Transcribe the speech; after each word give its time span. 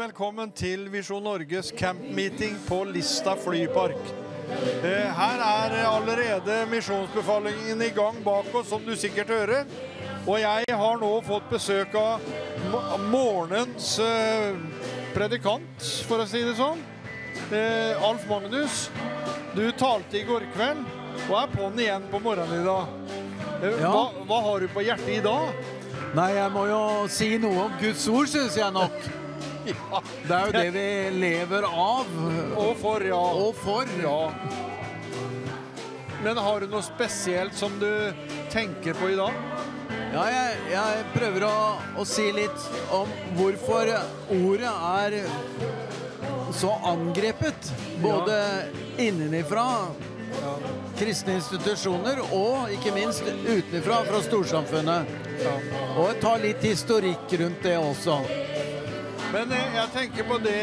Velkommen, 0.00 0.48
til 0.56 0.86
Visjon 0.88 1.20
Norges 1.26 1.74
campmeeting 1.76 2.54
på 2.64 2.78
Lista 2.88 3.34
flypark. 3.36 3.98
Eh, 4.80 5.10
Her 5.12 5.42
er 5.44 5.74
allerede 5.84 6.54
misjonsbefalingen 6.70 7.82
i 7.84 7.90
gang 7.92 8.16
bak 8.24 8.48
oss, 8.56 8.70
som 8.70 8.80
du 8.86 8.94
sikkert 8.96 9.28
hører. 9.28 9.68
Og 10.24 10.40
jeg 10.40 10.78
har 10.80 10.96
nå 11.02 11.10
fått 11.26 11.52
besøk 11.52 11.98
av 12.00 12.24
morgenens 13.10 13.90
eh, 14.00 14.56
predikant, 15.12 15.84
for 16.08 16.24
å 16.24 16.28
si 16.32 16.46
det 16.48 16.56
sånn. 16.56 16.80
Eh, 17.52 18.00
Alf 18.00 18.24
Magnus, 18.30 18.86
du 19.52 19.66
talte 19.76 20.22
i 20.22 20.24
går 20.24 20.48
kveld, 20.56 20.80
og 21.26 21.38
er 21.44 21.56
på'n 21.58 21.84
igjen 21.84 22.08
på 22.08 22.24
morgenen 22.24 22.62
i 22.62 22.68
dag. 22.70 22.98
Ja. 23.68 23.92
Hva, 23.92 24.04
hva 24.24 24.44
har 24.48 24.64
du 24.64 24.72
på 24.72 24.88
hjertet 24.88 25.18
i 25.20 25.22
dag? 25.28 25.52
Nei, 26.16 26.30
jeg 26.40 26.52
må 26.56 26.70
jo 26.72 26.84
si 27.12 27.34
noe 27.42 27.66
om 27.68 27.80
Guds 27.84 28.08
ord, 28.08 28.32
syns 28.32 28.56
jeg 28.56 28.72
nok. 28.72 29.10
Ja. 29.66 30.02
Det 30.26 30.34
er 30.34 30.46
jo 30.46 30.52
det 30.54 30.70
vi 30.74 30.86
lever 31.20 31.66
av. 31.68 32.12
Og 32.56 32.76
for, 32.80 33.04
ja. 33.04 33.20
Og 33.44 33.54
for. 33.60 33.90
Ja. 34.00 34.30
Men 36.24 36.36
har 36.36 36.60
du 36.60 36.68
noe 36.68 36.84
spesielt 36.84 37.56
som 37.56 37.78
du 37.80 37.90
tenker 38.52 38.96
på 38.98 39.12
i 39.12 39.16
dag? 39.16 39.36
Ja, 40.10 40.24
jeg, 40.26 40.56
jeg 40.72 41.04
prøver 41.14 41.46
å, 41.46 41.56
å 42.00 42.04
si 42.08 42.26
litt 42.34 42.64
om 42.92 43.10
hvorfor 43.38 43.92
ordet 44.34 44.72
er 44.72 45.16
så 46.56 46.74
angrepet. 46.90 47.70
Både 48.02 48.36
innenifra, 49.00 49.64
kristne 50.98 51.38
institusjoner, 51.38 52.20
og 52.34 52.72
ikke 52.74 52.92
minst 52.96 53.24
utenifra, 53.24 54.02
fra 54.08 54.22
storsamfunnet. 54.26 55.16
Og 55.94 56.04
jeg 56.10 56.20
tar 56.26 56.42
litt 56.42 56.64
historikk 56.68 57.38
rundt 57.40 57.64
det 57.64 57.78
også. 57.80 58.20
Men 59.30 59.52
eh, 59.54 59.74
jeg 59.76 59.90
tenker 59.94 60.26
på 60.26 60.38
det, 60.42 60.58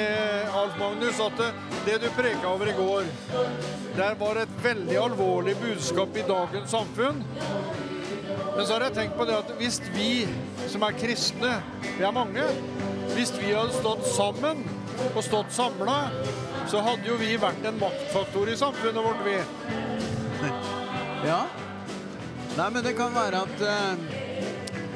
Alf 0.52 0.76
Magnus, 0.80 1.20
at 1.24 1.38
det, 1.40 1.52
det 1.86 1.98
du 2.04 2.08
preka 2.18 2.50
over 2.50 2.68
i 2.68 2.76
går, 2.76 3.08
der 3.96 4.18
var 4.20 4.42
et 4.42 4.58
veldig 4.64 4.98
alvorlig 5.00 5.56
budskap 5.62 6.18
i 6.20 6.26
dagens 6.28 6.74
samfunn. 6.76 7.22
Men 8.58 8.66
så 8.66 8.74
har 8.74 8.88
jeg 8.88 8.98
tenkt 8.98 9.16
på 9.16 9.28
det 9.30 9.38
at 9.38 9.54
hvis 9.62 9.80
vi 9.96 10.26
som 10.68 10.84
er 10.84 10.98
kristne, 11.00 11.54
vi 11.96 12.04
er 12.04 12.16
mange, 12.16 12.44
hvis 13.14 13.32
vi 13.40 13.54
hadde 13.54 13.76
stått 13.78 14.04
sammen 14.10 14.66
og 15.14 15.24
stått 15.24 15.54
samla, 15.56 16.00
så 16.68 16.82
hadde 16.84 17.08
jo 17.08 17.16
vi 17.22 17.38
vært 17.40 17.64
en 17.70 17.80
maktfaktor 17.80 18.52
i 18.52 18.58
samfunnet 18.60 19.06
vårt, 19.06 19.24
vi. 19.28 19.38
Ja. 21.28 21.48
Nei, 22.58 22.68
men 22.74 22.84
det 22.86 22.94
kan 22.98 23.14
være 23.16 23.40
at 23.48 23.64
eh, 23.66 24.27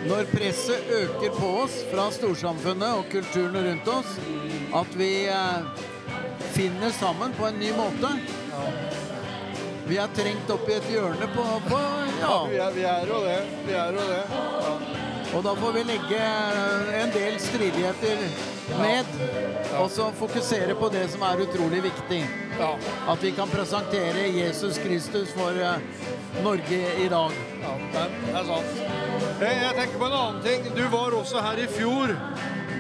når 0.08 0.26
presset 0.32 0.90
øker 0.90 1.36
på 1.36 1.50
oss 1.64 1.76
fra 1.92 2.08
storsamfunnet 2.14 2.98
og 3.02 3.10
kulturen 3.12 3.58
rundt 3.68 3.92
oss, 3.92 4.16
at 4.82 4.98
vi 4.98 5.12
eh, 5.30 5.86
finner 6.56 6.94
sammen 6.96 7.36
på 7.38 7.48
en 7.48 7.60
ny 7.62 7.70
måte. 7.78 8.16
Vi 9.88 9.98
er 10.00 10.12
trengt 10.16 10.50
opp 10.54 10.68
i 10.70 10.78
et 10.80 10.90
hjørne 10.94 11.30
på, 11.36 11.46
på 11.68 11.80
Ja, 12.22 12.36
ja. 12.54 12.68
vi 12.76 12.84
er 12.88 13.08
jo 13.10 13.22
det. 13.26 13.40
Vi 13.68 13.78
er 13.78 13.98
jo 13.98 14.10
det. 14.12 14.22
Ja. 14.32 15.11
Og 15.32 15.44
da 15.44 15.54
får 15.56 15.72
vi 15.78 15.84
legge 15.88 16.20
eh, 16.20 16.96
en 17.02 17.12
del 17.14 17.38
stridigheter 17.40 18.24
ned, 18.82 19.12
og 19.80 19.88
så 19.92 20.10
fokusere 20.20 20.76
på 20.76 20.90
det 20.92 21.06
som 21.14 21.24
er 21.24 21.44
utrolig 21.46 21.80
viktig. 21.86 22.20
At 22.60 23.24
vi 23.24 23.32
kan 23.36 23.50
presentere 23.50 24.28
Jesus 24.28 24.80
Kristus 24.84 25.32
for 25.38 25.56
eh, 25.56 25.80
Norge 26.44 26.82
i 27.00 27.08
dag. 27.12 27.38
Ja, 27.64 27.76
det 27.94 28.04
er, 28.34 28.44
sant. 28.50 28.82
Jeg, 29.42 29.76
tenker 29.80 29.98
på 30.02 30.10
en 30.10 30.18
annen 30.20 30.44
ting. 30.44 30.68
Du 30.76 30.84
var 30.92 31.16
også 31.16 31.44
her 31.48 31.64
i 31.64 31.70
fjor 31.80 32.16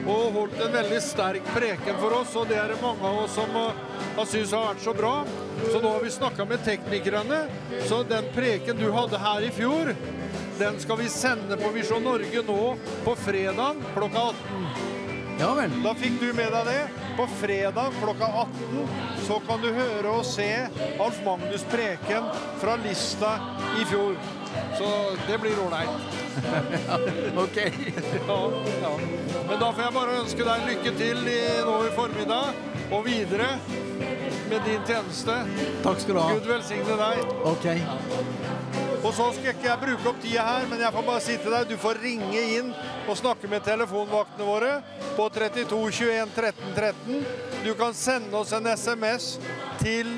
og 0.02 0.36
holdt 0.36 0.62
en 0.66 0.74
veldig 0.74 1.00
sterk 1.06 1.48
preken 1.54 1.98
for 2.02 2.20
oss, 2.20 2.36
og 2.36 2.48
det 2.50 2.58
er 2.58 2.74
det 2.74 2.80
mange 2.82 3.06
av 3.06 3.20
oss 3.22 3.36
som 3.38 3.52
uh, 3.54 3.82
har 4.18 4.26
syntes 4.26 4.54
har 4.58 4.72
vært 4.72 4.82
så 4.84 4.96
bra. 4.98 5.12
Så 5.62 5.78
nå 5.78 5.92
har 5.94 6.02
vi 6.02 6.14
snakka 6.16 6.48
med 6.50 6.64
teknikerne, 6.66 7.44
så 7.86 8.02
den 8.10 8.28
preken 8.36 8.82
du 8.82 8.90
hadde 8.96 9.22
her 9.22 9.46
i 9.46 9.52
fjor, 9.54 9.94
den 10.62 10.80
skal 10.80 10.98
vi 10.98 11.10
sende 11.10 11.58
på 11.58 11.70
Visjon 11.74 12.04
Norge 12.04 12.42
nå 12.46 12.76
på 13.06 13.16
fredag 13.18 13.80
klokka 13.96 14.20
18. 14.20 14.66
Ja 15.40 15.54
vel. 15.58 15.72
Da 15.82 15.94
fikk 15.98 16.20
du 16.22 16.28
med 16.38 16.52
deg 16.54 16.68
det. 16.70 16.82
På 17.18 17.26
fredag 17.40 17.96
klokka 17.98 18.28
18 18.44 18.92
så 19.26 19.40
kan 19.48 19.64
du 19.64 19.72
høre 19.74 20.12
og 20.12 20.22
se 20.28 20.46
Alf 21.02 21.18
Magnus 21.26 21.66
preken 21.72 22.30
fra 22.62 22.76
lista 22.84 23.32
i 23.82 23.88
fjor. 23.90 24.14
Så 24.78 24.92
det 25.26 25.42
blir 25.42 25.58
ålreit. 25.66 26.20
Ok. 27.42 27.58
Ja, 28.28 28.40
ja. 28.84 28.92
Men 29.50 29.58
da 29.60 29.72
får 29.74 29.82
jeg 29.84 29.96
bare 29.98 30.20
ønske 30.22 30.46
deg 30.46 30.70
lykke 30.70 30.94
til 31.02 31.26
i, 31.28 31.40
nå 31.66 31.80
i 31.90 31.96
formiddag 31.98 32.94
og 32.94 33.02
videre 33.10 33.56
med 34.52 34.62
din 34.68 34.82
tjeneste. 34.88 35.36
Takk 35.84 36.00
skal 36.04 36.16
du 36.16 36.20
ha. 36.20 36.32
Gud 36.36 36.48
velsigne 36.50 36.98
deg. 37.00 37.22
Ok. 37.48 37.68
Og 39.02 39.14
så 39.16 39.30
skal 39.34 39.54
ikke 39.54 39.70
jeg 39.70 39.82
bruke 39.82 40.10
opp 40.12 40.20
tida 40.22 40.44
her, 40.46 40.68
men 40.70 40.84
jeg 40.84 40.94
får 40.94 41.06
bare 41.08 41.24
si 41.24 41.38
til 41.40 41.56
deg, 41.56 41.70
du 41.72 41.80
får 41.80 42.02
ringe 42.04 42.44
inn 42.58 42.74
og 43.10 43.18
snakke 43.18 43.50
med 43.50 43.64
telefonvaktene 43.66 44.46
våre 44.46 44.74
på 45.16 45.26
32 45.34 45.80
21 46.02 46.36
13 46.36 46.76
13. 46.76 47.24
Du 47.64 47.72
kan 47.80 47.96
sende 47.98 48.38
oss 48.38 48.52
en 48.54 48.68
SMS 48.68 49.34
til 49.80 50.12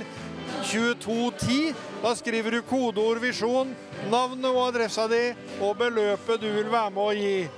2210. 0.66 1.74
Da 2.04 2.16
skriver 2.18 2.58
du 2.58 2.62
kodeord 2.68 3.22
'visjon', 3.22 3.76
navnet 4.12 4.50
og 4.52 4.68
adressa 4.68 5.08
di 5.08 5.24
og 5.62 5.78
beløpet 5.78 6.42
du 6.42 6.50
vil 6.52 6.72
være 6.72 6.92
med 6.92 7.04
å 7.04 7.14
gi. 7.16 7.50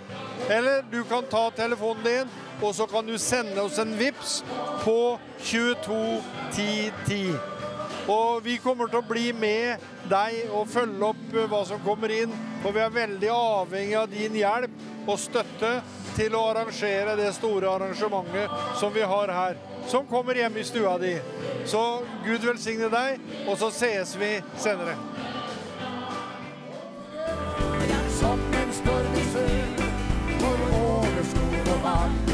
Eller 0.49 0.83
du 0.91 1.01
kan 1.09 1.25
ta 1.25 1.47
telefonen 1.55 2.03
din, 2.03 2.35
og 2.61 2.75
så 2.75 2.87
kan 2.87 3.07
du 3.07 3.17
sende 3.19 3.61
oss 3.61 3.79
en 3.81 3.97
VIPS 3.99 4.43
på 4.83 5.19
221010. 5.43 7.35
Og 8.07 8.43
vi 8.45 8.57
kommer 8.61 8.89
til 8.89 9.01
å 9.01 9.07
bli 9.07 9.31
med 9.33 9.81
deg 10.09 10.51
og 10.53 10.69
følge 10.69 11.07
opp 11.07 11.33
eh, 11.33 11.47
hva 11.49 11.63
som 11.65 11.81
kommer 11.85 12.13
inn. 12.13 12.33
For 12.61 12.75
vi 12.75 12.83
er 12.83 12.93
veldig 12.93 13.31
avhengig 13.33 13.95
av 13.97 14.11
din 14.11 14.37
hjelp 14.37 15.09
og 15.09 15.17
støtte 15.21 15.71
til 16.15 16.35
å 16.37 16.43
arrangere 16.51 17.15
det 17.19 17.31
store 17.35 17.69
arrangementet 17.73 18.77
som 18.79 18.93
vi 18.93 19.05
har 19.05 19.33
her. 19.33 19.57
Som 19.89 20.07
kommer 20.09 20.37
hjem 20.37 20.57
i 20.57 20.65
stua 20.65 20.95
di. 21.01 21.15
Så 21.69 21.81
Gud 22.25 22.45
velsigne 22.45 22.89
deg, 22.93 23.19
og 23.45 23.57
så 23.61 23.69
sees 23.73 24.15
vi 24.17 24.31
senere. 24.57 24.95
Som 28.19 28.41
en 28.61 28.71
storm 28.73 29.19
i 29.19 29.25
sjø, 29.33 29.49
går 30.41 30.63
over 30.81 31.27
skog 31.33 31.75
og 31.75 31.83
vann. 31.85 32.24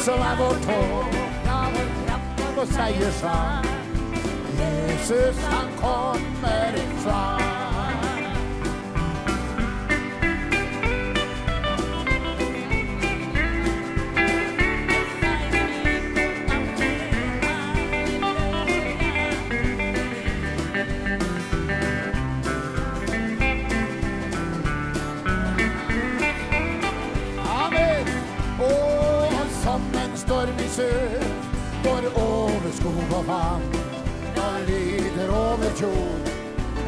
Et 0.00 0.08
ord 0.08 0.14
som 0.14 0.20
er 0.20 0.36
vårt 0.36 0.64
håp, 0.64 1.14
ja, 1.44 1.58
vår 1.74 1.90
kraft 2.06 2.40
og 2.46 2.56
vår 2.56 2.64
seierssang. 2.64 3.66
Jesus, 4.60 5.44
han 5.44 5.68
kommer 5.76 6.72
snart. 7.02 7.40
Amen. 7.40 7.49
Over 32.70 32.76
skog 32.76 33.18
og 33.18 33.26
vann. 33.26 33.62
Og 34.36 34.60
lyder 34.68 35.28
over 35.28 35.70
jord 35.82 36.20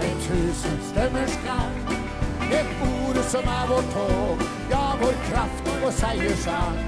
en 0.02 0.16
tusen 0.20 0.80
stemmers 0.90 1.38
klang. 1.44 1.76
Et 2.52 2.68
ord 2.82 3.16
som 3.24 3.44
er 3.44 3.66
vårt 3.68 3.92
håp, 3.92 4.42
ja, 4.70 4.96
vår 5.00 5.14
kraft 5.30 5.84
og 5.84 5.92
seierssang. 5.92 6.78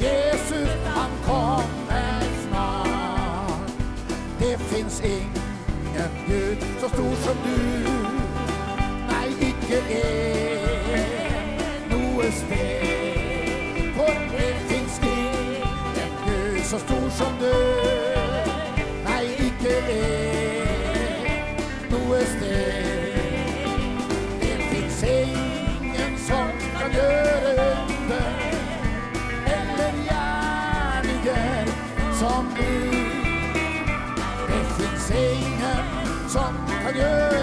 Jesus, 0.00 0.70
han 0.86 1.10
kommer 1.26 2.20
snart. 2.44 3.72
Det 4.40 4.60
fins 4.60 5.00
ingen 5.00 6.10
Gud 6.26 6.56
så 6.80 6.88
stor 6.88 7.14
som 7.24 7.36
du. 7.44 7.58
Nei, 9.10 9.28
ikke 9.40 9.78
en 10.02 10.49
så 16.70 16.78
stor 16.78 17.10
som 17.10 17.32
du. 17.40 17.54
Nei, 19.04 19.24
ikke 19.46 19.72
det 19.88 20.04
noe 21.90 22.20
sted. 22.30 23.16
Det 24.42 24.54
fins 24.70 25.00
ingen 25.02 26.14
som 26.28 26.52
kan 26.76 26.94
gjøre 26.94 27.56
under 27.64 28.30
eller 29.56 29.98
gjerninger 30.06 31.74
som 32.22 32.54
du. 32.60 32.72
Det 34.46 34.62
fins 34.78 35.10
ingen 35.26 35.84
som 36.30 36.62
kan 36.70 36.94
gjøre 36.94 37.39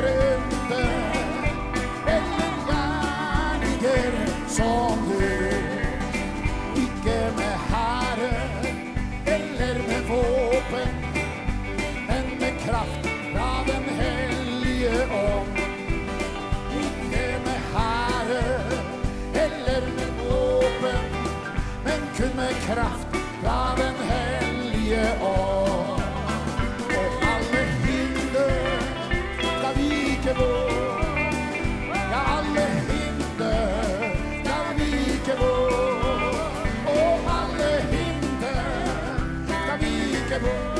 kraft 22.67 23.07
fra 23.43 23.75
Den 23.77 23.95
hellige 24.11 25.03
ånd. 25.21 26.01
Og 26.99 27.09
alle 27.33 27.61
hinder 27.83 28.51
skal 29.59 29.73
vike 29.77 30.33
vår. 30.39 30.71
Ja, 32.11 32.21
alle 32.37 32.65
hinder 32.89 33.67
skal 34.43 34.67
vike 34.79 35.33
vår. 35.41 35.71
Og 36.95 37.19
alle 37.39 37.71
hinder 37.91 38.61
skal 39.47 39.77
vike 39.79 40.37
vår. 40.45 40.77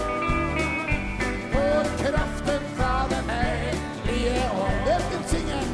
For 1.53 1.83
kraften 2.03 2.61
fra 2.77 2.93
Den 3.13 3.29
hellige 3.29 4.43
ånd. 4.63 4.79
Det 4.87 4.99
fins 5.11 5.33
ingen, 5.41 5.69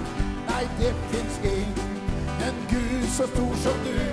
nei, 0.49 0.63
det 0.79 0.93
fins 1.11 1.39
ingen 1.43 2.55
Gud 2.69 3.07
så 3.07 3.27
stor 3.27 3.55
som 3.63 3.73
du. 3.85 4.12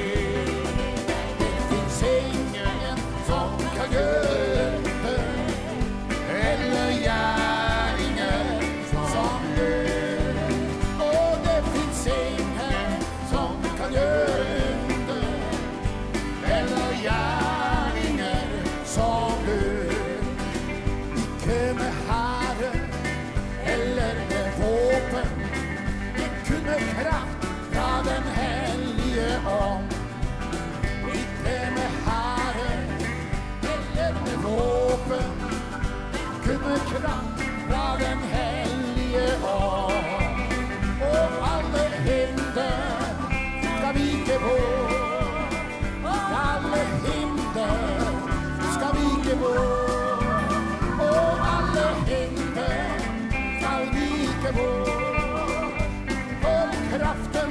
For 57.01 57.50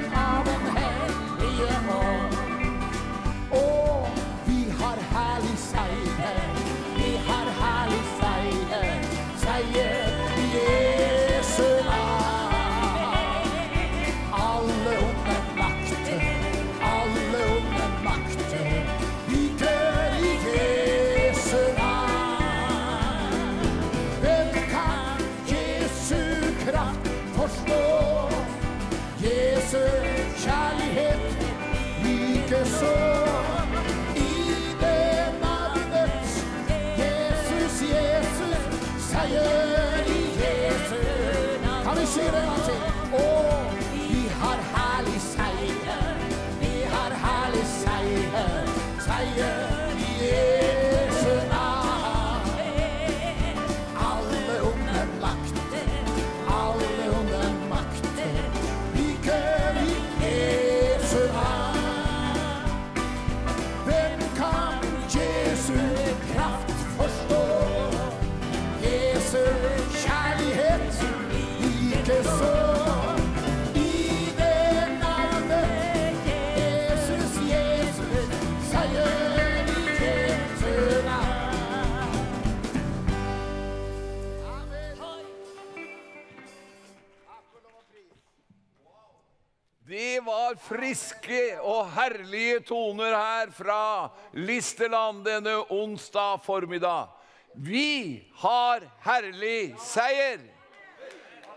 Var 90.50 90.56
friske 90.58 91.42
og 91.62 91.92
herlige 91.94 92.56
toner 92.66 93.12
her 93.14 93.50
fra 93.54 94.08
Listerland 94.34 95.20
denne 95.22 95.52
onsdag 95.70 96.40
formiddag. 96.42 97.06
Vi 97.54 98.18
har 98.40 98.82
herlig 99.04 99.76
seier. 99.78 100.42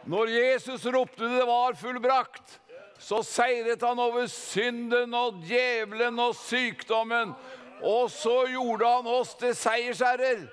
Når 0.06 0.30
Jesus 0.36 0.86
ropte 0.86 1.26
det 1.26 1.48
var 1.50 1.74
fullbrakt, 1.74 2.60
så 3.02 3.24
seiret 3.26 3.82
han 3.82 3.98
over 3.98 4.30
synden 4.30 5.18
og 5.18 5.42
djevelen 5.50 6.22
og 6.22 6.38
sykdommen. 6.38 7.34
Og 7.82 8.14
så 8.14 8.44
gjorde 8.54 8.94
han 9.00 9.10
oss 9.16 9.34
til 9.42 9.58
seiersherrer. 9.58 10.46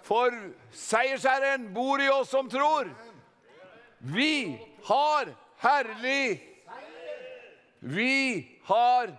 For 0.00 0.32
seiersherren 0.72 1.74
bor 1.76 2.00
i 2.00 2.08
oss 2.08 2.32
som 2.32 2.48
tror. 2.48 2.88
Vi 4.00 4.56
har 4.88 5.34
herlig 5.60 6.55
Vi 7.78 8.48
har 8.64 9.10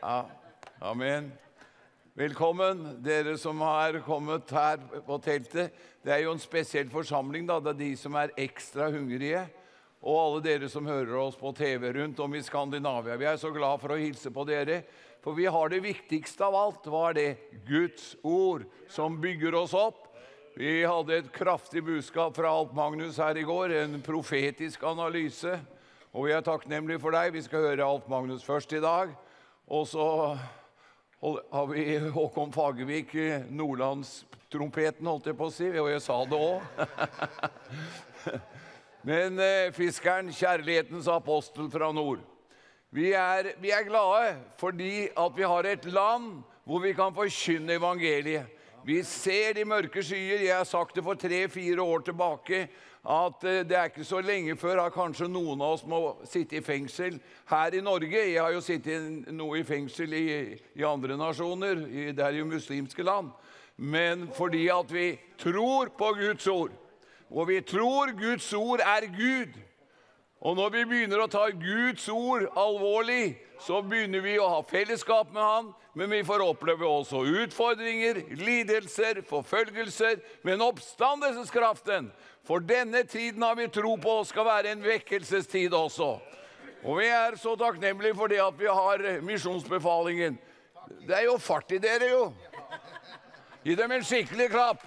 ja, 0.00 0.26
Amen. 0.78 1.32
Velkommen, 2.14 3.02
dere 3.02 3.38
som 3.38 3.60
har 3.60 3.98
kommet 4.04 4.50
her 4.50 4.78
på 5.06 5.18
teltet. 5.18 5.72
Det 6.02 6.12
er 6.14 6.24
jo 6.24 6.34
en 6.34 6.42
spesiell 6.42 6.90
forsamling. 6.90 7.46
da, 7.46 7.58
Det 7.60 7.70
er 7.70 7.78
de 7.78 7.90
som 7.96 8.14
er 8.14 8.34
ekstra 8.36 8.90
hungrige. 8.90 9.46
Og 10.02 10.18
alle 10.18 10.42
dere 10.42 10.68
som 10.68 10.86
hører 10.86 11.14
oss 11.16 11.36
på 11.38 11.52
TV 11.54 11.92
rundt 11.92 12.20
om 12.20 12.34
i 12.34 12.42
Skandinavia. 12.42 13.16
Vi 13.16 13.26
er 13.26 13.36
så 13.36 13.50
glad 13.50 13.80
for 13.80 13.94
å 13.94 13.98
hilse 13.98 14.30
på 14.30 14.46
dere. 14.46 14.82
For 15.22 15.34
vi 15.34 15.46
har 15.46 15.68
det 15.68 15.82
viktigste 15.82 16.44
av 16.44 16.54
alt. 16.54 16.86
Hva 16.86 17.10
er 17.10 17.18
det? 17.18 17.36
Guds 17.66 18.16
ord, 18.22 18.66
som 18.88 19.20
bygger 19.20 19.54
oss 19.54 19.74
opp. 19.74 20.08
Vi 20.54 20.82
hadde 20.84 21.16
et 21.16 21.32
kraftig 21.32 21.82
budskap 21.82 22.36
fra 22.36 22.50
Alt 22.50 22.74
Magnus 22.74 23.16
her 23.16 23.38
i 23.40 23.46
går, 23.46 23.72
en 23.72 24.02
profetisk 24.04 24.82
analyse. 24.84 25.54
Og 26.12 26.26
vi 26.26 26.32
er 26.36 26.42
takknemlige 26.44 27.00
for 27.00 27.14
deg. 27.14 27.30
Vi 27.32 27.40
skal 27.40 27.70
høre 27.70 27.84
Alf 27.86 28.04
Magnus 28.12 28.42
først 28.44 28.72
i 28.76 28.80
dag. 28.84 29.14
Og 29.72 29.86
så 29.88 30.06
har 31.22 31.70
vi 31.70 31.96
Håkon 32.12 32.52
Fagervik, 32.52 33.14
nordlandstrompeten, 33.48 35.08
holdt 35.08 35.30
jeg 35.30 35.38
på 35.38 35.48
å 35.48 35.54
si. 35.54 35.70
Og 35.72 35.88
jeg 35.88 36.02
sa 36.04 36.18
det 36.28 36.36
òg. 36.36 36.60
Men 39.08 39.40
eh, 39.40 39.72
fiskeren, 39.72 40.28
kjærlighetens 40.36 41.08
apostel 41.08 41.72
fra 41.72 41.88
nord. 41.96 42.20
Vi 42.92 43.14
er, 43.16 43.54
vi 43.56 43.72
er 43.72 43.88
glade 43.88 44.36
fordi 44.60 45.08
at 45.16 45.32
vi 45.38 45.48
har 45.48 45.64
et 45.70 45.88
land 45.88 46.42
hvor 46.68 46.84
vi 46.84 46.92
kan 46.92 47.16
forkynne 47.16 47.80
evangeliet. 47.80 48.60
Vi 48.84 49.00
ser 49.06 49.56
de 49.56 49.64
mørke 49.64 50.04
skyer. 50.04 50.44
Jeg 50.44 50.58
har 50.58 50.68
sagt 50.68 50.98
det 50.98 51.06
for 51.06 51.16
tre-fire 51.16 51.80
år 51.80 52.04
tilbake 52.04 52.66
at 53.02 53.44
eh, 53.44 53.64
det 53.66 53.76
er 53.76 53.84
ikke 53.90 54.04
så 54.04 54.20
lenge 54.22 54.56
før 54.56 54.84
at 54.84 54.94
kanskje 54.94 55.26
noen 55.30 55.60
av 55.60 55.74
oss 55.74 55.86
må 55.86 56.00
sitte 56.28 56.60
i 56.60 56.62
fengsel 56.62 57.18
her 57.50 57.74
i 57.74 57.82
Norge. 57.82 58.20
Jeg 58.30 58.38
har 58.38 58.52
jo 58.54 58.62
sittet 58.62 59.32
noe 59.34 59.58
i 59.58 59.66
fengsel 59.66 60.14
i, 60.14 60.26
i 60.78 60.86
andre 60.86 61.16
nasjoner. 61.18 61.82
I, 61.88 62.12
det 62.14 62.22
er 62.22 62.38
jo 62.38 62.46
muslimske 62.46 63.02
land. 63.02 63.32
Men 63.76 64.28
fordi 64.36 64.68
at 64.70 64.92
vi 64.94 65.16
tror 65.38 65.90
på 65.98 66.12
Guds 66.20 66.46
ord. 66.46 66.78
Og 67.30 67.48
vi 67.48 67.60
tror 67.60 68.14
Guds 68.14 68.52
ord 68.52 68.80
er 68.84 69.08
Gud. 69.10 69.58
Og 70.42 70.56
når 70.58 70.72
vi 70.74 70.84
begynner 70.90 71.22
å 71.22 71.30
ta 71.30 71.44
Guds 71.54 72.08
ord 72.10 72.48
alvorlig, 72.58 73.36
så 73.62 73.78
begynner 73.86 74.24
vi 74.24 74.34
å 74.42 74.48
ha 74.50 74.62
fellesskap 74.66 75.30
med 75.30 75.42
Han, 75.42 75.68
men 75.94 76.10
vi 76.10 76.24
får 76.26 76.42
oppleve 76.42 76.88
også 76.88 77.20
utfordringer, 77.44 78.18
lidelser, 78.40 79.20
forfølgelser, 79.28 80.18
men 80.42 80.64
oppstandelseskraften. 80.66 82.10
For 82.42 82.58
denne 82.60 83.04
tiden 83.06 83.42
har 83.42 83.54
vi 83.54 83.68
tro 83.70 83.94
på 84.02 84.16
skal 84.26 84.46
være 84.48 84.72
en 84.74 84.82
vekkelsestid 84.82 85.74
også. 85.78 86.16
Og 86.82 86.98
vi 86.98 87.06
er 87.06 87.36
så 87.38 87.54
takknemlige 87.58 88.16
for 88.18 88.26
det 88.26 88.40
at 88.42 88.56
vi 88.58 88.66
har 88.66 89.04
misjonsbefalingen. 89.22 90.38
Det 91.06 91.14
er 91.14 91.28
jo 91.28 91.36
fart 91.38 91.70
i 91.70 91.78
dere, 91.78 92.08
jo. 92.10 92.24
Gi 93.62 93.76
dem 93.78 93.94
en 93.94 94.02
skikkelig 94.04 94.48
klapp. 94.50 94.82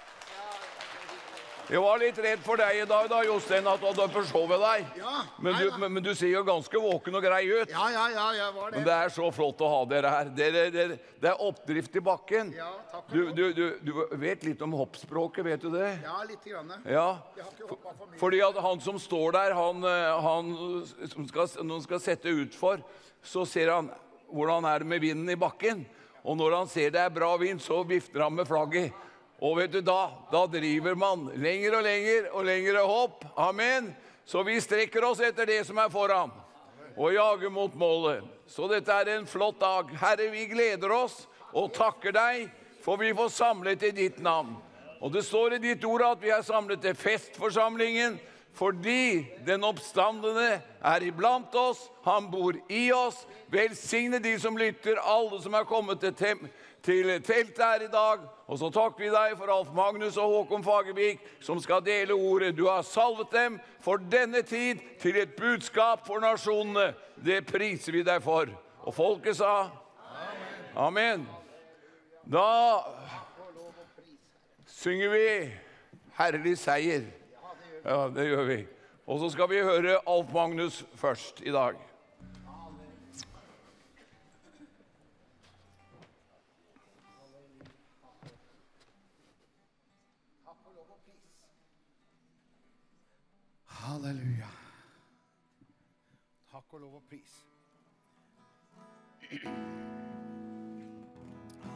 Jeg 1.66 1.82
var 1.82 1.98
litt 1.98 2.18
redd 2.22 2.42
for 2.46 2.62
deg 2.62 2.84
i 2.84 2.86
dag, 2.86 3.08
da, 3.10 3.20
Jostein, 3.26 3.66
at 3.66 3.80
du 3.82 3.88
hadde 3.88 4.06
forsovet 4.14 4.62
deg. 4.62 4.90
Ja, 5.00 5.14
Men 5.42 5.56
du, 5.58 5.64
men, 5.82 5.94
men 5.96 6.06
du 6.06 6.12
ser 6.18 6.30
jo 6.30 6.44
ganske 6.46 6.82
våken 6.82 7.18
og 7.18 7.26
grei 7.26 7.42
ut. 7.50 7.72
Ja, 7.74 7.88
ja, 7.90 8.04
ja, 8.14 8.26
jeg 8.38 8.54
var 8.54 8.70
det. 8.70 8.78
Men 8.78 8.86
det 8.86 8.98
er 9.06 9.14
så 9.16 9.30
flott 9.34 9.64
å 9.66 9.70
ha 9.72 9.80
dere 9.90 10.12
her. 10.14 10.30
Dere, 10.38 10.66
dere, 10.74 10.98
det 11.24 11.32
er 11.32 11.42
oppdrift 11.42 11.98
i 11.98 12.04
bakken. 12.06 12.52
Ja, 12.54 12.70
takk 12.92 13.08
for 13.10 13.34
Du, 13.34 13.48
du, 13.58 13.64
du, 13.82 13.92
vet 14.22 14.46
litt 14.46 14.62
om 14.62 14.76
hoppspråket, 14.78 15.42
vet 15.48 15.66
du 15.66 15.72
det? 15.74 15.90
Ja, 16.06 16.20
litt 16.30 16.46
grann. 16.46 16.70
Ja. 16.86 17.08
Jeg 17.34 17.48
har 17.48 17.56
ikke 17.56 17.72
hoppet 17.72 17.98
for 17.98 18.12
mye. 18.12 18.22
Fordi 18.22 18.44
at 18.46 18.62
han 18.68 18.86
som 18.86 19.02
står 19.02 19.38
der, 19.40 19.58
han, 19.58 19.90
eh, 19.90 20.28
han 20.28 20.54
som 21.16 21.30
skal, 21.32 21.50
når 21.64 21.80
han 21.80 21.88
skal 21.88 22.04
sette 22.04 22.36
utfor, 22.46 22.86
så 23.26 23.48
ser 23.50 23.74
han 23.74 23.90
hvordan 24.30 24.70
er 24.70 24.86
det 24.86 24.94
med 24.94 25.02
vinden 25.02 25.34
i 25.34 25.40
bakken. 25.40 25.82
Og 26.26 26.38
når 26.38 26.60
han 26.60 26.70
ser 26.70 26.94
det 26.94 27.02
er 27.02 27.14
bra 27.14 27.34
vind, 27.42 27.58
så 27.62 27.82
vifter 27.86 28.22
han 28.26 28.38
med 28.38 28.46
flagget. 28.50 28.94
Og 29.44 29.58
vet 29.60 29.74
du 29.74 29.82
da, 29.84 30.10
da 30.32 30.46
driver 30.48 30.96
man 30.96 31.27
lenger 31.36 31.80
og 31.80 31.86
lenger 31.86 32.27
og 32.32 32.46
lengre 32.48 32.84
hopp. 32.88 33.25
Amen. 33.36 33.92
Så 34.25 34.44
vi 34.48 34.58
strekker 34.63 35.04
oss 35.06 35.22
etter 35.22 35.46
det 35.50 35.60
som 35.68 35.77
er 35.77 35.92
foran, 35.94 36.32
og 36.96 37.13
jager 37.13 37.51
mot 37.54 37.74
målet. 37.77 38.24
Så 38.50 38.70
dette 38.72 38.94
er 38.94 39.12
en 39.18 39.27
flott 39.30 39.60
dag. 39.62 39.92
Herre, 40.01 40.30
vi 40.34 40.48
gleder 40.50 40.94
oss 40.96 41.25
og 41.54 41.74
takker 41.75 42.15
deg, 42.15 42.48
for 42.82 42.98
vi 43.01 43.13
får 43.13 43.34
samlet 43.36 43.84
i 43.86 43.92
ditt 43.94 44.22
navn. 44.24 44.56
Og 45.04 45.12
det 45.13 45.25
står 45.27 45.58
i 45.58 45.62
ditt 45.62 45.84
ord 45.86 46.06
at 46.08 46.24
vi 46.24 46.32
er 46.34 46.46
samlet 46.46 46.82
til 46.82 46.98
festforsamlingen 46.98 48.18
fordi 48.56 49.27
den 49.44 49.65
oppstandende 49.68 50.62
er 50.80 51.04
iblant 51.04 51.56
oss, 51.60 51.89
han 52.06 52.30
bor 52.32 52.56
i 52.72 52.86
oss. 52.96 53.18
Velsigne 53.51 54.22
de 54.24 54.32
som 54.39 54.56
lytter, 54.56 54.96
alle 55.04 55.42
som 55.44 55.58
er 55.60 55.68
kommet 55.68 56.00
til, 56.00 56.39
til 56.86 57.10
teltet 57.25 57.63
her 57.63 57.84
i 57.86 57.92
dag. 57.92 58.25
Og 58.48 58.60
så 58.62 58.70
takker 58.70 59.01
vi 59.01 59.10
deg 59.10 59.34
for 59.39 59.50
Alf 59.50 59.72
Magnus 59.74 60.18
og 60.22 60.34
Håkon 60.34 60.63
Fagervik, 60.63 61.24
som 61.42 61.60
skal 61.60 61.82
dele 61.86 62.13
ordet. 62.13 62.54
Du 62.58 62.68
har 62.70 62.86
salvet 62.86 63.34
dem 63.34 63.58
for 63.82 63.98
denne 63.98 64.44
tid 64.46 64.84
til 65.01 65.18
et 65.18 65.34
budskap 65.38 66.06
for 66.06 66.22
nasjonene. 66.22 66.94
Det 67.15 67.42
priser 67.50 67.98
vi 67.98 68.06
deg 68.06 68.22
for. 68.24 68.51
Og 68.86 68.94
folket 68.94 69.39
sa 69.39 69.70
Amen. 70.75 71.25
Da 72.25 72.84
synger 74.68 75.10
vi 75.10 75.51
'Herlig 76.18 76.58
seier'. 76.58 77.06
Ja, 77.86 78.10
det 78.10 78.27
gjør 78.27 78.44
vi. 78.44 78.68
Og 79.08 79.20
så 79.20 79.30
skal 79.30 79.50
vi 79.50 79.62
høre 79.62 80.00
Alf 80.08 80.34
Magnus 80.34 80.86
først 80.96 81.42
i 81.46 81.51
dag. 81.51 81.75
Halleluja. 93.86 94.48
Takk 96.50 96.74
og 96.74 96.80
lov 96.82 96.96
og 96.98 97.04
pris. 97.06 97.34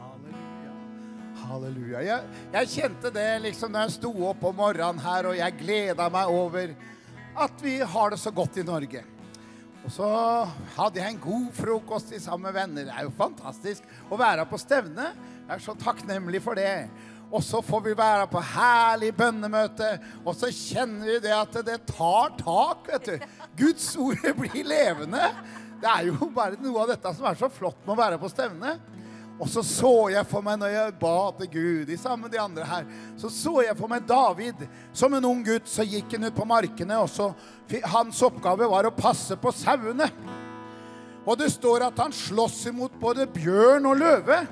Halleluja. 0.00 0.72
Halleluja. 1.44 2.00
Jeg, 2.08 2.32
jeg 2.56 2.70
kjente 2.72 3.12
det 3.14 3.28
liksom 3.44 3.76
da 3.76 3.84
jeg 3.86 3.94
sto 4.00 4.10
opp 4.26 4.42
om 4.50 4.58
morgenen 4.58 4.98
her, 5.04 5.28
og 5.30 5.38
jeg 5.38 5.58
gleda 5.60 6.08
meg 6.10 6.34
over 6.34 6.74
at 7.46 7.62
vi 7.62 7.76
har 7.78 8.10
det 8.10 8.18
så 8.18 8.34
godt 8.34 8.58
i 8.58 8.66
Norge. 8.66 9.04
Og 9.84 9.94
så 9.94 10.10
hadde 10.80 10.98
jeg 10.98 11.14
en 11.14 11.22
god 11.22 11.46
frokost 11.56 12.10
sammen 12.18 12.48
med 12.48 12.58
venner. 12.58 12.90
Det 12.90 12.96
er 12.96 13.06
jo 13.06 13.14
fantastisk 13.22 13.86
å 14.10 14.18
være 14.18 14.50
på 14.50 14.58
stevne. 14.58 15.12
Jeg 15.46 15.54
er 15.60 15.62
så 15.62 15.78
takknemlig 15.78 16.42
for 16.42 16.58
det. 16.58 16.90
Og 17.30 17.42
så 17.46 17.60
får 17.62 17.82
vi 17.84 17.94
være 17.94 18.26
på 18.30 18.42
herlig 18.42 19.12
bønnemøte, 19.14 19.90
og 20.24 20.34
så 20.34 20.50
kjenner 20.50 21.06
vi 21.06 21.18
det 21.22 21.34
at 21.36 21.58
det 21.66 21.76
tar 21.86 22.32
tak, 22.40 22.88
vet 22.90 23.06
du. 23.06 23.28
Guds 23.60 23.92
ord 24.02 24.24
blir 24.40 24.64
levende. 24.66 25.30
Det 25.80 25.88
er 25.88 26.08
jo 26.10 26.30
bare 26.34 26.58
noe 26.60 26.82
av 26.82 26.90
dette 26.90 27.12
som 27.16 27.28
er 27.30 27.38
så 27.38 27.48
flott 27.52 27.78
med 27.86 27.94
å 27.94 28.00
være 28.00 28.18
på 28.20 28.30
stevne. 28.32 28.74
Og 29.40 29.48
så 29.48 29.62
så 29.64 29.92
jeg 30.12 30.26
for 30.28 30.44
meg 30.44 30.58
når 30.60 30.72
jeg 30.74 30.96
ba 31.00 31.14
til 31.38 31.48
Gud, 31.54 31.88
i 31.88 31.96
sammen 31.96 32.26
med 32.26 32.34
de 32.34 32.40
andre 32.42 32.66
her, 32.68 32.88
så 33.16 33.30
så 33.32 33.54
jeg 33.64 33.76
for 33.78 33.88
meg 33.88 34.04
David 34.04 34.66
som 34.92 35.14
en 35.16 35.28
ung 35.30 35.40
gutt. 35.46 35.70
Så 35.70 35.86
gikk 35.86 36.12
han 36.12 36.28
ut 36.28 36.36
på 36.36 36.48
markene, 36.48 36.98
og 37.00 37.08
så 37.08 37.30
hans 37.94 38.20
oppgave 38.26 38.68
var 38.68 38.90
å 38.90 38.92
passe 38.92 39.38
på 39.40 39.54
sauene. 39.56 40.10
Og 41.24 41.38
det 41.40 41.48
står 41.54 41.86
at 41.86 42.02
han 42.02 42.12
slåss 42.12 42.66
imot 42.68 42.98
både 43.00 43.28
bjørn 43.32 43.88
og 43.88 44.02
løve. 44.02 44.42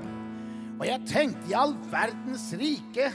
Og 0.79 0.87
jeg 0.87 1.03
tenkte 1.11 1.51
i 1.51 1.57
all 1.59 1.75
verdens 1.91 2.53
rike 2.59 3.11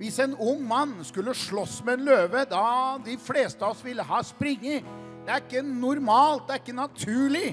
Hvis 0.00 0.18
en 0.18 0.34
ung 0.42 0.64
mann 0.66 0.96
skulle 1.06 1.36
slåss 1.38 1.78
med 1.86 2.00
en 2.00 2.08
løve, 2.08 2.40
da 2.50 2.98
de 3.04 3.14
fleste 3.22 3.62
av 3.62 3.76
oss 3.76 3.84
ville 3.86 4.02
ha 4.02 4.18
springet. 4.26 4.82
Det 5.24 5.30
er 5.30 5.44
ikke 5.44 5.62
normalt, 5.62 6.48
det 6.48 6.56
er 6.56 6.62
ikke 6.64 6.74
naturlig. 6.76 7.52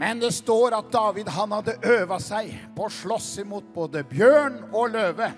Men 0.00 0.18
det 0.18 0.32
står 0.34 0.74
at 0.74 0.90
David 0.92 1.30
han 1.30 1.54
hadde 1.54 1.78
øva 1.94 2.18
seg 2.20 2.50
på 2.74 2.88
å 2.88 2.92
slåss 2.92 3.36
imot 3.44 3.70
både 3.74 4.02
bjørn 4.10 4.58
og 4.72 4.90
løve. 4.96 5.30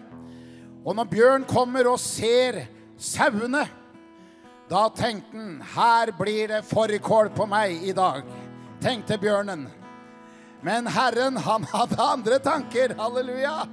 Og 0.85 0.97
når 0.97 1.13
bjørn 1.13 1.47
kommer 1.53 1.93
og 1.93 2.01
ser 2.01 2.63
sauene, 2.97 3.67
da 4.73 4.87
tenkte 4.97 5.37
han 5.37 5.61
her 5.77 6.17
blir 6.17 6.49
det 6.49 6.65
fårikål 6.65 7.29
på 7.37 7.47
meg 7.51 7.85
i 7.85 7.93
dag, 7.93 8.25
tenkte 8.81 9.21
bjørnen. 9.21 9.69
Men 10.65 10.87
Herren, 10.89 11.37
han 11.37 11.65
hadde 11.69 12.03
andre 12.03 12.39
tanker. 12.39 12.95
Halleluja. 12.97 13.67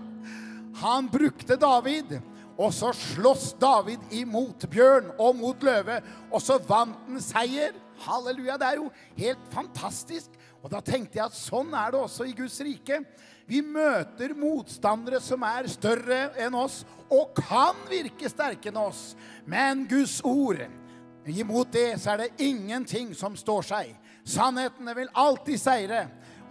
Han 0.81 1.07
brukte 1.07 1.55
David, 1.55 2.17
og 2.57 2.73
så 2.75 2.91
slåss 2.93 3.53
David 3.59 4.11
imot 4.11 4.65
bjørn 4.71 5.07
og 5.15 5.37
mot 5.39 5.63
løve, 5.63 6.01
og 6.31 6.43
så 6.43 6.57
vant 6.67 6.99
han 7.07 7.23
seier. 7.23 7.77
Halleluja. 8.03 8.57
Det 8.59 8.67
er 8.67 8.81
jo 8.81 8.89
helt 9.21 9.47
fantastisk. 9.53 10.35
Og 10.61 10.67
da 10.73 10.81
tenkte 10.83 11.21
jeg 11.21 11.29
at 11.29 11.37
sånn 11.37 11.71
er 11.71 11.93
det 11.93 12.01
også 12.01 12.27
i 12.27 12.35
Guds 12.35 12.59
rike. 12.65 12.99
Vi 13.47 13.63
møter 13.63 14.35
motstandere 14.37 15.23
som 15.23 15.47
er 15.47 15.71
større 15.71 16.19
enn 16.43 16.59
oss, 16.59 16.81
og 17.07 17.31
kan 17.39 17.77
virke 17.89 18.29
sterke 18.31 18.67
enn 18.67 18.83
oss. 18.83 19.13
Men 19.47 19.87
Guds 19.87 20.19
ord 20.27 20.59
Imot 21.29 21.69
det 21.73 21.99
så 22.01 22.15
er 22.15 22.23
det 22.23 22.47
ingenting 22.47 23.11
som 23.13 23.35
står 23.37 23.65
seg. 23.67 23.89
Sannhetene 24.25 24.95
vil 24.97 25.11
alltid 25.13 25.59
seire. 25.61 25.99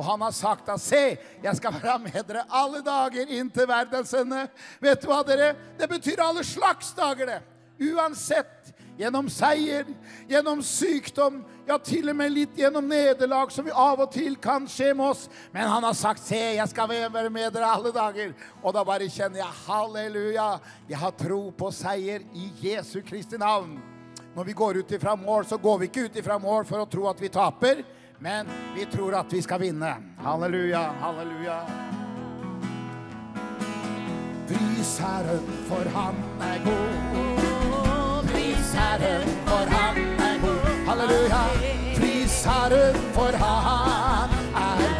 Og 0.00 0.06
han 0.06 0.22
har 0.24 0.32
sagt 0.32 0.68
at 0.72 0.80
se, 0.80 1.18
jeg 1.44 1.56
skal 1.58 1.74
være 1.76 1.98
med 2.00 2.22
dere 2.24 2.46
alle 2.48 2.80
dager 2.80 3.28
inn 3.36 3.50
til 3.52 3.66
verdens 3.68 4.14
ende. 4.16 4.46
Vet 4.80 5.02
du 5.02 5.10
hva, 5.10 5.20
dere? 5.28 5.50
Det 5.76 5.88
betyr 5.90 6.22
alle 6.24 6.44
slags 6.46 6.94
dager, 6.96 7.28
det. 7.28 7.90
Uansett. 7.92 8.72
Gjennom 9.00 9.28
seier, 9.32 9.86
gjennom 10.28 10.58
sykdom, 10.64 11.38
ja, 11.68 11.78
til 11.80 12.10
og 12.12 12.16
med 12.18 12.34
litt 12.34 12.56
gjennom 12.58 12.84
nederlag, 12.88 13.52
som 13.52 13.64
vi 13.64 13.72
av 13.72 14.00
og 14.04 14.10
til 14.12 14.34
kan 14.40 14.66
skje 14.68 14.90
med 14.96 15.06
oss. 15.06 15.22
Men 15.54 15.68
han 15.68 15.84
har 15.84 15.96
sagt, 15.96 16.24
se, 16.24 16.40
jeg 16.56 16.68
skal 16.72 16.88
være 16.90 17.30
med 17.32 17.52
dere 17.54 17.68
alle 17.68 17.92
dager. 17.96 18.34
Og 18.60 18.76
da 18.76 18.84
bare 18.84 19.08
kjenner 19.08 19.40
jeg, 19.40 19.60
halleluja, 19.68 20.50
jeg 20.88 21.00
har 21.00 21.16
tro 21.16 21.46
på 21.56 21.72
seier 21.76 22.24
i 22.36 22.50
Jesu 22.64 22.98
Kristi 23.04 23.40
navn. 23.40 23.78
Når 24.34 24.48
vi 24.48 24.56
går 24.56 24.80
ut 24.80 24.92
ifra 24.96 25.16
mål, 25.16 25.48
så 25.48 25.60
går 25.60 25.80
vi 25.80 25.88
ikke 25.92 26.08
ut 26.08 26.20
ifra 26.20 26.36
mål 26.40 26.68
for 26.68 26.80
å 26.80 26.88
tro 26.88 27.08
at 27.08 27.20
vi 27.20 27.32
taper, 27.32 27.84
men 28.20 28.46
vi 28.74 28.84
tror 28.86 29.14
at 29.20 29.32
vi 29.32 29.42
skal 29.42 29.60
vinne. 29.60 29.94
Halleluja, 30.18 30.82
halleluja. 31.00 31.60
Pris 34.48 34.98
Herren, 34.98 35.46
for 35.68 35.88
han 35.94 36.14
er 36.40 36.58
god. 36.64 38.28
Pris 38.28 38.74
Herren, 38.74 39.28
for 39.46 39.74
han 39.74 39.96
er 40.28 40.40
god. 40.42 40.86
Halleluja. 40.86 41.42
Pris 41.96 42.44
Herren, 42.44 42.94
for 43.14 43.32
han 43.44 44.30
er 44.54 44.99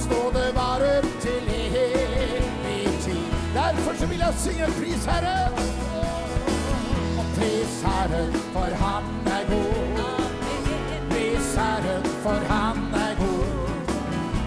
Hans 0.00 0.32
det 0.34 0.54
varer 0.56 1.02
til 1.20 1.48
evig 1.54 3.00
tid. 3.04 3.24
Derfor 3.54 3.94
så 3.98 4.06
vil 4.06 4.18
jeg 4.18 4.34
synge 4.44 4.66
pris 4.78 5.04
Herren. 5.04 5.52
Og 7.18 7.26
pris 7.36 7.72
Herren, 7.84 8.32
for 8.54 8.70
han 8.84 9.04
er 9.36 9.44
god. 9.50 10.00
Pris 11.10 11.54
Herren, 11.60 12.04
for 12.22 12.38
han 12.52 12.78
er 13.06 13.12
god. 13.20 13.44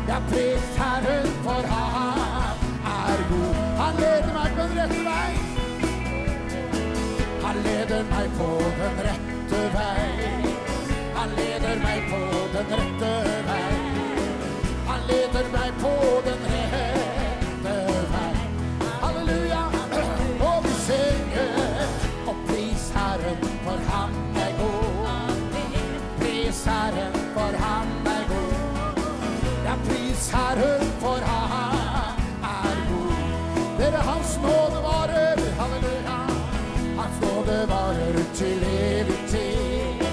Ja, 0.08 0.18
pris 0.32 0.66
Herren, 0.82 1.30
for 1.46 1.62
han 1.74 2.58
er 2.96 3.20
god. 3.30 3.54
Han 3.82 3.94
leder 4.02 4.34
meg 4.40 4.50
på 4.58 4.64
den 4.64 4.78
rette 4.82 5.04
vei. 5.10 5.32
Han 7.46 7.56
leder 7.68 8.04
meg 8.16 8.28
på 8.42 8.50
den 8.82 9.00
rette 9.08 9.64
vei. 9.78 10.44
Han 11.16 11.30
leder 11.38 11.80
meg 11.86 12.12
på 12.12 12.22
den 12.58 12.78
rette 12.80 13.16
vei. 13.28 13.43
Leder 15.08 15.48
meg 15.52 15.74
på 15.82 15.94
den 16.26 16.44
rette 16.52 17.76
vei. 18.14 18.36
Halleluja, 19.02 19.64
og 20.50 20.64
vi 20.64 20.74
synger 20.86 21.50
og 22.28 22.36
pris 22.48 22.86
Herren, 22.96 23.44
for 23.66 23.80
han 23.92 24.16
er 24.46 24.54
god. 24.60 24.94
Pris 26.20 26.64
for 27.36 27.58
han 27.66 27.92
er 28.16 28.24
god. 28.32 29.04
Ja, 29.66 29.76
pris 29.88 30.30
Herren, 30.32 30.88
for 31.04 31.28
han 31.34 31.88
er 32.54 32.82
god. 32.90 33.14
Dere, 33.80 34.02
hans 34.10 34.38
nåde 34.46 34.84
varer, 34.88 35.46
halleluja. 35.60 36.20
Hans 36.98 37.22
nåde 37.22 37.60
varer 37.70 38.24
til 38.36 38.64
evig 38.64 39.20
tid. 39.30 40.08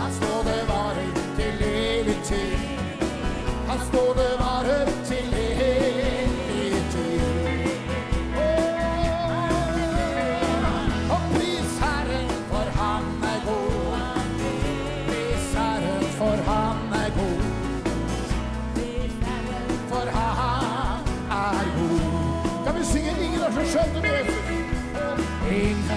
Hans 0.00 0.20
nåde 0.20 0.58
varer 0.68 1.12
til 1.36 1.64
evig 1.74 2.20
tid. 2.24 2.59
'Ingen 25.50 25.90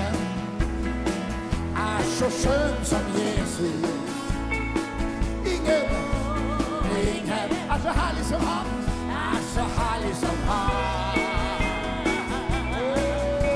er 1.75 2.03
så 2.17 2.29
skjønn 2.29 2.85
som 2.85 3.05
Jesus'? 3.17 4.02
Er 7.73 7.79
så 7.81 7.91
herlig 8.01 8.25
som 8.25 8.41
han. 8.41 8.67
Er 9.09 9.39
så 9.53 9.63
herlig 9.77 10.15
som 10.15 10.37
han. 10.49 10.71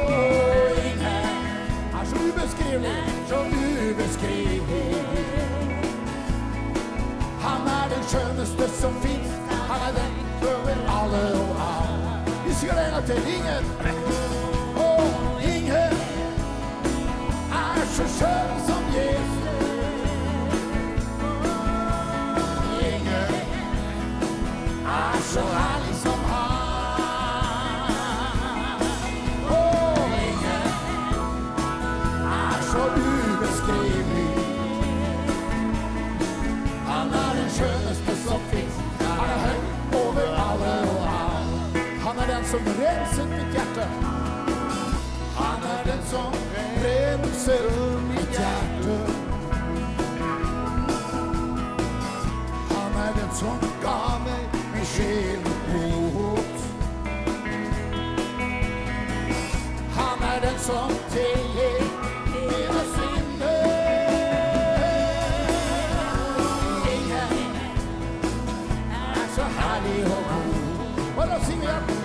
Åh, 0.10 0.86
ingen 0.90 1.06
er 1.98 2.06
så 2.06 2.16
ubeskrivelig. 2.28 3.04
Han 7.42 7.62
er 7.78 7.86
den 7.94 8.04
skjønneste 8.10 8.70
som 8.82 8.94
fins. 9.02 9.32
Han 9.70 9.80
er 9.88 9.94
den 10.00 10.14
over 10.52 10.78
alle 11.00 11.24
og 11.42 11.56
alle. 11.70 12.36
Vi 12.48 12.54
synger 12.54 12.86
en 12.86 12.92
gang 12.92 13.06
til. 13.06 13.22
Ingen. 13.36 13.64
Og 14.76 15.44
ingen 15.56 15.94
er 17.64 17.86
så 17.96 18.06
skjønn 18.18 18.56
som 18.68 18.84
Jesus. 18.96 19.37
Er 24.98 25.22
så 25.22 25.42
herlig 25.58 25.96
som 26.04 26.20
han. 26.32 26.72
Og 29.58 29.98
ingen 30.28 30.66
er 32.38 32.60
så 32.72 32.84
ubeskrivelig. 33.06 34.34
Han 36.88 37.08
er 37.24 37.32
den 37.40 37.50
skjønneste 37.58 38.14
som 38.26 38.42
fins. 38.52 38.76
Han 39.02 39.30
er 39.36 39.40
høy 39.46 39.60
over 40.02 40.28
alle 40.48 40.74
og 40.96 41.02
alle. 41.20 41.86
Han 42.06 42.16
er 42.24 42.28
den 42.34 42.46
som 42.52 42.62
renset 42.82 43.28
mitt 43.36 43.52
hjerte. 43.58 43.86
Han 45.42 45.60
er 45.76 45.82
den 45.92 46.04
som 46.14 46.32
renser 46.86 47.66
mitt 48.10 48.32
hjerte. 48.40 48.96
Han 52.76 52.92
er 53.06 53.12
den 53.22 53.32
som 53.42 53.58
ga 53.84 54.00
meg 54.26 54.67
min 54.88 54.96
sjel 54.96 55.44
bot. 56.14 56.60
Han 59.96 60.24
er 60.24 60.40
den 60.42 60.60
som 60.60 60.92
tilgir 61.10 61.84
mine 62.26 62.82
synder. 62.96 63.64
Er 69.16 69.28
så 69.36 69.44
herlig 69.44 70.06
og 70.06 70.24
god. 70.30 71.97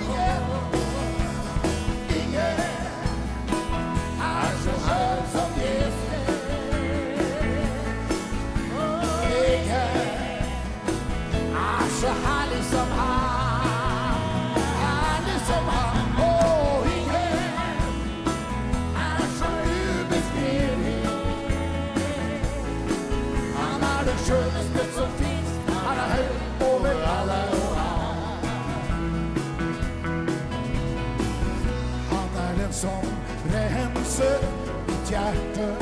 Renser 34.22 34.38
mitt 34.86 35.10
hjerte. 35.10 35.74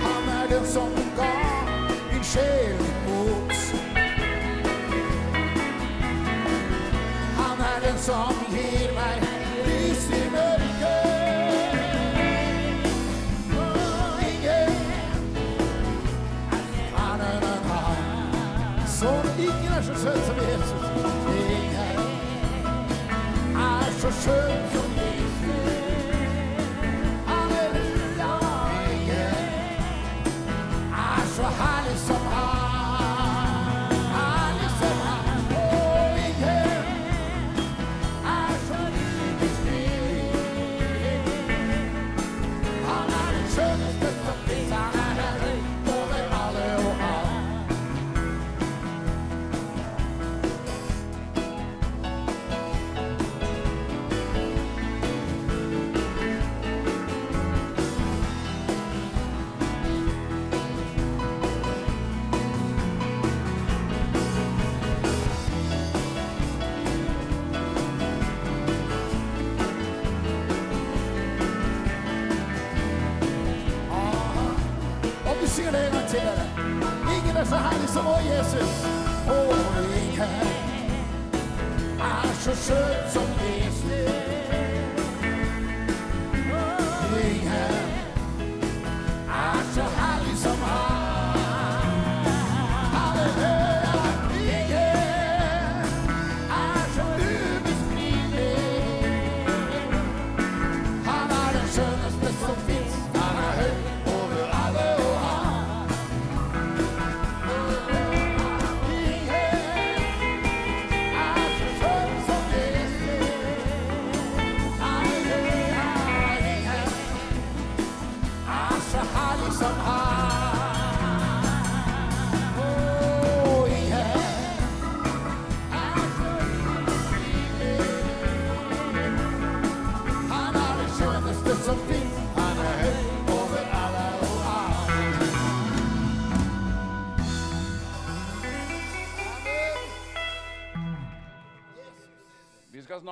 Han 0.00 0.28
er 0.28 0.48
den 0.50 0.66
som 0.66 0.92
ga 1.16 1.32
min 2.12 2.24
sjel 2.24 2.76
mot. 3.06 3.52
Han 7.36 7.60
er 7.60 7.80
den 7.86 7.98
som 7.98 8.34
gir 8.50 8.92
meg 8.94 9.22
lys 9.66 10.06
i 10.08 10.22
mørket. 10.34 11.06
Ingen 14.30 14.72
er 16.96 17.20
enn 17.28 17.70
han. 17.70 17.96
Så 18.88 19.12
ingen 19.38 19.72
er 19.72 19.82
så 19.82 19.94
søt 19.94 20.26
som 20.26 20.36
Jesus. 20.48 20.82
Ingen 21.50 21.98
er 23.56 23.90
så 24.00 24.10
skjønn 24.22 24.69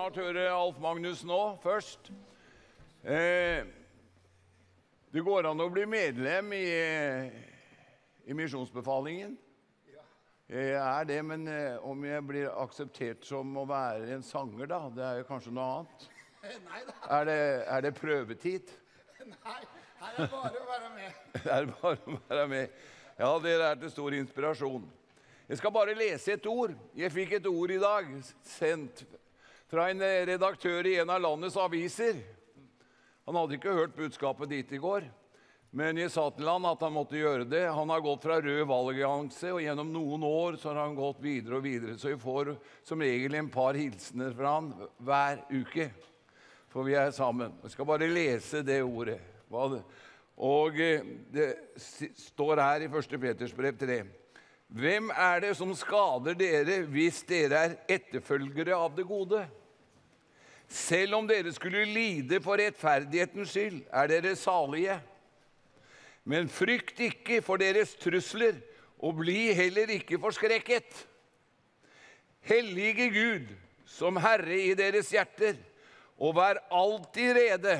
snart 0.08 0.24
høre 0.24 0.44
Alf 0.48 0.78
Magnus 0.80 1.20
nå, 1.26 1.58
først. 1.60 2.06
Eh, 3.04 3.66
det 5.12 5.20
går 5.20 5.50
an 5.50 5.60
å 5.60 5.66
bli 5.68 5.82
medlem 5.84 6.54
i, 6.56 6.68
i 8.24 8.36
Misjonsbefalingen. 8.36 9.34
Jeg 10.48 10.78
er 10.80 11.10
det, 11.10 11.18
men 11.28 11.44
eh, 11.52 11.76
om 11.84 12.06
jeg 12.08 12.24
blir 12.24 12.48
akseptert 12.54 13.28
som 13.28 13.52
å 13.60 13.66
være 13.68 14.14
en 14.16 14.24
sanger, 14.24 14.70
da, 14.70 14.80
det 14.96 15.04
er 15.04 15.20
jo 15.20 15.28
kanskje 15.28 15.52
noe 15.58 15.68
annet. 15.74 16.08
Nei 16.70 16.80
da, 16.88 16.96
Er 17.18 17.28
det, 17.28 17.38
er 17.76 17.84
det 17.84 17.92
prøvetid? 18.00 18.72
nei. 19.34 19.60
Her 19.98 20.14
er 20.14 20.24
det 20.24 20.30
bare 20.38 20.62
å 20.62 20.70
være 20.72 20.90
med. 20.94 21.22
Det 21.42 21.52
er 21.52 21.70
bare 21.82 22.00
å 22.00 22.18
være 22.30 22.48
med. 22.54 22.82
Ja, 23.18 23.34
dere 23.44 23.72
er 23.74 23.84
til 23.84 23.92
stor 23.92 24.16
inspirasjon. 24.22 24.88
Jeg 25.50 25.60
skal 25.60 25.76
bare 25.76 26.00
lese 26.00 26.38
et 26.38 26.48
ord. 26.48 26.72
Jeg 26.96 27.12
fikk 27.12 27.42
et 27.42 27.52
ord 27.52 27.76
i 27.76 27.80
dag 27.82 28.12
sendt 28.46 29.04
fra 29.68 29.90
en 29.90 30.02
eh, 30.02 30.24
redaktør 30.26 30.86
i 30.86 30.96
en 31.02 31.10
av 31.12 31.22
landets 31.22 31.56
aviser. 31.60 32.20
Han 33.28 33.36
hadde 33.36 33.58
ikke 33.58 33.76
hørt 33.76 33.96
budskapet 33.96 34.48
dit 34.48 34.70
i 34.72 34.80
går, 34.80 35.04
men 35.76 35.98
jeg 36.00 36.08
sa 36.14 36.24
til 36.32 36.48
han 36.48 36.64
at 36.64 36.80
han 36.80 36.94
måtte 36.94 37.18
gjøre 37.20 37.44
det. 37.44 37.66
Han 37.76 37.90
har 37.92 38.00
gått 38.00 38.24
fra 38.24 38.38
rød 38.40 38.62
valgallianse, 38.70 39.50
og 39.52 39.60
gjennom 39.60 39.90
noen 39.92 40.24
år 40.24 40.56
så 40.56 40.72
har 40.72 40.86
han 40.86 40.96
gått 40.96 41.20
videre 41.20 41.58
og 41.58 41.66
videre. 41.66 41.98
Så 42.00 42.14
vi 42.14 42.20
får 42.22 42.54
som 42.88 43.04
regel 43.04 43.36
en 43.36 43.50
par 43.52 43.76
hilsener 43.76 44.32
fra 44.36 44.54
han 44.56 44.70
hver 45.04 45.42
uke, 45.52 45.90
for 46.72 46.88
vi 46.88 46.96
er 46.96 47.12
sammen. 47.12 47.52
Jeg 47.66 47.76
skal 47.76 47.90
bare 47.90 48.08
lese 48.08 48.64
det 48.64 48.80
ordet. 48.80 49.20
Og 49.52 50.80
eh, 50.80 51.04
det 51.34 51.50
står 52.16 52.64
her 52.64 52.88
i 52.88 52.88
1. 52.88 53.20
Peters 53.20 53.52
brev 53.52 53.76
3. 53.76 54.00
Hvem 54.68 55.12
er 55.12 55.40
det 55.44 55.54
som 55.56 55.70
skader 55.76 56.36
dere 56.36 56.82
hvis 56.92 57.22
dere 57.28 57.60
er 57.64 57.76
etterfølgere 57.88 58.76
av 58.76 58.96
det 58.96 59.06
gode? 59.08 59.46
Selv 60.68 61.16
om 61.16 61.28
dere 61.28 61.52
skulle 61.56 61.86
lide 61.88 62.42
for 62.44 62.60
rettferdighetens 62.60 63.54
skyld, 63.54 63.80
er 63.88 64.10
dere 64.10 64.36
salige. 64.36 64.98
Men 66.28 66.50
frykt 66.52 67.00
ikke 67.00 67.40
for 67.42 67.56
deres 67.60 67.94
trusler, 67.96 68.58
og 68.98 69.16
bli 69.20 69.52
heller 69.56 69.88
ikke 69.94 70.18
forskrekket. 70.20 71.06
Hellige 72.44 73.08
Gud, 73.14 73.46
som 73.86 74.18
Herre 74.20 74.58
i 74.60 74.74
deres 74.76 75.10
hjerter, 75.14 75.56
og 76.18 76.34
vær 76.36 76.60
alltid 76.74 77.36
rede. 77.38 77.76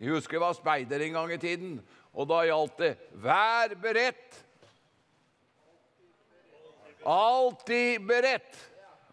Jeg 0.00 0.12
husker 0.12 0.36
jeg 0.36 0.42
var 0.42 0.56
speider 0.58 1.00
en 1.06 1.16
gang 1.16 1.32
i 1.32 1.40
tiden, 1.40 1.78
og 2.12 2.28
da 2.28 2.42
gjaldt 2.44 2.82
det 2.82 2.92
vær 3.22 3.72
beredt. 3.80 4.42
Alltid 7.06 8.02
beredt. 8.04 8.58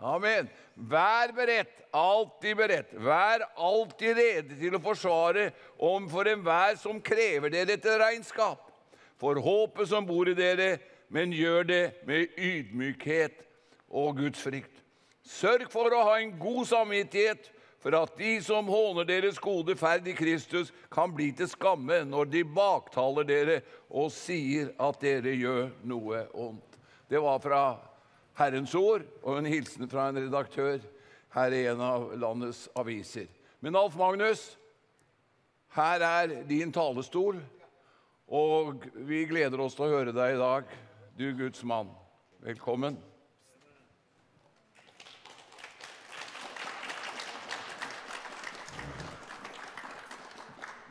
Amen. 0.01 0.49
Vær 0.73 1.31
beredt, 1.35 1.83
alltid 1.93 2.57
beredt. 2.57 2.93
Vær 2.97 3.45
alltid 3.53 4.17
rede 4.17 4.57
til 4.57 4.73
å 4.73 4.81
forsvare 4.81 5.51
om 5.77 6.07
for 6.09 6.29
enhver 6.29 6.79
som 6.81 7.01
krever 7.01 7.53
dere 7.53 7.77
til 7.77 7.99
regnskap. 8.01 8.71
For 9.21 9.37
håpet 9.39 9.91
som 9.91 10.05
bor 10.05 10.29
i 10.29 10.35
dere, 10.37 10.79
men 11.13 11.33
gjør 11.35 11.67
det 11.69 11.83
med 12.09 12.33
ydmykhet 12.41 13.43
og 13.93 14.17
Guds 14.17 14.41
frykt. 14.41 14.81
Sørg 15.23 15.69
for 15.71 15.93
å 15.93 16.01
ha 16.09 16.17
en 16.19 16.33
god 16.41 16.65
samvittighet, 16.67 17.51
for 17.83 17.95
at 17.99 18.17
de 18.17 18.37
som 18.43 18.67
håner 18.71 19.05
deres 19.07 19.37
gode 19.43 19.75
ferd 19.75 20.07
i 20.07 20.15
Kristus, 20.15 20.71
kan 20.91 21.11
bli 21.13 21.29
til 21.35 21.49
skamme 21.51 22.01
når 22.07 22.29
de 22.31 22.43
baktaler 22.47 23.27
dere 23.27 23.57
og 23.91 24.09
sier 24.15 24.71
at 24.81 25.01
dere 25.03 25.35
gjør 25.35 25.73
noe 25.87 26.25
ondt. 26.33 26.79
Det 27.11 27.19
var 27.21 27.41
fra 27.43 27.63
Herrens 28.37 28.73
ord 28.75 29.05
og 29.21 29.37
en 29.37 29.47
hilsen 29.49 29.89
fra 29.89 30.07
en 30.09 30.17
redaktør 30.23 30.81
her 31.35 31.53
i 31.53 31.65
en 31.69 31.81
av 31.81 32.11
landets 32.17 32.65
aviser. 32.77 33.29
Men 33.61 33.77
Alf 33.77 33.95
Magnus, 33.97 34.41
her 35.77 36.03
er 36.05 36.33
din 36.49 36.73
talestol, 36.73 37.39
og 38.33 38.85
vi 39.07 39.23
gleder 39.29 39.61
oss 39.61 39.77
til 39.77 39.87
å 39.87 39.93
høre 39.93 40.13
deg 40.15 40.35
i 40.35 40.41
dag, 40.41 40.69
du 41.17 41.27
Guds 41.37 41.63
mann. 41.65 41.89
Velkommen. 42.43 42.97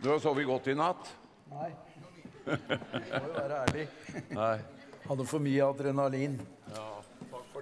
Du 0.02 0.08
har 0.10 0.18
sovet 0.18 0.46
godt 0.46 0.66
i 0.66 0.74
natt? 0.74 1.10
Nei. 1.52 1.68
Må 2.46 2.56
jo 2.56 3.34
være 3.36 3.58
ærlig. 3.66 3.84
Nei. 4.34 4.56
Hadde 5.04 5.26
for 5.30 5.42
mye 5.42 5.68
adrenalin. 5.68 6.40
Ja, 6.72 6.88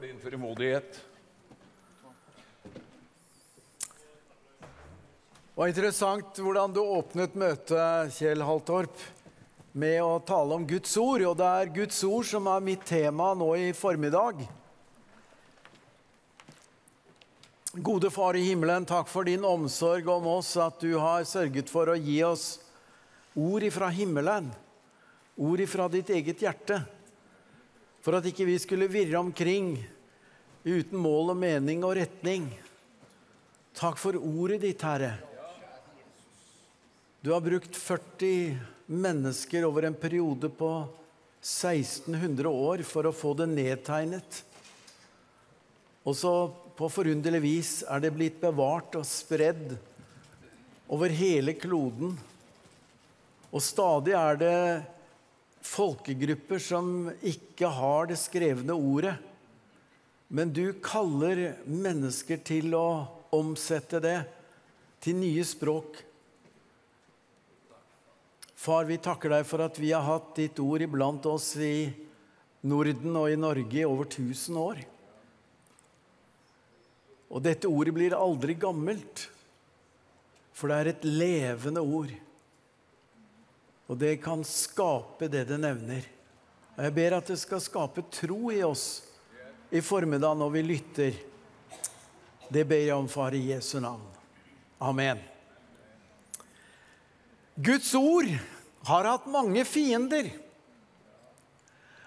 for 0.00 0.06
din 0.06 0.20
frimodighet. 0.20 0.92
Det 5.32 5.54
var 5.54 5.68
interessant 5.68 6.38
hvordan 6.40 6.72
du 6.72 6.78
åpnet 6.80 7.34
møtet, 7.36 8.14
Kjell 8.16 8.40
Haltorp, 8.40 9.02
med 9.76 9.98
å 10.00 10.14
tale 10.24 10.56
om 10.56 10.64
Guds 10.64 10.94
ord. 10.96 11.20
Og 11.28 11.36
det 11.36 11.48
er 11.48 11.72
Guds 11.74 11.98
ord 12.08 12.24
som 12.30 12.48
er 12.48 12.64
mitt 12.64 12.86
tema 12.88 13.34
nå 13.36 13.50
i 13.60 13.66
formiddag. 13.76 14.40
Gode 17.74 18.08
Far 18.14 18.38
i 18.40 18.46
himmelen, 18.46 18.88
takk 18.88 19.10
for 19.10 19.28
din 19.28 19.44
omsorg 19.44 20.08
om 20.08 20.30
oss, 20.38 20.54
at 20.56 20.80
du 20.80 20.94
har 20.96 21.28
sørget 21.28 21.68
for 21.68 21.92
å 21.92 21.98
gi 21.98 22.22
oss 22.24 22.54
ord 23.36 23.68
ifra 23.68 23.92
himmelen. 23.92 24.48
Ord 25.36 25.60
ifra 25.60 25.92
ditt 25.92 26.08
eget 26.08 26.40
hjerte. 26.46 26.80
For 28.00 28.16
at 28.16 28.26
ikke 28.30 28.48
vi 28.48 28.56
skulle 28.60 28.88
virre 28.90 29.20
omkring 29.20 29.74
uten 30.64 30.96
mål 31.00 31.34
og 31.34 31.40
mening 31.40 31.84
og 31.84 31.96
retning. 31.98 32.48
Takk 33.76 34.00
for 34.00 34.16
ordet 34.16 34.62
ditt, 34.64 34.82
Herre. 34.84 35.14
Du 37.20 37.32
har 37.34 37.44
brukt 37.44 37.76
40 37.76 38.56
mennesker 38.90 39.66
over 39.68 39.84
en 39.86 39.96
periode 39.96 40.48
på 40.48 40.70
1600 41.40 42.48
år 42.48 42.82
for 42.88 43.08
å 43.08 43.16
få 43.16 43.34
det 43.38 43.48
nedtegnet. 43.52 44.40
Og 46.08 46.16
så 46.16 46.32
på 46.76 46.88
forunderlig 46.88 47.42
vis 47.44 47.72
er 47.84 48.00
det 48.00 48.14
blitt 48.16 48.40
bevart 48.40 48.96
og 48.96 49.04
spredd 49.08 49.76
over 50.90 51.12
hele 51.12 51.52
kloden. 51.60 52.16
Og 53.52 53.62
stadig 53.64 54.16
er 54.16 54.40
det 54.40 54.56
folkegrupper 55.66 56.62
som 56.62 57.10
ikke 57.26 57.68
har 57.72 58.10
det 58.10 58.18
skrevne 58.20 58.74
ordet. 58.76 59.16
Men 60.30 60.52
du 60.54 60.72
kaller 60.84 61.56
mennesker 61.66 62.38
til 62.46 62.74
å 62.78 63.08
omsette 63.34 64.00
det 64.02 64.18
til 65.02 65.18
nye 65.18 65.44
språk. 65.46 65.98
Far, 68.60 68.84
vi 68.84 69.00
takker 69.00 69.32
deg 69.32 69.46
for 69.48 69.64
at 69.64 69.78
vi 69.80 69.90
har 69.94 70.04
hatt 70.04 70.34
ditt 70.36 70.60
ord 70.60 70.84
iblant 70.84 71.26
oss 71.30 71.54
i 71.56 71.88
Norden 72.68 73.16
og 73.16 73.30
i 73.32 73.38
Norge 73.40 73.80
i 73.80 73.86
over 73.88 74.04
1000 74.04 74.58
år. 74.60 74.82
Og 77.30 77.42
dette 77.42 77.70
ordet 77.70 77.94
blir 77.96 78.16
aldri 78.16 78.56
gammelt, 78.58 79.28
for 80.52 80.68
det 80.68 80.76
er 80.76 80.90
et 80.90 81.06
levende 81.06 81.80
ord. 81.80 82.12
Og 83.90 83.98
det 83.98 84.20
kan 84.22 84.44
skape 84.46 85.26
det 85.26 85.48
det 85.48 85.58
nevner. 85.58 86.04
Og 86.76 86.84
jeg 86.86 86.94
ber 86.94 87.16
at 87.16 87.30
det 87.32 87.40
skal 87.40 87.62
skape 87.62 88.04
tro 88.14 88.52
i 88.54 88.62
oss 88.62 89.02
i 89.74 89.82
formiddag 89.82 90.38
når 90.38 90.52
vi 90.54 90.62
lytter. 90.62 91.16
Det 92.50 92.62
ber 92.70 92.84
jeg 92.84 92.94
om, 92.94 93.08
far, 93.10 93.34
i 93.34 93.50
Jesu 93.50 93.80
navn. 93.82 94.06
Amen. 94.78 95.18
Guds 97.58 97.90
ord 97.98 98.30
har 98.86 99.08
hatt 99.10 99.26
mange 99.30 99.64
fiender. 99.66 100.30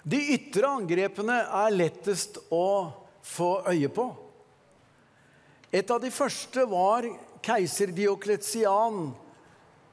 De 0.03 0.19
ytre 0.37 0.71
angrepene 0.79 1.35
er 1.43 1.75
lettest 1.75 2.39
å 2.47 2.91
få 3.23 3.51
øye 3.67 3.91
på. 3.91 4.07
Et 5.67 5.91
av 5.91 5.99
de 5.99 6.11
første 6.15 6.63
var 6.71 7.07
keiser 7.43 7.91
Diokletian, 7.91 9.11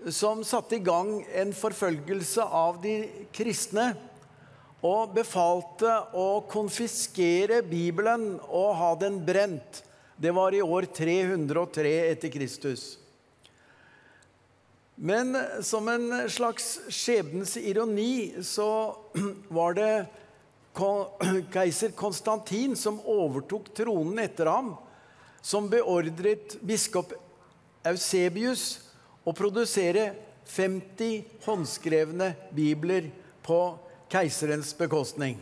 som 0.09 0.45
satte 0.45 0.77
i 0.77 0.85
gang 0.85 1.21
en 1.35 1.53
forfølgelse 1.53 2.45
av 2.45 2.81
de 2.83 2.95
kristne 3.37 3.93
og 4.81 5.13
befalte 5.13 5.93
å 6.17 6.41
konfiskere 6.49 7.61
Bibelen 7.67 8.39
og 8.49 8.71
ha 8.79 8.95
den 9.01 9.21
brent. 9.27 9.83
Det 10.17 10.33
var 10.37 10.57
i 10.57 10.63
år 10.65 10.89
303 10.97 11.93
etter 12.09 12.33
Kristus. 12.33 12.97
Men 15.01 15.37
som 15.65 15.89
en 15.89 16.11
slags 16.33 16.75
skjebnens 16.93 17.57
ironi 17.61 18.43
så 18.45 18.97
var 19.61 19.77
det 19.77 19.93
keiser 21.55 21.93
Konstantin 21.97 22.77
som 22.77 23.01
overtok 23.05 23.73
tronen 23.77 24.21
etter 24.25 24.49
ham, 24.49 24.75
som 25.41 25.69
beordret 25.73 26.57
biskop 26.65 27.13
Eusebius 27.85 28.90
å 29.25 29.35
produsere 29.37 30.11
50 30.51 31.45
håndskrevne 31.45 32.33
bibler 32.57 33.11
på 33.45 33.61
keiserens 34.11 34.73
bekostning. 34.79 35.39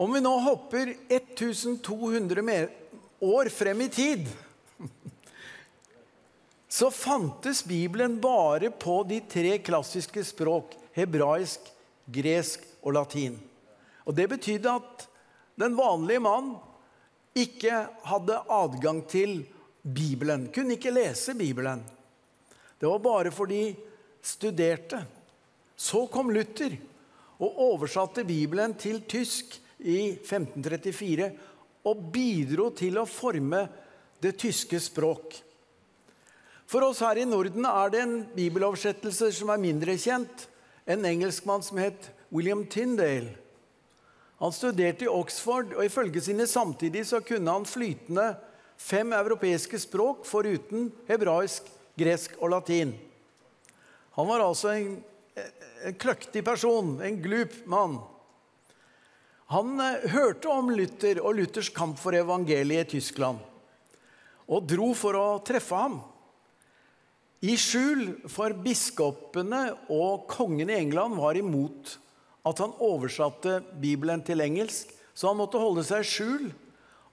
Om 0.00 0.14
vi 0.16 0.22
nå 0.24 0.32
hopper 0.40 0.94
1200 1.12 2.68
år 3.20 3.50
frem 3.52 3.82
i 3.84 3.88
tid, 3.92 4.24
så 6.78 6.88
fantes 6.94 7.60
Bibelen 7.68 8.16
bare 8.20 8.70
på 8.70 9.02
de 9.04 9.20
tre 9.28 9.58
klassiske 9.60 10.24
språk 10.24 10.72
hebraisk, 10.96 11.68
gresk 12.08 12.64
og 12.80 12.96
latin. 12.96 13.36
Og 14.08 14.16
Det 14.16 14.28
betydde 14.30 14.72
at 14.72 15.06
den 15.60 15.76
vanlige 15.76 16.24
mann 16.24 16.54
ikke 17.36 17.84
hadde 18.08 18.40
adgang 18.48 19.02
til 19.04 19.42
Bibelen, 19.82 20.48
kunne 20.52 20.76
ikke 20.76 20.92
lese 20.92 21.34
Bibelen. 21.34 21.82
Det 22.80 22.88
var 22.88 22.98
bare 22.98 23.32
for 23.32 23.48
de 23.48 23.74
studerte. 24.22 25.02
Så 25.76 26.06
kom 26.12 26.30
Luther 26.30 26.76
og 27.40 27.60
oversatte 27.72 28.24
Bibelen 28.28 28.74
til 28.76 29.02
tysk 29.08 29.56
i 29.80 30.12
1534 30.20 31.30
og 31.88 32.02
bidro 32.12 32.68
til 32.76 32.98
å 33.00 33.08
forme 33.08 33.62
det 34.20 34.34
tyske 34.40 34.80
språk. 34.80 35.38
For 36.70 36.84
oss 36.86 37.00
her 37.02 37.18
i 37.18 37.26
Norden 37.26 37.64
er 37.66 37.90
det 37.90 38.02
en 38.04 38.18
bibeloversettelse 38.34 39.32
som 39.34 39.50
er 39.50 39.62
mindre 39.62 39.96
kjent. 39.98 40.46
En 40.86 41.06
engelskmann 41.08 41.64
som 41.66 41.80
het 41.80 42.10
William 42.30 42.62
Tyndale. 42.70 43.32
Han 44.40 44.54
studerte 44.54 45.04
i 45.04 45.10
Oxford, 45.10 45.74
og 45.76 45.84
ifølge 45.84 46.22
sine 46.24 46.46
samtidige 46.48 47.04
så 47.04 47.20
kunne 47.24 47.52
han 47.52 47.66
flytende 47.68 48.30
fem 48.80 49.12
europeiske 49.12 49.78
språk 49.80 50.24
foruten 50.28 50.88
hebraisk, 51.08 51.68
gresk 52.00 52.38
og 52.40 52.54
latin. 52.54 52.94
Han 54.16 54.28
var 54.28 54.44
altså 54.44 54.72
en, 54.74 54.94
en 55.84 55.98
kløktig 56.00 56.42
person, 56.46 56.96
en 57.04 57.20
glup 57.22 57.54
mann. 57.70 57.98
Han 59.50 59.80
eh, 59.82 60.06
hørte 60.14 60.50
om 60.50 60.70
Luther 60.74 61.20
og 61.22 61.36
Luthers 61.38 61.70
kamp 61.74 61.98
for 62.00 62.16
evangeliet 62.16 62.88
i 62.88 62.98
Tyskland, 62.98 63.40
og 64.50 64.66
dro 64.66 64.92
for 64.98 65.18
å 65.18 65.26
treffe 65.46 65.78
ham. 65.78 66.00
I 67.40 67.54
skjul 67.56 68.28
for 68.28 68.52
biskopene 68.60 69.62
og 69.88 70.26
kongen 70.28 70.68
i 70.68 70.76
England 70.76 71.16
var 71.16 71.38
imot 71.40 71.94
at 72.44 72.60
han 72.60 72.74
oversatte 72.84 73.60
Bibelen 73.80 74.20
til 74.26 74.42
engelsk, 74.44 74.90
så 75.14 75.30
han 75.30 75.38
måtte 75.40 75.60
holde 75.60 75.84
seg 75.86 76.04
i 76.04 76.10
skjul. 76.10 76.50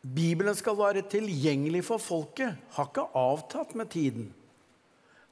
Bibelen 0.04 0.56
skal 0.60 0.76
være 0.76 1.06
tilgjengelig 1.08 1.86
for 1.88 2.02
folket, 2.04 2.58
har 2.76 2.90
ikke 2.90 3.08
avtatt 3.16 3.72
med 3.80 3.90
tiden. 3.94 4.26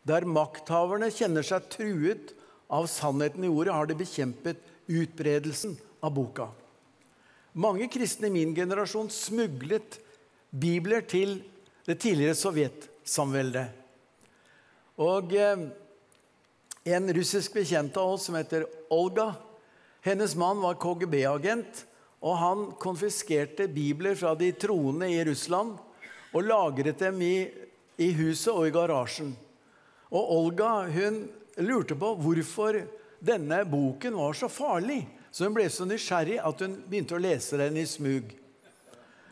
Der 0.08 0.26
makthaverne 0.26 1.12
kjenner 1.14 1.46
seg 1.46 1.68
truet 1.74 2.32
av 2.72 2.88
sannheten 2.90 3.44
i 3.46 3.52
ordet, 3.52 3.76
har 3.76 3.90
de 3.90 3.98
bekjempet 4.00 4.64
utbredelsen 4.88 5.76
av 6.02 6.16
boka. 6.16 6.48
Mange 7.52 7.90
kristne 7.92 8.32
i 8.32 8.34
min 8.34 8.56
generasjon 8.56 9.12
smuglet 9.12 10.00
bibler 10.52 11.02
til 11.08 11.40
det 11.88 11.98
tidligere 12.04 12.38
sovjetsamveldet. 12.38 13.68
Og 15.02 15.34
eh, 15.34 15.64
en 16.92 17.14
russisk 17.16 17.56
bekjent 17.56 17.98
av 17.98 18.16
oss 18.16 18.28
som 18.28 18.38
heter 18.38 18.68
Olga, 18.94 19.32
hennes 20.06 20.36
mann 20.36 20.62
var 20.62 20.80
KGB-agent, 20.82 21.86
og 22.22 22.38
han 22.38 22.66
konfiskerte 22.82 23.68
bibler 23.72 24.18
fra 24.18 24.36
de 24.38 24.52
troende 24.54 25.08
i 25.10 25.22
Russland 25.26 25.78
og 26.32 26.46
lagret 26.46 27.00
dem 27.02 27.22
i, 27.26 27.50
i 27.98 28.12
huset 28.18 28.54
og 28.54 28.68
i 28.68 28.74
garasjen. 28.74 29.32
Og 30.12 30.34
Olga 30.36 30.84
hun 30.92 31.24
lurte 31.64 31.98
på 31.98 32.14
hvorfor 32.22 32.78
denne 33.22 33.64
boken 33.70 34.18
var 34.18 34.38
så 34.38 34.50
farlig. 34.52 35.06
Så 35.32 35.48
hun 35.48 35.56
ble 35.56 35.68
så 35.72 35.88
nysgjerrig 35.88 36.38
at 36.44 36.62
hun 36.62 36.76
begynte 36.90 37.16
å 37.16 37.22
lese 37.24 37.58
den 37.62 37.80
i 37.80 37.88
smug. 37.88 38.34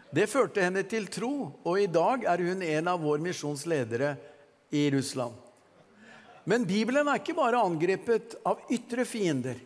Det 0.10 0.26
førte 0.26 0.64
henne 0.64 0.82
til 0.90 1.06
tro, 1.12 1.52
og 1.62 1.76
i 1.78 1.90
dag 1.90 2.26
er 2.26 2.42
hun 2.42 2.64
en 2.66 2.90
av 2.90 3.02
vår 3.04 3.22
misjonsledere 3.22 4.16
i 4.74 4.88
Russland. 4.94 5.36
Men 6.50 6.66
Bibelen 6.66 7.08
er 7.08 7.20
ikke 7.22 7.38
bare 7.38 7.62
angrepet 7.62 8.40
av 8.48 8.64
ytre 8.74 9.06
fiender. 9.06 9.60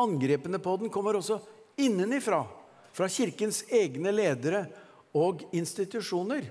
Angrepene 0.00 0.56
på 0.62 0.78
den 0.80 0.92
kommer 0.92 1.18
også 1.18 1.42
innenifra, 1.76 2.46
fra 2.92 3.08
kirkens 3.08 3.62
egne 3.72 4.12
ledere 4.12 4.64
og 5.16 5.44
institusjoner. 5.52 6.48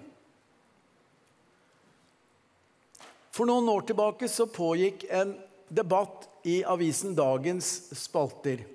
For 3.31 3.49
noen 3.49 3.69
år 3.73 3.87
tilbake 3.89 4.29
så 4.29 4.45
pågikk 4.53 5.07
en 5.09 5.33
debatt 5.71 6.27
i 6.45 6.59
avisen 6.67 7.15
Dagens 7.17 7.71
spalter. 7.97 8.65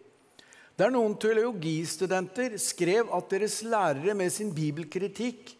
Der 0.76 0.92
noen 0.92 1.14
teologistudenter 1.16 2.58
skrev 2.60 3.08
at 3.16 3.30
deres 3.32 3.62
lærere 3.64 4.14
med 4.16 4.32
sin 4.32 4.52
bibelkritikk 4.54 5.54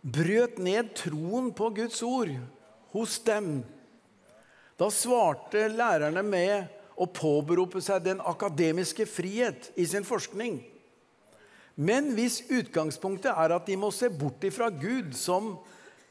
brøt 0.00 0.56
ned 0.62 0.94
troen 0.96 1.50
på 1.52 1.68
Guds 1.76 2.00
ord 2.06 2.32
hos 2.94 3.18
dem. 3.26 3.58
Da 4.80 4.88
svarte 4.88 5.66
lærerne 5.68 6.22
med 6.24 6.70
å 7.00 7.06
påberope 7.12 7.82
seg 7.84 8.06
den 8.06 8.22
akademiske 8.24 9.04
frihet 9.08 9.68
i 9.76 9.84
sin 9.88 10.06
forskning. 10.08 10.62
Men 11.80 12.10
hvis 12.16 12.42
utgangspunktet 12.48 13.32
er 13.32 13.54
at 13.56 13.68
de 13.68 13.76
må 13.80 13.92
se 13.92 14.08
bort 14.12 14.42
ifra 14.44 14.70
Gud 14.72 15.12
som 15.16 15.54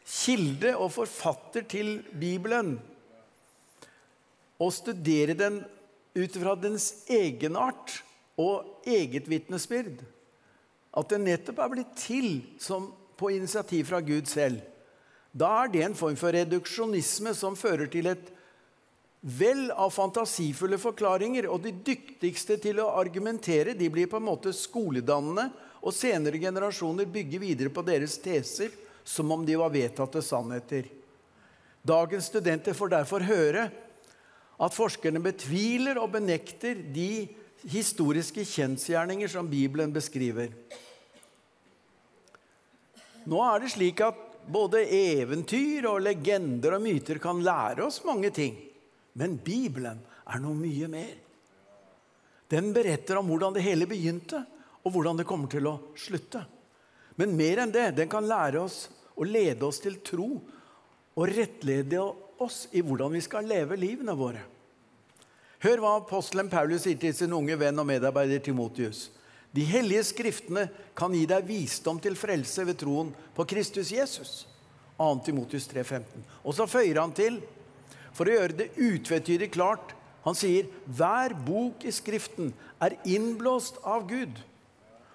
kilde 0.05 0.75
og 0.77 0.93
forfatter 0.93 1.65
til 1.69 1.99
Bibelen, 2.13 2.77
og 4.59 4.73
studere 4.75 5.37
den 5.37 5.61
ut 6.19 6.37
fra 6.41 6.55
dens 6.59 6.91
egenart 7.09 7.99
og 8.39 8.87
eget 8.87 9.27
vitnesbyrd, 9.29 10.01
at 10.89 11.11
den 11.11 11.27
nettopp 11.27 11.61
er 11.63 11.71
blitt 11.73 11.95
til 11.99 12.29
som 12.61 12.89
på 13.19 13.31
initiativ 13.35 13.89
fra 13.89 13.99
Gud 14.03 14.29
selv, 14.31 14.61
da 15.31 15.49
er 15.63 15.71
det 15.71 15.83
en 15.85 15.97
form 15.97 16.17
for 16.17 16.33
reduksjonisme 16.33 17.35
som 17.37 17.57
fører 17.59 17.89
til 17.91 18.09
et 18.09 18.31
vel 19.19 19.67
av 19.75 19.91
fantasifulle 19.91 20.79
forklaringer, 20.79 21.49
og 21.51 21.65
de 21.65 21.73
dyktigste 21.73 22.57
til 22.63 22.79
å 22.81 22.93
argumentere 22.97 23.75
de 23.77 23.89
blir 23.91 24.07
på 24.09 24.17
en 24.17 24.29
måte 24.29 24.53
skoledannende, 24.55 25.49
og 25.79 25.95
senere 25.95 26.39
generasjoner 26.39 27.07
bygger 27.07 27.43
videre 27.43 27.71
på 27.71 27.83
deres 27.87 28.17
teser 28.19 28.73
som 29.07 29.31
om 29.31 29.45
de 29.47 29.55
var 29.59 29.71
vedtatte 29.71 30.21
sannheter. 30.23 30.89
Dagens 31.81 32.27
studenter 32.27 32.75
får 32.75 32.91
derfor 32.91 33.23
høre 33.23 33.69
at 34.59 34.75
forskerne 34.75 35.21
betviler 35.23 35.99
og 36.01 36.11
benekter 36.17 36.79
de 36.93 37.27
historiske 37.69 38.43
kjensgjerninger 38.47 39.31
som 39.31 39.47
Bibelen 39.51 39.93
beskriver. 39.95 40.51
Nå 43.29 43.39
er 43.45 43.63
det 43.63 43.71
slik 43.73 44.01
at 44.03 44.19
både 44.49 44.81
eventyr 44.95 45.87
og 45.89 46.01
legender 46.03 46.77
og 46.77 46.83
myter 46.83 47.19
kan 47.21 47.41
lære 47.45 47.85
oss 47.85 48.01
mange 48.07 48.31
ting. 48.35 48.55
Men 49.19 49.37
Bibelen 49.43 49.99
er 50.29 50.41
noe 50.41 50.57
mye 50.57 50.87
mer. 50.91 51.17
Den 52.49 52.71
beretter 52.73 53.19
om 53.19 53.27
hvordan 53.29 53.53
det 53.53 53.65
hele 53.65 53.85
begynte, 53.89 54.41
og 54.81 54.95
hvordan 54.95 55.19
det 55.19 55.27
kommer 55.29 55.51
til 55.51 55.67
å 55.69 55.75
slutte. 55.99 56.41
Men 57.19 57.35
mer 57.37 57.61
enn 57.65 57.73
det, 57.73 57.91
den 57.99 58.09
kan 58.09 58.25
lære 58.25 58.63
oss 58.63 58.87
og 59.19 59.27
lede 59.27 59.67
oss 59.67 59.81
til 59.83 59.99
tro 60.05 60.29
og 61.19 61.33
rettlede 61.35 61.99
oss 62.39 62.63
i 62.71 62.81
hvordan 62.85 63.13
vi 63.13 63.21
skal 63.21 63.47
leve 63.49 63.77
livene 63.77 64.15
våre. 64.17 64.45
Hør 65.59 65.81
hva 65.83 65.95
apostelen 65.99 66.47
Paulus 66.51 66.85
sier 66.85 66.99
til 66.99 67.11
sin 67.15 67.33
unge 67.35 67.57
venn 67.59 67.81
og 67.81 67.87
medarbeider 67.89 68.39
Timotius. 68.43 69.09
De 69.51 69.65
hellige 69.67 70.05
skriftene 70.11 70.67
kan 70.97 71.11
gi 71.11 71.25
deg 71.27 71.47
visdom 71.47 71.97
til 71.99 72.15
frelse 72.15 72.63
ved 72.67 72.77
troen 72.79 73.09
på 73.35 73.45
Kristus 73.49 73.91
Jesus. 73.91 74.45
2. 74.99 75.09
Timotius 75.25 75.67
3,15. 75.71 76.03
Og 76.43 76.55
så 76.55 76.67
føyer 76.69 77.01
han 77.01 77.11
til, 77.15 77.41
for 78.15 78.27
å 78.27 78.35
gjøre 78.35 78.57
det 78.61 78.73
utvetydig 78.75 79.51
klart 79.53 79.95
Han 80.25 80.35
sier 80.35 80.67
hver 80.83 81.31
bok 81.47 81.85
i 81.87 81.93
Skriften 81.95 82.49
er 82.83 82.97
innblåst 83.07 83.77
av 83.87 84.03
Gud 84.09 84.41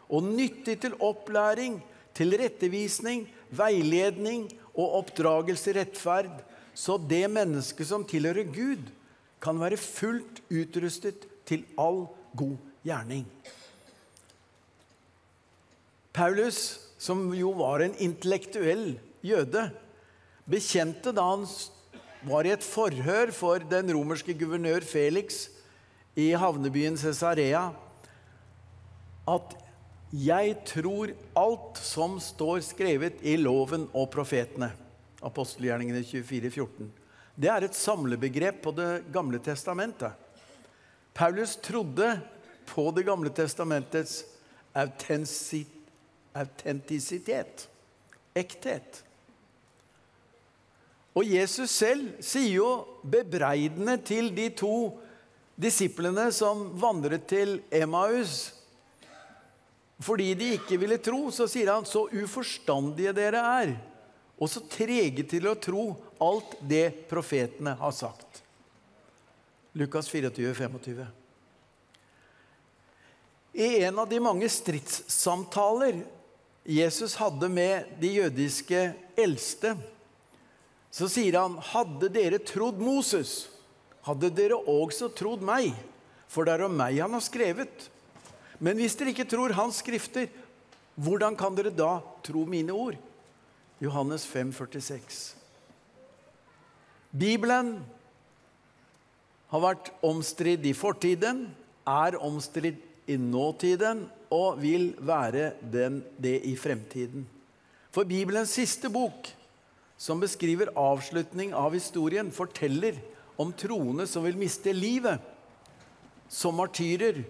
og 0.08 0.24
nyttig 0.24 0.78
til 0.80 0.94
opplæring, 1.02 1.76
til 2.16 2.32
rettevisning, 2.40 3.26
veiledning 3.52 4.46
og 4.72 4.98
oppdragelse 5.02 5.72
i 5.72 5.76
rettferd, 5.76 6.32
så 6.74 6.96
det 6.98 7.26
mennesket 7.30 7.88
som 7.88 8.04
tilhører 8.08 8.48
Gud, 8.48 8.80
kan 9.44 9.60
være 9.60 9.80
fullt 9.80 10.40
utrustet 10.48 11.26
til 11.48 11.66
all 11.78 12.06
god 12.36 12.56
gjerning. 12.84 13.26
Paulus, 16.14 16.78
som 16.98 17.26
jo 17.34 17.50
var 17.58 17.82
en 17.84 17.96
intellektuell 18.00 18.94
jøde, 19.24 19.66
bekjente 20.48 21.12
da 21.16 21.24
han 21.32 21.46
var 22.24 22.46
i 22.46 22.54
et 22.54 22.64
forhør 22.64 23.32
for 23.34 23.64
den 23.68 23.92
romerske 23.92 24.36
guvernør 24.38 24.86
Felix 24.86 25.48
i 26.16 26.30
havnebyen 26.38 26.96
Cesarea, 26.96 27.72
at 29.28 29.56
'jeg 30.12 30.56
tror 30.64 31.10
alt 31.36 31.78
som 31.78 32.20
står 32.20 32.60
skrevet 32.60 33.14
i 33.22 33.36
loven 33.36 33.88
og 33.94 34.10
profetene'. 34.14 34.70
Apostelgjerningene 35.22 36.04
24, 36.04 36.50
14. 36.50 36.92
Det 37.34 37.50
er 37.50 37.64
et 37.66 37.74
samlebegrep 37.74 38.62
på 38.62 38.70
Det 38.74 39.04
gamle 39.12 39.38
testamentet. 39.42 40.12
Paulus 41.14 41.56
trodde 41.62 42.20
på 42.66 42.90
Det 42.94 43.02
gamle 43.06 43.30
testamentets 43.34 44.24
autentisitet. 44.74 47.68
Ekthet. 48.34 49.04
Og 51.14 51.24
Jesus 51.26 51.70
selv 51.70 52.22
sier 52.24 52.56
jo 52.56 52.86
bebreidende 53.06 53.96
til 54.02 54.34
de 54.34 54.48
to 54.58 54.98
disiplene 55.54 56.32
som 56.34 56.80
vandret 56.82 57.28
til 57.30 57.62
Emmaus 57.70 58.50
fordi 60.02 60.34
de 60.34 60.48
ikke 60.56 60.76
ville 60.80 60.98
tro, 60.98 61.30
så 61.30 61.46
sier 61.48 61.70
han 61.70 61.84
så 61.86 62.08
uforstandige 62.10 63.12
dere 63.16 63.40
er, 63.62 63.70
og 64.38 64.50
så 64.50 64.62
trege 64.66 65.24
til 65.28 65.46
å 65.46 65.58
tro 65.58 65.84
alt 66.22 66.56
det 66.64 67.06
profetene 67.10 67.76
har 67.78 67.94
sagt. 67.94 68.42
Lukas 69.74 70.08
24, 70.10 70.54
25. 70.54 71.06
I 73.54 73.68
en 73.86 73.98
av 74.02 74.08
de 74.10 74.18
mange 74.22 74.48
stridssamtaler 74.50 76.02
Jesus 76.64 77.14
hadde 77.20 77.48
med 77.52 77.90
de 78.00 78.10
jødiske 78.16 78.86
eldste, 79.20 79.74
så 80.90 81.08
sier 81.10 81.38
han, 81.38 81.58
'Hadde 81.58 82.08
dere 82.08 82.38
trodd 82.38 82.78
Moses, 82.78 83.48
hadde 84.02 84.30
dere 84.30 84.58
også 84.58 85.10
trodd 85.14 85.42
meg.' 85.42 85.74
For 86.28 86.46
det 86.46 86.54
er 86.54 86.64
om 86.66 86.74
meg 86.74 86.98
han 86.98 87.14
har 87.14 87.22
skrevet. 87.22 87.90
Men 88.58 88.78
hvis 88.78 88.96
dere 88.98 89.12
ikke 89.14 89.28
tror 89.28 89.54
hans 89.54 89.78
skrifter, 89.82 90.26
hvordan 90.98 91.36
kan 91.38 91.54
dere 91.54 91.70
da 91.70 92.00
tro 92.26 92.42
mine 92.46 92.74
ord? 92.74 92.98
Johannes 93.84 94.24
5, 94.26 94.52
46. 94.52 95.34
Bibelen 97.12 97.76
har 99.52 99.62
vært 99.62 99.90
omstridd 100.04 100.64
i 100.64 100.72
fortiden, 100.74 101.44
er 101.84 102.16
omstridd 102.16 102.80
i 103.10 103.18
nåtiden 103.20 104.06
og 104.32 104.62
vil 104.62 104.94
være 105.04 105.52
den, 105.60 106.00
det 106.16 106.40
i 106.48 106.54
fremtiden. 106.56 107.26
For 107.92 108.08
Bibelens 108.08 108.56
siste 108.56 108.88
bok, 108.90 109.28
som 110.00 110.22
beskriver 110.22 110.72
avslutning 110.80 111.52
av 111.54 111.76
historien, 111.76 112.32
forteller 112.34 112.96
om 113.38 113.52
troende 113.52 114.08
som 114.10 114.24
vil 114.24 114.38
miste 114.38 114.72
livet 114.74 115.20
som 116.32 116.56
martyrer. 116.56 117.20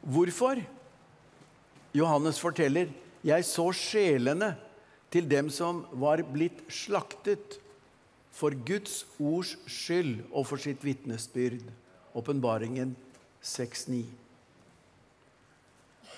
Hvorfor? 0.00 0.58
Johannes 1.94 2.40
forteller 2.42 2.90
jeg 3.24 3.46
så 3.46 3.68
sjelene 3.76 4.54
til 5.14 5.28
dem 5.30 5.46
som 5.52 5.84
var 5.94 6.24
blitt 6.26 6.64
slaktet 6.72 7.60
for 8.34 8.54
Guds 8.66 9.04
ords 9.22 9.54
skyld 9.70 10.24
og 10.32 10.48
for 10.48 10.58
sitt 10.58 10.82
vitnesbyrd. 10.82 11.62
Åpenbaringen 12.18 12.96
6.9. 13.42 14.02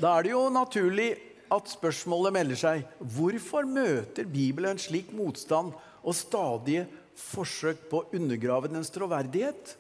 Da 0.00 0.12
er 0.16 0.26
det 0.26 0.32
jo 0.32 0.46
naturlig 0.52 1.10
at 1.52 1.70
spørsmålet 1.70 2.34
melder 2.36 2.60
seg 2.60 2.86
hvorfor 3.16 3.68
møter 3.68 4.28
Bibelen 4.28 4.80
slik 4.80 5.12
motstand 5.16 5.72
og 6.02 6.16
stadige 6.16 6.86
forsøk 7.16 7.86
på 7.90 8.00
å 8.00 8.16
undergrave 8.16 8.72
dens 8.72 8.92
troverdighet? 8.92 9.76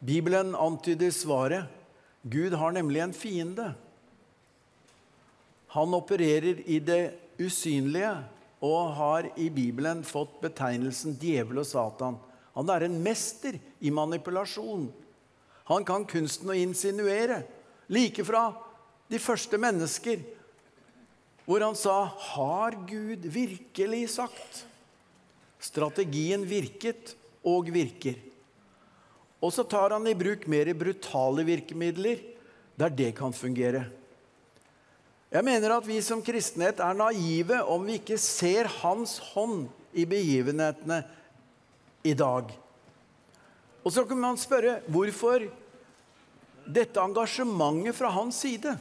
Bibelen 0.00 0.56
antyder 0.56 1.12
svaret. 1.12 1.68
Gud 2.24 2.56
har 2.56 2.72
nemlig 2.76 3.00
en 3.04 3.16
fiende. 3.16 3.70
Han 5.74 5.94
opererer 5.94 6.62
i 6.66 6.80
det 6.82 7.12
usynlige 7.38 8.12
og 8.60 8.94
har 8.98 9.28
i 9.40 9.46
Bibelen 9.54 10.02
fått 10.04 10.40
betegnelsen 10.42 11.14
djevel 11.20 11.62
og 11.62 11.68
Satan. 11.68 12.18
Han 12.56 12.72
er 12.74 12.84
en 12.84 12.98
mester 13.04 13.56
i 13.78 13.92
manipulasjon. 13.94 14.88
Han 15.70 15.86
kan 15.86 16.04
kunsten 16.10 16.50
å 16.50 16.58
insinuere. 16.58 17.44
Like 17.90 18.24
fra 18.26 18.50
de 19.10 19.18
første 19.22 19.58
mennesker, 19.58 20.20
hvor 21.46 21.62
han 21.62 21.74
sa 21.74 22.04
'Har 22.06 22.74
Gud 22.86 23.26
virkelig 23.26 24.10
sagt?' 24.10 24.64
Strategien 25.60 26.44
virket 26.44 27.14
og 27.44 27.68
virker. 27.68 28.16
Og 29.42 29.52
så 29.52 29.64
tar 29.68 29.90
han 29.90 30.06
i 30.06 30.14
bruk 30.14 30.46
mer 30.46 30.72
brutale 30.74 31.44
virkemidler 31.44 32.20
der 32.78 32.88
det 32.88 33.14
kan 33.16 33.32
fungere. 33.32 33.99
Jeg 35.30 35.46
mener 35.46 35.76
at 35.76 35.86
vi 35.86 36.00
som 36.02 36.22
kristenhet 36.26 36.80
er 36.82 36.96
naive 36.98 37.60
om 37.70 37.84
vi 37.86 38.00
ikke 38.00 38.18
ser 38.18 38.66
Hans 38.80 39.18
hånd 39.30 39.68
i 39.94 40.06
begivenhetene 40.08 41.04
i 42.06 42.14
dag. 42.18 42.50
Og 43.84 43.94
så 43.94 44.04
kan 44.08 44.18
man 44.20 44.38
spørre 44.40 44.80
hvorfor 44.90 45.46
dette 46.70 47.02
engasjementet 47.02 47.96
fra 47.96 48.10
hans 48.12 48.40
side. 48.44 48.74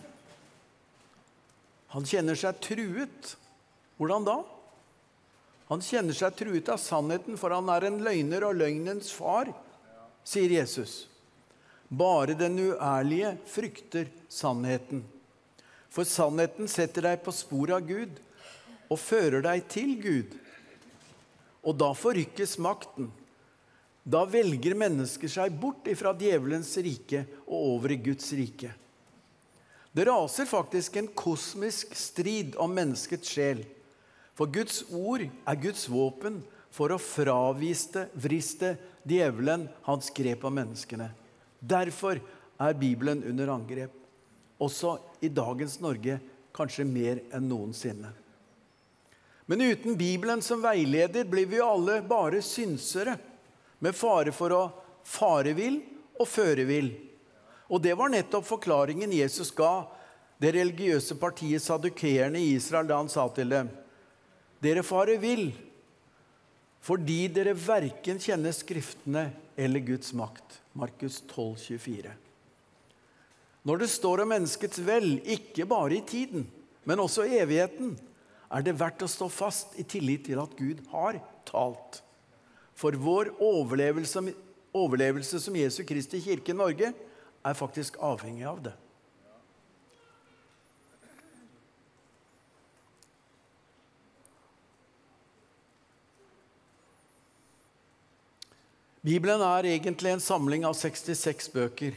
Han 1.96 2.06
kjenner 2.06 2.38
seg 2.38 2.60
truet. 2.62 3.36
Hvordan 4.00 4.26
da? 4.28 4.38
Han 5.70 5.84
kjenner 5.86 6.18
seg 6.18 6.36
truet 6.38 6.70
av 6.72 6.82
sannheten, 6.82 7.38
for 7.38 7.54
han 7.54 7.70
er 7.70 7.88
en 7.88 8.02
løgner 8.02 8.46
og 8.48 8.58
løgnens 8.58 9.12
far, 9.14 9.52
sier 10.26 10.54
Jesus. 10.54 11.04
Bare 11.90 12.38
den 12.38 12.58
uærlige 12.70 13.36
frykter 13.50 14.10
sannheten. 14.30 15.04
For 15.90 16.06
sannheten 16.06 16.70
setter 16.70 17.08
deg 17.10 17.24
på 17.26 17.34
sporet 17.34 17.80
av 17.80 17.88
Gud 17.88 18.20
og 18.90 19.00
fører 19.02 19.44
deg 19.46 19.66
til 19.72 19.96
Gud. 20.02 20.36
Og 21.66 21.76
da 21.78 21.90
forrykkes 21.98 22.58
makten. 22.62 23.10
Da 24.10 24.24
velger 24.30 24.78
mennesker 24.78 25.30
seg 25.30 25.58
bort 25.62 25.90
fra 26.00 26.14
djevelens 26.18 26.72
rike 26.82 27.26
og 27.46 27.58
over 27.76 27.94
i 27.94 28.00
Guds 28.02 28.32
rike. 28.38 28.72
Det 29.92 30.06
raser 30.06 30.48
faktisk 30.50 31.00
en 31.02 31.10
kosmisk 31.18 31.96
strid 31.98 32.56
om 32.62 32.74
menneskets 32.74 33.34
sjel. 33.34 33.66
For 34.38 34.48
Guds 34.48 34.84
ord 34.96 35.26
er 35.26 35.62
Guds 35.62 35.88
våpen 35.92 36.40
for 36.72 36.94
å 36.94 37.02
fraviste, 37.02 38.06
vriste 38.14 38.76
djevelen 39.10 39.66
hans 39.90 40.14
grep 40.16 40.46
av 40.46 40.54
menneskene. 40.56 41.10
Derfor 41.60 42.22
er 42.62 42.78
Bibelen 42.78 43.26
under 43.28 43.52
angrep. 43.58 43.99
Også 44.60 44.98
i 45.24 45.30
dagens 45.32 45.80
Norge 45.80 46.20
kanskje 46.56 46.86
mer 46.88 47.22
enn 47.36 47.48
noensinne. 47.50 48.12
Men 49.50 49.64
uten 49.66 49.96
Bibelen 49.98 50.44
som 50.46 50.62
veileder 50.62 51.26
blir 51.26 51.48
vi 51.50 51.62
alle 51.64 52.02
bare 52.06 52.42
synsere, 52.46 53.16
med 53.80 53.96
fare 53.96 54.34
for 54.36 54.54
å 54.54 54.64
fare 55.08 55.56
vill 55.58 55.80
og 56.20 56.28
føre 56.28 56.66
vill. 56.68 56.92
Og 57.72 57.82
det 57.82 57.96
var 57.96 58.12
nettopp 58.12 58.46
forklaringen 58.46 59.16
Jesus 59.16 59.54
ga 59.56 59.88
det 60.40 60.52
religiøse 60.56 61.16
partiet 61.20 61.64
sadukeerne 61.64 62.42
i 62.42 62.54
Israel 62.58 62.88
da 62.90 63.00
han 63.00 63.12
sa 63.12 63.26
til 63.36 63.52
dem 63.52 63.72
Dere 64.64 64.84
farer 64.84 65.20
vill 65.22 65.50
fordi 66.84 67.26
dere 67.36 67.56
verken 67.60 68.22
kjenner 68.24 68.56
Skriftene 68.56 69.26
eller 69.60 69.84
Guds 69.84 70.14
makt. 70.16 70.62
Markus 70.80 71.20
12, 71.28 71.58
24. 71.80 72.14
Når 73.68 73.82
det 73.82 73.90
står 73.92 74.24
om 74.24 74.32
menneskets 74.32 74.80
vel, 74.86 75.18
ikke 75.28 75.68
bare 75.68 75.98
i 75.98 76.06
tiden, 76.08 76.46
men 76.88 77.02
også 77.04 77.26
i 77.28 77.42
evigheten, 77.42 77.98
er 78.50 78.64
det 78.66 78.78
verdt 78.80 79.04
å 79.06 79.10
stå 79.12 79.28
fast 79.30 79.76
i 79.78 79.86
tillit 79.86 80.26
til 80.30 80.40
at 80.42 80.56
Gud 80.58 80.82
har 80.94 81.20
talt. 81.48 82.02
For 82.80 82.96
vår 82.96 83.34
overlevelse, 83.44 84.24
overlevelse 84.74 85.42
som 85.44 85.58
Jesu 85.60 85.84
Kristi 85.86 86.22
kirke 86.24 86.56
i 86.56 86.58
Norge 86.58 86.94
er 86.94 87.60
faktisk 87.60 88.00
avhengig 88.02 88.48
av 88.48 88.64
det. 88.70 88.76
Bibelen 99.00 99.42
er 99.42 99.70
egentlig 99.70 100.12
en 100.12 100.22
samling 100.24 100.66
av 100.68 100.76
66 100.76 101.48
bøker. 101.54 101.96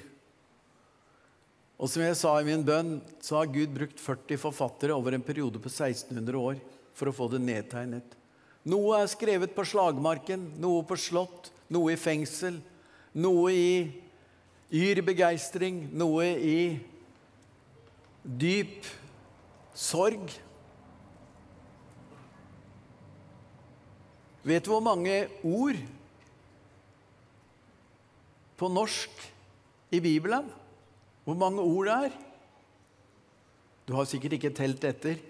Og 1.83 1.91
som 1.91 2.05
jeg 2.05 2.15
sa 2.15 2.37
i 2.39 2.47
min 2.47 2.63
bønn, 2.63 3.01
så 3.19 3.41
har 3.41 3.51
Gud 3.51 3.73
brukt 3.75 3.99
40 3.99 4.39
forfattere 4.39 4.95
over 4.95 5.17
en 5.17 5.25
periode 5.25 5.59
på 5.59 5.67
1600 5.67 6.39
år 6.39 6.61
for 6.95 7.11
å 7.11 7.15
få 7.17 7.27
det 7.33 7.41
nedtegnet. 7.43 8.15
Noe 8.71 9.01
er 9.03 9.11
skrevet 9.11 9.51
på 9.57 9.65
slagmarken, 9.67 10.45
noe 10.63 10.85
på 10.87 10.95
slott, 10.95 11.51
noe 11.67 11.97
i 11.97 11.99
fengsel, 11.99 12.61
noe 13.19 13.51
i 13.51 13.75
yr 14.71 15.03
begeistring, 15.03 15.89
noe 15.91 16.29
i 16.39 16.57
dyp 18.23 18.87
sorg. 19.75 20.31
Vet 24.47 24.63
du 24.63 24.71
hvor 24.71 24.87
mange 24.87 25.25
ord 25.43 25.83
på 28.55 28.71
norsk 28.71 29.31
i 29.91 29.99
Bibelen? 29.99 30.62
Hvor 31.25 31.39
mange 31.39 31.63
ord 31.63 31.87
det 31.87 31.99
er? 32.09 32.17
Du 33.87 33.95
har 33.95 34.07
sikkert 34.11 34.39
ikke 34.39 34.55
telt 34.55 34.85
etter. 34.85 35.21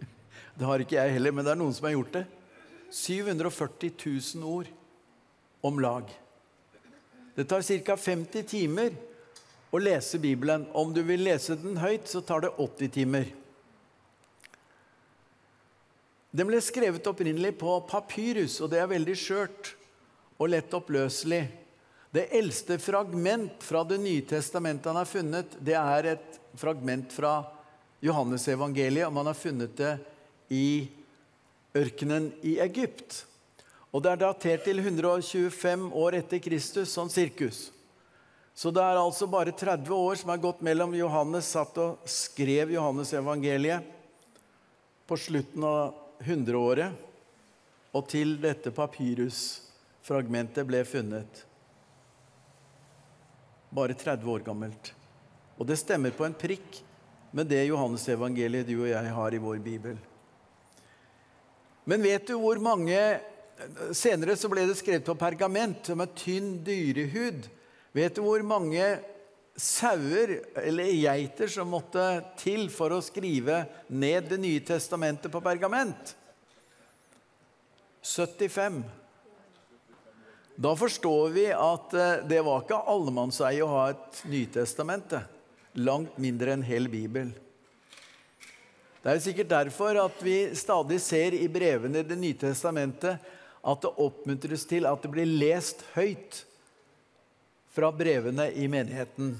Det 0.58 0.68
har 0.68 0.82
ikke 0.84 0.98
jeg 0.98 1.14
heller, 1.16 1.32
men 1.32 1.44
det 1.46 1.52
er 1.54 1.58
noen 1.60 1.72
som 1.72 1.86
har 1.88 1.94
gjort 1.94 2.12
det. 2.12 2.26
740 2.92 3.92
000 4.36 4.44
ord 4.44 4.68
om 5.64 5.78
lag. 5.80 6.10
Det 7.34 7.46
tar 7.48 7.64
ca. 7.64 7.96
50 7.96 8.44
timer 8.50 8.92
å 9.72 9.80
lese 9.80 10.20
Bibelen. 10.20 10.66
Om 10.76 10.92
du 10.92 11.00
vil 11.08 11.24
lese 11.24 11.56
den 11.56 11.80
høyt, 11.80 12.04
så 12.08 12.20
tar 12.20 12.44
det 12.44 12.52
80 12.60 12.92
timer. 12.92 13.30
Den 16.32 16.48
ble 16.48 16.60
skrevet 16.64 17.08
opprinnelig 17.08 17.54
på 17.60 17.78
papyrus, 17.88 18.58
og 18.60 18.70
det 18.72 18.82
er 18.82 18.92
veldig 18.92 19.16
skjørt 19.16 19.72
og 20.36 20.52
lett 20.52 20.76
oppløselig. 20.76 21.42
Det 22.12 22.26
eldste 22.36 22.76
fragment 22.78 23.62
fra 23.64 23.84
Det 23.84 23.96
nye 23.98 24.20
testamentet 24.28 24.86
han 24.86 24.96
har 25.00 25.08
funnet, 25.08 25.54
det 25.64 25.72
er 25.78 26.08
et 26.10 26.40
fragment 26.60 27.12
fra 27.12 27.38
Johannesevangeliet, 28.04 29.06
og 29.06 29.14
man 29.16 29.30
har 29.30 29.38
funnet 29.38 29.72
det 29.78 29.94
i 30.52 30.88
ørkenen 31.72 32.26
i 32.44 32.58
Egypt. 32.60 33.22
Og 33.92 34.02
det 34.04 34.10
er 34.12 34.20
datert 34.20 34.64
til 34.66 34.82
125 34.82 35.86
år 35.96 36.18
etter 36.18 36.42
Kristus, 36.44 36.92
sånn 36.92 37.08
sirkus. 37.12 37.70
Så 38.52 38.68
det 38.68 38.82
er 38.84 39.00
altså 39.00 39.24
bare 39.32 39.54
30 39.56 39.88
år 39.96 40.20
som 40.20 40.34
er 40.34 40.42
gått 40.42 40.60
mellom 40.60 40.92
Johannes 40.96 41.48
satt 41.54 41.78
og 41.80 42.04
skrev 42.04 42.74
Johannesevangeliet 42.74 43.88
på 45.08 45.16
slutten 45.16 45.64
av 45.64 45.94
100-året, 46.20 46.92
og 47.96 48.04
til 48.08 48.36
dette 48.40 48.68
papyrusfragmentet 48.76 50.68
ble 50.68 50.84
funnet 50.88 51.46
bare 53.72 53.96
30 53.96 54.28
år 54.28 54.44
gammelt. 54.46 54.92
Og 55.56 55.68
det 55.68 55.80
stemmer 55.80 56.14
på 56.14 56.26
en 56.26 56.36
prikk 56.36 56.80
med 57.32 57.48
det 57.48 57.64
Johannes-evangeliet 57.66 58.68
du 58.68 58.76
og 58.82 58.90
jeg 58.90 59.12
har 59.16 59.34
i 59.34 59.40
vår 59.40 59.60
bibel. 59.64 59.96
Men 61.88 62.04
vet 62.04 62.26
du 62.28 62.36
hvor 62.38 62.60
mange 62.62 62.98
Senere 63.94 64.34
så 64.34 64.48
ble 64.50 64.64
det 64.66 64.74
skrevet 64.74 65.04
på 65.06 65.14
pergament 65.14 65.86
som 65.86 66.00
er 66.02 66.10
tynn 66.18 66.56
dyrehud. 66.66 67.44
Vet 67.94 68.16
du 68.16 68.22
hvor 68.24 68.42
mange 68.42 68.82
sauer 69.54 70.32
eller 70.58 70.88
geiter 70.96 71.50
som 71.52 71.70
måtte 71.70 72.02
til 72.40 72.66
for 72.72 72.94
å 72.96 73.02
skrive 73.04 73.62
ned 73.92 74.30
Det 74.32 74.40
nye 74.40 74.64
testamentet 74.66 75.30
på 75.30 75.42
pergament? 75.44 76.16
75. 78.02 78.82
Da 80.62 80.76
forstår 80.76 81.28
vi 81.28 81.46
at 81.52 81.94
eh, 81.94 82.26
det 82.28 82.42
var 82.46 82.60
ikke 82.62 82.84
allemannseie 82.92 83.64
å 83.64 83.70
ha 83.70 83.86
et 83.90 84.20
Nytestamente. 84.30 85.24
Langt 85.82 86.18
mindre 86.20 86.52
en 86.54 86.62
hel 86.62 86.86
bibel. 86.92 87.32
Det 89.02 89.10
er 89.10 89.22
sikkert 89.24 89.50
derfor 89.50 89.98
at 90.04 90.20
vi 90.22 90.36
stadig 90.54 91.00
ser 91.02 91.34
i 91.34 91.48
brevene 91.50 92.04
i 92.04 92.06
Det 92.06 92.18
nye 92.20 92.38
testamentet 92.38 93.32
at 93.62 93.82
det 93.82 93.90
oppmuntres 94.04 94.66
til 94.70 94.86
at 94.86 95.02
det 95.02 95.10
blir 95.10 95.26
lest 95.26 95.82
høyt 95.96 96.44
fra 97.74 97.90
brevene 97.90 98.50
i 98.54 98.68
menigheten. 98.70 99.34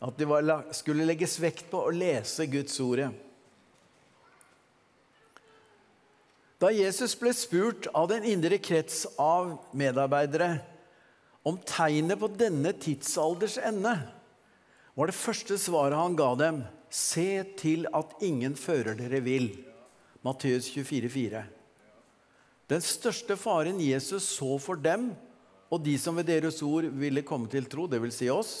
At 0.00 0.16
det 0.16 0.56
skulle 0.78 1.04
legges 1.08 1.36
vekt 1.42 1.68
på 1.68 1.82
å 1.84 1.92
lese 1.92 2.48
Guds 2.48 2.80
ordet. 2.80 3.10
Da 6.62 6.70
Jesus 6.70 7.16
ble 7.18 7.32
spurt 7.34 7.88
av 7.90 8.06
den 8.12 8.26
indre 8.28 8.60
krets 8.62 9.02
av 9.18 9.56
medarbeidere 9.74 10.60
om 11.42 11.56
tegnet 11.66 12.20
på 12.20 12.28
denne 12.38 12.70
tidsalders 12.78 13.56
ende, 13.58 13.96
var 14.94 15.10
det 15.10 15.18
første 15.18 15.58
svaret 15.58 15.98
han 15.98 16.14
ga 16.18 16.30
dem 16.38 16.62
Se 16.92 17.40
til 17.56 17.86
at 17.96 18.10
ingen 18.20 18.52
fører 18.52 18.92
dere 18.98 19.22
vill. 19.24 19.46
Matteus 20.22 20.66
24, 20.74 21.08
24,4. 21.08 21.40
Den 22.68 22.84
største 22.84 23.36
faren 23.40 23.80
Jesus 23.80 24.26
så 24.36 24.58
for 24.60 24.76
dem 24.80 25.10
og 25.72 25.80
de 25.84 25.96
som 26.00 26.18
ved 26.20 26.28
deres 26.28 26.60
ord 26.64 26.84
ville 27.00 27.24
komme 27.24 27.48
til 27.48 27.64
tro, 27.64 27.86
dvs. 27.88 28.18
Si 28.20 28.28
oss, 28.28 28.52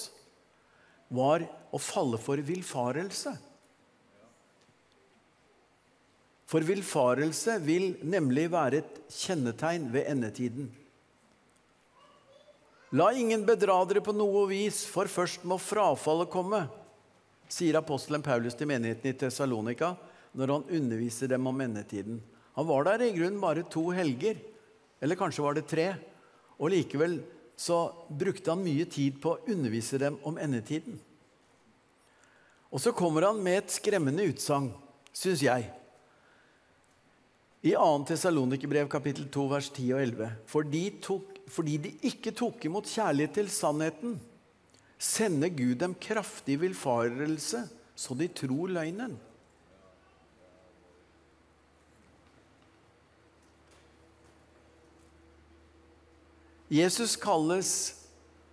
var 1.12 1.44
å 1.44 1.80
falle 1.80 2.16
for 2.20 2.40
villfarelse. 2.40 3.34
For 6.52 6.60
villfarelse 6.68 7.54
vil 7.64 7.94
nemlig 8.04 8.50
være 8.52 8.82
et 8.82 8.96
kjennetegn 9.08 9.86
ved 9.94 10.04
endetiden. 10.10 10.66
La 12.92 13.06
ingen 13.16 13.46
bedra 13.48 13.78
dere 13.88 14.02
på 14.04 14.12
noe 14.12 14.44
vis, 14.50 14.82
for 14.84 15.08
først 15.08 15.46
må 15.48 15.56
frafallet 15.56 16.28
komme, 16.28 16.66
sier 17.48 17.80
apostelen 17.80 18.24
Paulus 18.24 18.56
til 18.56 18.68
menigheten 18.68 19.08
i 19.08 19.16
Tessalonika 19.16 19.94
når 20.36 20.52
han 20.52 20.68
underviser 20.76 21.32
dem 21.32 21.48
om 21.48 21.64
endetiden. 21.64 22.20
Han 22.52 22.68
var 22.68 22.84
der 22.84 23.06
i 23.06 23.12
grunnen 23.16 23.40
bare 23.40 23.64
to 23.72 23.88
helger, 23.96 24.36
eller 25.00 25.16
kanskje 25.16 25.44
var 25.44 25.56
det 25.56 25.66
tre. 25.72 25.88
Og 26.60 26.68
likevel 26.76 27.22
så 27.56 27.86
brukte 28.12 28.52
han 28.52 28.64
mye 28.64 28.84
tid 28.92 29.22
på 29.24 29.38
å 29.38 29.44
undervise 29.48 29.96
dem 30.04 30.20
om 30.28 30.36
endetiden. 30.36 31.00
Og 32.68 32.80
så 32.80 32.92
kommer 32.96 33.30
han 33.30 33.40
med 33.40 33.62
et 33.62 33.72
skremmende 33.72 34.28
utsagn, 34.28 34.74
syns 35.16 35.44
jeg 35.44 35.72
i 37.62 37.76
2. 37.78 38.04
Tessalonikerbrev 38.10 38.88
kapittel 38.90 39.28
2 39.30 39.42
vers 39.52 39.68
10 39.70 39.92
og 39.94 40.02
11. 40.02 40.30
Fordi, 40.50 40.82
tok, 41.02 41.36
fordi 41.46 41.76
de 41.84 41.92
ikke 42.10 42.34
tok 42.34 42.64
imot 42.66 42.88
kjærlighet 42.90 43.36
til 43.38 43.50
sannheten, 43.54 44.16
sender 44.98 45.50
Gud 45.54 45.76
dem 45.78 45.94
kraftig 45.94 46.58
villfarelse, 46.62 47.62
så 47.94 48.18
de 48.18 48.26
tror 48.34 48.74
løgnen. 48.74 49.14
Jesus 56.72 57.18
kalles 57.20 57.70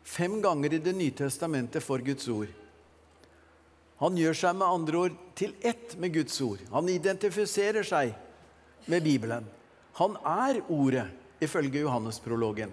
fem 0.03 0.41
ganger 0.43 0.75
i 0.75 0.81
Det 0.83 0.93
nye 0.93 1.15
testamentet 1.15 1.81
for 1.81 2.03
Guds 2.03 2.27
ord. 2.27 2.49
Han 4.03 4.17
gjør 4.19 4.35
seg 4.35 4.57
med 4.59 4.67
andre 4.67 4.97
ord 5.05 5.15
til 5.39 5.55
ett 5.65 5.95
med 5.97 6.13
Guds 6.13 6.35
ord. 6.43 6.59
Han 6.73 6.89
identifiserer 6.91 7.87
seg 7.87 8.11
med 8.85 9.03
Bibelen. 9.03 9.45
Han 9.99 10.15
er 10.23 10.61
Ordet, 10.67 11.07
ifølge 11.39 11.83
Johannes-prologen. 11.83 12.71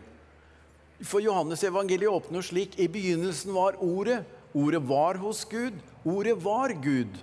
For 1.04 1.20
Johannes 1.20 1.64
evangeliet 1.64 2.08
åpner 2.08 2.42
slik 2.42 2.78
I 2.80 2.88
begynnelsen 2.88 3.52
var 3.54 3.76
Ordet. 3.82 4.22
Ordet 4.56 4.82
var 4.82 5.18
hos 5.20 5.44
Gud. 5.44 5.74
Ordet 6.04 6.36
var 6.42 6.72
Gud. 6.82 7.18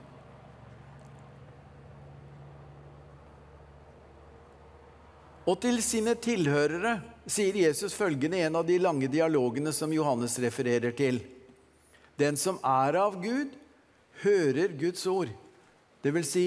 Og 5.43 5.59
til 5.59 5.81
sine 5.83 6.13
tilhørere 6.15 6.99
sier 7.27 7.57
Jesus 7.65 7.95
følgende 7.95 8.39
i 8.39 8.45
en 8.47 8.55
av 8.59 8.67
de 8.67 8.77
lange 8.79 9.09
dialogene 9.11 9.73
som 9.75 9.91
Johannes 9.91 10.37
refererer 10.39 10.95
til. 10.95 11.19
Den 12.19 12.37
som 12.39 12.59
er 12.63 12.95
av 12.99 13.17
Gud, 13.23 13.55
hører 14.23 14.75
Guds 14.79 15.03
ord. 15.09 15.31
Det 16.03 16.13
vil 16.15 16.27
si 16.27 16.45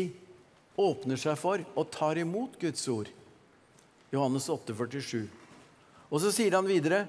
åpner 0.76 1.18
seg 1.20 1.38
for 1.40 1.62
og 1.74 1.90
tar 1.92 2.20
imot 2.20 2.58
Guds 2.60 2.84
ord. 2.92 3.10
Johannes 4.12 4.48
8, 4.52 4.74
47. 4.76 5.26
Og 6.10 6.22
så 6.22 6.32
sier 6.34 6.54
han 6.56 6.68
videre 6.68 7.04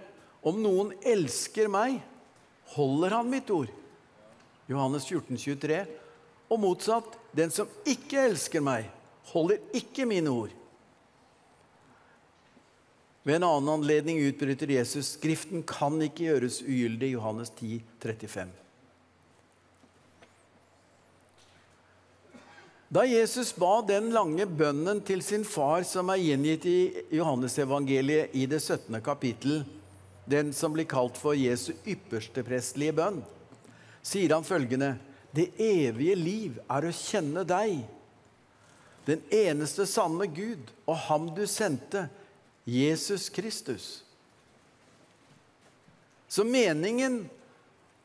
om 0.47 0.59
noen 0.63 0.93
elsker 1.05 1.70
meg, 1.72 1.99
holder 2.74 3.18
han 3.20 3.32
mitt 3.32 3.49
ord. 3.53 3.72
Johannes 4.68 5.07
14, 5.07 5.38
23. 5.38 5.82
Og 6.47 6.61
motsatt, 6.63 7.18
den 7.36 7.51
som 7.51 7.70
ikke 7.88 8.24
elsker 8.30 8.63
meg, 8.63 8.88
holder 9.34 9.59
ikke 9.76 10.07
mine 10.07 10.32
ord. 10.32 10.53
Ved 13.28 13.41
en 13.41 13.43
annen 13.49 13.74
anledning 13.74 14.22
utbryter 14.24 14.72
Jesus 14.72 15.18
Skriften 15.18 15.65
kan 15.68 15.99
ikke 15.99 16.30
gjøres 16.30 16.61
ugyldig. 16.63 17.11
Johannes 17.18 17.51
10, 17.59 17.82
35. 17.99 18.66
Da 22.88 23.03
Jesus 23.03 23.51
ba 23.51 23.81
den 23.83 24.13
lange 24.15 24.45
bønnen 24.47 25.01
til 25.03 25.19
sin 25.23 25.43
far, 25.43 25.83
som 25.83 26.07
er 26.13 26.21
gjengitt 26.23 26.65
i 26.71 26.79
Johannesevangeliet 27.17 28.31
i 28.31 28.45
det 28.47 28.61
17. 28.61 29.01
kapittel, 29.03 29.65
den 30.23 30.53
som 30.55 30.71
blir 30.71 30.88
kalt 30.88 31.19
for 31.19 31.35
Jesu 31.35 31.73
ypperste 31.83 32.45
prestlige 32.47 32.95
bønn, 32.95 33.19
sier 33.99 34.31
han 34.31 34.47
følgende.: 34.47 34.95
Det 35.35 35.51
evige 35.59 36.15
liv 36.15 36.61
er 36.71 36.88
å 36.88 36.93
kjenne 36.95 37.43
deg, 37.43 37.83
den 39.05 39.19
eneste 39.35 39.83
sanne 39.85 40.29
Gud, 40.31 40.71
og 40.88 40.95
ham 41.09 41.27
du 41.35 41.43
sendte, 41.47 42.07
Jesus 42.63 43.27
Kristus. 43.29 44.01
Så 46.27 46.43
meningen 46.47 47.25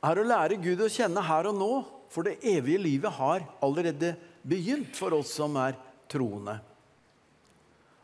er 0.03 0.19
å 0.19 0.27
lære 0.27 0.59
Gud 0.63 0.83
å 0.83 0.91
kjenne 0.91 1.23
her 1.23 1.47
og 1.51 1.59
nå, 1.59 1.73
for 2.11 2.27
det 2.27 2.41
evige 2.43 2.83
livet 2.83 3.15
har 3.15 3.47
allerede 3.63 4.17
begynt 4.43 4.97
for 4.99 5.15
oss 5.17 5.33
som 5.39 5.57
er 5.61 5.77
troende. 6.11 6.59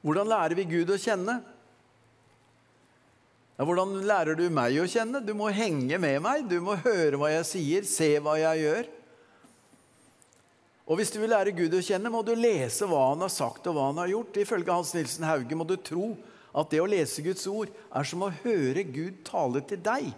Hvordan 0.04 0.30
lærer 0.30 0.56
vi 0.58 0.66
Gud 0.70 0.90
å 0.94 0.98
kjenne? 1.00 1.40
Ja, 3.58 3.66
hvordan 3.66 3.96
lærer 4.06 4.38
du 4.38 4.44
meg 4.54 4.76
å 4.78 4.86
kjenne? 4.86 5.18
Du 5.24 5.32
må 5.34 5.50
henge 5.50 5.98
med 5.98 6.20
meg, 6.22 6.46
du 6.46 6.60
må 6.62 6.76
høre 6.78 7.18
hva 7.18 7.32
jeg 7.32 7.48
sier, 7.48 7.88
se 7.90 8.12
hva 8.22 8.36
jeg 8.38 8.62
gjør. 8.62 8.92
Og 10.88 11.00
hvis 11.00 11.10
du 11.12 11.18
vil 11.20 11.34
lære 11.34 11.52
Gud 11.52 11.74
å 11.76 11.82
kjenne, 11.84 12.08
må 12.12 12.22
du 12.24 12.32
lese 12.38 12.86
hva 12.88 13.10
han 13.10 13.24
har 13.26 13.32
sagt 13.34 13.66
og 13.68 13.76
hva 13.76 13.90
han 13.90 13.98
har 14.00 14.12
gjort. 14.14 14.38
Ifølge 14.40 14.72
Hans 14.72 14.94
Nilsen 14.96 15.26
Hauge 15.28 15.58
må 15.58 15.66
du 15.68 15.74
tro 15.76 16.14
at 16.56 16.70
det 16.72 16.80
å 16.80 16.88
lese 16.88 17.24
Guds 17.26 17.44
ord 17.50 17.68
er 17.68 18.08
som 18.08 18.22
å 18.24 18.32
høre 18.44 18.86
Gud 18.86 19.20
tale 19.26 19.60
til 19.68 19.82
deg. 19.84 20.08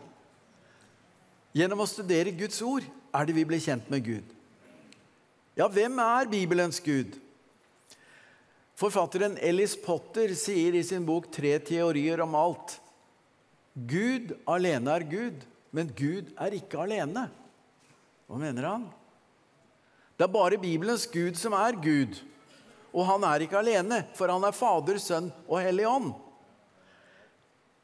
Gjennom 1.57 1.83
å 1.83 1.89
studere 1.91 2.37
Guds 2.37 2.61
ord 2.63 2.85
er 2.87 3.27
det 3.27 3.35
vi 3.35 3.47
blir 3.49 3.63
kjent 3.63 3.89
med 3.91 4.05
Gud. 4.07 4.37
Ja, 5.61 5.67
hvem 5.69 5.99
er 6.01 6.25
Bibelens 6.25 6.79
Gud? 6.81 7.19
Forfatteren 8.81 9.35
Ellis 9.45 9.75
Potter 9.77 10.31
sier 10.33 10.73
i 10.73 10.81
sin 10.81 11.05
bok 11.05 11.27
'Tre 11.29 11.59
teorier 11.59 12.23
om 12.25 12.33
alt' 12.35 12.79
Gud 13.75 14.33
alene 14.49 14.95
er 14.95 15.05
Gud, 15.05 15.43
men 15.71 15.91
Gud 15.93 16.31
er 16.41 16.57
ikke 16.57 16.81
alene. 16.81 17.27
Hva 18.27 18.39
mener 18.41 18.69
han? 18.71 18.87
Det 20.17 20.25
er 20.25 20.33
bare 20.33 20.57
Bibelens 20.63 21.05
Gud 21.07 21.37
som 21.37 21.53
er 21.53 21.77
Gud. 21.77 22.17
Og 22.95 23.05
han 23.07 23.25
er 23.25 23.45
ikke 23.45 23.61
alene, 23.61 24.07
for 24.15 24.33
han 24.33 24.45
er 24.45 24.57
Fader, 24.57 24.97
Sønn 24.97 25.29
og 25.47 25.61
Hellig 25.61 25.87
Ånd. 25.87 26.15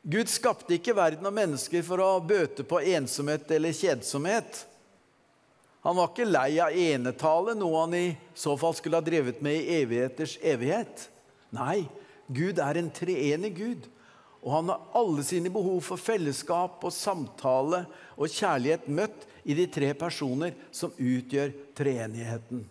Gud 0.02 0.32
skapte 0.32 0.78
ikke 0.78 0.96
verden 0.96 1.28
og 1.28 1.36
mennesker 1.36 1.84
for 1.84 2.00
å 2.00 2.24
bøte 2.24 2.64
på 2.64 2.80
ensomhet 2.80 3.50
eller 3.50 3.76
kjedsomhet. 3.76 4.64
Han 5.86 5.94
var 6.00 6.08
ikke 6.10 6.24
lei 6.26 6.56
av 6.58 6.74
enetale, 6.74 7.52
noe 7.54 7.84
han 7.84 7.92
i 7.94 8.06
så 8.34 8.56
fall 8.58 8.74
skulle 8.74 8.98
ha 8.98 9.06
drevet 9.06 9.38
med 9.44 9.54
i 9.54 9.76
evigheters 9.84 10.32
evighet. 10.42 11.04
Nei, 11.54 11.84
Gud 12.26 12.58
er 12.58 12.80
en 12.80 12.88
treenig 12.90 13.52
Gud, 13.54 13.84
og 14.42 14.48
han 14.50 14.72
har 14.72 14.88
alle 14.98 15.22
sine 15.22 15.52
behov 15.54 15.78
for 15.86 16.02
fellesskap 16.02 16.82
og 16.82 16.94
samtale 16.94 17.84
og 18.16 18.34
kjærlighet 18.34 18.88
møtt 18.90 19.28
i 19.46 19.54
de 19.54 19.68
tre 19.70 19.92
personer 19.94 20.56
som 20.74 20.90
utgjør 20.90 21.54
treenigheten. 21.78 22.64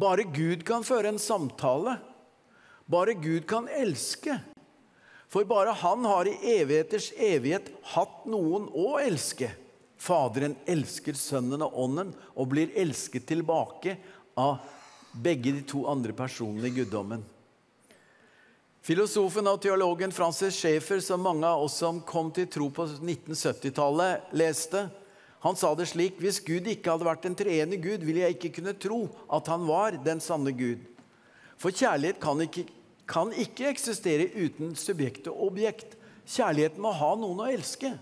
Bare 0.00 0.24
Gud 0.24 0.64
kan 0.64 0.86
føre 0.86 1.12
en 1.12 1.20
samtale. 1.20 1.98
Bare 2.88 3.12
Gud 3.20 3.44
kan 3.48 3.68
elske. 3.68 4.38
For 5.28 5.44
bare 5.44 5.76
Han 5.76 6.08
har 6.08 6.24
i 6.24 6.56
evigheters 6.56 7.10
evighet 7.20 7.68
hatt 7.92 8.24
noen 8.24 8.64
å 8.72 8.96
elske. 9.02 9.52
Faderen 10.04 10.56
elsker 10.68 11.16
Sønnen 11.16 11.64
og 11.64 11.78
Ånden 11.86 12.10
og 12.34 12.50
blir 12.52 12.74
elsket 12.76 13.24
tilbake 13.30 13.96
av 14.36 14.58
begge 15.14 15.54
de 15.54 15.62
to 15.64 15.84
andre 15.88 16.12
personene 16.16 16.68
i 16.68 16.74
guddommen. 16.74 17.22
Filosofen 18.84 19.48
og 19.48 19.62
teologen 19.64 20.12
Francis 20.12 20.58
Schaefer, 20.58 21.00
som 21.00 21.22
mange 21.24 21.48
av 21.48 21.62
oss 21.64 21.78
som 21.80 22.02
kom 22.04 22.28
til 22.36 22.50
tro 22.52 22.68
på 22.74 22.84
1970-tallet, 22.98 24.28
leste, 24.36 24.82
han 25.44 25.56
sa 25.56 25.74
det 25.76 25.86
slik 25.90 26.20
Hvis 26.20 26.40
Gud 26.44 26.68
ikke 26.72 26.92
hadde 26.92 27.04
vært 27.04 27.24
den 27.24 27.36
treende 27.36 27.76
Gud, 27.80 28.04
ville 28.04 28.24
jeg 28.24 28.36
ikke 28.36 28.54
kunne 28.58 28.76
tro 28.80 29.02
at 29.32 29.48
han 29.52 29.64
var 29.68 29.96
den 30.04 30.20
sanne 30.24 30.52
Gud. 30.56 30.84
For 31.60 31.72
kjærlighet 31.72 32.20
kan 32.20 32.40
ikke, 32.44 32.64
kan 33.08 33.32
ikke 33.32 33.70
eksistere 33.70 34.30
uten 34.36 34.72
subjekt 34.76 35.28
og 35.32 35.46
objekt. 35.50 35.96
Kjærligheten 36.28 36.84
må 36.84 36.92
ha 36.96 37.12
noen 37.20 37.40
å 37.44 37.48
elske. 37.52 37.92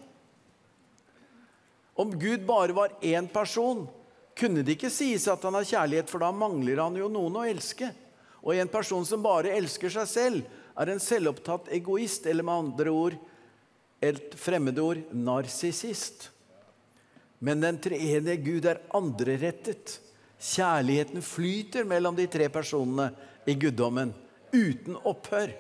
Om 2.02 2.16
Gud 2.18 2.46
bare 2.46 2.74
var 2.74 2.96
én 3.00 3.28
person, 3.30 3.84
kunne 4.34 4.64
det 4.64 4.74
ikke 4.74 4.90
sies 4.90 5.28
at 5.30 5.44
han 5.46 5.54
har 5.54 5.68
kjærlighet, 5.68 6.10
for 6.10 6.24
da 6.24 6.32
mangler 6.34 6.80
han 6.82 6.96
jo 6.98 7.10
noen 7.12 7.36
å 7.38 7.46
elske. 7.46 7.92
Og 8.42 8.56
en 8.58 8.70
person 8.70 9.04
som 9.06 9.22
bare 9.22 9.54
elsker 9.54 9.92
seg 9.92 10.08
selv, 10.10 10.48
er 10.72 10.88
en 10.88 11.02
selvopptatt 11.02 11.68
egoist, 11.76 12.26
eller 12.26 12.46
med 12.48 12.64
andre 12.64 12.94
ord 12.96 13.18
et 14.02 14.34
fremmedord 14.34 15.04
narsissist. 15.14 16.30
Men 17.42 17.62
den 17.62 17.78
treenige 17.82 18.40
Gud 18.42 18.66
er 18.70 18.80
andrerettet. 18.96 19.98
Kjærligheten 20.42 21.22
flyter 21.22 21.86
mellom 21.86 22.16
de 22.18 22.26
tre 22.30 22.48
personene 22.50 23.12
i 23.46 23.54
guddommen 23.58 24.10
uten 24.52 24.98
opphør. 25.06 25.52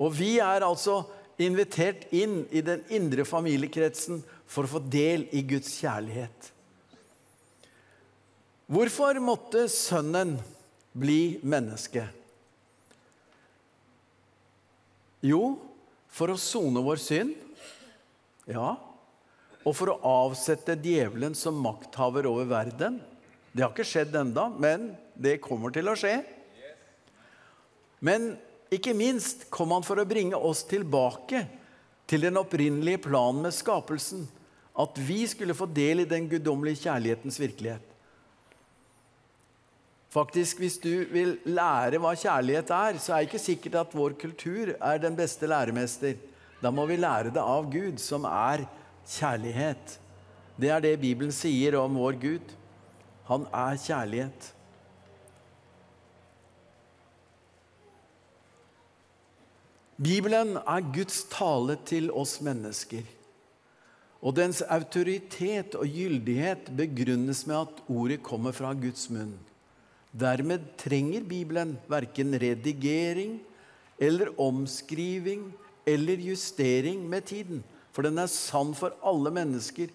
Og 0.00 0.10
vi 0.16 0.38
er 0.42 0.64
altså 0.64 1.02
invitert 1.42 2.06
inn 2.14 2.44
i 2.54 2.62
den 2.64 2.84
indre 2.94 3.24
familiekretsen 3.26 4.22
for 4.46 4.66
å 4.66 4.76
få 4.76 4.82
del 4.90 5.26
i 5.34 5.42
Guds 5.46 5.72
kjærlighet. 5.80 6.50
Hvorfor 8.70 9.18
måtte 9.20 9.66
Sønnen 9.68 10.38
bli 10.96 11.38
menneske? 11.44 12.06
Jo, 15.24 15.56
for 16.12 16.32
å 16.32 16.40
sone 16.40 16.82
vår 16.84 17.00
synd. 17.00 17.34
Ja. 18.48 18.74
Og 19.64 19.72
for 19.76 19.92
å 19.92 20.00
avsette 20.28 20.76
djevelen 20.76 21.36
som 21.36 21.56
makthaver 21.64 22.28
over 22.28 22.48
verden. 22.48 23.00
Det 23.52 23.64
har 23.64 23.72
ikke 23.72 23.86
skjedd 23.88 24.16
enda, 24.18 24.48
men 24.50 24.92
det 25.14 25.38
kommer 25.44 25.72
til 25.72 25.88
å 25.88 25.96
skje. 25.96 26.18
Men 28.04 28.34
ikke 28.72 28.94
minst 28.96 29.48
kom 29.52 29.74
han 29.74 29.84
for 29.84 30.00
å 30.00 30.08
bringe 30.08 30.38
oss 30.38 30.64
tilbake 30.68 31.44
til 32.08 32.24
den 32.24 32.38
opprinnelige 32.40 33.04
planen 33.06 33.44
med 33.44 33.54
skapelsen. 33.54 34.24
At 34.74 34.96
vi 34.98 35.22
skulle 35.30 35.54
få 35.54 35.68
del 35.70 36.02
i 36.02 36.08
den 36.08 36.26
guddommelige 36.30 36.86
kjærlighetens 36.88 37.38
virkelighet. 37.38 37.90
Faktisk, 40.14 40.58
Hvis 40.62 40.78
du 40.78 41.04
vil 41.10 41.36
lære 41.44 41.98
hva 41.98 42.12
kjærlighet 42.14 42.70
er, 42.70 42.98
så 43.02 43.14
er 43.14 43.22
det 43.22 43.28
ikke 43.32 43.42
sikkert 43.42 43.78
at 43.80 43.94
vår 43.94 44.14
kultur 44.18 44.74
er 44.78 44.98
den 45.02 45.16
beste 45.18 45.46
læremester. 45.50 46.14
Da 46.62 46.70
må 46.70 46.86
vi 46.86 46.96
lære 46.96 47.32
det 47.34 47.42
av 47.42 47.66
Gud, 47.70 47.98
som 47.98 48.24
er 48.24 48.62
kjærlighet. 49.10 49.98
Det 50.54 50.70
er 50.70 50.84
det 50.84 51.00
Bibelen 51.02 51.34
sier 51.34 51.74
om 51.80 51.98
vår 51.98 52.18
Gud. 52.22 52.54
Han 53.26 53.48
er 53.50 53.74
kjærlighet. 53.74 54.53
Bibelen 59.94 60.56
er 60.58 60.86
Guds 60.94 61.22
tale 61.30 61.76
til 61.86 62.08
oss 62.10 62.40
mennesker. 62.42 63.04
Og 64.24 64.34
dens 64.34 64.62
autoritet 64.62 65.76
og 65.78 65.86
gyldighet 65.86 66.70
begrunnes 66.74 67.44
med 67.46 67.60
at 67.60 67.82
ordet 67.92 68.22
kommer 68.24 68.56
fra 68.56 68.72
Guds 68.74 69.06
munn. 69.12 69.36
Dermed 70.10 70.66
trenger 70.80 71.22
Bibelen 71.26 71.76
verken 71.90 72.34
redigering 72.38 73.38
eller 74.02 74.32
omskriving 74.40 75.52
eller 75.86 76.18
justering 76.18 77.04
med 77.08 77.26
tiden. 77.30 77.62
For 77.94 78.02
den 78.02 78.18
er 78.18 78.30
sann 78.30 78.74
for 78.74 78.96
alle 79.06 79.30
mennesker, 79.30 79.92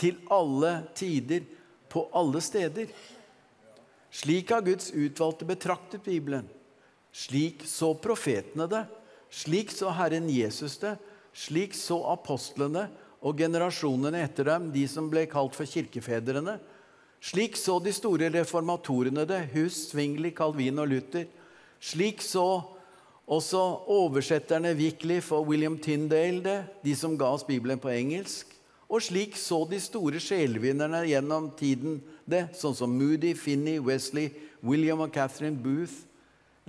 til 0.00 0.16
alle 0.32 0.86
tider, 0.96 1.44
på 1.92 2.06
alle 2.16 2.40
steder. 2.40 2.88
Slik 4.12 4.52
har 4.52 4.64
Guds 4.64 4.92
utvalgte 4.92 5.48
betraktet 5.48 6.04
Bibelen. 6.04 6.48
Slik 7.12 7.64
så 7.68 7.92
profetene 8.00 8.68
det. 8.70 8.86
Slik 9.36 9.72
så 9.74 9.90
Herren 9.92 10.30
Jesus 10.32 10.78
det. 10.80 10.94
Slik 11.36 11.74
så 11.76 11.98
apostlene 12.08 12.86
og 13.20 13.36
generasjonene 13.36 14.22
etter 14.24 14.48
dem, 14.48 14.70
de 14.72 14.86
som 14.88 15.10
ble 15.12 15.26
kalt 15.28 15.56
for 15.56 15.68
kirkefedrene. 15.68 16.56
Slik 17.20 17.58
så 17.60 17.76
de 17.82 17.92
store 17.92 18.30
reformatorene 18.32 19.26
det, 19.28 19.42
Hus, 19.52 19.90
Zwingli, 19.90 20.30
Calvin 20.36 20.80
og 20.80 20.88
Luther. 20.88 21.26
Slik 21.80 22.22
så 22.24 22.46
også 23.26 23.60
oversetterne 23.92 24.72
Wycliffe 24.78 25.34
og 25.36 25.50
William 25.50 25.76
Tyndale 25.82 26.40
det, 26.44 26.58
de 26.84 26.94
som 26.96 27.18
ga 27.18 27.28
oss 27.34 27.44
Bibelen 27.44 27.80
på 27.82 27.92
engelsk. 27.92 28.54
Og 28.86 29.02
slik 29.02 29.34
så 29.36 29.64
de 29.68 29.80
store 29.82 30.22
sjelvinnerne 30.22 31.02
gjennom 31.10 31.50
tiden 31.58 31.98
det, 32.24 32.46
sånn 32.56 32.76
som 32.78 32.94
Moody, 32.94 33.34
Finney, 33.34 33.82
Wesley, 33.82 34.30
William 34.62 35.02
og 35.02 35.12
Catherine 35.12 35.58
Booth, 35.58 36.06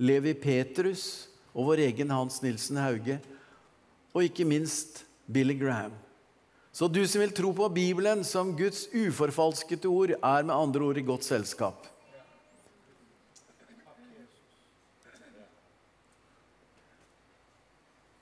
Levi 0.02 0.34
Petrus 0.34 1.27
og 1.58 1.72
vår 1.72 1.82
egen 1.88 2.14
Hans 2.14 2.38
Nilsen 2.44 2.78
Hauge, 2.78 3.18
og 4.14 4.22
ikke 4.22 4.46
minst 4.46 5.02
Billy 5.26 5.56
Graham. 5.58 5.96
Så 6.70 6.86
du 6.86 7.00
som 7.10 7.24
vil 7.24 7.34
tro 7.34 7.50
på 7.50 7.66
Bibelen 7.74 8.22
som 8.22 8.52
Guds 8.54 8.84
uforfalskede 8.94 9.90
ord, 9.90 10.14
er 10.14 10.46
med 10.46 10.54
andre 10.54 10.84
ord 10.86 11.00
i 11.00 11.02
godt 11.02 11.26
selskap. 11.26 11.88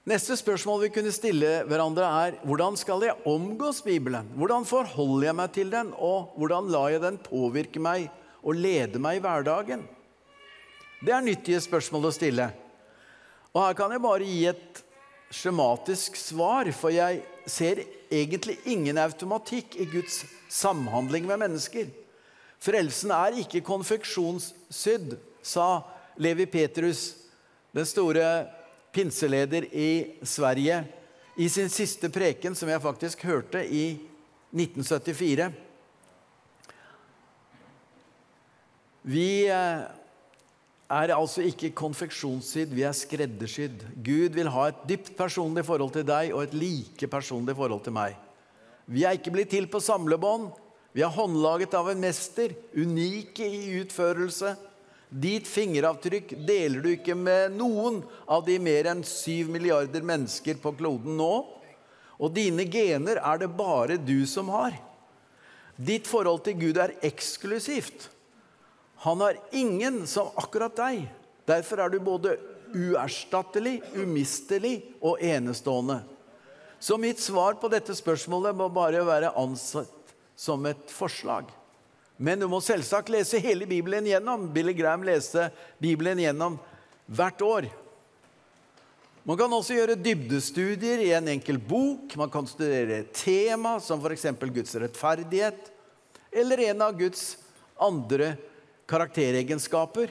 Neste 0.06 0.36
spørsmål 0.38 0.84
vi 0.84 0.92
kunne 0.94 1.12
stille 1.12 1.64
hverandre, 1.66 2.06
er 2.06 2.36
hvordan 2.46 2.78
skal 2.78 3.02
jeg 3.02 3.26
omgås 3.26 3.82
Bibelen? 3.82 4.28
Hvordan 4.38 4.64
forholder 4.64 5.26
jeg 5.26 5.36
meg 5.36 5.52
til 5.52 5.72
den, 5.72 5.90
og 5.98 6.30
hvordan 6.38 6.70
lar 6.72 6.92
jeg 6.94 7.02
den 7.02 7.18
påvirke 7.20 7.82
meg 7.82 8.06
og 8.40 8.54
lede 8.54 9.02
meg 9.02 9.18
i 9.18 9.24
hverdagen? 9.24 9.82
Det 11.02 11.12
er 11.12 11.26
nyttige 11.26 11.60
spørsmål 11.60 12.08
å 12.08 12.14
stille. 12.14 12.46
Og 13.56 13.62
her 13.62 13.76
kan 13.78 13.94
jeg 13.94 14.02
bare 14.04 14.26
gi 14.28 14.40
et 14.50 14.82
skjematisk 15.32 16.18
svar, 16.20 16.68
for 16.76 16.92
jeg 16.92 17.22
ser 17.48 17.80
egentlig 18.12 18.58
ingen 18.68 19.00
automatikk 19.00 19.78
i 19.80 19.86
Guds 19.88 20.26
samhandling 20.52 21.24
med 21.24 21.40
mennesker. 21.40 21.88
Frelsen 22.60 23.14
er 23.16 23.40
ikke 23.40 23.64
konfeksjonssydd, 23.64 25.16
sa 25.40 25.86
Levi 26.20 26.44
Petrus, 26.52 27.14
den 27.72 27.88
store 27.88 28.28
pinseleder 28.92 29.70
i 29.72 30.18
Sverige, 30.20 30.82
i 31.40 31.48
sin 31.48 31.72
siste 31.72 32.12
preken, 32.12 32.52
som 32.56 32.68
jeg 32.68 32.84
faktisk 32.84 33.24
hørte 33.24 33.64
i 33.64 33.86
1974. 34.52 35.48
Vi 39.06 39.28
eh, 39.48 39.86
er 40.86 41.10
altså 41.14 41.42
ikke 41.42 41.72
konfeksjonssydd, 41.74 42.70
vi 42.74 42.84
er 42.86 42.94
skreddersydd. 42.94 43.82
Gud 44.06 44.36
vil 44.36 44.50
ha 44.54 44.68
et 44.70 44.84
dypt 44.86 45.16
personlig 45.18 45.64
forhold 45.66 45.92
til 45.96 46.06
deg 46.06 46.34
og 46.34 46.44
et 46.44 46.54
like 46.54 47.08
personlig 47.10 47.56
forhold 47.58 47.82
til 47.86 47.96
meg. 47.96 48.14
Vi 48.86 49.02
er 49.02 49.18
ikke 49.18 49.32
blitt 49.34 49.50
til 49.50 49.66
på 49.70 49.82
samlebånd. 49.82 50.52
Vi 50.94 51.02
er 51.02 51.12
håndlaget 51.12 51.74
av 51.76 51.90
en 51.90 52.00
mester, 52.00 52.54
unike 52.78 53.44
i 53.44 53.80
utførelse. 53.82 54.54
Ditt 55.10 55.46
fingeravtrykk 55.50 56.32
deler 56.46 56.82
du 56.82 56.90
ikke 56.94 57.16
med 57.18 57.58
noen 57.58 58.00
av 58.30 58.46
de 58.46 58.56
mer 58.62 58.88
enn 58.90 59.02
syv 59.06 59.50
milliarder 59.54 60.06
mennesker 60.06 60.58
på 60.62 60.72
kloden 60.78 61.18
nå. 61.18 61.34
Og 62.16 62.32
dine 62.32 62.64
gener 62.70 63.20
er 63.20 63.42
det 63.42 63.52
bare 63.58 63.98
du 64.00 64.22
som 64.30 64.48
har. 64.54 64.78
Ditt 65.76 66.08
forhold 66.08 66.46
til 66.46 66.56
Gud 66.62 66.78
er 66.80 66.94
eksklusivt. 67.04 68.08
Han 69.04 69.20
har 69.20 69.38
ingen 69.52 70.06
som 70.06 70.32
akkurat 70.34 70.76
deg. 70.76 71.06
Derfor 71.46 71.82
er 71.84 71.92
du 71.92 71.98
både 72.02 72.36
uerstattelig, 72.74 73.80
umistelig 73.94 74.80
og 75.00 75.22
enestående. 75.22 76.00
Så 76.78 76.98
mitt 77.00 77.20
svar 77.20 77.56
på 77.60 77.70
dette 77.72 77.94
spørsmålet 77.96 78.56
må 78.56 78.68
bare 78.72 79.04
være 79.06 79.32
ansett 79.38 80.14
som 80.36 80.66
et 80.68 80.90
forslag. 80.92 81.48
Men 82.16 82.40
du 82.40 82.48
må 82.48 82.60
selvsagt 82.64 83.10
lese 83.12 83.40
hele 83.40 83.68
Bibelen 83.68 84.06
gjennom. 84.08 84.48
Billy 84.52 84.72
Graham 84.76 85.04
leste 85.04 85.50
Bibelen 85.80 86.20
gjennom 86.20 86.56
hvert 87.06 87.42
år. 87.44 87.68
Man 89.26 89.38
kan 89.40 89.52
også 89.52 89.74
gjøre 89.74 89.98
dybdestudier 89.98 91.02
i 91.02 91.10
en 91.16 91.28
enkel 91.32 91.58
bok. 91.58 92.14
Man 92.16 92.30
kan 92.32 92.46
studere 92.48 93.00
et 93.02 93.14
tema, 93.16 93.76
som 93.82 94.00
f.eks. 94.00 94.28
Guds 94.54 94.76
rettferdighet, 94.78 95.72
eller 96.30 96.62
en 96.68 96.84
av 96.86 96.94
Guds 96.96 97.32
andre 97.74 98.36
karakteregenskaper. 98.86 100.10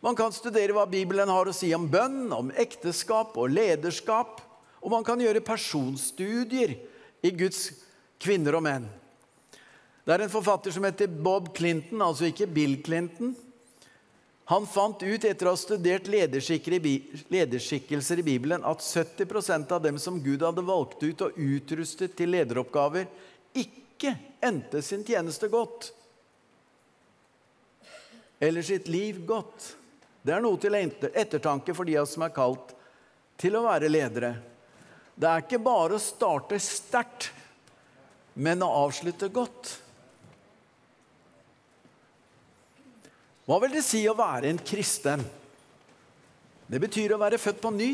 Man 0.00 0.16
kan 0.18 0.34
studere 0.34 0.74
hva 0.76 0.84
Bibelen 0.90 1.30
har 1.32 1.48
å 1.48 1.54
si 1.56 1.72
om 1.74 1.88
bønn, 1.90 2.28
om 2.34 2.52
ekteskap 2.54 3.36
og 3.40 3.54
lederskap. 3.54 4.42
Og 4.84 4.92
man 4.92 5.06
kan 5.06 5.20
gjøre 5.22 5.42
personstudier 5.42 6.76
i 7.24 7.32
Guds 7.34 7.70
kvinner 8.22 8.58
og 8.58 8.66
menn. 8.66 8.86
Det 10.06 10.14
er 10.14 10.22
en 10.22 10.30
forfatter 10.30 10.70
som 10.70 10.84
heter 10.86 11.10
Bob 11.10 11.48
Clinton, 11.56 12.02
altså 12.04 12.28
ikke 12.28 12.46
Bill 12.46 12.76
Clinton. 12.86 13.34
Han 14.46 14.66
fant 14.70 15.00
ut 15.02 15.24
etter 15.26 15.48
å 15.48 15.56
ha 15.56 15.58
studert 15.58 16.06
lederskikkelser 16.06 18.22
i 18.22 18.26
Bibelen 18.28 18.62
at 18.62 18.84
70% 18.84 19.72
av 19.74 19.82
dem 19.82 19.98
som 19.98 20.22
Gud 20.22 20.44
hadde 20.46 20.62
valgt 20.62 21.02
ut 21.02 21.24
og 21.26 21.34
utrustet 21.34 22.14
til 22.14 22.30
lederoppgaver, 22.30 23.10
ikke 23.58 24.14
endte 24.46 24.78
sin 24.86 25.02
tjeneste 25.02 25.50
godt. 25.50 25.90
Eller 28.40 28.62
sitt 28.62 28.88
liv 28.88 29.22
godt. 29.26 29.72
Det 30.22 30.34
er 30.34 30.42
noe 30.44 30.58
til 30.60 30.74
ettertanke 30.76 31.74
for 31.76 31.88
de 31.88 31.96
av 31.96 32.04
oss 32.04 32.16
som 32.16 32.26
er 32.26 32.34
kalt 32.34 32.74
til 33.40 33.56
å 33.56 33.64
være 33.64 33.90
ledere. 33.90 34.34
Det 35.16 35.28
er 35.28 35.44
ikke 35.44 35.62
bare 35.62 35.96
å 35.96 36.02
starte 36.02 36.58
sterkt, 36.60 37.30
men 38.36 38.64
å 38.64 38.72
avslutte 38.84 39.30
godt. 39.32 39.70
Hva 43.46 43.60
vil 43.62 43.76
det 43.76 43.84
si 43.86 44.02
å 44.10 44.16
være 44.18 44.50
en 44.50 44.60
kristen? 44.60 45.22
Det 46.66 46.80
betyr 46.82 47.14
å 47.14 47.20
være 47.22 47.38
født 47.38 47.62
på 47.62 47.70
ny 47.72 47.90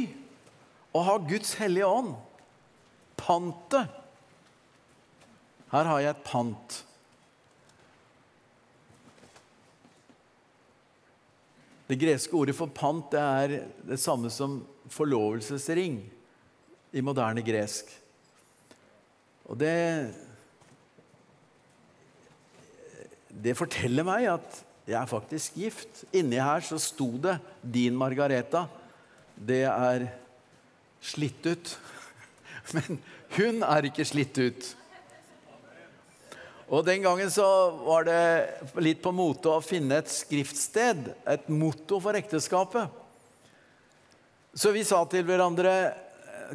og 0.93 1.05
ha 1.07 1.19
Guds 1.29 1.55
hellige 1.61 1.89
ånd. 1.89 2.15
Pantet. 3.21 4.01
Her 5.73 5.89
har 5.89 6.01
jeg 6.03 6.15
et 6.17 6.25
pant. 6.27 6.79
Det 11.93 11.99
greske 12.01 12.33
ordet 12.33 12.55
for 12.57 12.73
pant 12.73 13.11
det 13.13 13.21
er 13.21 13.53
det 13.85 13.99
samme 14.01 14.31
som 14.33 14.63
forlovelsesring 14.89 15.99
i 16.97 17.03
moderne 17.05 17.45
gresk. 17.45 17.91
Og 19.45 19.59
det 19.61 19.77
Det 23.43 23.57
forteller 23.59 24.07
meg 24.07 24.29
at 24.31 24.59
jeg 24.87 24.97
er 25.03 25.09
faktisk 25.11 25.57
gift. 25.59 26.05
Inni 26.17 26.41
her 26.41 26.65
så 26.65 26.79
sto 26.81 27.11
det 27.19 27.41
'Din 27.61 27.97
Margareta'. 27.97 28.69
Det 29.37 29.65
er 29.65 30.09
slitt 31.01 31.45
ut. 31.47 31.79
Men 32.75 33.03
hun 33.37 33.63
er 33.63 33.89
ikke 33.89 34.05
slitt 34.05 34.39
ut. 34.39 34.77
Og 36.73 36.85
Den 36.87 37.03
gangen 37.05 37.29
så 37.31 37.45
var 37.85 38.07
det 38.09 38.21
litt 38.81 39.03
på 39.05 39.13
mote 39.13 39.51
å 39.53 39.65
finne 39.65 39.99
et 40.01 40.09
skriftsted, 40.09 41.11
et 41.29 41.51
motto 41.53 41.99
for 42.01 42.17
ekteskapet. 42.17 42.89
Så 44.57 44.73
vi 44.73 44.85
sa 44.85 45.03
til 45.09 45.27
hverandre 45.29 45.75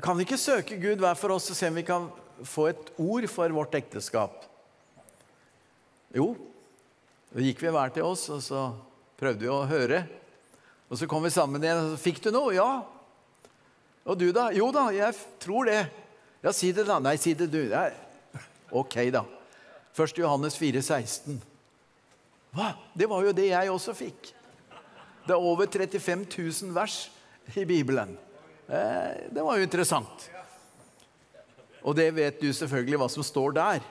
kan 0.01 0.17
vi 0.17 0.25
ikke 0.25 0.39
søke 0.41 0.77
Gud 0.81 1.01
hver 1.01 1.17
for 1.17 1.33
oss 1.33 1.51
og 1.53 1.57
se 1.57 1.69
om 1.69 1.77
vi 1.77 1.85
kan 1.85 2.09
få 2.45 2.67
et 2.69 2.91
ord 3.01 3.25
for 3.29 3.53
vårt 3.53 3.77
ekteskap? 3.77 4.43
Jo, 6.13 6.31
så 7.29 7.45
gikk 7.45 7.61
vi 7.61 7.71
hver 7.73 7.93
til 7.93 8.05
oss, 8.05 8.27
og 8.33 8.41
så 8.45 8.65
prøvde 9.17 9.45
vi 9.45 9.53
å 9.53 9.65
høre. 9.69 10.03
Og 10.87 10.97
så 10.97 11.09
kom 11.09 11.25
vi 11.25 11.33
sammen 11.33 11.61
igjen. 11.61 11.77
og 11.77 11.93
så 11.93 12.01
'Fikk 12.01 12.23
du 12.23 12.31
noe?' 12.31 12.53
'Ja.' 12.53 12.85
'Og 14.05 14.17
du, 14.17 14.31
da?' 14.31 14.49
'Jo 14.49 14.71
da, 14.71 14.89
jeg 14.89 15.13
tror 15.39 15.65
det.' 15.65 15.89
'Ja, 16.41 16.51
si 16.51 16.71
det, 16.71 16.87
da.' 16.87 16.99
'Nei, 16.99 17.17
si 17.17 17.33
det, 17.33 17.51
du.' 17.51 17.69
Ja. 17.69 17.91
Ok, 18.71 19.11
da. 19.11 19.36
1. 19.97 20.17
Johannes 20.21 20.57
4, 20.57 20.81
16. 20.81 21.41
Hva? 22.53 22.71
Det 22.93 23.07
var 23.09 23.25
jo 23.25 23.35
det 23.35 23.49
jeg 23.49 23.71
også 23.73 23.95
fikk. 23.97 24.31
Det 25.27 25.35
er 25.35 25.43
over 25.43 25.67
35 25.67 26.25
000 26.29 26.73
vers 26.75 26.97
i 27.55 27.65
Bibelen. 27.67 28.13
Eh, 28.67 29.27
det 29.33 29.43
var 29.43 29.57
jo 29.57 29.65
interessant. 29.65 30.29
Og 31.81 31.95
det 31.97 32.11
vet 32.15 32.39
du 32.41 32.51
selvfølgelig 32.53 33.01
hva 33.01 33.09
som 33.11 33.25
står 33.25 33.57
der. 33.57 33.85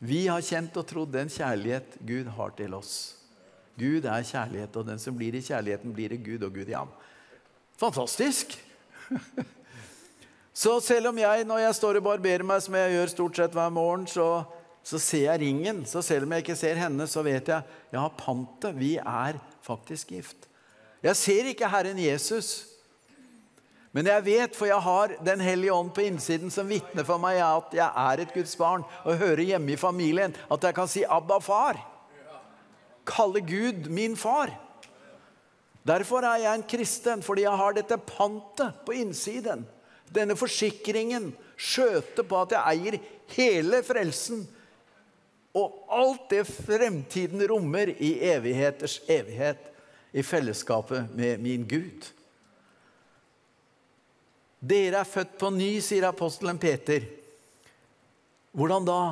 Vi 0.00 0.24
har 0.30 0.40
kjent 0.40 0.76
og 0.80 0.86
trodd 0.88 1.12
den 1.12 1.28
kjærlighet 1.28 1.98
Gud 2.08 2.30
har 2.38 2.54
til 2.56 2.74
oss. 2.78 2.94
Gud 3.80 4.04
er 4.08 4.24
kjærlighet, 4.24 4.76
og 4.76 4.86
den 4.88 5.00
som 5.00 5.16
blir 5.16 5.36
i 5.36 5.44
kjærligheten, 5.44 5.92
blir 5.96 6.12
i 6.12 6.20
Gud, 6.20 6.42
og 6.44 6.54
Gud 6.56 6.68
i 6.68 6.76
ham. 6.76 6.90
Fantastisk! 7.80 8.56
Så 10.52 10.80
selv 10.82 11.12
om 11.12 11.18
jeg, 11.18 11.44
når 11.46 11.62
jeg 11.64 11.74
står 11.78 12.00
og 12.00 12.08
barberer 12.08 12.44
meg, 12.46 12.62
som 12.64 12.74
jeg 12.74 12.96
gjør 12.96 13.12
stort 13.12 13.38
sett 13.38 13.54
hver 13.54 13.70
morgen, 13.74 14.06
så, 14.10 14.42
så 14.82 14.98
ser 14.98 15.28
jeg 15.28 15.42
ringen. 15.44 15.84
Så 15.86 16.02
selv 16.02 16.26
om 16.26 16.34
jeg 16.34 16.44
ikke 16.44 16.58
ser 16.58 16.80
henne, 16.80 17.06
så 17.06 17.22
vet 17.26 17.52
jeg 17.52 18.00
har 18.00 18.18
pantet. 18.18 18.74
Vi 18.78 18.96
er 18.98 19.38
faktisk 19.66 20.10
gift. 20.16 20.48
Jeg 21.02 21.16
ser 21.16 21.48
ikke 21.52 21.70
Herren 21.70 21.98
Jesus. 22.02 22.70
Men 23.92 24.06
jeg 24.06 24.24
vet, 24.24 24.54
for 24.54 24.68
jeg 24.70 24.78
har 24.78 25.14
Den 25.26 25.40
hellige 25.42 25.74
ånd 25.74 25.90
på 25.94 26.04
innsiden 26.06 26.50
som 26.54 26.68
vitner 26.70 27.06
for 27.06 27.18
meg 27.18 27.40
at 27.42 27.72
jeg 27.74 27.88
er 27.88 28.22
et 28.22 28.34
Guds 28.34 28.52
barn 28.58 28.84
og 29.02 29.18
hører 29.18 29.42
hjemme 29.48 29.74
i 29.74 29.80
familien. 29.80 30.34
At 30.50 30.62
jeg 30.62 30.74
kan 30.74 30.88
si 30.88 31.02
'Abba, 31.04 31.38
far'. 31.38 31.80
Kalle 33.06 33.40
Gud 33.40 33.88
min 33.88 34.16
far. 34.16 34.50
Derfor 35.86 36.22
er 36.22 36.36
jeg 36.36 36.54
en 36.54 36.68
kristen, 36.68 37.22
fordi 37.22 37.42
jeg 37.42 37.56
har 37.56 37.72
dette 37.72 37.96
pantet 37.96 38.74
på 38.86 38.92
innsiden. 38.92 39.66
Denne 40.10 40.36
forsikringen, 40.38 41.30
skjøte 41.60 42.24
på 42.26 42.38
at 42.40 42.54
jeg 42.56 42.76
eier 42.76 42.96
hele 43.36 43.82
frelsen. 43.86 44.44
Og 45.56 45.84
alt 45.90 46.30
det 46.30 46.44
fremtiden 46.48 47.42
rommer 47.50 47.92
i 47.98 48.14
evigheters 48.30 49.00
evighet, 49.10 49.66
i 50.10 50.24
fellesskapet 50.26 51.12
med 51.14 51.38
min 51.38 51.62
Gud. 51.70 52.08
Dere 54.60 55.00
er 55.00 55.08
født 55.08 55.36
på 55.38 55.52
ny, 55.54 55.76
sier 55.80 56.08
apostelen 56.08 56.58
Peter. 56.60 57.06
Hvordan 58.50 58.88
da? 58.88 59.02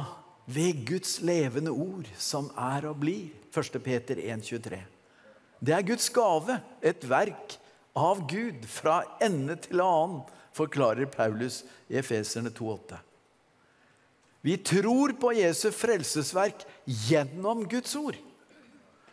Ved 0.48 0.82
Guds 0.88 1.18
levende 1.22 1.70
ord, 1.70 2.08
som 2.18 2.48
er 2.56 2.88
og 2.88 2.98
blir. 3.04 3.28
1. 3.54 3.78
Peter 3.84 4.18
1,23. 4.18 4.80
Det 5.60 5.74
er 5.74 5.86
Guds 5.86 6.10
gave, 6.14 6.58
et 6.82 7.04
verk 7.08 7.56
av 7.98 8.20
Gud 8.30 8.66
fra 8.70 9.00
ende 9.24 9.56
til 9.62 9.82
annen, 9.82 10.20
forklarer 10.56 11.10
Paulus 11.12 11.62
i 11.88 11.98
Efeserne 12.00 12.50
2,8. 12.50 12.98
Vi 14.40 14.56
tror 14.56 15.12
på 15.18 15.32
Jesu 15.34 15.70
frelsesverk 15.74 16.62
gjennom 16.84 17.66
Guds 17.68 17.96
ord. 17.98 18.16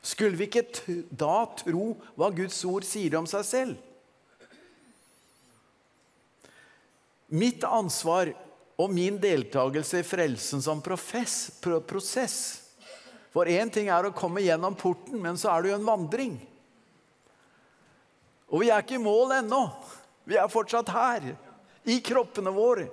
Skulle 0.06 0.38
vi 0.38 0.46
ikke 0.46 0.68
da 1.10 1.48
tro 1.58 1.96
hva 2.14 2.30
Guds 2.34 2.60
ord 2.70 2.86
sier 2.86 3.18
om 3.18 3.26
seg 3.30 3.48
selv? 3.48 3.80
Mitt 7.34 7.66
ansvar 7.66 8.30
og 8.78 8.92
min 8.94 9.18
deltakelse 9.18 10.04
i 10.04 10.06
frelsen 10.06 10.62
som 10.62 10.84
profess, 10.84 11.50
prosess 11.60 12.38
For 13.34 13.50
én 13.52 13.72
ting 13.74 13.90
er 13.92 14.06
å 14.08 14.16
komme 14.16 14.46
gjennom 14.46 14.78
porten, 14.80 15.18
men 15.20 15.36
så 15.36 15.50
er 15.52 15.64
det 15.64 15.74
jo 15.74 15.80
en 15.80 15.90
vandring. 15.90 16.38
Og 18.48 18.62
vi 18.62 18.70
er 18.72 18.80
ikke 18.80 18.96
i 18.96 19.04
mål 19.04 19.34
ennå. 19.42 19.60
Vi 20.26 20.38
er 20.38 20.52
fortsatt 20.52 20.90
her, 20.94 21.32
i 21.86 22.00
kroppene 22.02 22.52
våre. 22.54 22.88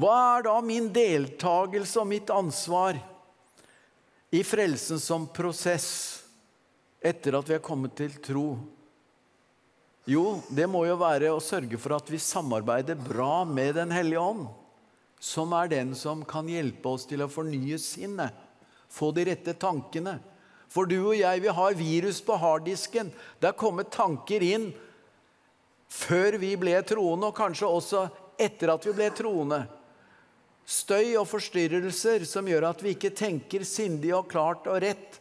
Hva 0.00 0.16
er 0.38 0.46
da 0.46 0.56
min 0.64 0.88
deltakelse 0.94 2.00
og 2.00 2.08
mitt 2.08 2.30
ansvar 2.32 2.96
i 4.32 4.40
frelsen 4.46 5.00
som 5.02 5.26
prosess 5.28 5.90
etter 7.04 7.36
at 7.36 7.48
vi 7.50 7.56
er 7.58 7.64
kommet 7.64 7.96
til 7.98 8.14
tro 8.24 8.46
jo, 10.10 10.40
det 10.48 10.66
må 10.66 10.86
jo 10.88 10.96
være 10.98 11.28
å 11.30 11.42
sørge 11.44 11.78
for 11.78 11.94
at 11.94 12.08
vi 12.10 12.18
samarbeider 12.18 12.98
bra 12.98 13.44
med 13.44 13.76
Den 13.76 13.92
hellige 13.94 14.22
ånd, 14.22 14.46
som 15.20 15.52
er 15.54 15.68
den 15.70 15.92
som 15.94 16.24
kan 16.26 16.48
hjelpe 16.48 16.88
oss 16.88 17.04
til 17.06 17.22
å 17.22 17.30
fornye 17.30 17.78
sinnet, 17.78 18.32
få 18.90 19.12
de 19.14 19.28
rette 19.28 19.54
tankene. 19.60 20.16
For 20.70 20.88
du 20.88 20.96
og 20.98 21.18
jeg, 21.18 21.42
vi 21.44 21.52
har 21.54 21.76
virus 21.78 22.20
på 22.24 22.38
harddisken. 22.38 23.10
Det 23.38 23.50
er 23.50 23.58
kommet 23.58 23.92
tanker 23.94 24.42
inn 24.42 24.70
før 25.90 26.38
vi 26.40 26.54
ble 26.60 26.76
troende, 26.86 27.30
og 27.30 27.36
kanskje 27.36 27.68
også 27.68 28.04
etter 28.40 28.72
at 28.72 28.86
vi 28.86 28.94
ble 28.96 29.10
troende. 29.16 29.64
Støy 30.70 31.16
og 31.18 31.26
forstyrrelser 31.26 32.24
som 32.28 32.46
gjør 32.46 32.68
at 32.68 32.84
vi 32.84 32.94
ikke 32.94 33.10
tenker 33.16 33.66
sindig 33.66 34.12
og 34.14 34.28
klart 34.30 34.68
og 34.70 34.78
rett 34.84 35.20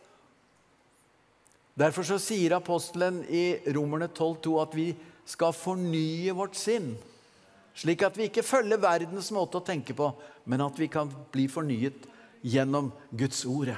Derfor 1.79 2.03
så 2.03 2.17
sier 2.19 2.57
apostelen 2.57 3.21
i 3.31 3.55
Romerne 3.71 4.09
12,2 4.11 4.55
at 4.59 4.73
vi 4.75 4.89
skal 5.29 5.55
fornye 5.55 6.33
vårt 6.35 6.57
sinn. 6.59 6.91
Slik 7.77 8.03
at 8.03 8.17
vi 8.19 8.27
ikke 8.27 8.43
følger 8.43 8.81
verdens 8.81 9.29
måte 9.31 9.61
å 9.61 9.63
tenke 9.63 9.95
på, 9.95 10.09
men 10.49 10.65
at 10.65 10.79
vi 10.79 10.89
kan 10.91 11.11
bli 11.31 11.45
fornyet 11.51 12.09
gjennom 12.43 12.91
Guds 13.15 13.45
ord. 13.47 13.71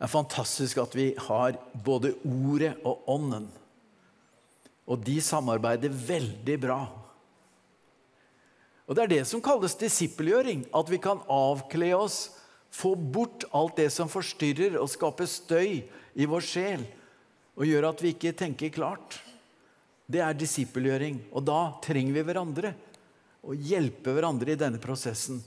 Det 0.00 0.08
er 0.08 0.10
fantastisk 0.10 0.80
at 0.82 0.96
vi 0.96 1.10
har 1.28 1.60
både 1.86 2.14
Ordet 2.24 2.72
og 2.88 3.06
Ånden. 3.12 3.46
Og 4.90 4.98
de 5.06 5.20
samarbeider 5.22 5.92
veldig 5.94 6.56
bra. 6.60 6.80
Og 8.90 8.96
Det 8.96 9.02
er 9.04 9.12
det 9.12 9.24
som 9.30 9.42
kalles 9.42 9.78
disippelgjøring. 9.78 10.66
At 10.74 10.90
vi 10.90 10.98
kan 10.98 11.22
avkle 11.30 11.92
oss 11.94 12.32
få 12.74 12.94
bort 12.94 13.44
alt 13.54 13.78
det 13.78 13.90
som 13.94 14.10
forstyrrer 14.10 14.78
og 14.80 14.90
skaper 14.90 15.26
støy 15.30 15.82
i 16.14 16.26
vår 16.26 16.42
sjel, 16.42 16.82
og 17.58 17.66
gjør 17.66 17.88
at 17.90 18.02
vi 18.02 18.12
ikke 18.14 18.34
tenker 18.34 18.72
klart. 18.74 19.18
Det 20.10 20.22
er 20.22 20.34
disippelgjøring. 20.34 21.20
Og 21.34 21.44
da 21.46 21.60
trenger 21.82 22.16
vi 22.16 22.26
hverandre 22.26 22.74
og 23.46 23.54
hjelpe 23.54 24.14
hverandre 24.14 24.54
i 24.54 24.58
denne 24.58 24.80
prosessen. 24.82 25.38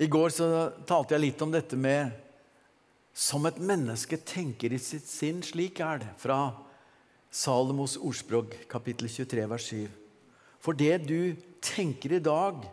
I 0.00 0.08
går 0.08 0.32
så 0.32 0.46
talte 0.88 1.14
jeg 1.14 1.26
litt 1.26 1.42
om 1.44 1.52
dette 1.52 1.76
med 1.76 2.29
som 3.20 3.44
et 3.44 3.58
menneske 3.60 4.16
tenker 4.24 4.72
i 4.72 4.80
sitt 4.80 5.04
sinn, 5.04 5.42
slik 5.44 5.82
er 5.84 6.00
det. 6.00 6.10
Fra 6.22 6.54
Salomos 7.30 7.98
ordspråk, 8.00 8.56
kapittel 8.70 9.10
23, 9.12 9.44
vers 9.50 9.66
7. 9.68 9.88
For 10.60 10.76
det 10.76 11.02
du 11.04 11.36
tenker 11.60 12.16
i 12.16 12.22
dag, 12.24 12.64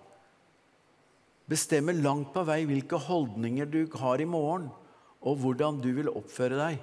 bestemmer 1.52 2.00
langt 2.00 2.32
på 2.36 2.46
vei 2.48 2.62
hvilke 2.68 3.00
holdninger 3.10 3.68
du 3.68 3.82
har 4.00 4.24
i 4.24 4.30
morgen, 4.30 4.70
og 5.20 5.44
hvordan 5.44 5.82
du 5.84 5.90
vil 5.98 6.14
oppføre 6.14 6.56
deg. 6.60 6.80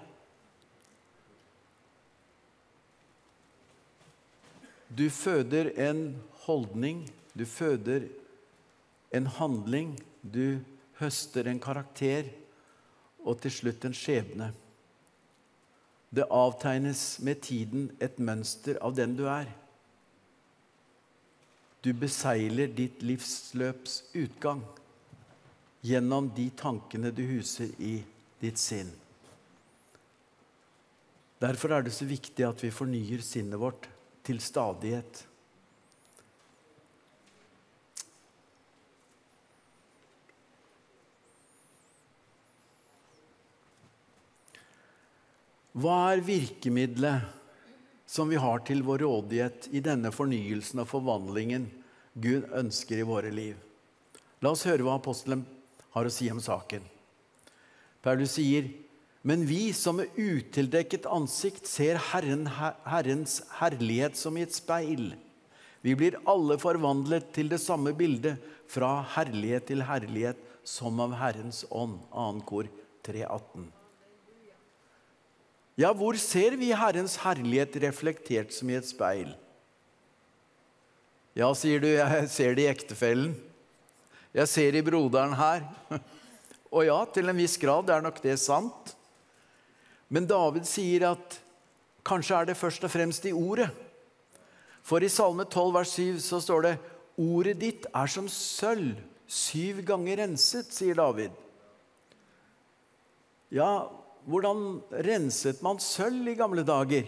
Du 4.92 5.08
føder 5.08 5.72
en 5.88 6.06
holdning, 6.44 7.06
du 7.32 7.48
føder 7.48 8.10
en 9.14 9.26
handling, 9.40 9.96
du 10.20 10.60
høster 11.00 11.48
en 11.48 11.62
karakter, 11.62 12.28
og 13.25 13.41
til 13.43 13.53
slutt 13.53 13.85
en 13.89 13.97
skjebne. 13.97 14.51
Det 16.14 16.29
avtegnes 16.31 17.18
med 17.27 17.41
tiden 17.43 17.89
et 18.05 18.20
mønster 18.22 18.79
av 18.85 18.95
den 18.95 19.16
du 19.18 19.25
er. 19.27 19.49
Du 21.85 21.91
beseiler 21.93 22.70
ditt 22.72 23.03
livsløps 23.05 24.05
utgang 24.16 24.62
gjennom 25.85 26.31
de 26.37 26.47
tankene 26.57 27.11
du 27.12 27.25
huser 27.29 27.75
i 27.83 27.99
ditt 28.41 28.61
sinn. 28.61 28.93
Derfor 31.43 31.75
er 31.75 31.85
det 31.85 31.93
så 31.93 32.07
viktig 32.09 32.47
at 32.47 32.62
vi 32.64 32.72
fornyer 32.72 33.20
sinnet 33.25 33.61
vårt 33.61 33.89
til 34.25 34.41
stadighet. 34.41 35.27
Hva 45.75 46.14
er 46.14 46.22
virkemidlet 46.22 47.25
som 48.07 48.29
vi 48.31 48.39
har 48.39 48.61
til 48.66 48.85
vår 48.87 49.03
rådighet 49.03 49.66
i 49.75 49.81
denne 49.83 50.12
fornyelsen 50.14 50.85
og 50.85 50.91
forvandlingen 50.91 51.66
Gud 52.14 52.47
ønsker 52.55 53.01
i 53.01 53.07
våre 53.09 53.33
liv. 53.35 53.57
La 54.39 54.53
oss 54.55 54.62
høre 54.68 54.87
hva 54.87 55.01
apostelen 55.01 55.43
har 55.97 56.07
å 56.07 56.12
si 56.14 56.29
om 56.31 56.39
saken. 56.43 56.85
Paulus 58.05 58.37
sier, 58.37 58.70
men 59.27 59.47
vi 59.49 59.72
som 59.75 59.99
med 59.99 60.14
utildekket 60.14 61.09
ansikt 61.11 61.66
ser 61.66 61.99
Herren, 62.12 62.47
Herrens 62.87 63.41
herlighet 63.59 64.18
som 64.20 64.37
i 64.37 64.45
et 64.45 64.55
speil. 64.55 65.14
Vi 65.83 65.95
blir 65.99 66.20
alle 66.29 66.59
forvandlet 66.61 67.33
til 67.35 67.51
det 67.51 67.62
samme 67.64 67.97
bildet, 67.97 68.39
fra 68.70 69.01
herlighet 69.16 69.72
til 69.72 69.83
herlighet, 69.85 70.39
som 70.64 71.01
av 71.03 71.16
Herrens 71.18 71.64
ånd. 71.72 71.99
2. 72.12 72.29
kor 72.49 72.68
318. 73.05 73.72
Ja, 75.75 75.91
hvor 75.91 76.14
ser 76.20 76.55
vi 76.61 76.70
Herrens 76.70 77.16
herlighet 77.25 77.75
reflektert 77.83 78.53
som 78.55 78.70
i 78.70 78.77
et 78.79 78.87
speil? 78.87 79.33
Ja, 81.35 81.49
sier 81.59 81.83
du, 81.83 81.89
jeg 81.91 82.29
ser 82.31 82.55
det 82.55 82.62
i 82.62 82.70
ektefellen. 82.70 83.33
Jeg 84.35 84.51
ser 84.51 84.77
i 84.79 84.83
broderen 84.87 85.35
her. 85.35 85.64
Og 86.75 86.87
ja, 86.87 87.01
til 87.11 87.31
en 87.31 87.39
viss 87.39 87.57
grad 87.59 87.91
er 87.91 88.03
nok 88.03 88.20
det 88.22 88.37
sant. 88.43 88.95
Men 90.11 90.29
David 90.31 90.66
sier 90.66 91.09
at 91.11 91.41
kanskje 92.07 92.39
er 92.39 92.49
det 92.51 92.59
først 92.59 92.87
og 92.87 92.93
fremst 92.95 93.27
i 93.27 93.35
ordet. 93.35 93.68
For 94.85 95.03
i 95.03 95.11
Salme 95.11 95.47
12, 95.49 95.75
vers 95.75 95.95
7 95.97 96.22
så 96.22 96.43
står 96.45 96.66
det 96.68 96.75
Ordet 97.14 97.59
ditt 97.61 97.85
er 97.95 98.11
som 98.11 98.27
sølv, 98.31 98.99
syv 99.31 99.85
ganger 99.87 100.18
renset, 100.22 100.70
sier 100.75 100.99
David. 100.99 101.35
Ja, 103.55 103.87
hvordan 104.29 104.81
renset 105.05 105.61
man 105.64 105.81
sølv 105.83 106.31
i 106.33 106.39
gamle 106.39 106.64
dager? 106.66 107.07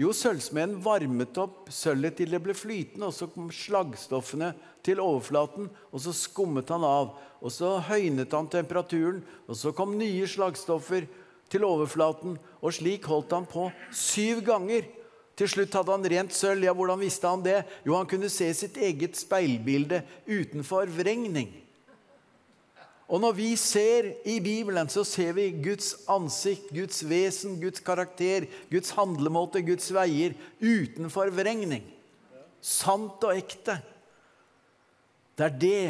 Jo, 0.00 0.14
sølvsmeden 0.16 0.78
varmet 0.80 1.36
opp 1.42 1.68
sølvet 1.74 2.16
til 2.20 2.30
det 2.32 2.40
ble 2.40 2.54
flytende, 2.56 3.10
og 3.10 3.12
så 3.12 3.26
kom 3.28 3.50
slagstoffene 3.52 4.52
til 4.86 5.02
overflaten, 5.02 5.66
og 5.90 6.00
så 6.00 6.14
skummet 6.16 6.70
han 6.72 6.86
av. 6.86 7.10
Og 7.40 7.52
så 7.52 7.74
høynet 7.84 8.32
han 8.32 8.48
temperaturen, 8.48 9.20
og 9.44 9.58
så 9.58 9.74
kom 9.76 9.98
nye 9.98 10.28
slagstoffer 10.30 11.08
til 11.50 11.66
overflaten, 11.66 12.38
og 12.62 12.72
slik 12.72 13.08
holdt 13.10 13.34
han 13.36 13.48
på 13.50 13.66
syv 13.92 14.44
ganger. 14.46 14.86
Til 15.36 15.48
slutt 15.48 15.76
hadde 15.76 15.94
han 15.96 16.08
rent 16.12 16.36
sølv. 16.36 16.64
Ja, 16.64 16.74
hvordan 16.76 17.00
visste 17.00 17.28
han 17.28 17.44
det? 17.44 17.62
Jo, 17.84 17.96
han 17.96 18.08
kunne 18.08 18.28
se 18.32 18.48
sitt 18.56 18.76
eget 18.80 19.16
speilbilde 19.18 20.02
uten 20.28 20.64
forvrengning. 20.66 21.52
Og 23.10 23.18
når 23.18 23.34
vi 23.34 23.48
ser 23.58 24.12
i 24.22 24.36
Bibelen, 24.42 24.86
så 24.88 25.02
ser 25.04 25.32
vi 25.34 25.48
Guds 25.58 25.96
ansikt, 26.10 26.68
Guds 26.70 27.02
vesen, 27.10 27.56
Guds 27.58 27.82
karakter, 27.82 28.46
Guds 28.70 28.92
handlemåte, 28.94 29.64
Guds 29.66 29.90
veier 29.94 30.36
uten 30.62 31.10
forvrengning. 31.10 31.88
Sant 32.62 33.24
og 33.26 33.34
ekte. 33.34 33.80
Det 35.34 35.48
er 35.48 35.58
det 35.58 35.84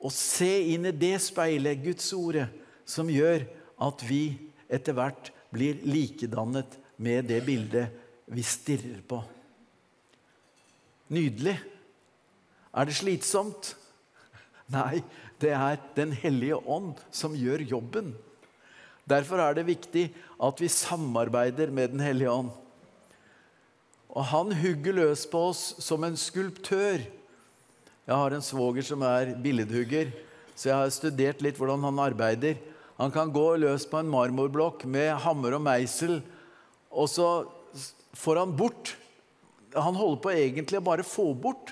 å 0.00 0.08
se 0.14 0.48
inn 0.72 0.88
i 0.88 0.94
det 0.96 1.18
speilet, 1.20 1.82
Guds 1.84 2.08
ordet, 2.16 2.48
som 2.88 3.10
gjør 3.12 3.44
at 3.84 4.04
vi 4.08 4.22
etter 4.72 4.96
hvert 4.96 5.28
blir 5.52 5.82
likedannet 5.84 6.78
med 7.02 7.28
det 7.28 7.42
bildet 7.44 7.92
vi 8.32 8.44
stirrer 8.46 9.02
på. 9.04 9.20
Nydelig. 11.12 11.58
Er 12.70 12.86
det 12.86 12.96
slitsomt? 12.96 13.74
Nei, 14.70 15.02
det 15.40 15.52
er 15.56 15.78
Den 15.96 16.12
hellige 16.12 16.56
ånd 16.56 17.00
som 17.10 17.36
gjør 17.36 17.64
jobben. 17.64 18.12
Derfor 19.08 19.40
er 19.42 19.56
det 19.56 19.68
viktig 19.68 20.10
at 20.40 20.60
vi 20.60 20.68
samarbeider 20.70 21.72
med 21.72 21.94
Den 21.94 22.04
hellige 22.04 22.30
ånd. 22.30 22.50
Og 24.10 24.26
han 24.26 24.52
hugger 24.58 24.96
løs 24.96 25.24
på 25.30 25.48
oss 25.52 25.62
som 25.82 26.04
en 26.04 26.18
skulptør. 26.18 27.04
Jeg 28.06 28.18
har 28.18 28.34
en 28.34 28.42
svoger 28.42 28.82
som 28.82 29.02
er 29.06 29.36
billedhugger, 29.38 30.10
så 30.58 30.72
jeg 30.72 30.78
har 30.80 30.94
studert 30.94 31.42
litt 31.44 31.58
hvordan 31.60 31.84
han 31.86 32.02
arbeider. 32.02 32.58
Han 32.98 33.12
kan 33.14 33.30
gå 33.32 33.44
løs 33.62 33.86
på 33.88 34.00
en 34.00 34.10
marmorblokk 34.10 34.82
med 34.90 35.14
hammer 35.22 35.54
og 35.56 35.62
meisel, 35.64 36.18
og 36.90 37.06
så 37.08 37.28
får 38.18 38.42
han 38.42 38.56
bort 38.58 38.96
Han 39.70 39.94
holder 39.94 40.18
på 40.18 40.30
egentlig 40.34 40.80
å 40.80 40.82
bare 40.82 41.04
få 41.06 41.28
bort 41.38 41.70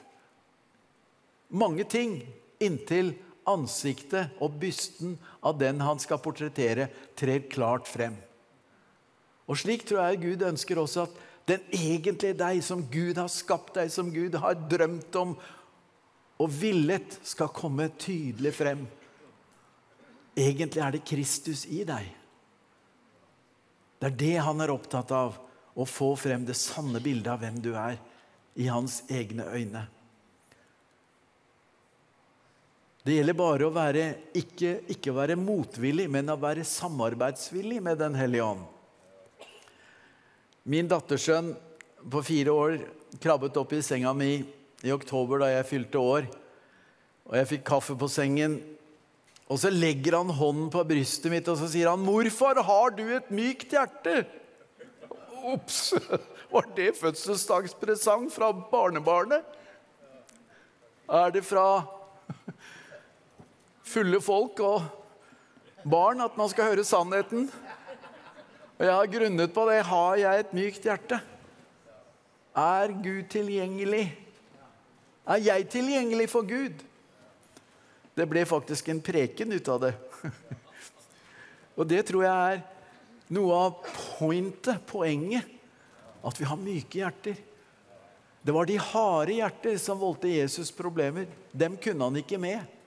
mange 1.50 1.82
ting 1.82 2.20
inntil 2.62 3.10
ansiktet 3.48 4.36
og 4.44 4.56
bysten 4.60 5.16
av 5.44 5.58
den 5.60 5.80
han 5.82 6.00
skal 6.02 6.20
portrettere, 6.22 6.88
trer 7.18 7.46
klart 7.50 7.88
frem. 7.88 8.16
Og 9.48 9.56
slik 9.56 9.86
tror 9.88 10.04
jeg 10.04 10.22
Gud 10.26 10.44
ønsker 10.50 10.80
også 10.80 11.06
at 11.06 11.24
den 11.48 11.64
egentlige 11.72 12.36
deg, 12.36 12.60
som 12.64 12.84
Gud 12.92 13.16
har 13.16 13.30
skapt 13.32 13.78
deg, 13.78 13.88
som 13.92 14.10
Gud 14.12 14.36
har 14.36 14.58
drømt 14.68 15.16
om 15.16 15.34
og 16.38 16.52
villet, 16.54 17.16
skal 17.26 17.50
komme 17.50 17.88
tydelig 17.98 18.52
frem. 18.54 18.84
Egentlig 20.38 20.82
er 20.84 20.94
det 20.94 21.06
Kristus 21.08 21.64
i 21.66 21.80
deg. 21.88 22.12
Det 23.98 24.06
er 24.12 24.18
det 24.20 24.36
han 24.46 24.62
er 24.62 24.70
opptatt 24.70 25.10
av 25.10 25.40
å 25.74 25.86
få 25.88 26.12
frem 26.18 26.44
det 26.46 26.54
sanne 26.58 27.00
bildet 27.02 27.32
av 27.32 27.42
hvem 27.42 27.58
du 27.62 27.72
er, 27.74 27.98
i 28.58 28.68
hans 28.70 29.00
egne 29.10 29.46
øyne. 29.54 29.84
Det 33.08 33.14
gjelder 33.14 33.36
bare 33.38 33.64
å 33.64 33.72
være, 33.72 34.02
ikke, 34.36 34.82
ikke 34.92 35.14
være 35.16 35.36
motvillig, 35.40 36.04
men 36.12 36.28
å 36.28 36.34
være 36.36 36.60
samarbeidsvillig 36.68 37.78
med 37.80 37.96
Den 38.02 38.18
hellige 38.18 38.44
ånd. 38.44 38.66
Min 40.68 40.90
dattersønn 40.90 41.54
på 42.04 42.20
fire 42.26 42.52
år 42.52 42.76
krabbet 43.16 43.56
opp 43.56 43.72
i 43.72 43.80
senga 43.80 44.12
mi 44.12 44.42
i 44.84 44.92
oktober 44.92 45.40
da 45.40 45.48
jeg 45.54 45.70
fylte 45.70 46.04
år. 46.04 46.28
Og 47.30 47.40
jeg 47.40 47.50
fikk 47.54 47.66
kaffe 47.72 47.96
på 47.96 48.12
sengen. 48.12 48.60
Og 49.48 49.56
så 49.64 49.72
legger 49.72 50.20
han 50.20 50.36
hånden 50.36 50.68
på 50.76 50.84
brystet 50.92 51.32
mitt 51.32 51.48
og 51.48 51.56
så 51.62 51.72
sier 51.72 51.88
han, 51.88 52.04
'Morfar, 52.04 52.60
har 52.60 52.92
du 52.92 53.06
et 53.08 53.32
mykt 53.32 53.72
hjerte?' 53.72 54.26
Ops! 55.48 55.94
Var 56.52 56.74
det 56.76 56.92
fødselsdagspresang 57.00 58.28
fra 58.28 58.52
barnebarnet? 58.52 59.48
Er 61.08 61.32
det 61.32 61.48
fra 61.48 61.88
fulle 63.88 64.20
folk 64.22 64.60
og 64.64 64.84
barn 65.88 66.20
at 66.24 66.36
man 66.38 66.50
skal 66.52 66.72
høre 66.72 66.84
sannheten? 66.86 67.48
Og 68.78 68.86
jeg 68.86 68.94
har 68.94 69.10
grunnet 69.10 69.54
på 69.54 69.64
det. 69.70 69.80
Har 69.88 70.18
jeg 70.20 70.44
et 70.44 70.54
mykt 70.54 70.86
hjerte? 70.86 71.18
Er 72.58 72.94
Gud 73.02 73.26
tilgjengelig? 73.32 74.04
Er 75.28 75.42
jeg 75.42 75.68
tilgjengelig 75.72 76.28
for 76.30 76.46
Gud? 76.46 76.84
Det 78.18 78.26
ble 78.26 78.44
faktisk 78.48 78.88
en 78.90 79.02
preken 79.04 79.52
ut 79.54 79.68
av 79.70 79.82
det. 79.86 79.92
Og 81.78 81.86
det 81.86 82.00
tror 82.08 82.24
jeg 82.26 82.54
er 82.54 82.64
noe 83.34 83.58
av 83.68 83.76
pointet, 84.18 84.80
poenget, 84.88 85.44
at 86.26 86.40
vi 86.40 86.48
har 86.48 86.58
myke 86.58 87.02
hjerter. 87.02 87.36
Det 88.42 88.54
var 88.54 88.66
de 88.66 88.78
harde 88.80 89.36
hjerter 89.36 89.76
som 89.78 90.00
voldte 90.00 90.30
Jesus 90.30 90.72
problemer. 90.74 91.28
Dem 91.52 91.76
kunne 91.78 92.08
han 92.08 92.18
ikke 92.18 92.40
med. 92.40 92.77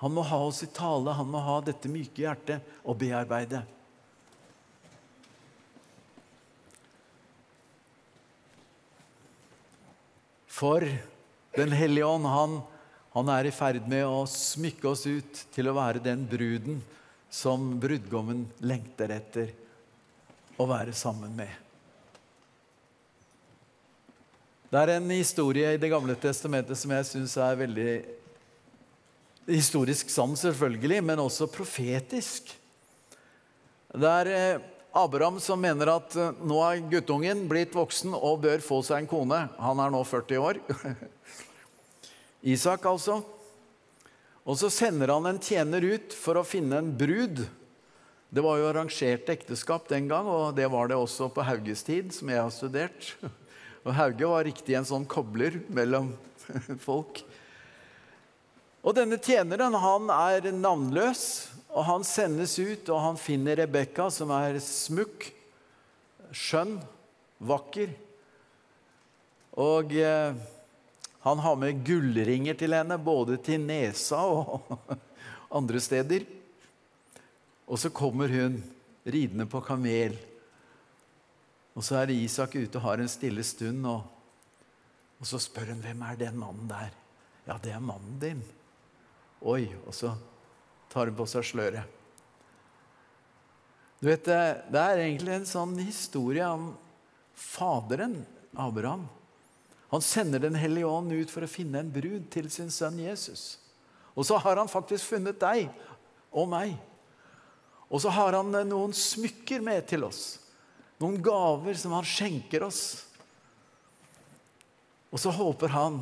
Han 0.00 0.14
må 0.16 0.24
ha 0.24 0.38
oss 0.46 0.62
i 0.64 0.70
tale, 0.72 1.12
han 1.12 1.28
må 1.28 1.42
ha 1.44 1.58
dette 1.60 1.90
myke 1.92 2.22
hjertet 2.22 2.64
å 2.88 2.94
bearbeide. 2.96 3.60
For 10.48 10.84
Den 11.56 11.72
hellige 11.74 12.06
ånd, 12.06 12.28
han, 12.30 12.60
han 13.12 13.30
er 13.34 13.48
i 13.48 13.52
ferd 13.52 13.88
med 13.90 14.04
å 14.06 14.22
smykke 14.28 14.86
oss 14.92 15.02
ut 15.08 15.40
til 15.50 15.68
å 15.68 15.74
være 15.74 16.02
den 16.04 16.22
bruden 16.30 16.78
som 17.30 17.72
brudgommen 17.82 18.44
lengter 18.62 19.10
etter 19.14 19.50
å 20.60 20.66
være 20.70 20.94
sammen 20.94 21.34
med. 21.34 21.50
Det 24.70 24.78
er 24.78 24.94
en 24.94 25.10
historie 25.10 25.74
i 25.74 25.80
Det 25.82 25.90
gamle 25.90 26.14
testamentet 26.14 26.78
som 26.78 26.92
jeg 26.94 27.08
syns 27.08 27.34
er 27.42 27.58
veldig 27.58 27.92
historisk 29.50 30.10
sann, 30.12 30.36
selvfølgelig, 30.38 31.02
men 31.04 31.22
også 31.22 31.48
profetisk. 31.50 32.54
Det 33.90 34.10
er 34.22 34.30
eh, 34.30 34.68
Abraham 34.94 35.40
som 35.42 35.60
mener 35.60 35.90
at 35.92 36.14
eh, 36.18 36.36
nå 36.46 36.60
er 36.66 36.84
guttungen 36.90 37.44
blitt 37.50 37.74
voksen 37.74 38.14
og 38.14 38.42
bør 38.46 38.62
få 38.62 38.80
seg 38.86 39.02
en 39.02 39.10
kone. 39.10 39.40
Han 39.58 39.82
er 39.82 39.92
nå 39.94 40.02
40 40.06 40.46
år. 40.46 40.60
Isak, 42.54 42.86
altså. 42.86 43.20
Og 44.46 44.56
så 44.58 44.70
sender 44.72 45.12
han 45.12 45.26
en 45.28 45.42
tjener 45.42 45.84
ut 45.84 46.14
for 46.16 46.40
å 46.40 46.46
finne 46.46 46.80
en 46.80 46.92
brud. 46.96 47.44
Det 48.30 48.42
var 48.46 48.60
jo 48.60 48.70
arrangert 48.70 49.28
ekteskap 49.30 49.90
den 49.90 50.06
gang, 50.10 50.26
og 50.30 50.54
det 50.56 50.68
var 50.70 50.90
det 50.90 50.98
også 50.98 51.28
på 51.34 51.44
Hauges 51.44 51.82
tid, 51.86 52.14
som 52.14 52.30
jeg 52.30 52.42
har 52.42 52.54
studert. 52.54 53.12
Og 53.80 53.94
Hauge 53.96 54.28
var 54.28 54.44
riktig 54.44 54.74
en 54.76 54.84
sånn 54.84 55.06
kobler 55.08 55.54
mellom 55.72 56.10
folk. 56.86 57.22
Og 58.80 58.96
denne 58.96 59.18
tjeneren 59.20 59.76
han 59.76 60.08
er 60.14 60.48
navnløs, 60.56 61.24
og 61.70 61.84
han 61.86 62.04
sendes 62.06 62.56
ut, 62.58 62.88
og 62.88 63.02
han 63.04 63.18
finner 63.20 63.60
Rebekka, 63.60 64.08
som 64.10 64.32
er 64.34 64.56
smukk, 64.64 65.28
skjønn, 66.32 66.78
vakker. 67.44 67.92
Og 69.60 69.92
eh, 69.92 70.38
han 71.26 71.42
har 71.44 71.58
med 71.60 71.82
gullringer 71.84 72.56
til 72.56 72.74
henne, 72.74 72.96
både 72.96 73.36
til 73.44 73.60
nesa 73.62 74.22
og 74.24 74.64
andre 75.60 75.82
steder. 75.84 76.24
Og 77.68 77.78
så 77.78 77.92
kommer 77.94 78.32
hun 78.32 78.62
ridende 79.04 79.46
på 79.46 79.60
kamel. 79.62 80.16
Og 81.76 81.84
så 81.86 82.00
er 82.00 82.14
Isak 82.16 82.56
ute 82.56 82.80
og 82.80 82.86
har 82.88 83.02
en 83.02 83.12
stille 83.12 83.44
stund, 83.46 83.84
og, 83.86 84.00
og 85.20 85.28
så 85.28 85.38
spør 85.38 85.74
hun 85.74 85.84
hvem 85.84 86.02
er 86.08 86.18
den 86.24 86.40
mannen 86.40 86.72
der. 86.72 86.96
Ja, 87.46 87.58
det 87.62 87.76
er 87.76 87.84
mannen 87.84 88.16
din. 88.22 88.42
Oi, 89.40 89.70
og 89.86 89.94
så 89.96 90.12
tar 90.92 91.08
hun 91.08 91.16
på 91.16 91.28
seg 91.30 91.46
sløret. 91.46 91.96
Du 94.00 94.08
vet, 94.08 94.24
Det 94.24 94.80
er 94.80 95.04
egentlig 95.04 95.34
en 95.34 95.48
sånn 95.48 95.78
historie 95.78 96.44
om 96.48 96.74
faderen 97.36 98.22
Abraham 98.56 99.08
han 99.90 100.02
sender 100.02 100.38
Den 100.38 100.54
hellige 100.54 100.86
ånd 100.86 101.12
ut 101.12 101.32
for 101.32 101.42
å 101.42 101.50
finne 101.50 101.82
en 101.82 101.90
brud 101.90 102.28
til 102.30 102.46
sin 102.52 102.70
sønn 102.70 103.00
Jesus. 103.02 103.58
Og 104.14 104.26
så 104.26 104.38
har 104.38 104.60
han 104.60 104.70
faktisk 104.70 105.10
funnet 105.10 105.40
deg 105.42 105.66
og 106.30 106.46
meg. 106.50 106.76
Og 107.90 107.98
så 108.02 108.12
har 108.14 108.36
han 108.38 108.54
eh, 108.54 108.68
noen 108.68 108.94
smykker 108.94 109.64
med 109.66 109.88
til 109.90 110.06
oss. 110.06 110.38
Noen 111.02 111.18
gaver 111.24 111.74
som 111.80 111.96
han 111.96 112.06
skjenker 112.06 112.68
oss. 112.68 112.82
Og 115.10 115.18
så 115.18 115.32
håper 115.34 115.74
han 115.74 115.98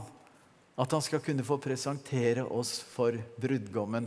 at 0.78 0.92
han 0.94 1.02
skal 1.02 1.22
kunne 1.24 1.46
få 1.46 1.58
presentere 1.58 2.44
oss 2.44 2.78
for 2.86 3.16
brudgommen. 3.40 4.06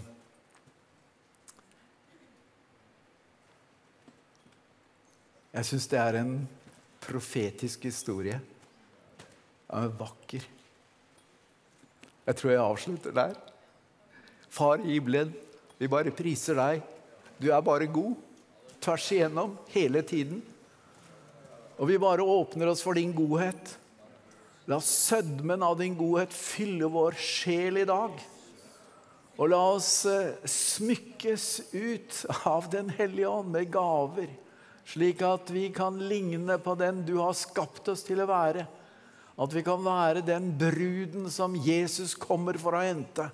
Jeg 5.51 5.67
syns 5.67 5.89
det 5.91 5.99
er 5.99 6.19
en 6.21 6.35
profetisk 7.03 7.83
historie. 7.89 8.37
Den 9.67 9.83
er 9.83 9.97
vakker. 9.99 10.45
Jeg 12.27 12.37
tror 12.39 12.53
jeg 12.53 12.63
avslutter 12.63 13.15
der. 13.15 13.35
Far 14.51 14.79
i 14.79 14.95
himmelen, 14.95 15.33
vi 15.79 15.91
bare 15.91 16.15
priser 16.15 16.55
deg. 16.55 16.87
Du 17.41 17.49
er 17.51 17.63
bare 17.65 17.89
god. 17.91 18.15
Tvers 18.81 19.11
igjennom, 19.11 19.57
hele 19.73 20.05
tiden. 20.07 20.39
Og 21.81 21.89
vi 21.89 21.99
bare 21.99 22.23
åpner 22.23 22.71
oss 22.71 22.83
for 22.85 22.95
din 22.95 23.11
godhet. 23.15 23.75
La 24.71 24.77
sødmen 24.79 25.63
av 25.67 25.75
din 25.81 25.97
godhet 25.99 26.31
fylle 26.31 26.87
vår 26.87 27.17
sjel 27.19 27.81
i 27.81 27.87
dag. 27.87 28.13
Og 29.35 29.49
la 29.51 29.59
oss 29.73 30.05
eh, 30.07 30.37
smykkes 30.47 31.47
ut 31.73 32.19
av 32.47 32.69
Den 32.71 32.91
hellige 32.95 33.27
ånd 33.27 33.51
med 33.51 33.71
gaver, 33.73 34.29
slik 34.87 35.23
at 35.27 35.51
vi 35.51 35.65
kan 35.75 35.97
ligne 36.07 36.55
på 36.61 36.75
den 36.79 37.01
du 37.07 37.17
har 37.19 37.35
skapt 37.35 37.91
oss 37.91 38.05
til 38.07 38.23
å 38.23 38.29
være. 38.29 38.63
At 39.41 39.55
vi 39.55 39.63
kan 39.65 39.83
være 39.83 40.23
den 40.23 40.51
bruden 40.59 41.27
som 41.33 41.57
Jesus 41.57 42.15
kommer 42.15 42.59
for 42.61 42.77
å 42.77 42.85
hente, 42.85 43.27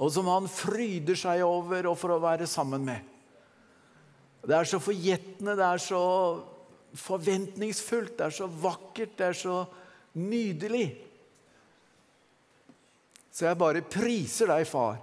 og 0.00 0.12
som 0.12 0.30
han 0.30 0.46
fryder 0.50 1.18
seg 1.18 1.42
over 1.46 1.90
og 1.90 1.98
for 1.98 2.14
å 2.14 2.22
være 2.22 2.46
sammen 2.50 2.86
med. 2.86 3.02
Det 4.46 4.56
er 4.56 4.68
så 4.68 4.78
forjettende, 4.82 5.56
det 5.58 5.66
er 5.66 5.82
så 5.82 6.04
forventningsfullt, 6.96 8.16
det 8.18 8.28
er 8.28 8.36
så 8.38 8.48
vakkert, 8.60 9.16
det 9.18 9.30
er 9.32 9.36
så 9.36 9.60
nydelig. 10.18 10.88
Så 13.30 13.46
jeg 13.46 13.58
bare 13.60 13.82
priser 13.86 14.50
deg, 14.50 14.66
far, 14.68 14.98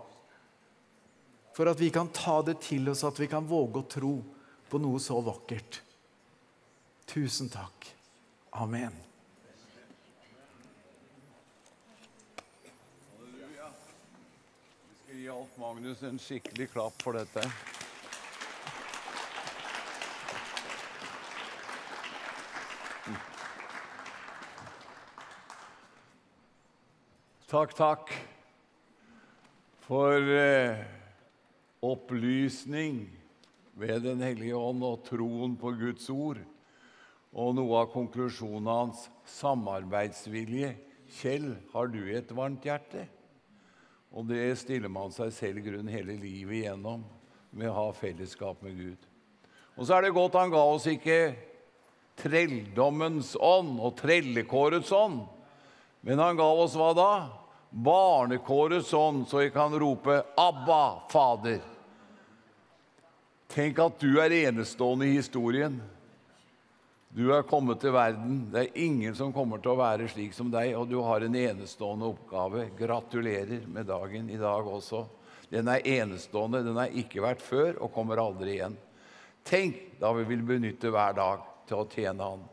for 1.55 1.71
at 1.71 1.79
vi 1.79 1.89
kan 1.93 2.11
ta 2.13 2.41
det 2.45 2.59
til 2.67 2.89
oss, 2.91 3.05
at 3.07 3.19
vi 3.19 3.29
kan 3.31 3.47
våge 3.47 3.81
å 3.81 3.89
tro 3.89 4.13
på 4.67 4.81
noe 4.83 4.99
så 5.01 5.21
vakkert. 5.23 5.81
Tusen 7.07 7.49
takk. 7.49 7.87
Amen. 8.59 8.93
Vi 13.17 14.99
skal 14.99 15.23
gi 15.23 15.27
Alf 15.31 15.57
Magnus 15.61 16.03
en 16.03 16.19
skikkelig 16.21 16.69
klapp 16.75 17.01
for 17.01 17.17
dette. 17.17 17.47
Takk, 27.47 27.71
takk 27.79 28.09
for 29.85 30.19
eh, 30.19 30.81
opplysning 31.79 33.05
ved 33.71 34.01
Den 34.03 34.19
hellige 34.19 34.57
ånd 34.59 34.83
og 34.83 35.05
troen 35.07 35.53
på 35.55 35.71
Guds 35.79 36.09
ord. 36.11 36.41
Og 37.31 37.53
noe 37.55 37.77
av 37.79 37.93
konklusjonen 37.93 38.67
hans 38.67 39.05
samarbeidsvilje. 39.37 40.73
Kjell, 41.21 41.53
har 41.71 41.87
du 41.93 42.01
et 42.11 42.33
varmt 42.35 42.67
hjerte? 42.67 43.05
Og 44.11 44.27
det 44.27 44.49
stiller 44.59 44.91
man 44.91 45.15
seg 45.15 45.31
selv 45.31 45.63
grunn 45.69 45.87
hele 45.87 46.19
livet 46.19 46.65
igjennom 46.65 47.07
med 47.55 47.71
å 47.71 47.77
ha 47.77 47.87
fellesskap 47.95 48.59
med 48.67 48.75
Gud. 48.75 49.07
Og 49.79 49.87
så 49.87 49.95
er 49.95 50.09
det 50.09 50.15
godt 50.19 50.35
han 50.35 50.51
ga 50.51 50.67
oss 50.67 50.91
ikke 50.91 51.31
trelldommens 52.19 53.37
ånd 53.39 53.77
og 53.79 53.95
trellekårets 54.03 54.91
ånd, 54.91 55.23
men 56.01 56.19
han 56.19 56.37
ga 56.37 56.47
oss 56.47 56.75
hva 56.77 56.93
da? 56.97 57.11
Barnekårets 57.69 58.93
ånd, 58.93 59.27
så 59.27 59.43
vi 59.43 59.49
kan 59.51 59.79
rope 59.79 60.23
'Abba, 60.35 61.01
Fader'. 61.09 61.61
Tenk 63.47 63.79
at 63.79 63.99
du 63.99 64.19
er 64.21 64.31
enestående 64.31 65.07
i 65.07 65.17
historien. 65.17 65.81
Du 67.09 67.31
er 67.33 67.45
kommet 67.47 67.79
til 67.81 67.93
verden. 67.95 68.49
Det 68.51 68.59
er 68.59 68.79
ingen 68.83 69.15
som 69.15 69.31
kommer 69.33 69.61
til 69.63 69.71
å 69.71 69.79
være 69.79 70.09
slik 70.11 70.35
som 70.35 70.51
deg, 70.53 70.75
og 70.77 70.89
du 70.91 70.99
har 71.01 71.23
en 71.23 71.35
enestående 71.35 72.09
oppgave. 72.11 72.67
Gratulerer 72.77 73.63
med 73.67 73.87
dagen 73.89 74.29
i 74.29 74.37
dag 74.37 74.67
også. 74.67 75.05
Den 75.49 75.71
er 75.71 75.87
enestående. 75.87 76.61
Den 76.67 76.77
har 76.77 76.91
ikke 76.91 77.23
vært 77.23 77.41
før 77.41 77.79
og 77.79 77.93
kommer 77.95 78.21
aldri 78.21 78.57
igjen. 78.57 78.75
Tenk 79.47 79.97
da 80.01 80.11
vi 80.13 80.27
vil 80.27 80.43
benytte 80.43 80.91
hver 80.91 81.15
dag 81.17 81.47
til 81.69 81.81
å 81.81 81.87
tjene 81.89 82.27
Han. 82.27 82.43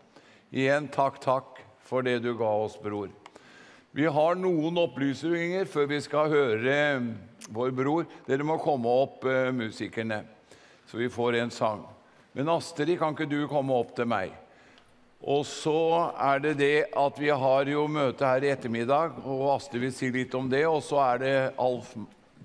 Igjen 0.55 0.89
takk, 0.95 1.19
takk 1.21 1.59
for 1.83 2.07
det 2.07 2.21
du 2.23 2.31
ga 2.39 2.53
oss, 2.65 2.79
bror. 2.81 3.11
Vi 3.95 4.09
har 4.11 4.35
noen 4.35 4.79
opplysninger 4.83 5.69
før 5.71 5.85
vi 5.87 6.01
skal 6.03 6.33
høre 6.33 6.73
eh, 6.75 7.05
vår 7.55 7.69
bror. 7.79 8.09
Dere 8.27 8.43
må 8.43 8.57
komme 8.59 8.91
opp, 8.91 9.23
eh, 9.31 9.53
musikerne, 9.55 10.25
så 10.91 10.99
vi 10.99 11.07
får 11.07 11.37
en 11.39 11.53
sang. 11.55 11.85
Men 12.35 12.51
Astrid, 12.51 12.97
kan 12.99 13.15
ikke 13.15 13.29
du 13.31 13.45
komme 13.47 13.77
opp 13.79 13.93
til 13.95 14.11
meg? 14.11 14.35
Og 15.23 15.47
så 15.47 16.11
er 16.11 16.43
det 16.43 16.57
det 16.59 16.73
at 16.91 17.23
vi 17.23 17.31
har 17.31 17.71
jo 17.71 17.87
møte 17.87 18.27
her 18.27 18.43
i 18.43 18.51
ettermiddag, 18.57 19.23
og 19.23 19.47
Astrid 19.55 19.87
vil 19.87 19.95
si 19.95 20.11
litt 20.11 20.35
om 20.35 20.51
det. 20.51 20.67
Og 20.67 20.83
så 20.83 20.99
er 21.05 21.23
det 21.23 21.37
Alf 21.63 21.95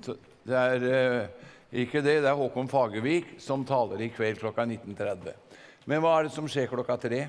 Det 0.05 0.53
er 0.53 0.89
eh, 0.93 1.51
ikke 1.81 2.05
det, 2.05 2.19
det 2.21 2.29
er 2.29 2.37
Håkon 2.37 2.69
Fagervik 2.69 3.39
som 3.41 3.65
taler 3.65 4.05
i 4.05 4.13
kveld 4.13 4.37
klokka 4.45 4.69
19.30. 4.69 5.33
Men 5.89 6.05
hva 6.05 6.19
er 6.19 6.29
det 6.29 6.37
som 6.37 6.45
skjer 6.45 6.69
klokka 6.69 7.01
tre? 7.09 7.25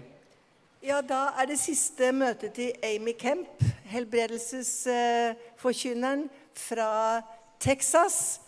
Ja, 0.80 1.02
da 1.04 1.36
er 1.36 1.44
det 1.44 1.58
siste 1.60 2.08
møtet 2.16 2.54
til 2.56 2.72
Amy 2.80 3.12
Kemp, 3.20 3.60
helbredelsesforkynneren 3.92 6.22
fra 6.56 7.20
Texas. 7.60 8.40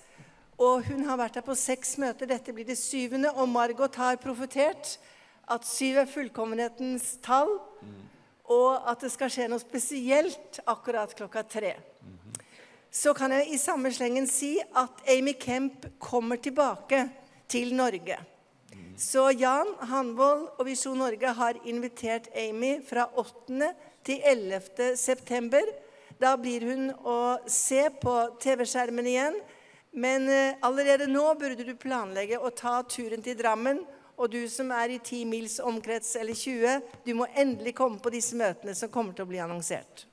Og 0.56 0.80
hun 0.86 1.04
har 1.04 1.18
vært 1.20 1.34
her 1.36 1.44
på 1.44 1.52
seks 1.60 1.98
møter. 2.00 2.24
Dette 2.30 2.54
blir 2.56 2.64
det 2.64 2.78
syvende. 2.80 3.28
Og 3.36 3.44
Margot 3.52 3.92
har 4.00 4.16
profetert 4.16 4.96
at 5.44 5.68
syv 5.68 6.00
er 6.00 6.08
fullkommenhetens 6.08 7.20
tall. 7.20 7.52
Og 8.48 8.80
at 8.80 9.04
det 9.04 9.12
skal 9.12 9.28
skje 9.36 9.52
noe 9.52 9.60
spesielt 9.60 10.64
akkurat 10.64 11.12
klokka 11.12 11.44
tre. 11.44 11.76
Så 12.88 13.12
kan 13.12 13.28
jeg 13.36 13.52
i 13.52 13.60
samme 13.60 13.92
slengen 13.92 14.24
si 14.24 14.56
at 14.56 15.04
Amy 15.04 15.36
Kemp 15.36 16.00
kommer 16.00 16.40
tilbake 16.40 17.12
til 17.44 17.76
Norge. 17.76 18.31
Så 19.02 19.24
Jan 19.34 19.66
Hanvold 19.90 20.44
og 20.60 20.66
Visjon 20.68 21.00
Norge 21.02 21.30
har 21.34 21.56
invitert 21.66 22.28
Amy 22.38 22.76
fra 22.86 23.08
8. 23.18 23.72
til 24.06 24.20
11. 24.30 24.92
september. 24.96 25.66
Da 26.22 26.36
blir 26.38 26.62
hun 26.68 26.92
å 27.02 27.16
se 27.50 27.80
på 27.98 28.14
TV-skjermen 28.44 29.08
igjen. 29.10 29.40
Men 29.90 30.28
eh, 30.30 30.54
allerede 30.62 31.10
nå 31.10 31.24
burde 31.40 31.66
du 31.66 31.74
planlegge 31.82 32.38
å 32.38 32.52
ta 32.54 32.76
turen 32.86 33.24
til 33.26 33.34
Drammen. 33.40 33.82
Og 34.22 34.30
du 34.30 34.46
som 34.48 34.70
er 34.76 34.94
i 34.94 35.00
10 35.02 35.26
mils 35.26 35.58
omkrets 35.58 36.14
eller 36.20 36.38
20, 36.38 36.94
du 37.02 37.12
må 37.18 37.26
endelig 37.34 37.74
komme 37.82 37.98
på 37.98 38.12
disse 38.14 38.38
møtene 38.38 38.76
som 38.78 38.92
kommer 38.92 39.18
til 39.18 39.26
å 39.26 39.32
bli 39.32 39.42
annonsert. 39.42 40.06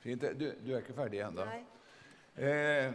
Fint. 0.00 0.24
Du, 0.32 0.48
du 0.64 0.72
er 0.72 0.80
ikke 0.80 0.96
ferdig 0.96 1.26
ennå. 1.28 1.44
Eh, 2.40 2.88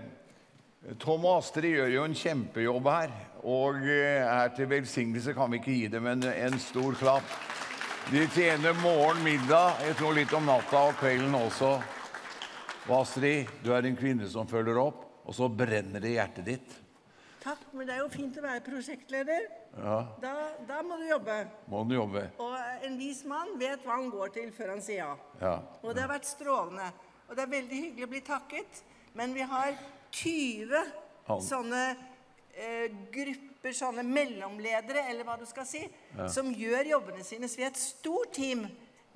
Tom 1.00 1.24
og 1.24 1.38
Astrid 1.40 1.78
gjør 1.78 1.92
jo 1.94 2.04
en 2.04 2.16
kjempejobb 2.18 2.88
her. 2.92 3.12
Og 3.48 3.86
eh, 3.88 4.20
er 4.20 4.52
til 4.56 4.68
velsignelse 4.72 5.36
kan 5.36 5.52
vi 5.52 5.62
ikke 5.62 5.76
gi 5.78 5.88
dem 5.94 6.08
en, 6.12 6.26
en 6.28 6.60
stor 6.60 6.96
klapp. 7.00 7.36
De 8.10 8.26
tjener 8.36 8.76
morgen, 8.82 9.22
middag, 9.24 9.80
jeg 9.88 9.96
tror 9.96 10.16
litt 10.18 10.34
om 10.36 10.44
natta 10.48 10.82
og 10.90 10.98
kvelden 11.00 11.38
også. 11.40 11.70
Og 12.90 12.96
Astrid, 12.98 13.48
du 13.64 13.72
er 13.72 13.88
en 13.88 13.96
kvinne 13.96 14.28
som 14.28 14.48
følger 14.50 14.76
opp, 14.82 15.06
og 15.24 15.36
så 15.38 15.48
brenner 15.48 16.04
det 16.04 16.12
i 16.12 16.18
hjertet 16.18 16.50
ditt. 16.50 16.76
Takk, 17.44 17.64
men 17.72 17.88
det 17.88 17.96
er 17.96 18.04
jo 18.04 18.12
fint 18.12 18.36
å 18.40 18.44
være 18.44 18.64
prosjektleder. 18.68 19.48
Da, 20.20 20.34
da 20.68 20.84
må 20.84 21.00
du 21.00 21.08
jobbe. 21.08 21.40
Må 21.72 21.86
du 21.88 21.96
jobbe. 21.96 22.28
Og 22.44 22.86
en 22.88 23.00
vis 23.00 23.24
mann 23.28 23.56
vet 23.60 23.88
hva 23.88 23.98
han 24.02 24.12
går 24.12 24.36
til 24.36 24.52
før 24.56 24.76
han 24.76 24.84
sier 24.84 25.06
ja. 25.06 25.16
Ja. 25.40 25.58
Og 25.80 25.96
det 25.96 26.04
har 26.04 26.12
vært 26.12 26.28
strålende. 26.28 26.92
Og 27.30 27.36
det 27.36 27.44
er 27.44 27.56
veldig 27.56 27.84
hyggelig 27.88 28.08
å 28.08 28.14
bli 28.14 28.24
takket. 28.28 28.84
Men 29.16 29.36
vi 29.36 29.48
har 29.48 29.76
20 30.14 30.84
Han- 31.28 31.42
sånne 31.42 31.84
eh, 32.54 32.88
grupper, 33.14 33.74
sånne 33.74 34.04
mellomledere, 34.06 35.06
eller 35.10 35.24
hva 35.26 35.38
du 35.40 35.46
skal 35.50 35.66
si, 35.66 35.86
som 36.30 36.50
gjør 36.54 36.90
jobbene 36.92 37.24
sine. 37.26 37.48
Så 37.50 37.58
vi 37.62 37.64
er 37.66 37.72
et 37.72 37.80
stort 37.82 38.34
team. 38.36 38.66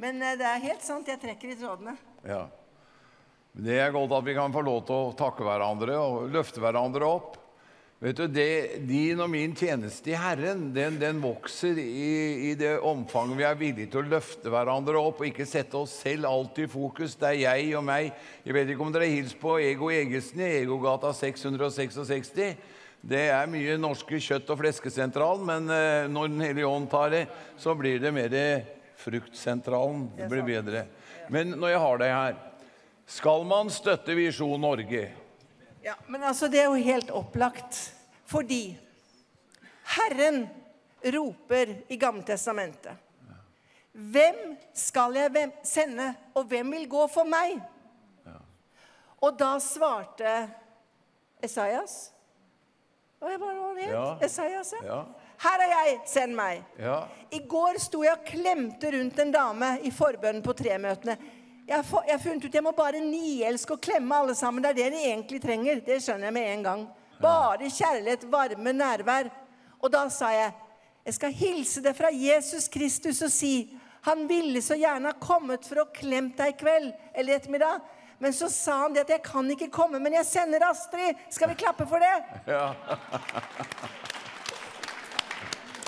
Men 0.01 0.21
eh, 0.23 0.35
det 0.39 0.45
er 0.47 0.63
helt 0.63 0.85
sant, 0.85 1.07
jeg 1.09 1.19
trekker 1.21 1.51
i 1.53 1.57
trådene. 1.59 1.97
Ja. 2.25 2.45
Det 3.57 3.77
er 3.81 3.91
godt 3.91 4.11
at 4.13 4.25
vi 4.27 4.35
kan 4.37 4.53
få 4.53 4.61
lov 4.65 4.83
til 4.85 4.95
å 4.95 5.13
takke 5.17 5.45
hverandre 5.45 5.95
og 5.97 6.27
løfte 6.33 6.61
hverandre 6.61 7.05
opp. 7.09 7.37
Vet 7.99 8.17
du, 8.19 8.27
det, 8.29 8.77
Din 8.85 9.17
og 9.23 9.29
min 9.33 9.55
tjeneste 9.57 10.11
i 10.11 10.17
Herren 10.21 10.67
den, 10.75 10.99
den 11.01 11.17
vokser 11.17 11.79
i, 11.81 12.51
i 12.51 12.53
det 12.53 12.75
omfanget 12.85 13.39
vi 13.39 13.47
er 13.47 13.57
villige 13.57 13.89
til 13.89 14.03
å 14.03 14.11
løfte 14.11 14.53
hverandre 14.53 15.01
opp 15.01 15.23
og 15.23 15.29
ikke 15.31 15.47
sette 15.49 15.79
oss 15.79 15.95
selv 16.03 16.29
alltid 16.29 16.67
i 16.67 16.71
fokus. 16.75 17.17
Det 17.17 17.31
er 17.31 17.39
jeg 17.47 17.73
og 17.79 17.87
meg. 17.89 18.11
Jeg 18.45 18.53
vet 18.53 18.69
ikke 18.69 18.85
om 18.85 18.93
dere 18.93 19.09
har 19.09 19.17
hilst 19.17 19.39
på 19.41 19.57
Ego 19.65 19.89
Egesen 19.89 20.45
i 20.45 20.51
Egogata 20.59 21.09
666. 21.09 22.31
Det 23.01 23.25
er 23.33 23.49
mye 23.49 23.81
norske 23.81 24.21
kjøtt- 24.21 24.53
og 24.53 24.61
fleskesentralen, 24.61 25.49
men 25.49 25.73
eh, 25.73 26.05
når 26.05 26.33
Den 26.35 26.47
hellige 26.51 26.69
ånd 26.69 26.89
tar 26.93 27.09
det, 27.17 27.25
så 27.57 27.73
blir 27.73 27.97
det 28.03 28.13
mer 28.13 28.41
fruktsentralen. 29.01 30.11
Det 30.19 30.29
blir 30.29 30.45
bedre. 30.45 30.85
Men 31.33 31.57
når 31.57 31.73
jeg 31.73 31.87
har 31.89 32.03
deg 32.05 32.19
her 32.19 32.43
Skal 33.07 33.45
man 33.47 33.71
støtte 33.71 34.13
Visjon 34.13 34.61
Norge? 34.61 35.07
Ja, 35.87 35.95
Men 36.07 36.23
altså, 36.23 36.47
det 36.51 36.59
er 36.59 36.65
jo 36.67 36.73
helt 36.73 37.11
opplagt. 37.15 37.77
Fordi 38.27 38.77
Herren 39.95 40.49
roper 41.15 41.75
i 41.87 41.95
Gammeltestamentet. 41.95 42.91
Hvem 43.91 44.57
skal 44.75 45.15
jeg 45.15 45.51
sende, 45.63 46.09
og 46.35 46.43
hvem 46.51 46.71
vil 46.75 46.89
gå 46.91 47.05
for 47.07 47.23
meg? 47.23 47.55
Og 49.23 49.39
da 49.39 49.55
svarte 49.63 50.33
Esaias 51.41 52.11
Hva 53.17 53.31
var 53.41 53.55
det 53.55 53.63
han 53.63 53.79
het? 53.79 53.93
Ja. 53.95 54.03
Esaias, 54.27 54.73
ja. 54.77 54.83
Ja. 54.85 54.99
Her 55.41 55.63
er 55.63 55.71
jeg, 55.71 55.95
send 56.09 56.35
meg. 56.37 56.61
Ja. 56.77 56.99
I 57.33 57.39
går 57.49 57.79
sto 57.81 58.03
jeg 58.03 58.13
og 58.19 58.27
klemte 58.27 58.91
rundt 58.93 59.23
en 59.23 59.33
dame 59.33 59.71
i 59.87 59.91
forbønnen 59.93 60.43
på 60.45 60.53
tremøtene. 60.57 61.15
Jeg 61.67 61.83
har, 61.83 62.19
funnet 62.23 62.45
ut 62.45 62.53
jeg 62.55 62.63
må 62.63 62.71
bare 62.71 63.01
nielske 63.03 63.75
og 63.75 63.81
klemme 63.83 64.15
alle 64.15 64.35
sammen. 64.39 64.63
Det 64.63 64.69
er 64.71 64.77
det 64.77 64.91
de 64.93 65.01
egentlig 65.09 65.41
trenger. 65.43 65.81
Det 65.83 65.97
skjønner 65.99 66.29
jeg 66.29 66.35
med 66.37 66.51
en 66.53 66.63
gang. 66.63 66.85
Bare 67.19 67.67
kjærlighet, 67.67 68.23
varme, 68.31 68.71
nærvær. 68.71 69.27
Og 69.81 69.91
da 69.91 70.05
sa 70.13 70.31
jeg 70.31 70.53
jeg 71.07 71.15
skal 71.15 71.35
hilse 71.39 71.83
deg 71.83 71.95
fra 71.95 72.09
Jesus 72.11 72.65
Kristus 72.67 73.21
og 73.23 73.31
si 73.31 73.51
han 74.03 74.25
ville 74.27 74.59
så 74.63 74.75
gjerne 74.79 75.11
ha 75.11 75.19
kommet 75.19 75.67
for 75.67 75.79
å 75.83 75.85
klemt 75.91 76.35
deg 76.39 76.53
i 76.53 76.57
kveld 76.59 76.89
eller 77.13 77.31
i 77.31 77.35
ettermiddag. 77.35 77.83
Men 78.23 78.35
så 78.35 78.47
sa 78.51 78.79
han 78.85 78.95
det 78.95 79.03
at 79.03 79.13
jeg 79.17 79.23
kan 79.27 79.47
ikke 79.51 79.69
komme, 79.71 79.99
men 80.03 80.15
jeg 80.15 80.27
sender 80.27 80.63
Astrid. 80.67 81.19
Skal 81.31 81.51
vi 81.51 81.59
klappe 81.59 81.87
for 81.89 82.03
det? 82.03 82.15
Ja. 82.55 82.71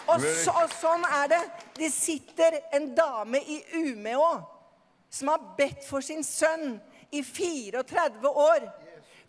Og, 0.10 0.24
så, 0.24 0.52
og 0.58 0.72
sånn 0.74 1.04
er 1.06 1.28
det. 1.32 1.44
Det 1.78 1.92
sitter 1.94 2.64
en 2.76 2.90
dame 2.98 3.44
i 3.46 3.60
Umeå 3.78 4.59
som 5.10 5.32
har 5.32 5.56
bedt 5.58 5.86
for 5.88 6.06
sin 6.06 6.24
sønn 6.24 6.78
i 7.12 7.24
34 7.24 8.30
år. 8.30 8.68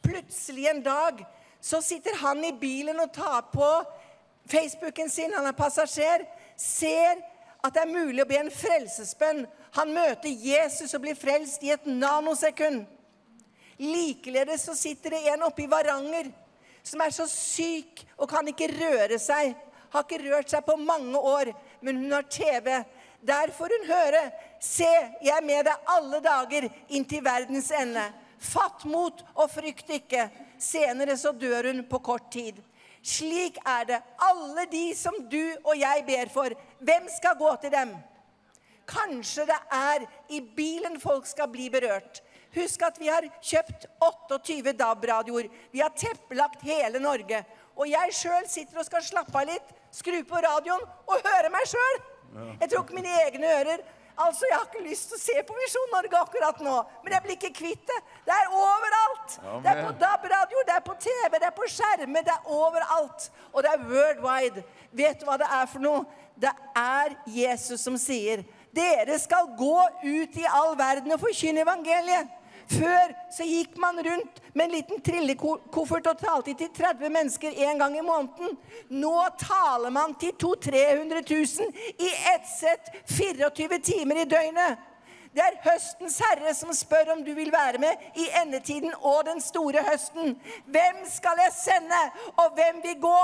Plutselig 0.03 0.67
en 0.71 0.83
dag 0.83 1.25
så 1.61 1.81
sitter 1.85 2.17
han 2.21 2.45
i 2.45 2.53
bilen 2.57 3.01
og 3.01 3.13
tar 3.13 3.49
på 3.53 3.71
Facebooken 4.51 5.11
sin, 5.13 5.33
han 5.33 5.47
er 5.47 5.57
passasjer, 5.57 6.25
ser 6.57 7.21
at 7.61 7.75
det 7.75 7.83
er 7.83 7.93
mulig 7.93 8.23
å 8.25 8.29
be 8.29 8.39
en 8.41 8.53
frelsesbønn. 8.53 9.45
Han 9.77 9.93
møter 9.95 10.33
Jesus 10.33 10.95
og 10.97 11.05
blir 11.05 11.19
frelst 11.19 11.63
i 11.63 11.73
et 11.75 11.87
nanosekund. 11.87 12.87
Likeledes 13.81 14.67
så 14.69 14.75
sitter 14.77 15.15
det 15.17 15.27
en 15.33 15.47
oppe 15.47 15.65
i 15.65 15.71
Varanger 15.71 16.33
som 16.83 17.01
er 17.05 17.13
så 17.15 17.27
syk 17.29 18.03
og 18.17 18.29
kan 18.31 18.49
ikke 18.49 18.71
røre 18.73 19.21
seg. 19.21 19.55
Har 19.91 20.05
ikke 20.07 20.23
rørt 20.23 20.53
seg 20.53 20.65
på 20.65 20.77
mange 20.79 21.19
år, 21.19 21.51
men 21.83 21.99
hun 22.03 22.13
har 22.15 22.27
TV. 22.31 22.69
Der 23.21 23.53
får 23.53 23.75
hun 23.77 23.87
høre. 23.91 24.23
Se, 24.61 24.89
jeg 25.23 25.37
er 25.37 25.45
med 25.45 25.65
deg 25.69 25.93
alle 25.95 26.21
dager 26.25 26.69
inntil 26.89 27.25
verdens 27.25 27.71
ende. 27.77 28.05
Fatt 28.41 28.85
mot 28.89 29.21
og 29.35 29.51
frykt 29.53 29.91
ikke. 29.93 30.29
Senere 30.61 31.17
så 31.21 31.33
dør 31.33 31.71
hun 31.71 31.85
på 31.89 32.01
kort 32.05 32.31
tid. 32.33 32.61
Slik 33.03 33.59
er 33.65 33.85
det. 33.89 34.01
Alle 34.21 34.67
de 34.73 34.87
som 34.97 35.17
du 35.33 35.43
og 35.65 35.77
jeg 35.79 36.05
ber 36.09 36.33
for, 36.33 36.57
hvem 36.81 37.09
skal 37.13 37.39
gå 37.41 37.53
til 37.63 37.73
dem? 37.73 37.95
Kanskje 38.91 39.47
det 39.49 39.61
er 39.73 40.05
i 40.29 40.41
bilen 40.41 40.99
folk 41.01 41.29
skal 41.29 41.49
bli 41.53 41.69
berørt. 41.73 42.23
Husk 42.55 42.83
at 42.83 42.97
vi 42.99 43.09
har 43.09 43.27
kjøpt 43.47 43.87
28 44.03 44.73
DAB-radioer. 44.75 45.47
Vi 45.71 45.81
har 45.81 45.93
teppelagt 45.95 46.65
hele 46.67 46.99
Norge. 46.99 47.45
Og 47.77 47.87
jeg 47.89 48.17
sjøl 48.17 48.49
sitter 48.51 48.81
og 48.81 48.89
skal 48.89 49.05
slappe 49.07 49.39
av 49.39 49.47
litt, 49.49 49.69
skru 49.95 50.19
på 50.27 50.41
radioen 50.43 50.83
og 51.07 51.29
høre 51.29 51.53
meg 51.55 51.69
sjøl. 51.71 52.01
Jeg 52.61 52.71
tror 52.71 52.85
ikke 52.85 52.95
mine 52.95 53.17
egne 53.27 53.49
ører. 53.61 53.83
Altså, 54.21 54.45
Jeg 54.51 54.59
har 54.59 54.67
ikke 54.69 54.89
lyst 54.89 55.09
til 55.09 55.17
å 55.17 55.21
se 55.21 55.43
på 55.49 55.55
Visjon 55.57 55.93
Norge 55.95 56.19
akkurat 56.19 56.59
nå, 56.61 56.75
men 57.05 57.13
jeg 57.15 57.23
blir 57.25 57.37
ikke 57.39 57.53
kvitt 57.57 57.87
det. 57.89 57.99
Det 58.27 58.35
er 58.37 58.51
overalt. 58.53 59.37
Det 59.65 59.71
er 59.73 59.81
på 59.87 59.93
DAB-radio, 60.03 60.65
det 60.69 60.75
er 60.77 60.83
på 60.85 60.97
TV, 61.01 61.31
det 61.39 61.49
er 61.49 61.55
på 61.57 61.69
skjermer, 61.73 62.27
det 62.27 62.35
er 62.35 62.51
overalt. 62.53 63.31
Og 63.55 63.65
det 63.65 63.71
er 63.73 63.87
worldwide. 63.93 64.65
Vet 64.93 65.21
du 65.23 65.25
hva 65.29 65.39
det 65.41 65.49
er 65.49 65.71
for 65.73 65.81
noe? 65.87 66.05
Det 66.41 66.53
er 66.77 67.17
Jesus 67.27 67.81
som 67.85 67.97
sier 68.01 68.45
dere 68.77 69.17
skal 69.19 69.49
gå 69.59 69.79
ut 70.05 70.37
i 70.39 70.45
all 70.47 70.77
verden 70.79 71.13
og 71.13 71.21
forkynne 71.25 71.65
evangeliet. 71.65 72.29
Før 72.71 73.15
så 73.35 73.47
gikk 73.47 73.75
man 73.83 73.99
rundt 74.05 74.39
med 74.55 74.65
en 74.65 74.75
liten 74.77 75.01
trillekoffert 75.03 76.07
og 76.13 76.21
talte 76.21 76.55
til 76.59 76.71
30 76.77 77.11
mennesker 77.11 77.57
en 77.67 77.81
gang 77.83 77.97
i 77.99 78.05
måneden. 78.05 78.55
Nå 78.95 79.15
taler 79.41 79.91
man 79.95 80.15
til 80.21 80.37
200 80.39 80.85
000-300 81.01 81.25
000 81.27 82.07
i 82.07 82.13
ett 82.35 82.47
sett 82.47 82.93
24 83.11 83.81
timer 83.91 84.23
i 84.23 84.29
døgnet. 84.31 84.87
Det 85.35 85.43
er 85.45 85.59
høstens 85.63 86.19
herre 86.25 86.55
som 86.59 86.73
spør 86.75 87.13
om 87.15 87.21
du 87.27 87.31
vil 87.37 87.53
være 87.55 87.79
med 87.83 88.09
i 88.19 88.27
endetiden 88.43 88.95
og 88.99 89.23
den 89.29 89.43
store 89.43 89.83
høsten. 89.87 90.35
Hvem 90.67 91.05
skal 91.11 91.39
jeg 91.45 91.55
sende, 91.55 92.01
og 92.35 92.57
hvem 92.59 92.83
vil 92.87 92.99
gå? 93.03 93.21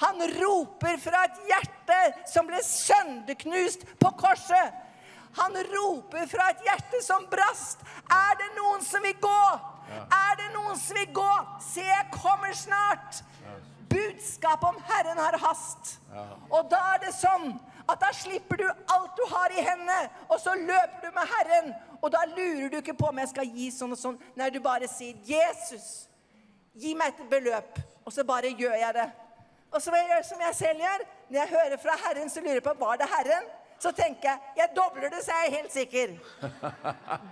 Han 0.00 0.20
roper 0.36 0.96
fra 1.00 1.24
et 1.24 1.44
hjerte 1.48 2.00
som 2.32 2.48
ble 2.48 2.60
sønderknust 2.64 3.84
på 4.00 4.12
korset. 4.20 4.72
Han 5.36 5.56
roper 5.72 6.26
fra 6.30 6.50
et 6.52 6.64
hjerte 6.66 7.02
som 7.04 7.26
brast. 7.30 7.82
Er 8.10 8.36
det 8.40 8.50
noen 8.56 8.84
som 8.84 9.04
vil 9.04 9.16
gå? 9.20 9.40
Er 9.92 10.36
det 10.40 10.50
noen 10.54 10.78
som 10.80 10.98
vil 10.98 11.10
gå? 11.14 11.32
Se, 11.62 11.84
jeg 11.84 12.10
kommer 12.14 12.54
snart. 12.56 13.22
Budskapet 13.90 14.68
om 14.68 14.78
Herren 14.88 15.18
har 15.18 15.38
hast. 15.44 15.96
Og 16.50 16.68
da 16.70 16.80
er 16.94 17.04
det 17.06 17.14
sånn 17.16 17.52
at 17.86 18.00
da 18.02 18.10
slipper 18.16 18.58
du 18.58 18.66
alt 18.66 19.12
du 19.18 19.22
har 19.30 19.52
i 19.54 19.62
hendene, 19.62 20.08
og 20.26 20.40
så 20.42 20.56
løper 20.58 21.04
du 21.04 21.12
med 21.14 21.30
Herren. 21.30 21.68
Og 22.00 22.10
da 22.12 22.24
lurer 22.32 22.72
du 22.72 22.80
ikke 22.80 22.96
på 22.98 23.12
om 23.12 23.20
jeg 23.22 23.30
skal 23.30 23.52
gi 23.58 23.68
sånn 23.74 23.94
og 23.94 24.00
sånn. 24.00 24.18
Nei, 24.34 24.50
du 24.50 24.58
bare 24.60 24.88
sier 24.90 25.14
'Jesus, 25.22 26.08
gi 26.74 26.94
meg 26.94 27.14
et 27.14 27.30
beløp', 27.30 27.78
og 28.04 28.12
så 28.12 28.24
bare 28.24 28.50
gjør 28.50 28.74
jeg 28.74 28.94
det. 28.94 29.10
Og 29.72 29.82
så 29.82 29.90
vil 29.90 30.00
jeg 30.00 30.08
gjøre 30.08 30.24
som 30.24 30.40
jeg 30.40 30.54
selv 30.54 30.80
gjør. 30.80 31.06
Når 31.28 31.38
jeg 31.40 31.48
hører 31.48 31.76
fra 31.76 31.96
Herren, 32.04 32.30
så 32.30 32.40
lurer 32.40 32.58
jeg 32.60 32.62
på 32.62 32.74
var 32.78 32.96
det 32.96 33.08
Herren. 33.10 33.48
Så 33.78 33.92
tenker 33.92 34.30
jeg 34.30 34.60
jeg 34.62 34.76
dobler 34.76 35.10
det, 35.12 35.24
så 35.24 35.34
er 35.36 35.46
jeg 35.46 35.56
helt 35.58 35.74
sikker. 35.74 36.14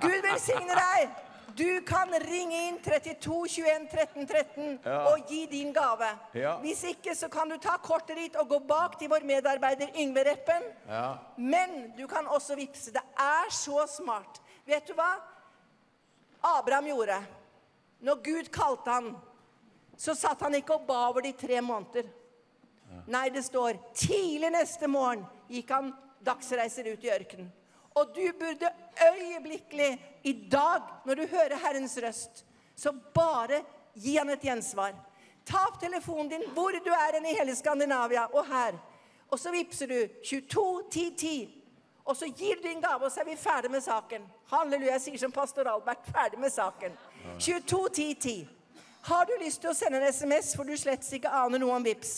Gud 0.03 0.19
velsigne 0.27 0.77
deg. 0.81 1.23
Du 1.55 1.81
kan 1.87 2.11
ringe 2.19 2.61
inn 2.69 2.79
32 2.83 3.37
21 3.49 3.85
13 3.93 4.27
13 4.27 4.79
og 4.91 5.29
gi 5.31 5.45
din 5.47 5.71
gave. 5.73 6.09
Ja. 6.35 6.57
Hvis 6.65 6.83
ikke 6.89 7.15
så 7.15 7.29
kan 7.31 7.49
du 7.49 7.57
ta 7.62 7.77
kortet 7.83 8.19
ditt 8.19 8.39
og 8.41 8.49
gå 8.51 8.59
bak 8.66 8.99
til 8.99 9.12
vår 9.12 9.27
medarbeider 9.29 9.95
Yngve 9.95 10.25
Reppen. 10.27 10.66
Ja. 10.89 11.05
Men 11.37 11.93
du 11.99 12.09
kan 12.11 12.27
også 12.27 12.59
vippse. 12.59 12.91
Det 12.91 13.05
er 13.23 13.55
så 13.55 13.87
smart. 13.87 14.43
Vet 14.66 14.89
du 14.89 14.97
hva 14.99 15.12
Abraham 16.57 16.91
gjorde? 16.91 17.21
Når 18.05 18.21
Gud 18.25 18.51
kalte 18.53 18.91
han, 18.91 19.15
så 19.97 20.16
satt 20.19 20.43
han 20.43 20.59
ikke 20.59 20.75
og 20.75 20.89
ba 20.89 21.07
over 21.09 21.23
de 21.23 21.33
tre 21.39 21.61
måneder. 21.62 22.11
Nei, 23.07 23.29
det 23.31 23.45
står 23.47 23.79
tidlig 23.95 24.51
neste 24.55 24.89
morgen 24.91 25.23
gikk 25.51 25.71
han 25.71 25.93
dagsreiser 26.27 26.93
ut 26.93 27.05
i 27.05 27.13
ørkenen. 27.15 27.53
Og 27.95 28.11
du 28.15 28.25
burde 28.39 28.71
øyeblikkelig 29.13 29.91
i 30.25 30.33
dag, 30.53 30.81
når 31.05 31.15
du 31.15 31.27
hører 31.27 31.61
Herrens 31.63 31.99
røst, 32.03 32.45
så 32.77 32.93
bare 33.15 33.63
gi 33.95 34.17
han 34.17 34.31
et 34.31 34.43
gjensvar. 34.43 34.95
Ta 35.47 35.61
opp 35.69 35.79
telefonen 35.81 36.33
din 36.33 36.47
hvor 36.57 36.75
du 36.85 36.91
er 36.91 37.19
enn 37.19 37.29
i 37.29 37.37
hele 37.37 37.55
Skandinavia 37.55 38.27
og 38.33 38.49
her. 38.49 38.81
Og 39.31 39.39
så 39.39 39.53
vippser 39.55 39.87
du 39.87 40.01
22 40.25 40.83
10 40.91 41.11
10. 41.19 41.61
Og 42.05 42.17
så 42.17 42.27
gir 42.27 42.57
du 42.57 42.69
din 42.69 42.81
gave, 42.81 43.05
og 43.05 43.13
så 43.13 43.21
er 43.21 43.25
vi 43.25 43.37
ferdig 43.37 43.71
med 43.71 43.81
saken. 43.81 44.27
Halleluja, 44.51 44.93
jeg 44.93 45.01
sier 45.01 45.19
som 45.23 45.33
pastor 45.33 45.69
Albert, 45.69 46.05
ferdig 46.13 46.41
med 46.41 46.53
saken. 46.53 46.93
22 47.39 47.89
10 47.89 48.15
10. 48.15 48.49
Har 49.05 49.25
du 49.25 49.33
lyst 49.41 49.61
til 49.61 49.71
å 49.71 49.77
sende 49.77 50.01
en 50.01 50.13
SMS, 50.13 50.53
for 50.57 50.69
du 50.69 50.77
slett 50.77 51.05
ikke 51.13 51.33
aner 51.33 51.61
noe 51.61 51.77
om 51.77 51.85
VIPS, 51.85 52.13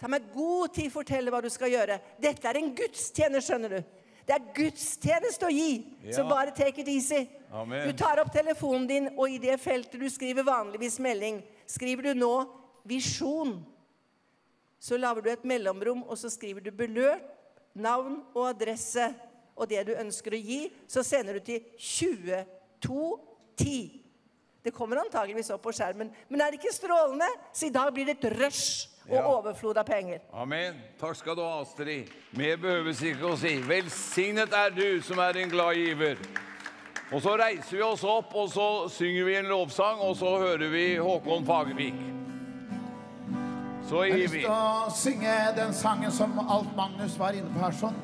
Ta 0.00 0.08
meg 0.08 0.30
god 0.32 0.72
tid 0.72 0.88
fortelle 0.92 1.30
hva 1.32 1.42
du 1.44 1.50
skal 1.52 1.70
gjøre. 1.74 1.98
Dette 2.22 2.48
er 2.48 2.56
en 2.56 2.70
gudstjener, 2.76 3.40
skjønner 3.44 3.70
du. 3.76 3.80
Det 4.24 4.34
er 4.36 4.46
gudstjeneste 4.56 5.46
å 5.48 5.52
gi. 5.52 5.72
Så 6.14 6.24
bare 6.28 6.54
take 6.56 6.80
it 6.80 6.88
easy. 6.88 7.26
Amen. 7.52 7.88
Du 7.88 7.92
tar 7.98 8.20
opp 8.22 8.32
telefonen 8.32 8.86
din, 8.88 9.08
og 9.16 9.28
i 9.28 9.38
det 9.42 9.60
feltet 9.60 10.00
du 10.00 10.08
skriver 10.08 10.42
vanligvis 10.46 10.98
melding, 11.02 11.42
skriver 11.68 12.02
du 12.08 12.14
nå 12.22 12.34
'visjon'. 12.88 13.58
Så 14.80 14.96
lager 14.96 15.22
du 15.22 15.30
et 15.30 15.44
mellomrom, 15.44 16.02
og 16.08 16.18
så 16.18 16.30
skriver 16.32 16.60
du 16.64 16.70
beløp, 16.70 17.20
navn 17.74 18.22
og 18.34 18.48
adresse 18.48 19.14
og 19.56 19.68
det 19.68 19.86
du 19.90 19.94
ønsker 19.98 20.32
å 20.32 20.36
gi. 20.40 20.72
Så 20.88 21.02
sender 21.04 21.32
du 21.36 21.40
til 21.44 21.60
2210. 21.76 24.00
Det 24.64 24.72
kommer 24.76 24.96
antageligvis 25.00 25.50
opp 25.52 25.62
på 25.64 25.72
skjermen. 25.76 26.10
Men 26.28 26.40
er 26.40 26.50
det 26.50 26.58
ikke 26.60 26.74
strålende? 26.74 27.28
Så 27.52 27.66
i 27.68 27.74
dag 27.74 27.92
blir 27.92 28.04
det 28.08 28.16
et 28.18 28.32
rush 28.38 28.88
og 29.10 29.16
Ja. 29.16 29.22
overflod 29.38 29.76
av 29.76 29.84
penger. 29.84 30.18
Amen. 30.32 30.74
Takk 31.00 31.16
skal 31.16 31.34
du 31.36 31.42
ha, 31.42 31.60
Astrid. 31.60 32.08
Mer 32.32 32.56
behøves 32.56 33.02
ikke 33.02 33.26
å 33.32 33.36
si. 33.36 33.56
Velsignet 33.68 34.52
er 34.54 34.70
du 34.70 35.02
som 35.02 35.18
er 35.18 35.36
en 35.36 35.50
glad 35.50 35.74
giver. 35.74 36.16
Og 37.12 37.22
så 37.22 37.36
reiser 37.36 37.76
vi 37.76 37.82
oss 37.82 38.04
opp, 38.04 38.34
og 38.34 38.48
så 38.48 38.88
synger 38.88 39.24
vi 39.24 39.34
en 39.34 39.44
lovsang, 39.50 39.98
og 39.98 40.16
så 40.16 40.38
hører 40.38 40.70
vi 40.70 40.96
Håkon 40.96 41.44
Fagervik. 41.46 41.94
Så 43.88 44.04
gir 44.06 44.28
vi. 44.30 44.40
Jeg 44.44 44.50
har 44.50 44.86
lyst 44.86 45.02
til 45.02 45.12
å 45.12 45.14
synge 45.18 45.56
den 45.56 45.72
sangen 45.74 46.12
som 46.14 46.38
Alf 46.38 46.68
Magnus 46.76 47.18
var 47.18 47.34
inne 47.34 47.50
på 47.50 47.58
her 47.64 47.74
sånn. 47.74 47.96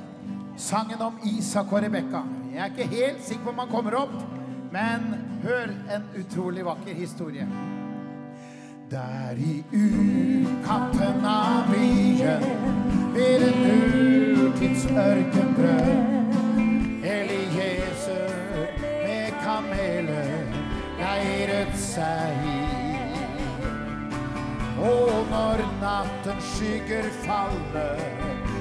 Sangen 0.59 1.01
om 1.05 1.21
Isak 1.25 1.71
og 1.73 1.83
Rebekka. 1.85 2.25
Jeg 2.51 2.59
er 2.65 2.73
ikke 2.73 2.97
helt 2.97 3.23
sikker 3.23 3.45
på 3.45 3.53
om 3.53 3.59
han 3.59 3.69
kommer 3.69 3.95
opp, 4.01 4.15
men 4.73 5.07
hør 5.45 5.71
en 5.95 6.09
utrolig 6.19 6.65
vakker 6.65 6.95
historie. 6.97 7.47
Der 8.91 9.35
i 9.39 9.65
utkanten 9.73 11.25
av 11.27 11.71
byen 11.71 12.43
ved 13.15 13.43
en 13.43 13.57
nutids 14.37 14.87
ørkenbrød. 14.87 15.89
Elieser 17.03 18.71
med 19.03 19.33
kameler 19.43 20.31
leiret 21.01 21.75
seg. 21.75 22.47
Og 24.79 25.11
når 25.33 25.65
natten 25.83 26.39
skygger 26.53 27.11
faller, 27.25 28.07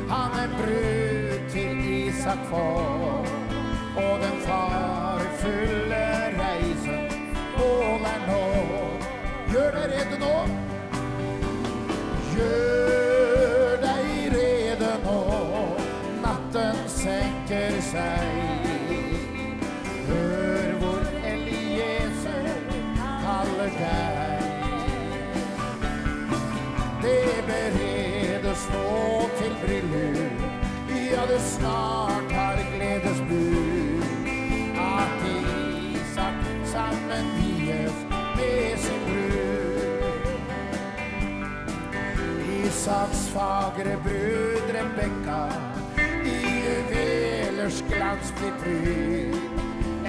han 0.09 0.39
en 0.41 0.57
brud 0.57 1.49
til 1.53 1.85
Isak 1.99 2.49
får. 2.49 3.29
Og 3.95 4.17
den 4.25 4.41
farefulle 4.49 6.03
reisen 6.41 7.07
ål 7.61 8.09
er 8.15 8.27
nå. 8.31 8.94
Gjør 9.55 9.71
deg 9.71 9.91
rede 9.91 10.17
nå. 10.19 10.29
Gjør 12.33 13.77
deg 13.83 14.09
rede 14.33 14.89
nå. 15.05 15.19
Natten 16.25 16.81
senker 16.91 17.77
seg. 17.87 18.33
Hør 20.09 20.75
hvor 20.81 21.07
Elieser 21.31 22.51
kaller 22.99 23.71
deg. 23.79 24.43
Det 27.07 27.39
beredes 27.47 28.69
nå 28.75 28.85
til 29.39 29.57
bryllup. 29.63 30.47
Ja, 31.13 31.23
det 31.31 31.41
snart 31.55 32.39
har 32.41 32.59
gledesbud. 32.75 34.07
At 34.91 35.29
Isak 35.31 36.47
sammen 36.75 37.37
vies 37.39 37.54
Isaks 42.75 43.29
fagre 43.31 43.95
brud 44.03 44.67
Rebekka 44.75 45.43
i 46.27 46.33
juvelers 46.63 47.77
glans 47.87 48.31
blir 48.35 48.51
pryd. 48.59 49.35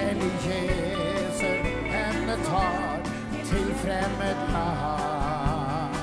Elieser 0.07 1.63
henne 1.93 2.35
tar 2.49 3.07
til 3.49 3.69
fremmed 3.83 4.41
land. 4.51 5.95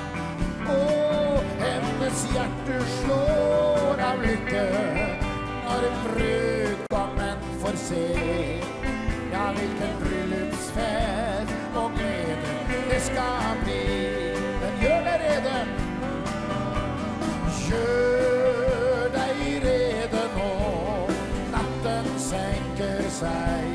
Og 0.73 1.45
hennes 1.61 2.25
hjerte 2.33 2.79
slår 2.95 4.01
av 4.07 4.25
lykke 4.25 4.65
når 5.67 5.87
brudgommen 6.07 7.45
får 7.61 7.77
se. 7.83 8.07
Ja, 9.35 9.51
hvilken 9.59 9.93
bryllupsfest 10.01 11.77
og 11.77 11.93
glede 11.99 12.57
det 12.89 13.01
skal 13.11 13.63
bli. 13.63 14.04
Seg. 23.15 23.67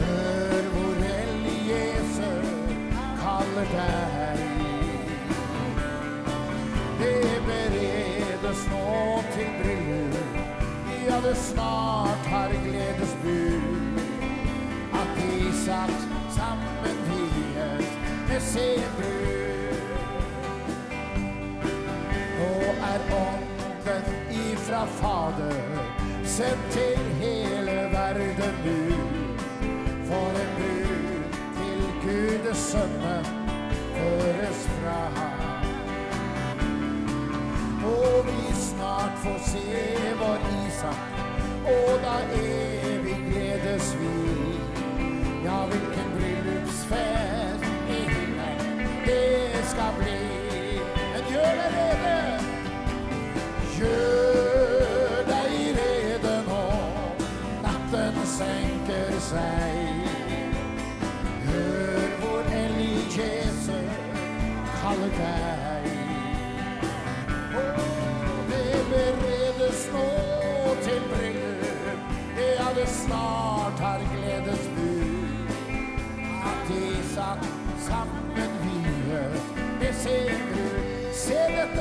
Hør 0.00 0.64
hvor 0.72 1.02
Elieser 1.08 2.46
kaller 3.22 3.68
deg. 3.74 4.40
Det 7.00 7.36
beredes 7.46 8.64
nå 8.72 8.96
til 9.34 9.52
bryllup. 9.60 10.40
Ja, 11.06 11.20
det 11.28 11.36
snart 11.36 12.26
har 12.32 12.56
gledesbud. 12.64 13.62
At 15.02 15.22
Isak 15.28 15.94
sammen 16.38 16.98
vies 17.12 17.94
med 18.28 18.40
sin 18.50 18.90
brud. 18.98 19.78
Nå 22.40 22.50
er 22.90 23.08
ånden 23.22 24.12
ifra 24.42 24.84
Fader 24.98 25.97
sendt 26.28 26.70
til 26.70 26.98
hele 27.20 27.76
verden 27.92 28.54
nu. 28.64 28.96
For 30.08 30.28
en 30.42 30.50
bud 30.56 31.22
til 31.56 31.80
Gudesønnen 32.02 33.24
føres 33.94 34.68
fra. 34.76 35.02
Og 37.84 38.26
vi 38.26 38.54
snart 38.54 39.12
får 39.22 39.38
se 39.50 39.66
vår 40.18 40.38
Isak, 40.66 41.00
og 41.64 42.00
da 42.04 42.16
evig 42.42 43.18
gledes 43.30 43.96
vi. 44.00 44.58
Ja, 45.44 45.66
hvilken 45.66 46.08
bryllupsfest 46.14 47.64
i 47.88 48.00
himmelen 48.12 48.88
det 49.06 49.64
skal 49.64 49.92
bli. 49.98 50.27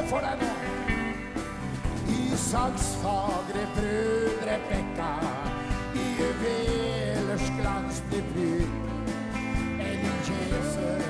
For 0.09 0.23
deg 0.23 0.39
nå. 0.41 0.51
Isaks 2.17 2.87
fagre 3.01 3.65
brød, 3.75 4.43
Rebekka 4.47 5.11
i 5.95 6.05
juvelers 6.19 7.49
glans 7.59 8.01
blir 8.09 8.23
brun. 8.31 8.71
En 9.89 10.07
jeser, 10.29 11.03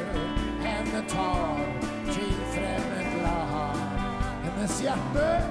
henne 0.66 1.04
tar 1.14 1.47
Hennes 4.58 4.82
hjerte, 4.82 5.42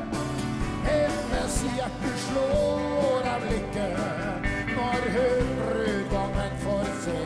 hennes 0.84 1.64
hjerte 1.76 2.08
slår 2.18 3.26
av 3.30 3.44
lykke 3.46 3.84
når 4.74 5.04
hun 5.14 5.52
brudgommen 5.60 6.56
får 6.64 6.88
se. 7.04 7.20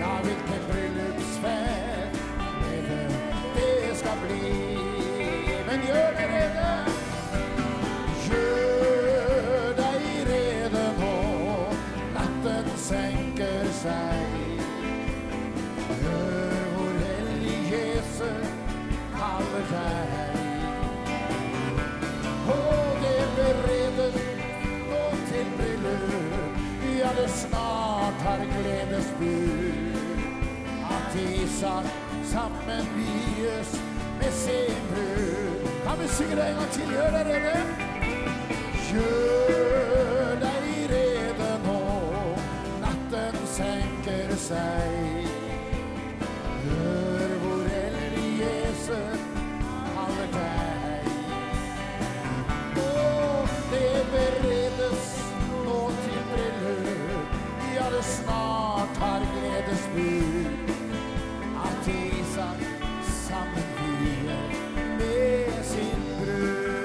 Ja, 0.00 0.14
hvilken 0.24 0.62
bryllupsfest 0.70 2.16
det 3.56 3.96
skal 4.00 4.16
bli. 4.22 4.54
Men 5.66 5.84
gjør 5.90 6.16
deg 6.16 6.32
rede, 6.32 6.70
gjør 8.30 9.76
deg 9.82 10.06
rede 10.30 10.86
nå. 11.02 11.18
Natten 12.14 12.72
senker 12.86 13.68
seg. 13.82 14.40
Hør 15.90 16.64
hvor 16.72 17.04
Elieser 17.12 18.40
kaller 19.20 19.68
deg. 19.74 20.35
Ja, 27.06 27.22
det 27.22 27.28
snart 27.28 28.14
har 28.14 28.38
gledesbud. 28.38 29.96
At 30.90 31.14
Isak 31.16 31.84
sammen 32.24 32.86
vies 32.96 33.82
med 34.18 34.32
sin 34.32 34.82
brud. 34.90 35.70
Kan 35.86 36.02
vi 36.02 36.08
synge 36.08 36.36
det 36.36 36.48
en 36.48 36.54
gang 36.54 36.70
til? 36.70 36.88
Gjør 36.90 37.10
dere 37.10 37.38
det? 37.46 37.62
Gjør 38.90 40.34
deg 40.40 40.66
rede 40.90 41.52
nå. 41.66 41.78
Natten 42.82 43.46
senker 43.46 44.34
seg. 44.48 45.30
Hør 46.64 47.38
hvor 47.44 47.62
Elieser 47.84 49.06
kaller 49.06 49.15
det 57.96 58.04
snart 58.04 58.96
har 58.96 59.20
gledesbud. 59.32 60.46
At 61.64 61.88
Isak 61.88 62.60
sammen 63.28 63.66
vies 63.78 64.58
med 64.98 65.64
sin 65.64 66.00
brud. 66.18 66.76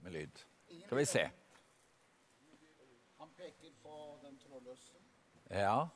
med 0.00 0.12
lyd. 0.12 0.28
Skal 0.86 0.98
vi 0.98 1.06
se. 1.06 1.30
Han 3.18 3.28
peker 3.36 3.70
på 3.82 4.18
den 4.22 4.38
trådløse. 4.38 4.92
Ja. 5.56 5.88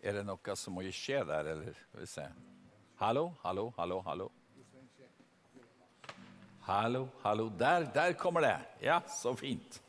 Er 0.00 0.16
det 0.16 0.22
noe 0.24 0.54
som 0.56 0.78
må 0.78 0.82
skje 0.88 1.20
der, 1.28 1.52
eller? 1.52 1.74
Skal 1.76 2.00
vi 2.00 2.06
se. 2.08 2.26
Hallo, 3.00 3.26
hallo, 3.42 3.66
hallo, 3.76 3.98
hallo. 4.06 4.28
Hallo, 6.64 7.02
hallo. 7.22 7.48
Der, 7.60 7.84
der 7.92 8.12
kommer 8.12 8.40
det. 8.40 8.56
Ja, 8.80 9.00
så 9.08 9.34
fint. 9.36 9.80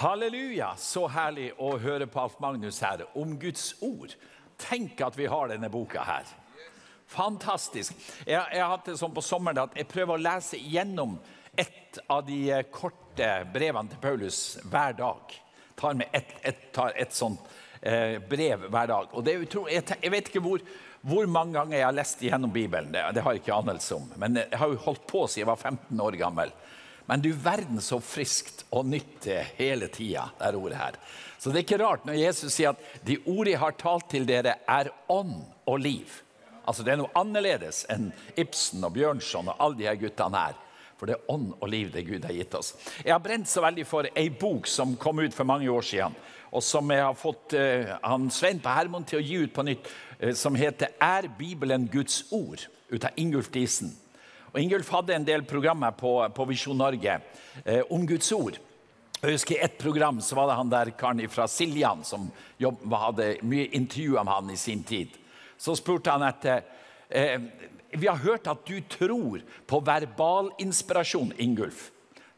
Halleluja, 0.00 0.74
så 0.78 1.08
herlig 1.10 1.48
å 1.58 1.72
høre 1.82 2.06
på 2.06 2.20
Alf 2.22 2.36
Magnus 2.42 2.78
her 2.84 3.02
om 3.18 3.34
Guds 3.42 3.72
ord. 3.82 4.14
Tenk 4.60 5.00
at 5.02 5.18
vi 5.18 5.26
har 5.26 5.50
denne 5.50 5.70
boka 5.72 6.04
her. 6.06 6.28
Fantastisk. 7.10 7.96
Jeg, 8.22 8.38
jeg 8.38 8.62
har 8.62 8.70
hatt 8.76 8.86
det 8.86 9.00
sånn 9.00 9.16
på 9.16 9.24
sommeren 9.24 9.64
at 9.64 9.74
jeg 9.74 9.90
prøver 9.90 10.14
å 10.14 10.22
lese 10.22 10.60
gjennom 10.62 11.16
et 11.58 11.98
av 12.06 12.22
de 12.28 12.44
eh, 12.54 12.68
korte 12.70 13.32
brevene 13.50 13.90
til 13.90 14.02
Paulus 14.04 14.60
hver 14.70 14.94
dag. 15.00 15.34
Tar 15.80 15.98
med 15.98 16.14
et, 16.14 16.36
et, 16.46 16.78
et 17.02 17.16
sånt 17.16 17.42
brev 17.80 18.66
hver 18.68 18.90
dag. 18.90 19.12
Og 19.16 19.24
det 19.24 19.32
er 19.32 19.44
utro, 19.44 19.62
jeg, 19.70 20.10
vet 20.12 20.28
ikke 20.28 20.42
hvor, 20.44 20.60
hvor, 21.00 21.28
mange 21.30 21.56
ganger 21.56 21.78
jeg 21.78 21.86
har 21.86 21.96
lest 21.96 22.24
gjennom 22.24 22.52
Bibelen. 22.52 22.92
Det, 22.92 23.04
det 23.16 23.24
har 23.24 23.36
jeg 23.36 23.40
ikke 23.40 23.56
anelse 23.56 23.96
om. 23.96 24.10
Men 24.20 24.36
jeg 24.42 24.60
har 24.60 24.72
jo 24.72 24.82
holdt 24.84 25.06
på 25.08 25.24
siden 25.26 25.46
jeg 25.46 25.50
var 25.52 25.62
15 25.70 26.04
år 26.04 26.18
gammel. 26.20 26.52
Men 27.10 27.24
du 27.24 27.32
verden 27.32 27.80
så 27.82 27.98
friskt 27.98 28.66
og 28.70 28.86
nytt 28.86 29.26
hele 29.58 29.88
tida, 29.90 30.28
det 30.38 30.54
ordet 30.54 30.78
her. 30.78 30.98
Så 31.40 31.50
det 31.50 31.62
er 31.62 31.64
ikke 31.64 31.80
rart 31.80 32.04
når 32.06 32.20
Jesus 32.20 32.52
sier 32.54 32.74
at 32.74 33.00
de 33.02 33.16
ord 33.32 33.48
jeg 33.48 33.58
har 33.58 33.74
talt 33.80 34.10
til 34.12 34.26
dere, 34.28 34.58
er 34.68 34.92
ånd 35.10 35.40
og 35.66 35.80
liv. 35.80 36.20
Altså 36.68 36.84
Det 36.86 36.92
er 36.92 37.00
noe 37.00 37.10
annerledes 37.18 37.86
enn 37.90 38.12
Ibsen 38.38 38.84
og 38.86 38.92
Bjørnson 38.94 39.48
og 39.50 39.56
alle 39.58 39.80
de 39.80 39.88
her 39.88 39.98
guttene 39.98 40.44
her. 40.44 40.58
For 41.00 41.08
det 41.08 41.16
er 41.16 41.32
ånd 41.32 41.54
og 41.56 41.70
liv 41.72 41.88
det 41.94 42.04
Gud 42.06 42.28
har 42.28 42.36
gitt 42.36 42.54
oss. 42.54 42.74
Jeg 43.00 43.14
har 43.14 43.22
brent 43.24 43.48
så 43.48 43.64
veldig 43.64 43.86
for 43.88 44.06
ei 44.12 44.28
bok 44.30 44.68
som 44.68 44.92
kom 45.00 45.22
ut 45.24 45.34
for 45.34 45.48
mange 45.48 45.70
år 45.72 45.86
siden, 45.90 46.14
og 46.50 46.62
som 46.66 46.90
jeg 46.90 47.02
har 47.04 47.14
fått 47.18 47.54
eh, 47.54 47.92
han 48.02 48.30
Svein 48.34 48.60
på 48.62 48.72
Hermon 48.74 49.06
til 49.06 49.20
å 49.20 49.24
gi 49.24 49.40
ut 49.44 49.54
på 49.54 49.64
nytt, 49.66 49.90
eh, 50.18 50.34
som 50.34 50.54
heter 50.54 50.88
'Er 51.00 51.28
Bibelen 51.38 51.88
Guds 51.88 52.24
ord?' 52.30 52.66
ut 52.90 53.04
av 53.04 53.10
Ingulf 53.16 53.50
Disen. 53.50 53.92
Og 54.52 54.60
Ingulf 54.60 54.88
hadde 54.90 55.14
en 55.14 55.24
del 55.24 55.44
programmer 55.46 55.94
på, 55.94 56.28
på 56.34 56.44
Visjon 56.50 56.78
Norge 56.78 57.20
eh, 57.64 57.82
om 57.90 58.06
Guds 58.06 58.32
ord. 58.32 58.58
Jeg 59.20 59.36
husker 59.36 59.54
I 59.54 59.64
ett 59.64 59.78
program 59.78 60.20
så 60.20 60.34
var 60.34 60.48
det 60.48 60.56
han 60.56 60.70
der 60.72 60.90
karen 60.98 61.28
fra 61.28 61.46
Siljan 61.46 62.04
som 62.04 62.30
jobb, 62.58 62.86
hadde 62.92 63.36
mye 63.42 63.68
intervju 63.76 64.16
om 64.18 64.26
han 64.26 64.50
i 64.50 64.56
sin 64.56 64.82
tid. 64.82 65.12
Så 65.60 65.76
spurte 65.76 66.10
han 66.10 66.24
etter 66.24 66.64
eh, 67.08 67.36
Vi 67.92 68.06
har 68.06 68.16
hørt 68.16 68.46
at 68.46 68.66
du 68.66 68.80
tror 68.80 69.42
på 69.66 69.80
verbalinspirasjon, 69.80 71.34
Ingulf. 71.38 71.90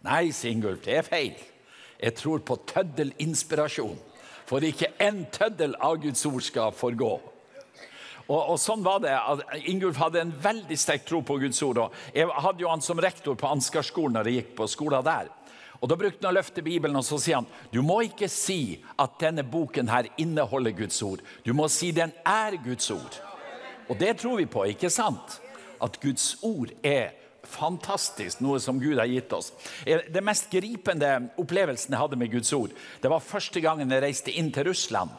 Nei, 0.03 0.33
sier 0.33 0.53
Ingulf, 0.57 0.83
det 0.85 0.97
er 0.99 1.07
feil. 1.07 1.37
Jeg 2.03 2.17
tror 2.19 2.43
på 2.43 2.57
tøddelinspirasjon. 2.67 3.99
For 4.47 4.65
ikke 4.67 4.91
en 5.01 5.25
tøddel 5.33 5.77
av 5.81 6.01
Guds 6.03 6.27
ord 6.27 6.43
skal 6.43 6.75
forgå. 6.75 7.13
Og, 8.29 8.39
og, 8.39 8.57
sånn 8.61 8.83
var 8.85 9.03
det. 9.03 9.13
Ingulf 9.71 9.99
hadde 10.01 10.23
en 10.23 10.33
veldig 10.43 10.79
sterk 10.79 11.07
tro 11.09 11.23
på 11.27 11.39
Guds 11.43 11.63
ord. 11.67 11.85
og 11.85 12.17
Jeg 12.17 12.29
hadde 12.31 12.65
jo 12.65 12.71
han 12.71 12.85
som 12.85 13.01
rektor 13.03 13.39
på 13.39 13.51
Ansgarskolen 13.51 14.19
når 14.19 14.31
jeg 14.31 14.41
gikk 14.41 14.53
på 14.59 14.69
skolen 14.71 15.07
der. 15.07 15.31
Og 15.83 15.91
Da 15.91 15.99
brukte 15.99 16.23
han 16.23 16.31
å 16.31 16.39
løfte 16.39 16.63
Bibelen 16.63 16.97
og 16.99 17.07
så 17.07 17.19
sier 17.19 17.41
han, 17.41 17.49
du 17.73 17.81
må 17.83 18.05
ikke 18.07 18.29
si 18.31 18.79
at 19.03 19.17
denne 19.19 19.43
boken 19.43 19.91
her 19.91 20.07
inneholder 20.23 20.75
Guds 20.79 21.01
ord. 21.03 21.25
Du 21.43 21.51
må 21.59 21.67
si 21.67 21.91
den 21.95 22.15
er 22.23 22.55
Guds 22.63 22.91
ord. 22.95 23.19
Og 23.91 23.99
det 23.99 24.15
tror 24.23 24.39
vi 24.39 24.47
på, 24.47 24.63
ikke 24.71 24.91
sant? 24.95 25.41
At 25.83 25.99
Guds 26.01 26.37
ord 26.47 26.71
er 26.87 27.11
fantastisk, 27.43 28.41
noe 28.41 28.61
som 28.63 28.79
Gud 28.81 28.99
har 28.99 29.11
gitt 29.11 29.33
oss. 29.33 29.53
Det 29.85 30.23
mest 30.25 30.51
gripende 30.53 31.11
opplevelsen 31.41 31.95
jeg 31.95 32.03
hadde 32.03 32.19
med 32.21 32.33
Guds 32.33 32.53
ord, 32.57 32.73
det 33.03 33.11
var 33.11 33.25
første 33.25 33.63
gangen 33.65 33.91
jeg 33.91 34.05
reiste 34.05 34.35
inn 34.35 34.53
til 34.55 34.71
Russland. 34.71 35.11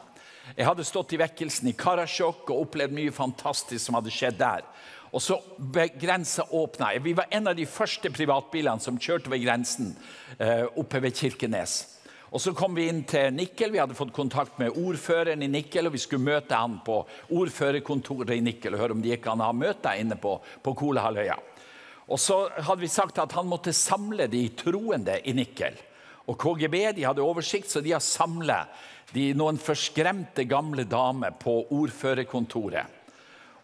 Jeg 0.56 0.68
hadde 0.68 0.84
stått 0.84 1.14
i 1.16 1.20
vekkelsen 1.20 1.70
i 1.70 1.76
Karasjok 1.78 2.50
og 2.52 2.66
opplevd 2.66 2.92
mye 2.96 3.14
fantastisk 3.14 3.80
som 3.86 3.96
hadde 3.96 4.12
skjedd 4.12 4.36
der. 4.40 4.66
Og 5.14 5.22
så 5.22 5.38
ble 5.56 5.86
grensa 5.94 6.44
åpna. 6.50 6.90
Vi 7.00 7.14
var 7.16 7.30
en 7.30 7.48
av 7.48 7.56
de 7.56 7.64
første 7.70 8.10
privatbilene 8.12 8.82
som 8.82 8.98
kjørte 8.98 9.30
ved 9.32 9.44
grensen 9.44 9.92
eh, 10.38 10.66
oppe 10.74 11.00
ved 11.00 11.14
Kirkenes. 11.16 11.76
Og 12.34 12.42
Så 12.42 12.50
kom 12.50 12.74
vi 12.74 12.88
inn 12.90 13.04
til 13.06 13.30
Nikkel. 13.30 13.70
Vi 13.70 13.78
hadde 13.78 13.94
fått 13.94 14.12
kontakt 14.12 14.58
med 14.58 14.74
ordføreren 14.74 15.42
i 15.46 15.48
Nikkel. 15.48 15.86
og 15.86 15.94
Vi 15.94 16.02
skulle 16.02 16.26
møte 16.26 16.58
han 16.58 16.80
på 16.84 17.04
ordførerkontoret 17.30 18.34
i 18.34 18.42
Nikkel 18.42 18.74
og 18.74 18.82
høre 18.82 18.96
om 18.96 19.02
det 19.04 19.14
gikk 19.14 19.28
an 19.30 19.44
å 19.44 19.52
ha 19.52 19.54
møte 19.54 19.92
inne 20.00 20.18
på, 20.18 20.40
på 20.42 20.74
Kolahalvøya. 20.82 21.38
Og 22.08 22.20
så 22.20 22.44
hadde 22.52 22.84
vi 22.84 22.90
sagt 22.92 23.18
at 23.22 23.32
han 23.36 23.48
måtte 23.48 23.72
samle 23.72 24.26
de 24.28 24.46
troende 24.58 25.16
i 25.24 25.32
Nikkel. 25.36 25.76
Og 26.28 26.36
KGB 26.40 26.76
de 26.96 27.06
hadde 27.06 27.24
oversikt, 27.24 27.70
så 27.70 27.80
de 27.84 27.94
har 27.94 28.04
samlet 28.04 28.72
noen 29.38 29.60
forskremte 29.60 30.44
gamle 30.50 30.84
damer 30.90 31.36
på 31.38 31.60
ordførerkontoret. 31.70 33.00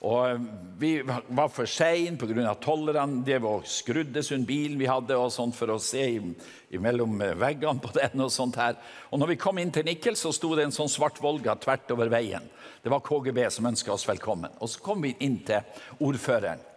Og 0.00 0.46
Vi 0.80 1.02
var 1.04 1.50
for 1.52 1.68
seine 1.68 2.16
pga. 2.16 2.54
tollerne 2.54 3.22
De 3.24 3.36
og 3.44 3.66
skrudde 3.66 4.22
sund 4.22 4.46
bilen 4.46 4.78
vi 4.78 4.86
hadde 4.88 5.16
og 5.16 5.32
sånt 5.32 5.54
for 5.54 5.68
å 5.68 5.78
se 5.78 6.20
mellom 6.72 7.18
veggene 7.36 7.80
på 7.80 7.92
den. 7.92 8.20
Og 8.20 8.32
sånt 8.32 8.56
her. 8.56 8.76
Og 9.10 9.18
når 9.18 9.34
vi 9.34 9.36
kom 9.36 9.58
inn 9.58 9.70
til 9.70 9.84
Nikkel, 9.84 10.16
så 10.16 10.32
sto 10.32 10.54
det 10.56 10.64
en 10.64 10.72
sånn 10.72 10.88
svart 10.88 11.20
Volga 11.20 11.54
tvert 11.54 11.90
over 11.92 12.08
veien. 12.08 12.48
Det 12.82 12.88
var 12.88 13.04
KGB 13.04 13.50
som 13.50 13.66
ønska 13.66 13.92
oss 13.92 14.08
velkommen. 14.08 14.50
Og 14.60 14.68
Så 14.70 14.80
kom 14.80 15.02
vi 15.02 15.16
inn 15.20 15.42
til 15.44 15.60
ordføreren. 16.00 16.69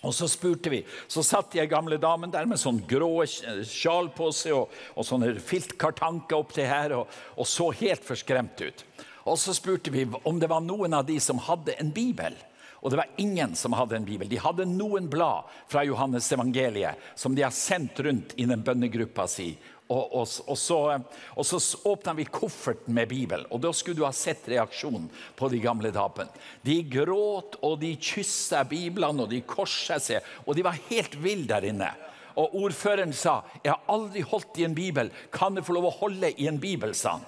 Og 0.00 0.14
så 0.16 0.28
spurte 0.32 0.70
vi, 0.72 0.80
så 1.08 1.22
satt 1.26 1.52
de 1.52 1.66
gamle 1.68 1.98
damen 2.00 2.32
der 2.32 2.46
med 2.48 2.60
sånn 2.60 2.80
grå 2.88 3.26
sjal 3.28 4.08
på 4.16 4.30
seg 4.32 4.56
og, 4.56 4.76
og 4.96 5.04
sånne 5.04 5.34
filtkartanker 5.44 6.38
opp 6.38 6.54
til 6.56 6.68
her 6.70 6.94
og, 6.96 7.18
og, 7.36 7.44
så 7.48 7.68
helt 7.82 8.06
forskremt 8.06 8.62
ut. 8.64 8.84
Og 9.28 9.36
så 9.38 9.52
spurte 9.56 9.92
vi 9.92 10.06
om 10.24 10.40
det 10.40 10.48
var 10.48 10.64
noen 10.64 10.96
av 10.96 11.04
de 11.08 11.18
som 11.20 11.42
hadde 11.44 11.76
en 11.76 11.92
bibel. 11.92 12.36
Og 12.80 12.88
det 12.88 12.96
var 13.02 13.12
ingen 13.20 13.52
som 13.54 13.76
hadde 13.76 13.98
en 13.98 14.06
bibel. 14.08 14.28
De 14.28 14.40
hadde 14.40 14.64
noen 14.64 15.10
blad 15.12 15.50
fra 15.68 15.84
Johannes 15.84 16.30
evangeliet 16.32 17.12
som 17.14 17.36
de 17.36 17.44
har 17.44 17.52
sendt 17.52 18.00
rundt 18.00 18.32
i 18.40 18.48
den 18.48 18.64
bønnegruppa 18.64 19.28
si 19.28 19.52
og, 19.90 20.12
og, 20.14 20.28
og, 20.46 20.58
så, 20.58 20.78
og 21.34 21.46
så 21.46 21.58
åpna 21.90 22.14
vi 22.14 22.26
kofferten 22.30 22.94
med 22.94 23.08
Bibelen, 23.10 23.48
og 23.50 23.62
da 23.64 23.72
skulle 23.74 23.98
du 23.98 24.04
ha 24.06 24.12
sett 24.14 24.46
reaksjonen 24.50 25.08
på 25.36 25.48
de 25.50 25.58
gamle 25.62 25.90
damene. 25.94 26.30
De 26.62 26.76
gråt, 26.86 27.58
og 27.66 27.80
de 27.82 27.96
kyssa 27.98 28.62
Biblene, 28.70 29.24
og 29.24 29.32
de 29.32 29.42
korsa 29.42 29.98
seg, 30.02 30.22
og 30.46 30.54
de 30.54 30.66
var 30.66 30.78
helt 30.92 31.18
ville 31.18 31.48
der 31.50 31.66
inne. 31.72 31.90
Og 32.38 32.54
ordføreren 32.62 33.12
sa, 33.12 33.42
'Jeg 33.64 33.72
har 33.72 33.82
aldri 33.88 34.20
holdt 34.20 34.58
i 34.58 34.64
en 34.64 34.74
bibel. 34.74 35.10
Kan 35.32 35.56
jeg 35.56 35.64
få 35.64 35.72
lov 35.72 35.90
å 35.90 35.98
holde 35.98 36.32
i 36.40 36.46
en 36.46 36.60
bibel?' 36.60 36.94
sa 36.94 37.18
han. 37.18 37.26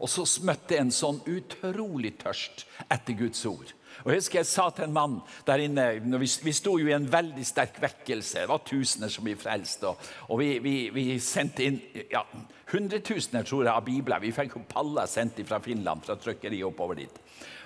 Og 0.00 0.08
så 0.08 0.24
møtte 0.42 0.74
jeg 0.74 0.80
en 0.80 0.90
sånn 0.90 1.20
utrolig 1.28 2.16
tørst 2.18 2.64
etter 2.88 3.12
Guds 3.12 3.44
ord. 3.46 3.74
Og 4.04 4.12
jeg 4.12 4.22
husker 4.22 4.40
jeg 4.40 4.48
sa 4.48 4.68
til 4.74 4.86
en 4.86 4.94
mann 4.94 5.18
der 5.46 5.64
inne 5.64 5.86
Vi, 6.00 6.28
vi 6.44 6.54
sto 6.56 6.76
jo 6.80 6.88
i 6.88 6.96
en 6.96 7.08
veldig 7.12 7.44
sterk 7.46 7.80
vekkelse. 7.82 8.42
Det 8.42 8.50
var 8.50 8.64
tusener 8.66 9.12
som 9.12 9.26
ble 9.26 9.36
frelst. 9.38 9.84
Og, 9.88 10.10
og 10.28 10.40
vi, 10.40 10.50
vi, 10.64 10.74
vi, 10.94 11.06
sendte 11.22 11.66
inn 11.66 11.80
ja, 12.12 12.24
hundretusener 12.72 13.46
tror 13.46 13.64
jeg, 13.66 13.74
av 13.74 13.86
bibler. 13.86 14.22
Vi 14.22 14.34
fikk 14.34 14.58
paller 14.70 15.10
sendt 15.10 15.40
fra 15.48 15.60
Finland, 15.64 16.04
fra 16.06 16.16
trykkeriet 16.20 16.66
oppover 16.68 17.02
dit. 17.02 17.20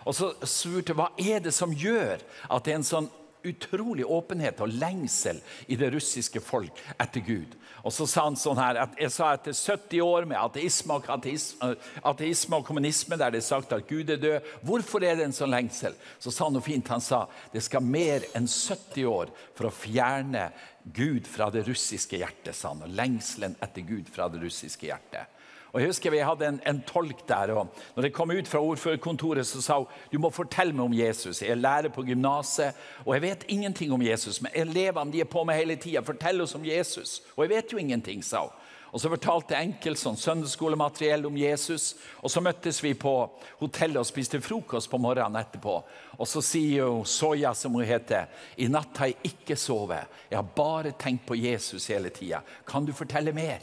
Og 0.04 0.16
så 0.16 0.32
spurte 0.42 0.96
hva 0.96 1.10
er 1.20 1.40
det 1.44 1.54
som 1.54 1.72
gjør 1.72 2.18
at 2.18 2.64
det 2.64 2.74
er 2.74 2.80
en 2.80 2.88
sånn 2.88 3.12
utrolig 3.44 4.06
åpenhet 4.06 4.60
og 4.64 4.72
lengsel 4.72 5.40
i 5.68 5.76
det 5.80 5.90
russiske 5.94 6.40
folk 6.42 6.80
etter 6.98 7.24
Gud. 7.24 7.54
Og 7.84 7.92
så 7.92 8.06
sa 8.08 8.24
han 8.24 8.38
sånn 8.40 8.60
her, 8.60 8.78
at 8.80 8.96
Jeg 9.00 9.12
sa 9.12 9.32
etter 9.34 9.52
70 9.52 10.00
år 10.04 10.28
med 10.28 10.40
ateisme 10.40 10.96
og, 10.96 11.08
ateisme, 11.12 11.74
ateisme 12.02 12.56
og 12.56 12.66
kommunisme, 12.66 13.18
der 13.20 13.34
det 13.34 13.42
er 13.42 13.48
sagt 13.48 13.74
at 13.76 13.88
Gud 13.88 14.10
er 14.10 14.20
død, 14.22 14.52
hvorfor 14.64 15.04
er 15.04 15.18
det 15.18 15.28
en 15.28 15.36
sånn 15.36 15.52
lengsel? 15.52 15.96
Så 16.18 16.32
sa 16.32 16.48
han 16.48 16.56
noe 16.56 16.64
fint. 16.64 16.88
Han 16.88 17.04
sa 17.04 17.26
det 17.52 17.64
skal 17.66 17.84
mer 17.84 18.24
enn 18.34 18.48
70 18.48 19.04
år 19.10 19.32
for 19.54 19.68
å 19.68 19.74
fjerne 19.74 20.48
Gud 20.84 21.28
fra 21.28 21.50
det 21.52 21.66
russiske 21.68 22.20
hjertet, 22.20 22.56
sa 22.56 22.72
han. 22.72 22.84
Og 22.86 22.96
lengselen 22.96 23.56
etter 23.64 23.84
Gud 23.84 24.08
fra 24.12 24.30
det 24.32 24.40
russiske 24.42 24.88
hjertet. 24.88 25.33
Og 25.74 25.80
Jeg 25.80 25.90
husker 25.90 26.12
vi 26.14 26.20
hadde 26.22 26.46
en, 26.46 26.60
en 26.66 26.82
tolk 26.86 27.24
der. 27.28 27.50
og 27.50 27.66
når 27.96 28.02
jeg 28.06 28.12
kom 28.14 28.30
ut 28.30 28.48
fra 28.48 28.60
ordførerkontoret, 28.62 29.46
så 29.46 29.62
sa 29.62 29.78
hun 29.78 29.86
du 30.12 30.18
må 30.22 30.30
fortelle 30.30 30.72
meg 30.72 30.84
om 30.84 30.94
Jesus. 30.94 31.42
Jeg 31.42 31.50
er 31.50 31.58
lærer 31.58 31.90
på 31.90 32.04
gymnaset, 32.06 32.76
og 33.04 33.14
jeg 33.14 33.22
vet 33.22 33.44
ingenting 33.48 33.92
om 33.92 34.02
Jesus. 34.02 34.40
Men 34.42 34.54
elevene 34.54 35.12
de 35.12 35.20
er 35.20 35.24
på 35.24 35.42
meg 35.44 35.58
hele 35.58 35.76
tida. 35.76 36.04
Fortell 36.06 36.40
oss 36.40 36.54
om 36.54 36.64
Jesus. 36.64 37.22
Og 37.34 37.42
jeg 37.44 37.56
vet 37.56 37.72
jo 37.72 37.82
ingenting, 37.82 38.22
sa 38.22 38.46
hun. 38.46 38.54
Og 38.94 39.00
Så 39.00 39.10
fortalte 39.10 39.56
jeg 39.56 39.72
enkelt 39.72 39.98
sånn 39.98 40.16
søndagsskolemateriell 40.16 41.26
om 41.26 41.36
Jesus. 41.36 41.96
Og 42.22 42.30
Så 42.30 42.40
møttes 42.40 42.78
vi 42.84 42.94
på 42.94 43.16
hotellet 43.58 43.98
og 43.98 44.06
spiste 44.06 44.38
frokost 44.40 44.90
på 44.90 45.00
morgenen 45.02 45.40
etterpå. 45.42 45.80
Og 46.18 46.28
Så 46.28 46.40
sier 46.40 46.86
hun 46.86 47.02
Soya, 47.04 47.50
som 47.54 47.74
hun 47.74 47.82
heter, 47.82 48.28
i 48.56 48.68
natt 48.70 48.96
har 49.02 49.10
jeg 49.10 49.34
ikke 49.34 49.56
sovet. 49.58 50.06
Jeg 50.30 50.38
har 50.38 50.54
bare 50.54 50.94
tenkt 50.94 51.26
på 51.26 51.34
Jesus 51.34 51.90
hele 51.90 52.14
tida. 52.14 52.44
Kan 52.64 52.86
du 52.86 52.92
fortelle 52.92 53.34
mer? 53.34 53.58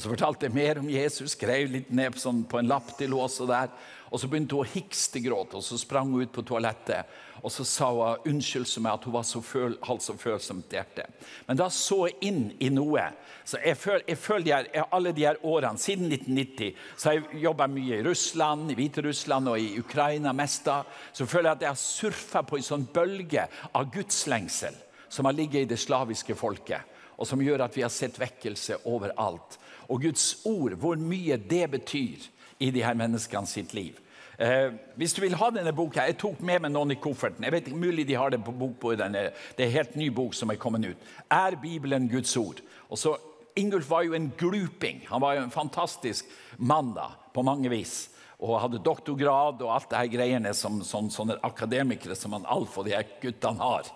Og 0.00 0.04
Så 0.06 0.14
fortalte 0.14 0.46
jeg 0.46 0.56
mer 0.56 0.78
om 0.80 0.86
Jesus, 0.88 1.34
skrev 1.34 1.74
litt 1.74 1.90
ned 1.92 2.14
sånn, 2.16 2.38
på 2.48 2.56
en 2.56 2.70
lapp 2.70 2.94
til 2.96 3.12
også 3.12 3.44
der. 3.44 3.68
Og 4.08 4.16
Så 4.16 4.30
begynte 4.32 4.56
hun 4.56 4.64
å 4.64 4.70
hikstegråte, 4.72 5.58
og 5.58 5.62
så 5.62 5.76
sprang 5.76 6.08
hun 6.08 6.22
ut 6.24 6.32
på 6.32 6.40
toalettet. 6.40 7.04
Og 7.44 7.52
så 7.52 7.66
sa 7.68 7.90
hun 7.92 8.30
unnskyld 8.30 8.80
meg 8.80 8.94
at 8.94 9.04
hun 9.04 9.12
var 9.12 9.26
så 9.28 9.42
føl, 9.44 9.74
hadde 9.84 10.00
så 10.00 10.14
følsomt 10.16 10.72
hjerte. 10.72 11.04
Men 11.46 11.60
da 11.60 11.66
så 11.68 12.06
jeg 12.08 12.16
inn 12.30 12.40
i 12.64 12.70
noe. 12.72 13.10
Så 13.44 13.60
jeg 13.60 13.76
føler, 13.76 14.06
jeg 14.08 14.18
føler 14.18 14.46
de 14.46 14.54
her, 14.54 14.88
alle 14.90 15.12
de 15.12 15.26
her 15.26 15.40
årene, 15.44 15.78
siden 15.78 16.08
1990, 16.08 16.80
så 16.96 17.10
har 17.10 17.18
jeg 17.18 17.42
jobba 17.44 17.68
mye 17.68 17.98
i 17.98 18.06
Russland, 18.08 18.72
i 18.72 18.78
Hviterussland 18.80 19.52
og 19.52 19.60
i 19.60 19.74
Ukraina 19.84 20.32
mest 20.32 20.64
da. 20.64 20.78
Så 21.12 21.28
føler 21.28 21.50
jeg 21.50 21.58
at 21.58 21.66
jeg 21.66 21.74
har 21.74 21.82
surfa 21.82 22.42
på 22.48 22.56
en 22.56 22.68
sånn 22.70 22.88
bølge 22.88 23.44
av 23.68 23.92
gudslengsel 23.92 24.80
som 25.12 25.28
har 25.28 25.36
ligget 25.36 25.66
i 25.66 25.70
det 25.74 25.80
slaviske 25.84 26.38
folket. 26.40 26.88
Og 27.20 27.28
som 27.28 27.42
gjør 27.44 27.66
at 27.66 27.76
vi 27.76 27.84
har 27.84 27.92
sett 27.92 28.18
vekkelse 28.18 28.80
overalt. 28.88 29.58
Og 29.92 30.00
Guds 30.06 30.40
ord, 30.48 30.78
hvor 30.80 30.96
mye 30.96 31.36
det 31.36 31.66
betyr 31.70 32.30
i 32.60 32.70
de 32.72 32.84
her 32.84 32.96
menneskene 32.96 33.48
sitt 33.48 33.74
liv. 33.76 33.98
Eh, 34.40 34.72
hvis 34.96 35.12
du 35.12 35.20
vil 35.20 35.36
ha 35.36 35.50
denne 35.52 35.72
boka, 35.76 36.06
Jeg 36.06 36.16
tok 36.16 36.40
med 36.40 36.62
meg 36.62 36.72
noen 36.72 36.94
i 36.94 37.00
kofferten. 37.00 37.44
Jeg 37.44 37.52
vet 37.52 37.66
ikke, 37.68 37.76
Mulig 37.76 38.06
de 38.08 38.16
har 38.16 38.30
det 38.30 38.40
på 38.44 38.56
bokbordet. 38.56 39.12
Det 39.12 39.64
er 39.64 39.66
en 39.66 39.76
helt 39.76 39.96
ny 39.96 40.08
bok 40.08 40.34
som 40.34 40.50
er 40.50 40.56
kommet 40.56 40.86
ut. 40.86 40.96
Er 41.30 41.60
Bibelen 41.60 42.08
Guds 42.08 42.36
ord? 42.36 42.62
Og 42.88 42.98
så, 42.98 43.16
Ingulf 43.56 43.90
var 43.90 44.02
jo 44.02 44.14
en 44.14 44.32
gluping. 44.38 45.02
Han 45.10 45.20
var 45.20 45.34
jo 45.34 45.42
en 45.42 45.50
fantastisk 45.50 46.24
mann 46.56 46.94
da, 46.94 47.10
på 47.34 47.42
mange 47.42 47.68
vis. 47.68 48.08
Og 48.40 48.60
hadde 48.62 48.80
doktorgrad 48.80 49.60
og 49.60 49.74
alt 49.74 49.90
det 49.90 49.98
her 49.98 50.12
greiene 50.14 50.54
som 50.54 50.80
sånn, 50.80 51.10
sånne 51.12 51.36
akademikere 51.44 52.16
som 52.16 52.32
han 52.32 52.48
Alf 52.48 52.78
og 52.78 52.86
de 52.88 52.96
her 52.96 53.04
guttene 53.20 53.60
har. 53.60 53.90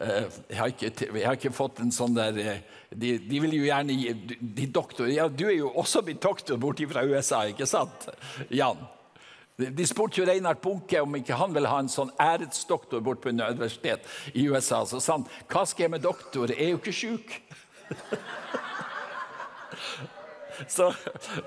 Eh, 0.00 0.28
jeg 0.48 0.56
har, 0.56 0.70
ikke, 0.72 0.90
jeg 1.12 1.26
har, 1.26 1.36
ikke, 1.36 1.52
fått 1.52 1.82
en 1.84 1.90
sånn 1.92 2.14
der 2.16 2.38
eh, 2.40 2.62
De, 2.88 3.18
de 3.20 3.40
vil 3.44 3.52
jo 3.58 3.66
gjerne 3.66 3.92
gi 3.92 4.38
de 4.40 4.68
doktor, 4.72 5.10
ja, 5.12 5.26
Du 5.28 5.44
er 5.50 5.58
jo 5.58 5.68
også 5.76 6.00
blitt 6.06 6.22
doktor 6.24 6.56
borti 6.60 6.86
fra 6.88 7.04
USA, 7.04 7.42
ikke 7.50 7.68
sant, 7.68 8.08
Jan? 8.48 8.80
De 9.60 9.84
spurte 9.84 10.22
jo 10.22 10.24
Reinhard 10.24 10.62
Bunke 10.64 11.02
om 11.04 11.18
ikke 11.18 11.36
han 11.36 11.52
ville 11.52 11.68
ha 11.68 11.82
en 11.82 11.92
sånn 11.92 12.08
æresdoktor 12.16 13.02
bort 13.04 13.20
på 13.20 13.28
universitet 13.28 14.06
i 14.32 14.46
USA. 14.48 14.86
Så 14.88 15.02
sa 15.04 15.18
han 15.18 15.26
hva 15.52 15.66
skal 15.68 15.84
jeg 15.84 15.92
med 15.92 16.06
doktor, 16.06 16.48
jeg 16.48 16.64
er 16.64 16.72
jo 16.72 16.80
ikke 16.80 16.96
sjuk. 16.96 17.34
Så, 20.68 20.92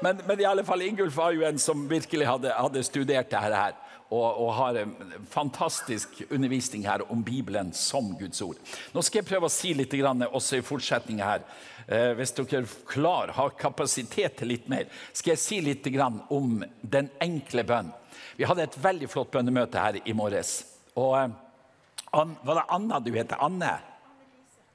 men, 0.01 0.21
men, 0.27 0.39
i 0.41 0.45
alle 0.45 0.63
fall, 0.65 0.81
Ingulf 0.85 1.17
var 1.17 1.33
jo 1.33 1.43
en 1.45 1.59
som 1.61 1.83
virkelig 1.89 2.25
hadde, 2.29 2.53
hadde 2.53 2.85
studert 2.85 3.29
dette 3.29 3.41
her. 3.41 3.75
Og, 4.13 4.25
og, 4.43 4.49
har 4.53 4.77
fantastisk 5.31 6.19
undervisning 6.29 6.83
her 6.85 7.01
om 7.11 7.23
Bibelen 7.25 7.71
som 7.73 8.11
Guds 8.19 8.43
ord. 8.45 8.59
Nå 8.93 9.01
skal 9.01 9.21
jeg 9.21 9.29
prøve 9.31 9.49
å 9.49 9.53
si 9.53 9.71
litt 9.73 9.95
også 9.95 10.59
i 10.59 10.65
fortsetninga 10.65 11.29
her. 11.31 11.47
Eh, 11.87 12.11
hvis 12.19 12.35
dere 12.37 12.61
er 12.61 12.75
klar, 12.87 13.33
har 13.33 13.55
kapasitet 13.59 14.37
til 14.37 14.53
litt 14.53 14.69
mer, 14.71 14.85
skal 15.11 15.33
jeg 15.33 15.41
si 15.41 15.61
litt 15.65 15.87
om 16.29 16.61
den 16.81 17.09
enkle 17.19 17.63
bønn. 17.63 17.89
Vi 18.37 18.45
hadde 18.45 18.67
et 18.67 18.77
veldig 18.83 19.09
flott 19.09 19.31
bønnemøte 19.33 19.81
her 19.81 19.99
i 20.05 20.13
morges. 20.13 20.61
Og 20.95 21.17
eh, 21.17 21.33
Var 22.13 22.55
det 22.59 22.69
Anna 22.69 22.99
du 22.99 23.11
heter? 23.13 23.41
Anne? 23.41 23.73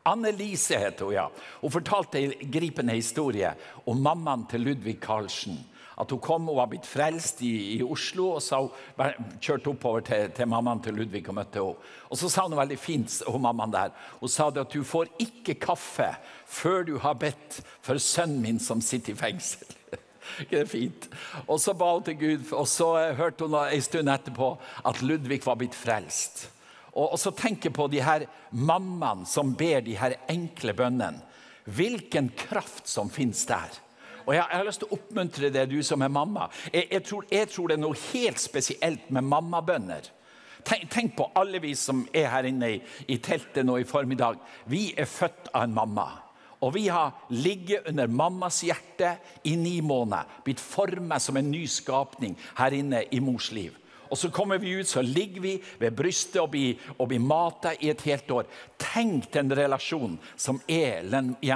Anne-Lise 0.09 0.79
heter 0.79 1.05
hun, 1.05 1.15
ja. 1.15 1.27
Hun 1.61 1.71
fortalte 1.71 2.19
en 2.19 2.51
gripende 2.51 2.97
historie 2.97 3.53
om 3.87 4.01
mammaen 4.03 4.47
til 4.51 4.65
Ludvig 4.65 4.99
Karlsen. 5.05 5.59
At 5.99 6.13
hun 6.15 6.21
kom 6.23 6.47
og 6.51 6.61
var 6.61 6.69
blitt 6.71 6.87
frelst 6.87 7.41
i, 7.43 7.53
i 7.75 7.79
Oslo, 7.83 8.29
og 8.37 8.43
så 8.45 8.61
hun 8.63 9.33
kjørte 9.43 9.73
oppover 9.73 10.05
til, 10.07 10.29
til, 10.37 10.47
mammaen 10.51 10.83
til 10.85 10.95
Ludvig 10.95 11.25
og 11.27 11.39
møtte 11.41 11.63
henne. 11.63 11.89
Og 12.09 12.21
så 12.21 12.31
sa 12.31 12.45
hun 12.47 12.55
veldig 12.59 12.79
fint, 12.79 13.17
hun 13.27 13.43
mammaen 13.43 13.75
der, 13.75 13.97
hun 14.21 14.31
sa 14.31 14.47
det 14.55 14.63
at 14.63 14.75
du 14.75 14.87
får 14.87 15.11
ikke 15.23 15.59
kaffe 15.63 16.13
før 16.47 16.87
du 16.87 16.95
har 17.03 17.19
bedt 17.19 17.59
for 17.83 17.99
sønnen 18.03 18.45
min 18.45 18.63
som 18.63 18.83
sitter 18.85 19.17
i 19.17 19.19
fengsel. 19.19 19.75
Ikke 20.43 20.59
det 20.61 20.69
fint? 20.69 21.07
Og 21.49 21.57
så 21.57 21.73
ba 21.73 21.87
hun 21.95 22.05
til 22.05 22.19
Gud, 22.21 22.51
og 22.53 22.67
så 22.69 22.91
hørte 23.17 23.47
hun 23.47 23.57
en 23.63 23.83
stund 23.83 24.11
etterpå 24.13 24.51
at 24.87 25.01
Ludvig 25.03 25.41
var 25.47 25.57
blitt 25.59 25.75
frelst. 25.75 26.45
Og, 26.93 27.15
og 27.15 27.19
så 27.21 27.33
tenker 27.35 27.73
på 27.75 27.89
de 27.91 28.03
her 28.05 28.27
mammaene 28.53 29.27
som 29.27 29.55
ber 29.57 29.81
de 29.87 29.97
her 29.99 30.19
enkle 30.31 30.77
bønnene. 30.77 31.25
Hvilken 31.69 32.31
kraft 32.37 32.89
som 32.89 33.11
finnes 33.13 33.43
der. 33.49 33.73
Og 34.29 34.35
jeg, 34.37 34.45
har 34.45 34.67
lyst 34.67 34.83
til 34.83 34.91
å 34.91 34.97
oppmuntre 34.99 35.49
deg, 35.49 35.71
du 35.73 35.81
som 35.87 36.03
er 36.05 36.13
mamma. 36.13 36.51
Jeg, 36.69 36.85
jeg, 36.93 37.05
tror, 37.09 37.25
jeg 37.33 37.49
tror, 37.49 37.71
det 37.71 37.79
er 37.79 37.81
noe 37.81 38.01
helt 38.11 38.41
spesielt 38.43 39.07
med 39.09 39.25
mammabønner. 39.25 40.11
Tenk, 40.69 40.85
tenk, 40.93 41.15
på 41.17 41.31
alle 41.39 41.63
vi 41.65 41.71
som 41.79 42.03
er 42.13 42.29
her 42.29 42.45
inne 42.51 42.69
i, 42.75 42.81
i 43.09 43.17
teltet 43.25 43.65
nå 43.65 43.79
i 43.81 43.87
formiddag. 43.89 44.37
Vi 44.69 44.91
er 45.01 45.09
født 45.09 45.49
av 45.55 45.65
en 45.65 45.77
mamma. 45.79 46.05
Og 46.61 46.75
vi 46.75 46.89
har 46.93 47.15
ligget 47.33 47.89
under 47.89 48.11
mammas 48.11 48.59
hjerte 48.67 49.15
i 49.49 49.55
ni 49.57 49.79
måneder, 49.81 50.29
blitt 50.45 50.61
formet 50.61 51.25
som 51.25 51.39
en 51.41 51.49
ny 51.49 51.63
skapning 51.71 52.35
her 52.59 52.77
inne 52.77 53.07
i 53.15 53.23
mors 53.25 53.49
liv. 53.55 53.79
Og 54.11 54.21
så 54.21 54.29
kommer 54.35 54.61
vi 54.61 54.75
ut, 54.77 54.89
så 54.89 55.01
ligger 55.05 55.41
vi 55.41 55.55
ved 55.81 55.97
brystet 55.97 56.41
og 56.43 56.51
blir, 56.53 56.77
og 56.99 57.09
blir 57.09 57.25
mata 57.25 57.73
i 57.81 57.89
et 57.93 58.05
helt 58.05 58.29
år. 58.33 58.49
Tenk 58.77 59.33
den 59.33 59.57
relasjonen 59.57 60.21
som 60.37 60.61
er 60.69 61.01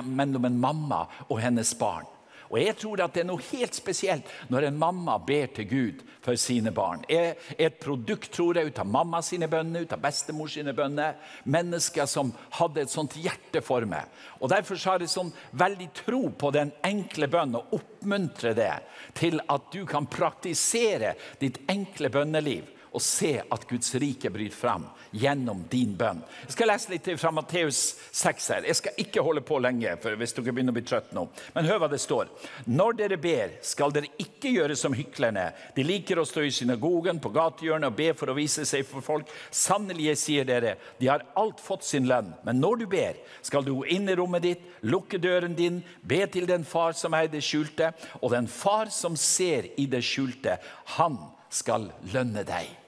mellom 0.09 0.49
en 0.49 0.61
mamma 0.61 1.05
og 1.29 1.41
hennes 1.43 1.77
barn. 1.77 2.09
Og 2.53 2.59
jeg 2.61 2.77
tror 2.77 3.01
at 3.01 3.15
det 3.15 3.23
er 3.23 3.29
noe 3.31 3.45
helt 3.49 3.77
spesielt 3.77 4.29
når 4.53 4.69
en 4.69 4.81
mamma 4.81 5.17
ber 5.25 5.49
til 5.57 5.69
Gud 5.71 6.03
for 6.23 6.37
sine 6.37 6.71
barn. 6.75 7.01
Er 7.09 7.39
et 7.57 7.79
produkt, 7.81 8.29
tror 8.35 8.61
jeg, 8.61 8.69
ut 8.69 8.83
av 8.83 8.91
mamma 8.93 9.23
sine 9.25 9.49
bønner, 9.51 9.87
ut 9.87 9.95
av 9.97 10.03
bestemor 10.03 10.53
sine 10.53 10.75
bønner. 10.77 11.17
Mennesker 11.49 12.07
som 12.11 12.35
hadde 12.59 12.85
et 12.85 12.93
sånt 12.93 13.17
hjerte 13.17 13.65
for 13.65 13.89
meg. 13.89 14.11
Og 14.41 14.53
Derfor 14.53 14.77
har 14.85 15.01
jeg 15.01 15.15
sånn 15.15 15.33
veldig 15.57 15.89
tro 15.97 16.27
på 16.37 16.53
den 16.53 16.75
enkle 16.85 17.31
bønnen 17.33 17.63
og 17.63 17.73
oppmuntre 17.81 18.53
det 18.59 18.75
til 19.17 19.41
at 19.49 19.73
du 19.73 19.87
kan 19.89 20.07
praktisere 20.11 21.17
ditt 21.41 21.63
enkle 21.73 22.13
bønneliv 22.13 22.69
og 22.93 23.03
se 23.03 23.39
at 23.41 23.65
Guds 23.69 23.95
rike 24.01 24.31
bryter 24.33 24.57
fram 24.57 24.85
gjennom 25.13 25.65
din 25.71 25.95
bønn. 25.97 26.21
Jeg 26.47 26.55
skal 26.55 26.71
lese 26.73 26.93
litt 26.93 27.09
fra 27.21 27.33
Matteus 27.35 27.81
6 28.13 28.49
her. 28.53 28.67
Jeg 28.69 28.79
skal 28.79 29.01
ikke 29.01 29.25
holde 29.25 29.43
på 29.45 29.59
lenge, 29.63 29.95
for 30.03 30.17
hvis 30.19 30.35
dere 30.37 30.53
begynner 30.53 30.75
å 30.75 30.77
bli 30.77 30.85
trøtt 30.89 31.13
nå. 31.17 31.27
Men 31.55 31.69
hør 31.69 31.83
hva 31.83 31.91
det 31.93 32.01
står. 32.03 32.31
Når 32.69 32.99
dere 33.01 33.19
ber, 33.21 33.57
skal 33.65 33.95
dere 33.95 34.13
ikke 34.21 34.53
gjøre 34.53 34.77
som 34.79 34.97
hyklerne. 34.97 35.49
De 35.77 35.85
liker 35.87 36.21
å 36.21 36.27
stå 36.29 36.45
i 36.47 36.53
synagogen, 36.55 37.21
på 37.23 37.33
gatehjørnet 37.33 37.93
og 37.93 37.99
be 37.99 38.11
for 38.19 38.33
å 38.33 38.37
vise 38.37 38.67
seg 38.69 38.85
for 38.89 39.05
folk. 39.05 39.33
Sannelig, 39.51 40.17
sier 40.23 40.49
dere, 40.49 40.77
de 41.01 41.09
har 41.09 41.25
alt 41.39 41.61
fått 41.63 41.87
sin 41.89 42.09
lønn. 42.11 42.33
Men 42.47 42.61
når 42.61 42.83
du 42.83 42.87
ber, 42.93 43.21
skal 43.45 43.65
du 43.65 43.75
gå 43.77 43.87
inn 43.97 44.11
i 44.11 44.17
rommet 44.19 44.45
ditt, 44.45 44.69
lukke 44.85 45.21
døren 45.23 45.57
din, 45.59 45.81
be 46.03 46.25
til 46.33 46.49
den 46.51 46.67
far 46.69 46.97
som 46.99 47.17
er 47.17 47.29
i 47.29 47.33
det 47.33 47.45
skjulte, 47.47 47.93
og 48.21 48.35
den 48.35 48.51
far 48.51 48.93
som 48.93 49.17
ser 49.17 49.73
i 49.81 49.89
det 49.91 50.05
skjulte, 50.05 50.59
han 50.99 51.19
skal 51.53 51.91
lønne 52.13 52.45
deg. 52.49 52.82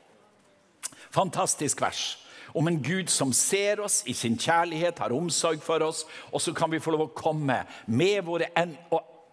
Fantastisk 1.15 1.83
vers. 1.85 2.19
Om 2.55 2.69
en 2.71 2.83
Gud 2.83 3.11
som 3.11 3.33
ser 3.35 3.81
oss 3.83 4.03
i 4.07 4.15
sin 4.15 4.37
kjærlighet, 4.39 4.99
har 4.99 5.15
omsorg 5.15 5.63
for 5.63 5.83
oss. 5.83 6.05
Og 6.31 6.43
så 6.43 6.55
kan 6.55 6.71
vi 6.71 6.83
få 6.83 6.95
lov 6.95 7.09
å 7.09 7.15
komme 7.15 7.61
med 7.87 8.23
våre 8.27 8.51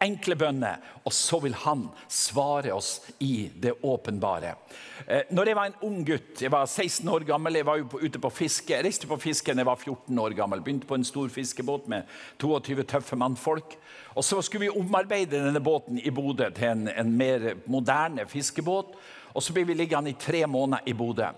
enkle 0.01 0.35
bønner, 0.37 0.79
og 1.05 1.13
så 1.13 1.37
vil 1.43 1.53
han 1.63 1.83
svare 2.09 2.73
oss 2.73 2.95
i 3.21 3.51
det 3.61 3.75
åpenbare. 3.85 4.55
Eh, 5.05 5.29
når 5.29 5.51
jeg 5.51 5.57
var 5.59 5.69
en 5.69 5.83
ung 5.85 5.99
gutt, 6.05 6.41
jeg 6.41 6.53
var 6.53 6.65
16 6.65 7.09
år 7.13 7.25
gammel, 7.27 7.59
jeg 7.59 7.67
var 7.67 7.83
ute 8.01 8.21
på 8.21 8.33
fiske. 8.33 8.73
Jeg 8.73 8.87
reiste 8.87 9.09
på 9.09 9.19
fiske 9.21 9.53
da 9.53 9.61
jeg 9.61 9.69
var 9.69 9.77
14 9.77 10.23
år 10.23 10.37
gammel. 10.37 10.63
Begynte 10.65 10.89
på 10.89 10.97
en 10.97 11.05
stor 11.05 11.29
fiskebåt 11.33 11.87
med 11.91 12.09
22 12.41 12.87
tøffe 12.89 13.19
mannfolk. 13.19 13.77
Og 14.15 14.25
Så 14.25 14.41
skulle 14.41 14.67
vi 14.67 14.73
omarbeide 14.81 15.37
denne 15.37 15.61
båten 15.61 16.01
i 16.01 16.09
Bodø 16.09 16.49
til 16.49 16.73
en, 16.73 16.87
en 16.89 17.13
mer 17.17 17.53
moderne 17.65 18.25
fiskebåt. 18.29 18.97
Og 19.33 19.43
Så 19.43 19.53
ble 19.53 19.65
vi 19.69 19.77
liggende 19.77 20.11
i 20.11 20.19
tre 20.19 20.45
måneder 20.47 20.89
i 20.89 20.97
Bodø. 20.97 21.29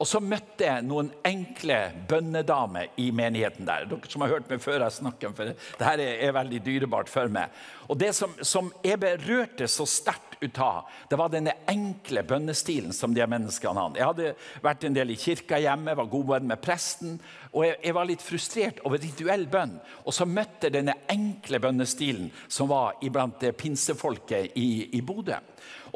Og 0.00 0.08
så 0.08 0.20
møtte 0.24 0.64
jeg 0.64 0.84
noen 0.88 1.10
enkle 1.28 1.76
bønnedamer 2.08 2.88
i 3.00 3.10
menigheten 3.12 3.68
der. 3.68 3.84
Dere 3.90 4.08
som 4.08 4.24
har 4.24 4.32
hørt 4.32 4.48
meg 4.48 4.62
før 4.64 4.80
jeg 4.86 4.96
snakker, 4.96 5.34
for 5.36 5.52
det 5.52 5.86
her 5.86 6.00
er, 6.00 6.14
er 6.24 6.36
veldig 6.38 6.60
dyrebart 6.64 7.12
for 7.12 7.28
meg. 7.32 7.52
Og 7.90 8.00
Det 8.00 8.14
som, 8.16 8.32
som 8.40 8.72
jeg 8.86 9.00
berørte 9.02 9.68
så 9.68 9.84
sterkt 9.84 10.29
ut 10.40 10.58
av, 10.58 10.88
det 11.10 11.18
var 11.20 11.32
denne 11.32 11.52
enkle 11.68 12.22
bønnestilen 12.26 12.94
som 12.96 13.14
de 13.14 13.26
menneskene 13.28 13.84
hadde. 13.84 14.00
Jeg 14.00 14.08
hadde 14.08 14.64
vært 14.64 14.86
en 14.88 14.96
del 14.96 15.12
i 15.12 15.18
kirka 15.20 15.60
hjemme, 15.60 15.96
var 15.96 16.10
god 16.10 16.28
venn 16.34 16.48
med 16.50 16.62
presten. 16.64 17.18
Og 17.52 17.66
jeg, 17.66 17.76
jeg, 17.84 17.96
var 17.96 18.08
litt 18.08 18.24
frustrert 18.24 18.80
over 18.88 19.02
rituell 19.02 19.46
bønn. 19.50 19.76
Og 20.04 20.16
så 20.16 20.26
møtte 20.28 20.68
jeg 20.68 20.78
denne 20.78 20.96
enkle 21.12 21.60
bønnestilen 21.62 22.30
som 22.48 22.70
var 22.72 23.00
iblant 23.04 23.44
pinsefolket 23.58 24.56
i, 24.56 24.70
i 24.96 25.02
Bodø. 25.04 25.38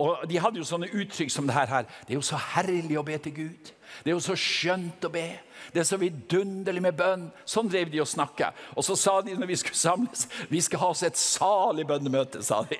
Og 0.01 0.27
De 0.29 0.41
hadde 0.43 0.61
jo 0.61 0.67
sånne 0.67 0.91
uttrykk 0.91 1.33
som 1.33 1.49
det 1.49 1.57
her. 1.57 1.89
Det 2.05 2.15
er 2.15 2.21
jo 2.21 2.27
så 2.27 2.41
herlig 2.57 2.99
å 2.99 3.07
be 3.07 3.19
til 3.23 3.37
Gud. 3.37 3.73
Det 4.03 4.11
er 4.11 4.17
jo 4.17 4.25
så 4.25 4.37
skjønt 4.39 5.07
å 5.07 5.13
be. 5.15 5.29
Det 5.73 5.83
er 5.83 5.89
så 5.89 5.99
vidunderlig 6.01 6.83
med 6.85 6.99
bønn. 6.99 7.29
Sånn 7.49 7.71
drev 7.71 7.91
de 7.93 8.03
og 8.03 8.11
snakka. 8.11 8.53
Og 8.75 8.85
så 8.87 8.97
sa 8.99 9.19
de 9.25 9.37
når 9.39 9.51
vi 9.51 9.59
skulle 9.61 9.79
samles 9.79 10.29
vi 10.51 10.61
skal 10.63 10.83
ha 10.83 10.91
oss 10.93 11.03
et 11.07 11.19
salig 11.19 11.87
bønnemøte. 11.89 12.43
sa 12.43 12.63
de. 12.69 12.79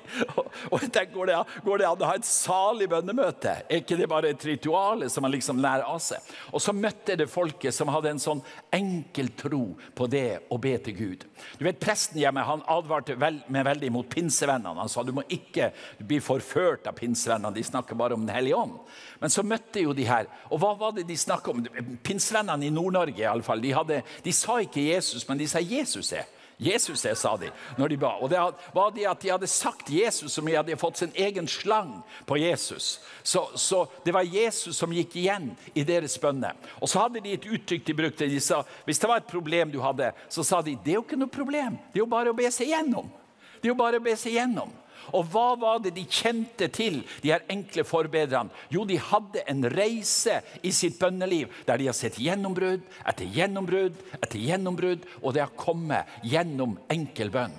Og, 0.71 0.79
jeg 0.81 0.91
tenkte, 0.91 1.13
går 1.13 1.31
det, 1.31 1.39
går 1.65 1.81
det, 1.81 1.87
an 1.89 2.03
å 2.03 2.09
ha 2.09 2.15
et 2.19 2.27
salig 2.27 2.87
bønnemøte? 2.91 3.55
Er 3.69 3.81
ikke 3.81 3.97
det 3.99 4.09
bare 4.11 4.31
et 4.33 4.45
ritual 4.47 5.05
som 5.11 5.25
man 5.25 5.33
liksom 5.33 5.61
lærer 5.63 5.85
av 5.87 5.99
seg? 6.03 6.23
Og 6.51 6.63
så 6.63 6.73
møtte 6.75 7.17
det 7.19 7.29
folket 7.31 7.75
som 7.75 7.91
hadde 7.93 8.13
en 8.13 8.21
sånn 8.21 8.43
enkel 8.75 9.31
tro 9.37 9.63
på 9.95 10.09
det 10.11 10.45
å 10.51 10.59
be 10.61 10.75
til 10.85 10.97
Gud. 10.97 11.25
Du 11.59 11.65
vet, 11.65 11.79
Presten 11.85 12.17
hjemme 12.21 12.43
han 12.45 12.63
advarte 12.71 13.17
vel, 13.19 13.41
med 13.51 13.67
veldig 13.67 13.91
mot 13.93 14.09
pinsevennene. 14.09 14.79
Han 14.79 14.91
sa 14.91 15.03
du 15.05 15.13
må 15.15 15.25
ikke 15.31 15.71
bli 15.99 16.21
forført 16.23 16.87
av 16.89 16.97
pinsevennene. 16.97 17.53
De 17.55 17.65
snakker 17.65 17.97
bare 17.99 18.15
om 18.17 18.25
Den 18.25 18.33
hellige 18.35 18.57
ånd. 18.57 18.79
Men 19.21 19.31
så 19.31 19.43
møtte 19.45 19.83
jo 19.83 19.93
de 19.93 20.07
her. 20.07 20.29
Og 20.49 20.59
hva 20.61 20.71
var 20.79 20.95
det 20.95 21.05
de 21.07 21.17
snakka 21.19 21.51
om? 21.51 21.63
Pinsevennene 22.05 22.67
i 22.67 22.73
Nord-Norge 22.75 23.23
i 23.23 23.27
alle 23.29 23.45
fall, 23.45 23.63
de, 23.63 23.73
hadde, 23.75 24.01
de 24.25 24.33
sa 24.35 24.59
ikke 24.63 24.83
Jesus, 24.89 25.25
men 25.29 25.39
de 25.39 25.47
sa 25.49 25.63
Jesus 25.63 26.11
er. 26.15 26.27
Jesus 26.57 27.03
er, 27.05 27.15
sa 27.19 27.33
de 27.37 27.49
når 27.75 27.91
de 27.91 27.97
ba. 27.99 28.13
Og 28.23 28.29
det 28.31 28.39
var 28.75 28.93
det 28.95 29.07
at 29.09 29.21
de 29.21 29.31
hadde 29.33 29.49
sagt 29.51 29.89
Jesus 29.91 30.37
som 30.37 30.47
de 30.47 30.55
hadde 30.55 30.77
fått 30.79 31.01
sin 31.01 31.11
egen 31.11 31.47
slang 31.51 31.97
på 32.27 32.37
Jesus. 32.39 33.01
Så, 33.23 33.43
så 33.59 33.83
det 34.05 34.13
var 34.15 34.27
Jesus 34.27 34.77
som 34.79 34.93
gikk 34.95 35.17
igjen 35.19 35.51
i 35.75 35.83
deres 35.87 36.15
bønner. 36.21 36.55
Og 36.79 36.89
så 36.91 37.03
hadde 37.03 37.23
de 37.25 37.35
et 37.35 37.49
uttrykk 37.57 37.83
de 37.87 37.97
brukte. 37.97 38.29
De 38.31 38.39
sa, 38.39 38.61
hvis 38.87 39.01
det 39.01 39.11
var 39.11 39.19
et 39.19 39.31
problem 39.31 39.73
du 39.73 39.81
hadde, 39.83 40.13
så 40.31 40.47
sa 40.47 40.61
de 40.63 40.77
det 40.79 40.95
er 40.95 40.99
jo 41.01 41.05
ikke 41.05 41.19
noe 41.19 41.31
problem. 41.31 41.75
Det 41.91 41.99
er 41.99 42.05
jo 42.05 42.11
bare 42.15 42.31
å 42.31 42.37
be 42.37 42.47
seg 42.53 42.71
gjennom. 42.71 43.11
Det 43.59 43.67
er 43.67 43.73
jo 43.73 43.79
bare 43.79 43.99
å 43.99 44.07
be 44.07 44.15
seg 44.19 44.37
gjennom. 44.37 44.71
Og 45.13 45.27
hva 45.33 45.47
var 45.59 45.83
det 45.83 45.93
de 45.95 46.05
kjente 46.09 46.69
til, 46.73 47.01
de 47.21 47.33
her 47.33 47.45
enkle 47.51 47.85
forbedrerne? 47.87 48.53
Jo, 48.73 48.85
de 48.87 48.97
hadde 49.01 49.43
en 49.49 49.65
reise 49.75 50.39
i 50.65 50.71
sitt 50.75 50.97
bønneliv 51.01 51.53
der 51.67 51.81
de 51.81 51.89
har 51.89 51.97
sett 51.97 52.19
gjennombrudd 52.21 52.85
etter 53.05 53.29
gjennombrudd 53.29 54.01
etter 54.21 54.41
gjennombrudd, 54.41 55.05
og 55.21 55.35
det 55.35 55.45
har 55.45 55.55
kommet 55.59 56.19
gjennom 56.25 56.77
enkel 56.91 57.31
bønn. 57.33 57.55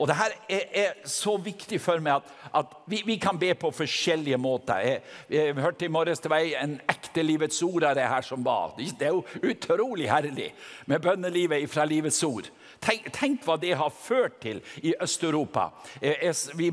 Og 0.00 0.08
det 0.08 0.16
her 0.16 0.32
er, 0.48 0.62
er, 0.72 0.92
så 1.04 1.34
viktig 1.44 1.76
for 1.82 2.00
meg 2.00 2.22
at, 2.22 2.28
at 2.56 2.70
vi, 2.88 3.02
vi, 3.04 3.18
kan 3.20 3.36
be 3.38 3.50
på 3.58 3.68
forskjellige 3.82 4.38
måter. 4.40 4.80
Jeg, 4.80 5.02
jeg 5.28 5.56
hørte 5.60 5.84
i 5.84 5.92
morges 5.92 6.22
det 6.24 6.32
var 6.32 6.46
en 6.62 6.78
ekte 6.88 7.24
Livets 7.24 7.60
ord 7.66 7.84
av 7.84 7.98
det 7.98 8.06
her 8.08 8.24
som 8.24 8.44
var. 8.44 8.72
Det 8.78 9.10
er 9.10 9.12
jo 9.12 9.26
utrolig 9.44 10.08
herlig 10.08 10.48
med 10.88 11.04
bønnelivet 11.04 11.68
fra 11.68 11.84
Livets 11.84 12.22
ord. 12.24 12.48
Tenk, 12.80 13.10
tenk, 13.12 13.42
hva 13.44 13.58
det 13.60 13.74
har 13.76 13.90
ført 13.92 14.38
til 14.40 14.62
i 14.80 14.94
Øst-Europa. 15.04 15.66
Eh, 16.00 16.22
I 16.56 16.70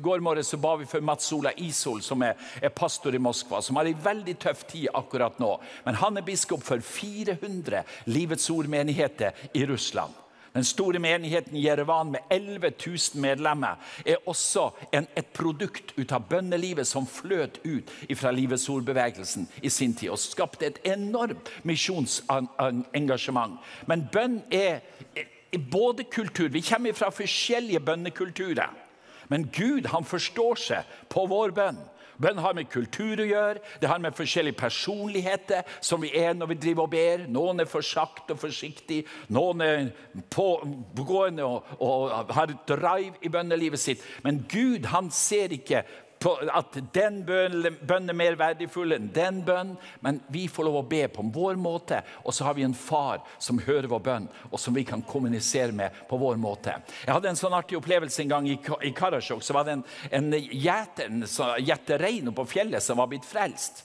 går 0.00 0.22
morges 0.24 0.54
ba 0.56 0.76
vi 0.80 0.86
for 0.88 1.04
Mats 1.04 1.32
Ola 1.36 1.52
Isol, 1.56 2.00
som 2.02 2.22
er, 2.24 2.38
er, 2.62 2.72
pastor 2.72 3.14
i 3.14 3.20
Moskva. 3.20 3.60
Som 3.62 3.76
har 3.76 3.90
en 3.90 4.04
veldig 4.04 4.38
tøff 4.40 4.64
tid 4.70 4.88
akkurat 4.94 5.36
nå. 5.38 5.50
Men 5.84 6.00
han 6.00 6.16
er 6.16 6.24
biskop 6.24 6.64
for 6.64 6.80
400 6.80 7.84
Livets 8.06 8.48
ord-menigheter 8.50 9.36
i 9.52 9.66
Russland. 9.68 10.16
Den 10.54 10.64
store 10.64 10.98
menigheten 10.98 11.56
i 11.56 11.64
Jerevan 11.66 12.10
med 12.10 12.20
11 12.30 12.70
000 12.86 13.20
medlemmer 13.22 13.76
er 14.06 14.16
også 14.26 14.70
en, 14.92 15.06
et 15.16 15.26
produkt 15.36 15.92
ut 15.98 16.12
av 16.12 16.24
bønnelivet 16.30 16.88
som 16.88 17.06
fløt 17.06 17.60
ut 17.64 17.92
fra 18.16 18.32
Livets 18.32 18.68
ordbevegelsen 18.72 19.48
i 19.62 19.70
sin 19.70 19.94
tid 19.94 20.10
og 20.14 20.20
skapte 20.22 20.66
et 20.66 20.80
enormt 20.88 21.50
misjonsengasjement. 21.68 23.58
Men 23.86 24.06
bønn 24.12 24.40
er, 24.50 24.80
er 25.16 25.64
både 25.72 26.04
kultur 26.04 26.48
Vi 26.52 26.64
kommer 26.64 26.92
fra 26.92 27.10
forskjellige 27.10 27.80
bønnekulturer. 27.80 28.72
Men 29.28 29.48
Gud 29.52 29.86
han 29.92 30.04
forstår 30.04 30.60
seg 30.60 30.98
på 31.12 31.26
vår 31.28 31.52
bønn. 31.56 31.80
Bønn 32.18 32.40
har 32.42 32.56
med 32.56 32.70
kultur 32.72 33.22
å 33.22 33.26
gjøre, 33.28 33.62
det 33.80 33.90
har 33.90 34.00
med 34.02 34.16
forskjellige 34.18 34.58
personligheter 34.58 35.62
som 35.80 36.02
vi 36.02 36.10
er 36.18 36.34
når 36.34 36.52
vi 36.52 36.58
driver 36.64 36.88
og 36.88 36.92
ber. 36.94 37.24
Noen 37.30 37.62
er 37.62 37.70
for 37.70 37.86
sakte 37.86 38.34
og 38.34 38.42
forsiktig, 38.42 39.04
noen 39.34 39.62
er 39.62 39.88
pågående 40.34 41.46
og, 41.46 41.72
og 41.78 42.34
har 42.34 42.54
drive 42.68 43.22
i 43.22 43.32
bønnelivet 43.32 43.82
sitt. 43.82 44.04
Men 44.26 44.42
Gud 44.50 44.90
han 44.90 45.12
ser 45.14 45.54
ikke 45.54 45.84
at 46.26 46.78
den 46.94 47.20
bønnen 47.26 48.10
er 48.10 48.16
mer 48.16 48.36
verdifull 48.38 48.96
enn 48.96 49.10
den 49.14 49.42
bønnen. 49.46 49.76
Men 50.04 50.20
vi 50.32 50.46
får 50.50 50.68
lov 50.68 50.80
å 50.80 50.86
be 50.88 51.04
på 51.12 51.24
vår 51.34 51.58
måte, 51.60 52.02
og 52.24 52.34
så 52.34 52.48
har 52.48 52.56
vi 52.58 52.66
en 52.66 52.76
far 52.76 53.22
som 53.38 53.60
hører 53.62 53.90
vår 53.90 54.04
bønn, 54.04 54.28
og 54.50 54.60
som 54.60 54.74
vi 54.74 54.86
kan 54.88 55.02
kommunisere 55.02 55.72
med 55.72 56.04
på 56.08 56.18
vår 56.20 56.38
måte. 56.40 56.76
Jeg 57.04 57.14
hadde 57.14 57.32
en 57.32 57.40
sånn 57.40 57.56
artig 57.56 57.78
opplevelse 57.78 58.24
en 58.24 58.32
gang 58.34 58.48
i, 58.50 58.58
Karasjok. 58.98 59.44
Så 59.44 59.56
var 59.56 59.68
det 59.68 59.78
en, 59.78 59.84
en 60.10 60.32
gjeter, 60.38 61.98
rein 61.98 62.32
på 62.34 62.48
fjellet 62.48 62.82
som 62.82 62.98
var 62.98 63.10
blitt 63.10 63.28
frelst. 63.28 63.84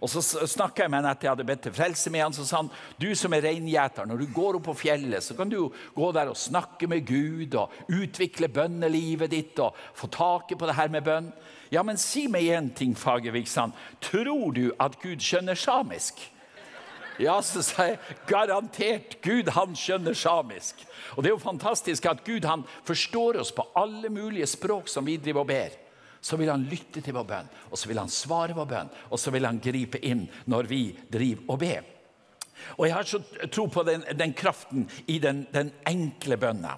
Og 0.00 0.08
Så 0.08 0.22
snakka 0.48 0.86
jeg 0.86 0.92
med 0.92 1.02
han 1.02 1.10
etter 1.10 1.28
jeg 1.28 1.34
hadde 1.34 1.44
bedt 1.48 1.62
til 1.66 1.74
frelse 1.76 2.10
med 2.12 2.24
han, 2.24 2.32
så 2.32 2.46
sa 2.48 2.62
han 2.62 2.70
du 3.00 3.10
som 3.18 3.34
er 3.36 3.44
reingjeter, 3.44 4.08
når 4.08 4.22
du 4.22 4.30
går 4.32 4.56
opp 4.56 4.70
på 4.70 4.78
fjellet, 4.86 5.20
så 5.20 5.36
kan 5.36 5.50
du 5.52 5.58
gå 5.68 6.12
der 6.16 6.30
og 6.32 6.40
snakke 6.40 6.88
med 6.88 7.04
Gud 7.08 7.56
og 7.60 7.74
utvikle 7.92 8.48
bønnelivet 8.48 9.32
ditt 9.32 9.60
og 9.60 9.76
få 9.98 10.08
taket 10.12 10.56
på 10.60 10.70
det 10.70 10.78
her 10.78 10.92
med 10.92 11.04
bønn. 11.04 11.28
Ja, 11.70 11.84
men 11.86 11.98
si 12.02 12.26
meg 12.26 12.48
én 12.50 12.72
ting, 12.74 12.96
Fagervik. 12.98 13.48
Sånn. 13.50 13.72
Tror 14.02 14.54
du 14.56 14.64
at 14.82 14.98
Gud 15.02 15.22
skjønner 15.22 15.58
samisk? 15.58 16.18
Ja, 17.20 17.36
så 17.44 17.62
sa 17.62 17.90
jeg 17.90 18.16
garantert. 18.28 19.18
Gud 19.22 19.52
han 19.54 19.76
skjønner 19.76 20.16
samisk. 20.16 20.80
Og 21.14 21.22
det 21.22 21.30
er 21.30 21.36
jo 21.36 21.42
fantastisk 21.42 22.08
at 22.08 22.24
Gud 22.26 22.48
han 22.48 22.64
forstår 22.88 23.38
oss 23.42 23.52
på 23.54 23.66
alle 23.78 24.10
mulige 24.12 24.48
språk 24.48 24.88
som 24.88 25.06
vi 25.06 25.18
driver 25.20 25.44
og 25.44 25.50
ber. 25.52 25.76
Så 26.20 26.36
vil 26.40 26.50
han 26.52 26.66
lytte 26.68 27.00
til 27.00 27.16
vår 27.16 27.24
bønn, 27.28 27.46
og 27.70 27.78
så 27.80 27.88
vil 27.88 28.00
han 28.00 28.10
svare 28.12 28.52
vår 28.56 28.66
bønn, 28.68 28.90
og 29.08 29.20
så 29.20 29.32
vil 29.32 29.46
han 29.48 29.60
gripe 29.62 30.02
inn 30.04 30.26
når 30.52 30.68
vi 30.68 30.82
driver 31.08 31.54
og 31.54 31.62
ber. 31.62 31.86
Og 32.76 32.86
jeg 32.86 32.94
har 32.94 33.08
så 33.08 33.20
tro 33.52 33.66
på 33.72 33.84
den, 33.86 34.04
den 34.16 34.34
kraften 34.36 34.86
i 35.06 35.18
den, 35.22 35.46
den 35.52 35.72
enkle 35.88 36.38
bønna. 36.40 36.76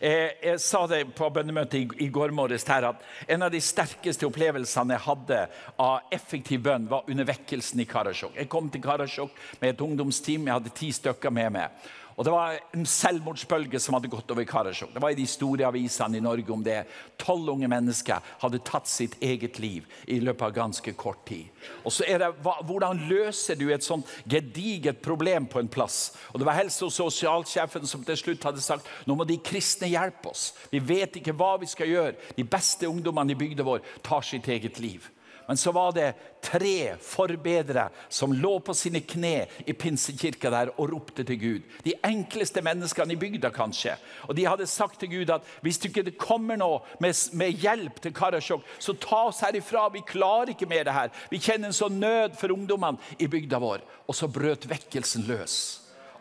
Jeg, 0.00 0.34
jeg 0.42 0.60
sa 0.60 0.82
det 0.90 1.00
på 1.16 1.30
bønnemøtet 1.32 1.78
i, 1.78 2.04
i, 2.04 2.08
går 2.12 2.34
morges 2.36 2.66
her 2.68 2.90
at 2.90 3.04
en 3.30 3.46
av 3.46 3.52
de 3.52 3.60
sterkeste 3.62 4.28
opplevelsene 4.28 4.96
jeg 4.96 5.06
hadde 5.06 5.40
av 5.80 6.12
effektiv 6.12 6.64
bønn, 6.66 6.90
var 6.90 7.08
under 7.08 7.28
vekkelsen 7.28 7.80
i 7.80 7.88
Karasjok. 7.88 8.36
Jeg 8.36 8.50
kom 8.52 8.68
til 8.72 8.84
Karasjok 8.84 9.32
med 9.62 9.72
et 9.72 9.84
ungdomsteam. 9.84 10.48
Jeg 10.48 10.58
hadde 10.58 10.76
ti 10.76 10.92
stykker 10.92 11.32
med 11.32 11.52
meg. 11.56 11.90
Og 12.16 12.24
Det 12.24 12.32
var 12.32 12.58
en 12.74 12.86
selvmordsbølge 12.86 13.80
som 13.80 13.96
hadde 13.96 14.10
gått 14.12 14.30
over 14.30 14.44
Karasjok. 14.44 14.92
Det 14.94 15.02
var 15.02 15.14
i 15.14 15.18
de 15.18 15.26
store 15.26 15.66
avisene 15.66 16.18
i 16.18 16.24
Norge 16.24 16.52
om 16.52 16.64
det. 16.64 16.82
Tolv 17.20 17.54
unge 17.54 17.68
mennesker 17.70 18.20
hadde 18.42 18.60
tatt 18.66 18.90
sitt 18.90 19.16
eget 19.22 19.58
liv 19.62 19.86
i 20.06 20.18
løpet 20.20 20.46
av 20.48 20.56
ganske 20.56 20.94
kort 20.98 21.24
tid. 21.28 21.48
Og 21.84 21.92
så 21.92 22.06
er 22.08 22.18
det, 22.18 22.32
Hvordan 22.42 23.06
løser 23.08 23.56
du 23.56 23.68
et 23.70 23.84
sånt 23.84 24.08
gediget 24.28 25.02
problem 25.02 25.46
på 25.46 25.60
en 25.60 25.68
plass? 25.68 26.16
Og 26.32 26.38
Det 26.38 26.46
var 26.46 26.58
helse- 26.60 26.84
og 26.84 26.92
sosialsjefen 26.92 27.86
som 27.86 28.04
til 28.04 28.16
slutt 28.16 28.44
hadde 28.44 28.60
sagt 28.60 28.86
nå 29.06 29.16
må 29.16 29.26
de 29.26 29.38
kristne 29.38 29.88
hjelpe 29.88 30.28
oss. 30.28 30.52
Vi 30.70 30.78
vet 30.78 31.16
ikke 31.16 31.34
hva 31.34 31.56
vi 31.60 31.66
skal 31.66 31.88
gjøre. 31.88 32.14
De 32.36 32.44
beste 32.44 32.88
ungdommene 32.88 33.32
i 33.32 33.38
bygda 33.38 33.62
vår 33.62 33.80
tar 34.02 34.20
sitt 34.20 34.48
eget 34.48 34.78
liv. 34.78 35.08
Men 35.46 35.56
så 35.56 35.72
var 35.74 35.92
det 35.92 36.12
tre 36.42 36.94
forbedere 37.02 37.88
som 38.08 38.32
lå 38.32 38.52
på 38.64 38.74
sine 38.76 39.02
kne 39.06 39.46
i 39.66 39.74
pinsekirka 39.74 40.50
der 40.52 40.72
og 40.76 40.92
ropte 40.92 41.24
til 41.26 41.40
Gud. 41.40 41.68
De 41.84 41.94
enkleste 42.06 42.62
menneskene 42.64 43.14
i 43.14 43.20
bygda, 43.20 43.50
kanskje. 43.54 43.96
Og 44.28 44.36
De 44.38 44.46
hadde 44.46 44.66
sagt 44.70 45.00
til 45.00 45.10
Gud 45.12 45.34
at 45.34 45.46
hvis 45.62 45.80
du 45.82 45.88
ikke 45.88 46.14
kommer 46.18 46.56
nå 46.60 46.70
med, 47.02 47.14
med 47.32 47.58
hjelp 47.62 48.00
til 48.02 48.14
Karasjok, 48.14 48.64
så 48.78 48.94
ta 48.94 49.24
oss 49.28 49.42
herifra. 49.44 49.88
Vi 49.92 50.04
klarer 50.06 50.54
ikke 50.54 50.70
mer 50.70 50.86
det 50.86 50.96
her. 50.96 51.12
Vi 51.30 51.42
kjenner 51.42 51.70
en 51.70 51.76
sånn 51.76 52.00
nød 52.02 52.38
for 52.40 52.54
ungdommene 52.54 53.00
i 53.18 53.30
bygda 53.30 53.60
vår. 53.62 53.84
Og 54.06 54.16
så 54.16 54.30
brøt 54.30 54.68
vekkelsen 54.70 55.26
løs. 55.28 55.60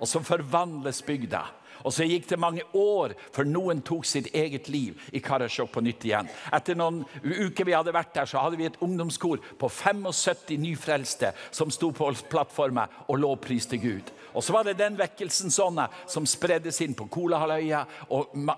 Og 0.02 0.10
så 0.10 0.24
forvandles 0.26 1.04
bygda. 1.06 1.46
Og 1.84 1.94
så 1.96 2.08
gikk 2.08 2.30
det 2.30 2.40
mange 2.42 2.66
år 2.78 3.16
før 3.36 3.50
noen 3.50 3.84
tok 3.86 4.08
sitt 4.08 4.32
eget 4.36 4.70
liv 4.72 5.00
i 5.14 5.22
Karasjok 5.24 5.72
på 5.74 5.84
nytt 5.86 6.06
igjen. 6.08 6.30
Etter 6.54 6.78
noen 6.78 7.04
uker 7.24 7.68
vi 7.68 7.76
hadde 7.76 7.96
vært 7.96 8.14
der, 8.16 8.30
så 8.30 8.44
hadde 8.44 8.60
vi 8.60 8.70
et 8.70 8.80
ungdomskor 8.84 9.42
på 9.60 9.70
75 9.70 10.58
nyfrelste 10.62 11.34
som 11.52 11.72
sto 11.74 11.92
på 11.96 12.12
plattformen 12.32 12.92
og 13.08 13.22
lovpriste 13.22 13.80
Gud. 13.82 14.12
Og 14.34 14.44
så 14.44 14.54
var 14.56 14.64
det 14.64 14.78
den 14.80 14.98
vekkelsen 15.00 15.52
sånne 15.52 15.88
som 16.10 16.28
spreddes 16.30 16.80
inn 16.84 16.96
på 16.96 17.08
Kolahalvøya, 17.12 17.84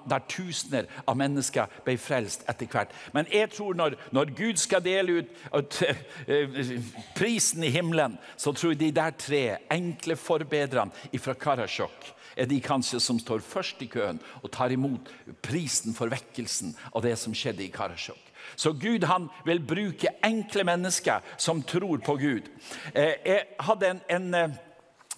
der 0.10 0.26
tusener 0.30 0.90
av 1.10 1.18
mennesker 1.18 1.72
ble 1.86 1.98
frelst 2.02 2.46
etter 2.50 2.70
hvert. 2.70 2.94
Men 3.16 3.30
jeg 3.32 3.50
tror 3.56 3.78
når, 3.78 3.98
når 4.14 4.34
Gud 4.38 4.62
skal 4.62 4.84
dele 4.86 5.24
ut 5.24 5.80
uh, 5.82 6.74
prisen 7.18 7.66
i 7.66 7.74
himmelen, 7.74 8.20
så 8.38 8.54
tror 8.54 8.76
jeg 8.76 8.84
de 8.84 8.92
der 9.00 9.18
tre 9.18 9.44
enkle 9.74 10.18
forbedrene 10.20 11.22
fra 11.24 11.34
Karasjok 11.40 12.14
er 12.36 12.50
de 12.50 12.60
kanskje 12.64 13.00
som 13.04 13.20
står 13.20 13.44
først 13.46 13.82
i 13.86 13.90
køen 13.92 14.22
og 14.42 14.52
tar 14.52 14.74
imot 14.74 15.12
prisen 15.46 15.96
for 15.98 16.12
vekkelsen 16.12 16.76
av 16.94 17.04
det 17.06 17.16
som 17.20 17.36
skjedde 17.36 17.66
i 17.66 17.72
Karasjok. 17.74 18.20
Så 18.56 18.74
Gud 18.74 19.06
han 19.08 19.30
vil 19.46 19.62
bruke 19.64 20.12
enkle 20.24 20.66
mennesker 20.68 21.24
som 21.38 21.64
tror 21.64 22.04
på 22.04 22.18
Gud. 22.20 22.50
Eh, 22.94 23.16
jeg 23.26 23.46
hadde 23.60 23.90
en, 23.90 24.02
en 24.10 24.34
eh, 24.36 24.58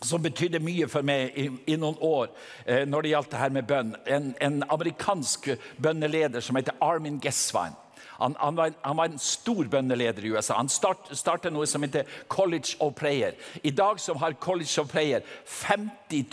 som 0.04 0.22
betydde 0.22 0.60
mye 0.64 0.88
for 0.92 1.06
meg 1.08 1.34
i, 1.40 1.48
i 1.74 1.78
noen 1.80 1.98
år 2.04 2.30
eh, 2.66 2.84
når 2.88 3.02
det 3.02 3.14
gjaldt 3.14 3.32
det 3.32 3.42
her 3.42 3.56
med 3.56 3.68
bønn. 3.70 3.96
En, 4.06 4.30
en 4.42 4.62
amerikansk 4.70 5.50
bønneleder 5.82 6.44
som 6.44 6.60
heter 6.60 6.78
Armin 6.84 7.20
Geswein. 7.24 7.76
Han, 8.20 8.36
han, 8.40 8.56
var, 8.56 8.72
han, 8.82 8.98
var, 8.98 9.12
en 9.12 9.20
stor 9.20 9.68
bønneleder 9.72 10.26
i 10.26 10.32
USA. 10.36 10.60
Han 10.60 10.72
start, 10.72 11.12
startet 11.18 11.54
noe 11.54 11.68
som 11.68 11.84
heter 11.84 12.08
College 12.32 12.78
of 12.80 12.96
Prayer. 13.00 13.36
I 13.64 13.74
dag 13.76 14.00
har 14.22 14.40
College 14.40 14.82
of 14.82 14.92
Prayer 14.92 15.26
50 15.46 16.26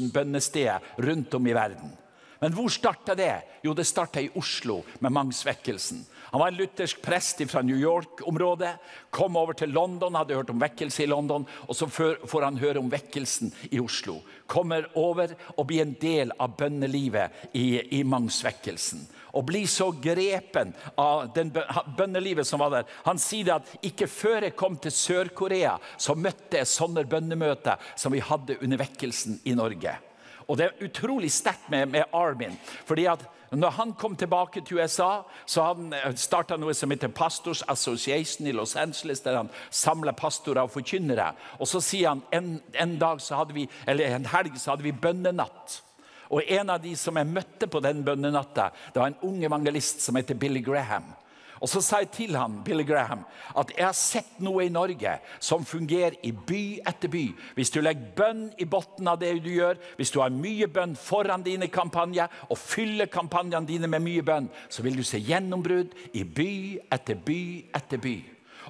000 0.00 0.12
bønnesteder 0.14 0.80
rundt 0.98 1.34
om 1.34 1.46
i 1.46 1.56
verden. 1.56 1.96
Men 2.40 2.54
hvor 2.56 2.72
starta 2.72 3.14
det? 3.14 3.34
Jo, 3.62 3.74
det 3.76 3.84
starta 3.84 4.20
i 4.22 4.30
Oslo 4.40 4.78
med 5.04 5.12
Mangsvekkelsen. 5.12 6.06
Han 6.30 6.40
var 6.40 6.48
en 6.48 6.56
luthersk 6.56 7.02
prest 7.02 7.42
fra 7.50 7.60
New 7.62 7.76
York-området. 7.76 8.70
Kom 9.10 9.36
over 9.36 9.52
til 9.52 9.74
London, 9.76 10.14
hadde 10.16 10.38
hørt 10.38 10.52
om 10.52 10.62
vekkelse 10.62 11.02
i 11.04 11.10
London. 11.10 11.44
Og 11.68 11.76
så 11.76 11.88
får 11.90 12.46
han 12.46 12.60
høre 12.62 12.80
om 12.80 12.88
vekkelsen 12.92 13.52
i 13.70 13.80
Oslo. 13.82 14.20
Kommer 14.46 14.88
over 14.96 15.34
og 15.56 15.66
blir 15.68 15.84
en 15.84 15.96
del 16.00 16.32
av 16.40 16.56
bønnelivet 16.56 17.50
i, 17.52 17.98
i 18.00 18.04
Mangsvekkelsen 18.08 19.04
og 19.32 19.46
blir 19.48 19.66
så 19.70 19.90
grepen 19.92 20.74
av 21.00 21.30
den 21.34 21.52
bønnelivet 21.96 22.46
som 22.46 22.62
var 22.62 22.74
der. 22.74 22.92
Han 23.06 23.20
sier 23.20 23.56
at 23.56 23.74
ikke 23.86 24.08
før 24.10 24.48
jeg 24.48 24.58
kom 24.58 24.78
til 24.80 24.94
Sør-Korea, 24.94 25.76
så 25.98 26.16
møtte 26.18 26.60
jeg 26.60 26.70
sånne 26.70 27.06
bønnemøter 27.08 27.80
som 27.98 28.14
vi 28.14 28.22
hadde 28.24 28.58
under 28.60 28.80
vekkelsen 28.80 29.40
i 29.44 29.56
Norge. 29.58 29.96
Og 30.50 30.58
det 30.58 30.66
er 30.66 30.88
utrolig 30.88 31.30
sterkt 31.30 31.68
med, 31.70 31.92
med 31.92 32.10
Armin. 32.12 32.58
fordi 32.84 33.06
at 33.06 33.22
når 33.50 33.70
han 33.70 33.92
kom 33.92 34.16
tilbake 34.16 34.60
til 34.60 34.78
USA, 34.78 35.22
så 35.46 35.62
han 35.62 35.94
starta 36.14 36.56
noe 36.56 36.74
som 36.74 36.90
heter 36.90 37.10
Pastors 37.10 37.62
Association 37.68 38.46
i 38.46 38.52
Los 38.52 38.76
Angeles, 38.76 39.20
der 39.20 39.36
han 39.36 39.50
samla 39.70 40.12
pastorer 40.12 40.62
og 40.62 40.70
forkynnere. 40.70 41.32
Og 41.58 41.68
så 41.68 41.80
sier 41.82 42.08
han 42.08 42.22
en, 42.32 42.60
en 42.74 42.98
dag 42.98 43.20
så 43.20 43.40
hadde 43.40 43.54
vi, 43.54 43.66
eller 43.86 44.14
en 44.14 44.28
helg 44.30 44.58
så 44.58 44.70
hadde 44.74 44.86
vi 44.86 44.94
bønnenatt. 44.94 45.80
Og 46.30 46.46
en 46.46 46.70
av 46.70 46.82
de 46.82 46.92
som 46.98 47.16
jeg 47.18 47.26
møtte 47.26 47.66
på 47.66 47.82
den 47.82 48.04
bønnenatta, 48.06 48.70
det 48.94 49.02
var 49.02 49.10
en 49.10 49.22
ung 49.26 49.42
evangelist 49.44 50.04
som 50.04 50.18
heter 50.18 50.38
Billy 50.38 50.62
Graham. 50.62 51.10
Og 51.60 51.68
Så 51.68 51.82
sa 51.84 51.98
jeg 52.00 52.10
til 52.14 52.36
han, 52.38 52.62
Billy 52.64 52.86
Graham 52.88 53.26
at 53.58 53.72
jeg 53.76 53.84
har 53.84 53.96
sett 53.96 54.38
noe 54.40 54.64
i 54.64 54.72
Norge 54.72 55.18
som 55.44 55.66
fungerer 55.68 56.16
i 56.24 56.32
by 56.32 56.80
etter 56.88 57.12
by. 57.12 57.26
Hvis 57.54 57.72
du 57.74 57.82
legger 57.84 58.14
bønn 58.16 58.46
i 58.56 58.64
bunnen 58.64 59.10
av 59.12 59.20
det 59.20 59.34
du 59.44 59.50
gjør, 59.52 59.76
hvis 59.98 60.12
du 60.14 60.22
har 60.22 60.32
mye 60.32 60.70
bønn 60.72 60.96
foran 60.96 61.44
dine 61.44 61.68
kampanjer 61.68 62.32
og 62.48 62.58
fyller 62.58 63.12
kampanjene 63.12 63.68
dine 63.68 63.90
med 63.92 64.06
mye 64.06 64.24
bønn, 64.24 64.48
så 64.72 64.86
vil 64.86 64.96
du 64.96 65.04
se 65.04 65.20
gjennombrudd 65.20 65.92
i 66.16 66.24
by 66.24 66.52
etter 66.96 67.20
by 67.20 67.40
etter 67.76 68.00
by. 68.00 68.16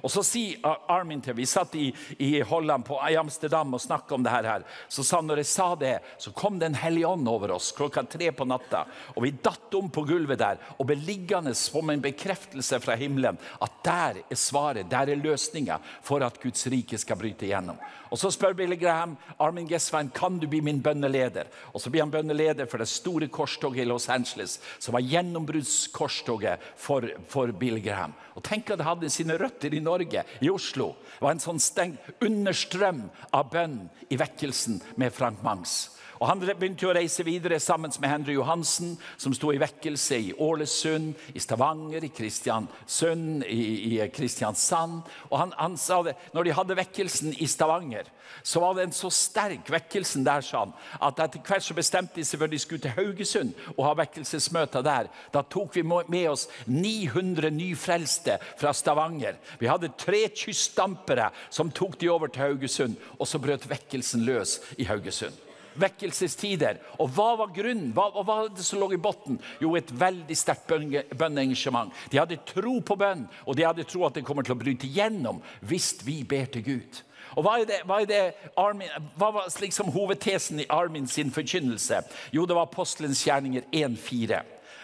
Og 0.01 0.11
så 0.11 0.23
sier 0.25 0.59
Armin 0.91 1.21
til 1.21 1.37
Vi 1.37 1.45
satt 1.49 1.75
i, 1.75 1.89
i 2.17 2.41
Holland, 2.41 2.85
på, 2.87 2.97
i 3.09 3.17
Amsterdam 3.19 3.73
og 3.73 3.81
snakka 3.81 4.15
om 4.15 4.23
det 4.25 4.33
her. 4.33 4.65
Så 4.89 5.05
sa 5.05 5.19
han 5.21 5.29
når 5.29 5.43
jeg 5.43 5.51
sa 5.51 5.67
det, 5.75 5.95
så 6.17 6.33
kom 6.35 6.59
det 6.59 6.71
en 6.71 6.79
hellig 6.81 7.05
ånd 7.07 7.29
over 7.29 7.55
oss 7.57 7.71
klokka 7.77 8.03
tre 8.09 8.31
på 8.35 8.47
natta. 8.49 8.85
Og 9.15 9.23
vi 9.25 9.33
datt 9.43 9.73
om 9.77 9.89
på 9.93 10.05
gulvet 10.09 10.41
der 10.41 10.61
og 10.77 10.87
ble 10.89 10.97
liggende 10.99 11.53
som 11.57 11.89
en 11.89 12.03
bekreftelse 12.03 12.81
fra 12.83 12.97
himmelen 12.99 13.39
at 13.61 13.79
der 13.85 14.21
er 14.25 14.39
svaret, 14.39 14.89
der 14.89 15.11
er 15.11 15.21
løsninga 15.21 15.79
for 16.03 16.23
at 16.25 16.39
Guds 16.41 16.65
rike 16.71 16.99
skal 17.01 17.19
bryte 17.19 17.47
igjennom. 17.47 17.79
Og 18.11 18.19
Så 18.19 18.31
spør 18.35 18.53
Billy 18.53 18.75
Graham 18.75 19.15
Armin 19.39 19.69
Gesvein, 19.69 20.09
kan 20.13 20.37
du 20.39 20.47
bli 20.47 20.61
min 20.61 20.81
bønneleder. 20.83 21.47
Og 21.73 21.81
Så 21.81 21.89
blir 21.89 22.01
han 22.01 22.11
bønneleder 22.11 22.67
for 22.67 22.77
det 22.77 22.89
store 22.91 23.27
korstoget 23.27 23.85
i 23.85 23.87
Los 23.87 24.09
Angeles, 24.09 24.59
som 24.79 24.93
var 24.93 25.01
gjennombruddskorstoget 25.01 26.59
for, 26.75 27.07
for 27.27 27.51
Billy 27.51 27.79
Graham. 27.79 28.13
Og 28.35 28.43
Tenk 28.43 28.69
at 28.69 28.79
det 28.79 28.87
hadde 28.87 29.09
sine 29.09 29.37
røtter 29.39 29.73
i 29.73 29.79
Norge, 29.79 29.90
i 30.39 30.49
Oslo. 30.49 30.95
Var 31.19 31.31
en 31.31 31.43
sånn 31.43 31.59
stengt 31.59 32.23
understrøm 32.23 33.09
av 33.31 33.49
bønn 33.51 33.89
i 34.09 34.17
vekkelsen 34.17 34.81
med 34.95 35.13
Frank 35.13 35.43
Mangs. 35.43 35.97
Og 36.21 36.27
Han 36.29 36.41
begynte 36.43 36.85
å 36.85 36.93
reise 36.93 37.23
videre 37.25 37.57
sammen 37.57 37.89
med 37.97 38.11
Henry 38.11 38.35
Johansen, 38.35 38.91
som 39.17 39.33
sto 39.33 39.49
i 39.49 39.59
vekkelse 39.61 40.19
i 40.21 40.35
Ålesund, 40.37 41.15
i 41.33 41.41
Stavanger, 41.41 42.05
i 42.05 42.11
Kristiansund, 42.13 43.41
i, 43.49 43.63
i 43.95 44.09
Kristiansand. 44.13 45.01
Og 45.31 45.35
han, 45.41 45.55
han, 45.57 45.79
sa 45.81 46.03
det, 46.05 46.13
når 46.37 46.45
de 46.45 46.55
hadde 46.59 46.77
vekkelsen 46.77 47.33
i 47.41 47.49
Stavanger, 47.49 48.13
så 48.45 48.61
var 48.61 48.77
det 48.77 48.85
en 48.85 48.95
så 48.95 49.09
sterk 49.09 49.73
vekkelsen 49.73 50.21
der, 50.27 50.45
sa 50.45 50.67
han, 50.67 50.77
at 51.01 51.25
etter 51.25 51.41
hvert 51.41 51.65
så 51.65 51.75
bestemte 51.81 52.21
de 52.21 52.27
seg 52.27 52.43
for 52.43 52.53
de 52.53 52.61
skulle 52.61 52.85
til 52.85 52.93
Haugesund 52.99 53.57
og 53.73 53.83
ha 53.89 53.97
vekkelsesmøter 54.05 54.85
der. 54.85 55.09
Da 55.33 55.41
tok 55.41 55.73
vi 55.79 55.87
med 55.89 56.23
oss 56.29 56.47
900 56.69 57.49
nyfrelste 57.57 58.37
fra 58.61 58.77
Stavanger. 58.77 59.41
Vi 59.57 59.73
hadde 59.73 59.95
tre 59.97 60.27
kystdampere 60.29 61.31
som 61.49 61.73
tok 61.73 61.97
de 61.97 62.13
over 62.13 62.29
til 62.29 62.45
Haugesund, 62.45 62.99
og 63.17 63.25
så 63.25 63.41
brøt 63.41 63.71
vekkelsen 63.73 64.21
løs 64.29 64.59
i 64.77 64.85
Haugesund 64.85 65.49
vekkelsestider. 65.79 66.79
Og 66.99 67.11
hva 67.15 67.35
var 67.39 67.53
grunnen? 67.55 67.91
Hva, 67.95 68.09
hva 68.15 68.25
var 68.27 68.49
det 68.55 68.65
som 68.65 68.81
lå 68.81 68.91
i 68.95 69.01
bunnen? 69.01 69.39
Jo, 69.61 69.75
et 69.77 69.91
veldig 69.91 70.37
sterkt 70.37 70.71
bønneengasjement. 71.17 71.93
De 72.11 72.19
hadde 72.21 72.41
tro 72.47 72.79
på 72.85 72.97
bønn, 72.99 73.27
og 73.45 73.57
de 73.57 73.67
hadde 73.67 73.87
tro 73.89 74.05
at 74.07 74.17
det 74.17 74.25
kommer 74.27 74.47
til 74.47 74.55
å 74.55 74.61
bryte 74.61 74.89
gjennom 74.89 75.41
hvis 75.67 75.93
vi 76.05 76.21
ber 76.27 76.51
til 76.51 76.65
Gud. 76.67 77.01
Og 77.37 77.45
Hva 77.45 77.59
er 77.61 77.67
det, 77.69 77.81
hva 77.87 78.01
er 78.01 78.07
det 78.09 78.23
Armin, 78.59 78.89
hva 79.15 79.29
var 79.31 79.51
liksom 79.61 79.91
hovedtesen 79.93 80.63
i 80.63 80.69
Armin 80.73 81.07
sin 81.07 81.31
forkynnelse? 81.31 82.01
Jo, 82.35 82.43
det 82.45 82.57
var 82.57 82.67
apostelens 82.67 83.23
gjerninger 83.27 83.63
1.4. 83.71 84.41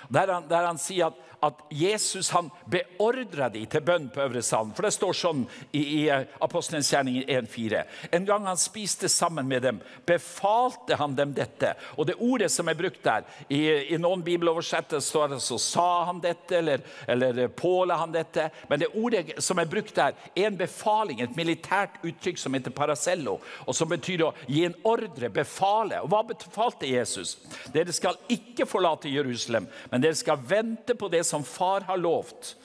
Der, 0.09 0.39
der 0.49 0.69
han 0.69 0.81
sier 0.81 1.11
at 1.11 1.27
at 1.39 1.59
Jesus 1.69 2.29
han 2.33 2.49
beordra 2.65 3.49
de 3.53 3.61
til 3.69 3.83
bønn 3.85 4.09
på 4.13 4.23
Øvre 4.23 4.41
salen. 4.45 4.73
For 4.75 4.87
det 4.87 4.93
står 4.95 5.17
sånn 5.17 5.43
i, 5.69 5.81
i 5.81 5.99
eh, 6.09 6.25
Apostelens 6.43 6.89
gjerninger 6.93 7.27
1,4. 7.29 7.83
En 8.17 8.25
gang 8.25 8.47
han 8.49 8.59
spiste 8.59 9.09
sammen 9.11 9.47
med 9.49 9.65
dem, 9.67 9.81
befalte 10.07 10.97
han 10.97 11.15
dem 11.17 11.35
dette. 11.37 11.75
Og 11.95 12.09
det 12.09 12.17
ordet 12.23 12.49
som 12.53 12.69
er 12.69 12.79
brukt 12.79 13.03
der, 13.05 13.27
i, 13.53 13.61
i 13.93 13.99
noen 14.01 14.23
bibeloversettelser 14.25 15.05
står 15.07 15.35
det 15.35 15.41
så 15.45 15.59
sa 15.61 15.87
han 16.09 16.21
dette, 16.23 16.57
eller, 16.57 16.81
eller 17.07 17.43
påla 17.53 17.99
han 18.01 18.15
dette. 18.15 18.49
Men 18.69 18.81
det 18.81 18.91
ordet 18.97 19.37
som 19.43 19.61
er 19.61 19.69
brukt 19.69 19.93
der, 19.97 20.17
er 20.33 20.49
en 20.49 20.57
befaling, 20.59 21.21
et 21.21 21.37
militært 21.37 22.01
uttrykk 22.01 22.41
som 22.41 22.57
heter 22.57 22.73
paracello, 22.73 23.37
og 23.65 23.77
som 23.77 23.89
betyr 23.91 24.25
å 24.25 24.33
gi 24.47 24.65
en 24.65 24.77
ordre, 24.87 25.29
befale. 25.33 26.01
Og 26.01 26.09
hva 26.11 26.23
befalte 26.25 26.89
Jesus? 26.89 27.35
Dere 27.73 27.93
skal 27.93 28.17
ikke 28.31 28.65
forlate 28.69 29.11
Jerusalem, 29.11 29.67
men 29.91 29.96
dere 30.03 30.17
skal 30.17 30.41
vente 30.43 30.95
på 30.95 31.09
det 31.11 31.23
som 31.27 31.45
far 31.47 31.85
har 31.87 31.99
lovt, 32.01 32.55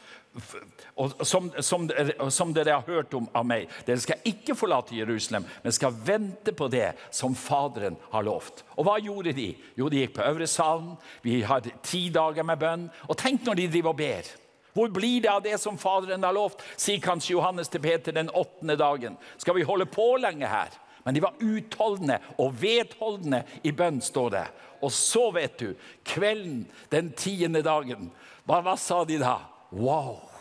som, 1.20 1.50
som, 1.58 1.90
som, 2.30 2.52
dere 2.54 2.72
har 2.78 2.86
hørt 2.86 3.14
om 3.14 3.26
av 3.36 3.44
meg. 3.46 3.68
Dere 3.84 4.00
skal 4.00 4.22
ikke 4.28 4.56
forlate 4.56 4.96
Jerusalem, 4.96 5.44
men 5.62 5.74
skal 5.76 5.92
vente 5.92 6.54
på 6.56 6.68
det 6.72 6.92
som 7.12 7.34
Faderen 7.36 7.98
har 8.14 8.24
lovt. 8.24 8.64
Og 8.78 8.88
hva 8.88 8.96
gjorde 9.02 9.34
de? 9.36 9.50
Jo, 9.76 9.90
de 9.92 10.00
gikk 10.02 10.16
på 10.16 10.24
øvre 10.24 10.48
salen. 10.48 10.94
Vi 11.24 11.42
hadde 11.44 11.74
ti 11.84 12.06
dager 12.14 12.48
med 12.48 12.60
bønn. 12.62 12.86
Og 13.08 13.18
tenk 13.20 13.44
når 13.44 13.60
de 13.60 13.68
driver 13.74 13.92
og 13.92 14.00
ber. 14.00 14.30
Hvor 14.72 14.88
blir 14.88 15.20
det 15.20 15.28
av 15.28 15.42
det 15.44 15.58
som 15.60 15.76
Faderen 15.78 16.24
har 16.24 16.32
lovt? 16.32 16.64
sier 16.80 17.02
kanskje 17.02 17.34
Johannes 17.34 17.68
til 17.68 17.82
Peter 17.84 18.16
den 18.16 18.32
åttende 18.32 18.78
dagen. 18.80 19.20
Skal 19.36 19.58
vi 19.58 19.68
holde 19.68 19.84
på 19.84 20.14
lenge 20.16 20.48
her? 20.48 20.72
Men 21.04 21.14
de 21.14 21.20
var 21.20 21.36
utholdende 21.42 22.20
og 22.40 22.54
vedholdende 22.62 23.42
i 23.66 23.72
bønn, 23.74 24.00
står 24.00 24.30
det. 24.32 24.46
Og 24.82 24.92
så, 24.92 25.28
vet 25.34 25.56
du, 25.60 25.72
kvelden 26.04 26.64
den 26.90 27.12
tiende 27.16 27.62
dagen 27.64 28.10
hva, 28.48 28.58
hva 28.64 28.74
sa 28.80 29.04
de 29.06 29.20
da? 29.22 29.38
Wow! 29.70 30.31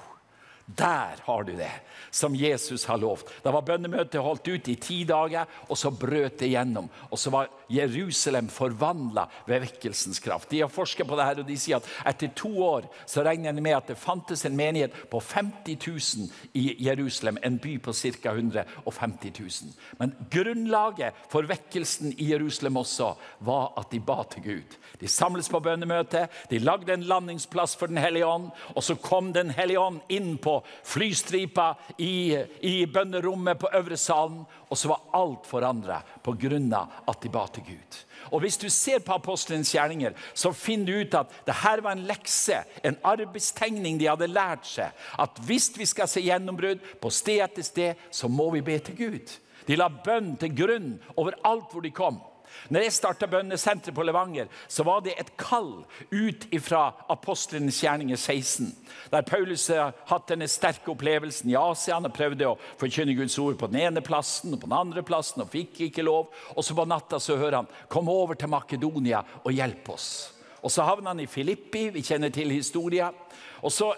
Der 0.77 1.21
har 1.25 1.43
du 1.43 1.55
det 1.55 1.71
som 2.11 2.35
Jesus 2.35 2.85
har 2.85 2.97
lovt. 2.97 3.29
Da 3.43 3.51
var 3.51 3.63
bønnemøtet 3.65 4.21
holdt 4.21 4.47
ut 4.47 4.67
i 4.67 4.75
ti 4.75 5.01
dager, 5.07 5.47
og 5.69 5.77
så 5.79 5.91
brøt 5.95 6.39
det 6.41 6.51
gjennom. 6.51 6.89
Og 7.09 7.19
så 7.19 7.31
var 7.31 7.49
Jerusalem 7.71 8.49
forvandla 8.51 9.25
ved 9.47 9.63
vekkelsens 9.65 10.19
kraft. 10.19 10.49
De 10.51 10.61
har 10.61 10.71
forsket 10.71 11.07
på 11.07 11.15
det 11.15 11.27
her, 11.27 11.41
og 11.41 11.47
de 11.47 11.57
sier 11.59 11.79
at 11.79 11.87
etter 12.11 12.33
to 12.35 12.51
år 12.65 12.89
så 13.05 13.23
regner 13.25 13.55
de 13.55 13.63
med 13.63 13.77
at 13.77 13.93
det 13.93 13.99
fantes 13.99 14.43
en 14.45 14.57
menighet 14.59 14.95
på 15.11 15.21
50 15.23 15.77
000 15.87 16.27
i 16.59 16.75
Jerusalem. 16.83 17.39
En 17.43 17.59
by 17.63 17.77
på 17.79 17.93
ca. 17.95 18.35
150 18.35 19.31
000. 19.39 19.73
Men 19.99 20.15
grunnlaget 20.31 21.15
for 21.31 21.47
vekkelsen 21.47 22.15
i 22.17 22.31
Jerusalem 22.33 22.81
også 22.81 23.13
var 23.47 23.71
at 23.79 23.91
de 23.91 24.01
ba 24.03 24.21
til 24.31 24.43
Gud. 24.43 24.77
De 24.99 25.07
samles 25.07 25.49
på 25.49 25.63
bønnemøte, 25.63 26.27
de 26.49 26.59
lagde 26.59 26.93
en 26.93 27.07
landingsplass 27.07 27.77
for 27.79 27.87
Den 27.87 27.97
hellige 27.97 28.27
ånd, 28.27 28.51
og 28.75 28.83
så 28.83 28.95
kom 28.95 29.33
Den 29.33 29.49
hellige 29.49 29.79
ånd 29.79 30.01
inn 30.09 30.35
på 30.37 30.60
flystripa 30.83 31.73
i, 31.97 32.37
i 32.61 32.85
bønnerommet 32.85 33.59
på 33.59 33.69
øvre 33.77 33.97
salen, 33.97 34.43
og 34.69 34.77
så 34.77 34.91
var 34.91 35.03
alt 35.17 35.47
forandra 35.49 36.01
pga. 36.23 36.87
at 37.07 37.21
de 37.23 37.29
ba 37.29 37.47
til 37.47 37.63
Gud. 37.63 37.99
Og 38.31 38.39
Hvis 38.39 38.57
du 38.57 38.69
ser 38.69 38.99
på 38.99 39.13
apostelens 39.13 39.71
gjerninger, 39.71 40.13
så 40.33 40.51
finner 40.51 40.85
du 40.85 40.99
ut 41.01 41.13
at 41.13 41.31
det 41.45 41.55
her 41.63 41.81
var 41.81 41.91
en 41.91 42.05
lekse, 42.05 42.63
en 42.83 42.97
arbeidstegning 43.03 43.99
de 43.99 44.07
hadde 44.07 44.27
lært 44.27 44.65
seg. 44.65 44.91
At 45.19 45.39
hvis 45.45 45.71
vi 45.77 45.85
skal 45.85 46.07
se 46.07 46.21
gjennombrudd 46.21 46.79
på 47.01 47.09
sted 47.09 47.41
etter 47.43 47.63
sted, 47.63 47.95
så 48.11 48.27
må 48.27 48.51
vi 48.51 48.61
be 48.61 48.79
til 48.79 48.97
Gud. 48.97 49.37
De 49.67 49.75
la 49.75 49.89
bønn 49.89 50.35
til 50.41 50.53
grunn 50.55 50.93
overalt 51.15 51.71
hvor 51.71 51.83
de 51.83 51.91
kom. 51.91 52.21
Når 52.69 52.85
jeg 52.85 52.95
starta 52.95 53.27
bønnesenteret 53.29 53.95
på 53.95 54.03
Levanger, 54.05 54.49
så 54.67 54.85
var 54.87 55.01
det 55.05 55.15
et 55.19 55.31
kall 55.39 55.83
ut 56.11 56.47
fra 56.63 56.83
apostlenes 57.11 57.79
gjerninger 57.83 58.15
16. 58.17 58.71
Der 59.11 59.27
Paulus 59.27 59.67
har 59.67 59.95
hatt 60.09 60.27
denne 60.31 60.49
sterke 60.51 60.93
opplevelsen 60.93 61.51
i 61.51 61.57
Asia. 61.59 61.99
Han 61.99 62.11
prøvde 62.11 62.49
å 62.49 62.57
forkynne 62.81 63.15
Guds 63.17 63.37
ord 63.41 63.57
på 63.59 63.69
den 63.71 63.81
ene 63.85 64.03
plassen 64.05 64.53
og 64.53 64.61
på 64.61 64.69
den 64.69 64.77
andre 64.77 65.03
plassen 65.05 65.43
og 65.43 65.51
fikk 65.53 65.81
ikke 65.87 66.05
lov. 66.07 66.29
Og 66.55 66.65
så 66.65 66.77
på 66.77 66.87
natta 66.87 67.19
så 67.19 67.37
hører 67.37 67.61
han 67.61 67.67
'Kom 67.89 68.09
over 68.09 68.35
til 68.35 68.49
Makedonia 68.49 69.23
og 69.43 69.51
hjelp 69.51 69.89
oss'. 69.89 70.31
Og 70.63 70.71
Så 70.71 70.83
havner 70.85 71.09
han 71.09 71.19
i 71.19 71.25
Filippi. 71.25 71.89
Vi 71.89 72.01
kjenner 72.01 72.29
til 72.29 72.51
historien. 72.51 73.13
Og 73.61 73.71
Så 73.71 73.93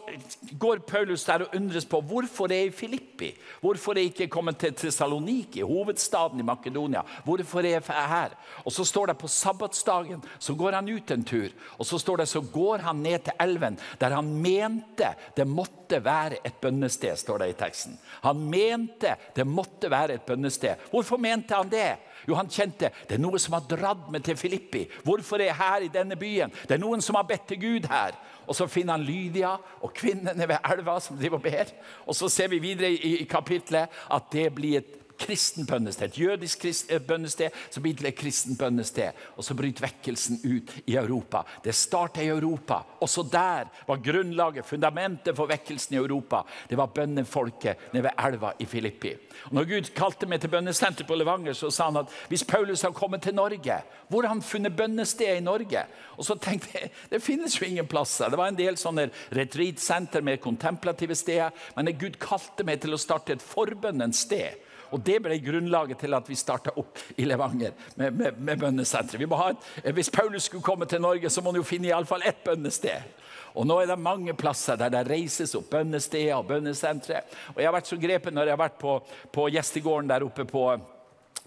går 0.60 0.84
Paulus 0.88 1.24
der 1.24 1.46
og 1.46 1.56
undres 1.56 1.86
på 1.86 2.02
hvorfor 2.02 2.52
er 2.52 2.68
i 2.68 2.72
Filippi. 2.72 3.34
Hvorfor 3.62 3.92
er 3.92 4.10
ikke 4.10 4.28
kommet 4.28 4.58
til 4.58 4.74
Tessaloniki, 4.74 5.62
hovedstaden 5.62 6.40
i 6.40 6.44
Makedonia. 6.44 7.02
Hvorfor 7.24 7.60
er 7.60 7.80
jeg 7.80 7.84
her? 7.88 8.36
Og 8.66 8.72
Så 8.72 8.84
står 8.84 9.06
det 9.06 9.18
på 9.18 9.28
sabbatsdagen 9.28 10.24
så 10.40 10.54
går 10.54 10.72
han 10.72 10.90
ut 10.90 11.12
en 11.12 11.24
tur. 11.24 11.50
Og 11.78 11.86
så 11.86 11.98
står 11.98 12.18
det 12.18 12.28
så 12.28 12.42
går 12.42 12.78
han 12.78 12.96
ned 12.96 13.20
til 13.20 13.34
elven, 13.40 13.80
der 14.00 14.16
han 14.16 14.34
mente 14.42 15.16
det 15.38 15.48
måtte 15.48 16.04
være 16.04 16.38
et 16.46 16.54
bønnested. 16.62 17.16
står 17.18 17.38
det 17.38 17.50
i 17.50 17.54
teksten. 17.54 18.00
Han 18.24 18.50
mente 18.50 19.16
det 19.36 19.48
måtte 19.48 19.92
være 19.92 20.14
et 20.14 20.22
bønnested. 20.22 20.76
Hvorfor 20.92 21.18
mente 21.18 21.56
han 21.56 21.70
det? 21.70 21.98
Jo, 22.28 22.36
han 22.36 22.50
kjente 22.50 22.92
det 23.10 23.18
er 23.18 23.22
noe 23.22 23.40
som 23.40 23.58
har 23.58 23.66
dratt 23.68 24.10
meg 24.12 24.24
til 24.24 24.38
Filippi. 24.40 24.86
Hvorfor 25.04 25.42
er 25.42 25.52
jeg 25.52 25.60
her 25.60 25.86
i 25.86 25.92
denne 25.94 26.16
byen? 26.16 26.54
Det 26.64 26.78
er 26.78 26.84
noen 26.84 27.02
som 27.02 27.16
har 27.20 27.28
bedt 27.28 27.48
til 27.48 27.60
Gud 27.60 27.90
her. 27.92 28.16
Og 28.48 28.56
Så 28.56 28.68
finner 28.68 28.98
han 28.98 29.06
Lydia 29.24 29.56
og 29.82 29.94
kvinnene 29.96 30.48
ved 30.50 30.60
elva 30.74 31.00
som 31.04 31.18
driver 31.20 31.40
og 31.40 31.46
ber. 31.46 31.72
Og 32.08 32.16
Så 32.16 32.30
ser 32.30 32.52
vi 32.52 32.60
videre 32.64 32.92
i, 32.92 33.16
i 33.24 33.30
kapitlet 33.30 33.90
at 34.12 34.30
det 34.32 34.50
blir 34.56 34.82
et 34.82 35.03
kristent 35.20 35.70
bønnested. 35.70 36.12
Et 36.12 36.20
jødisk 36.24 36.66
eh, 36.66 37.02
bønnested, 37.02 37.54
så 37.72 37.82
blir 37.82 37.96
det 38.00 38.12
et 38.12 38.20
kristen 38.20 38.58
bønnested. 38.58 39.12
Og 39.38 39.46
så 39.46 39.56
bryter 39.58 39.86
vekkelsen 39.88 40.42
ut 40.44 40.74
i 40.86 40.96
Europa. 41.00 41.44
Det 41.64 41.76
startet 41.76 42.24
i 42.24 42.32
Europa. 42.32 42.82
Også 43.02 43.24
der 43.32 43.70
var 43.88 44.02
grunnlaget, 44.04 44.66
fundamentet 44.66 45.36
for 45.36 45.50
vekkelsen 45.50 45.96
i 45.96 46.02
Europa. 46.02 46.44
Det 46.70 46.78
var 46.78 46.92
bønnefolket 46.96 47.94
nede 47.94 48.04
ved 48.08 48.26
elva 48.28 48.54
i 48.60 48.66
Filippi. 48.66 49.14
Og 49.46 49.54
når 49.58 49.70
Gud 49.70 49.92
kalte 49.96 50.30
meg 50.30 50.42
til 50.42 50.52
bønnesenter 50.54 51.08
på 51.08 51.18
Levanger, 51.18 51.54
så 51.58 51.72
sa 51.74 51.90
han 51.90 52.02
at 52.04 52.12
hvis 52.30 52.46
Paulus 52.48 52.82
hadde 52.82 52.98
kommet 52.98 53.24
til 53.24 53.36
Norge, 53.36 53.80
hvor 54.08 54.22
har 54.22 54.34
han 54.34 54.42
funnet 54.46 54.76
bønnested 54.78 55.38
i 55.38 55.44
Norge? 55.44 55.86
Og 56.18 56.26
så 56.26 56.36
tenkte 56.36 56.70
jeg, 56.74 56.92
Det 57.10 57.22
finnes 57.22 57.56
jo 57.60 57.66
ingen 57.66 57.88
plasser. 57.88 58.30
Det 58.30 58.38
var 58.38 58.52
en 58.52 58.58
del 58.58 58.78
sånne 58.78 59.10
retreatsenter 59.34 60.22
med 60.22 60.42
kontemplative 60.42 61.16
steder. 61.16 61.52
Men 61.76 61.94
Gud 61.98 62.20
kalte 62.22 62.66
meg 62.68 62.82
til 62.82 62.94
å 62.94 63.02
starte 63.02 63.34
et 63.34 63.44
forbønnens 63.44 64.26
sted. 64.28 64.63
Og 64.94 65.02
Det 65.02 65.18
ble 65.26 65.40
grunnlaget 65.42 66.00
til 66.04 66.14
at 66.14 66.30
vi 66.30 66.38
starta 66.38 66.74
opp 66.78 67.02
i 67.18 67.26
Levanger 67.26 67.74
med, 67.98 68.14
med, 68.14 68.38
med 68.38 68.62
bønnesenteret. 68.62 69.66
Hvis 69.94 70.12
Paulus 70.14 70.46
skulle 70.48 70.64
komme 70.64 70.86
til 70.86 71.02
Norge, 71.02 71.30
så 71.30 71.42
må 71.42 71.50
han 71.52 71.62
jo 71.62 71.66
finne 71.68 71.90
iallfall 71.90 72.26
ett 72.30 72.44
bønnested. 72.46 73.20
Og 73.58 73.68
Nå 73.70 73.80
er 73.82 73.90
det 73.90 74.00
mange 74.02 74.34
plasser 74.38 74.78
der 74.78 74.94
det 74.94 75.04
reises 75.10 75.54
opp 75.58 75.70
bønnesteder 75.74 76.38
og 76.38 76.48
bønnesentre. 76.50 77.22
Og 77.54 77.62
Jeg 77.62 77.70
har 77.70 77.76
vært 77.76 77.90
så 77.90 78.00
grepen 78.02 78.38
når 78.38 78.50
jeg 78.50 78.58
har 78.58 78.64
vært 78.64 78.80
på, 78.82 78.96
på 79.34 79.50
gjestegården 79.54 80.10
der 80.10 80.26
oppe 80.26 80.46
på, 80.50 80.64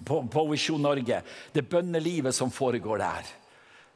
på, 0.04 0.20
på 0.30 0.46
Visjon 0.50 0.82
Norge. 0.82 1.22
Det 1.54 1.66
bønnelivet 1.70 2.34
som 2.34 2.50
foregår 2.50 3.02
der 3.02 3.34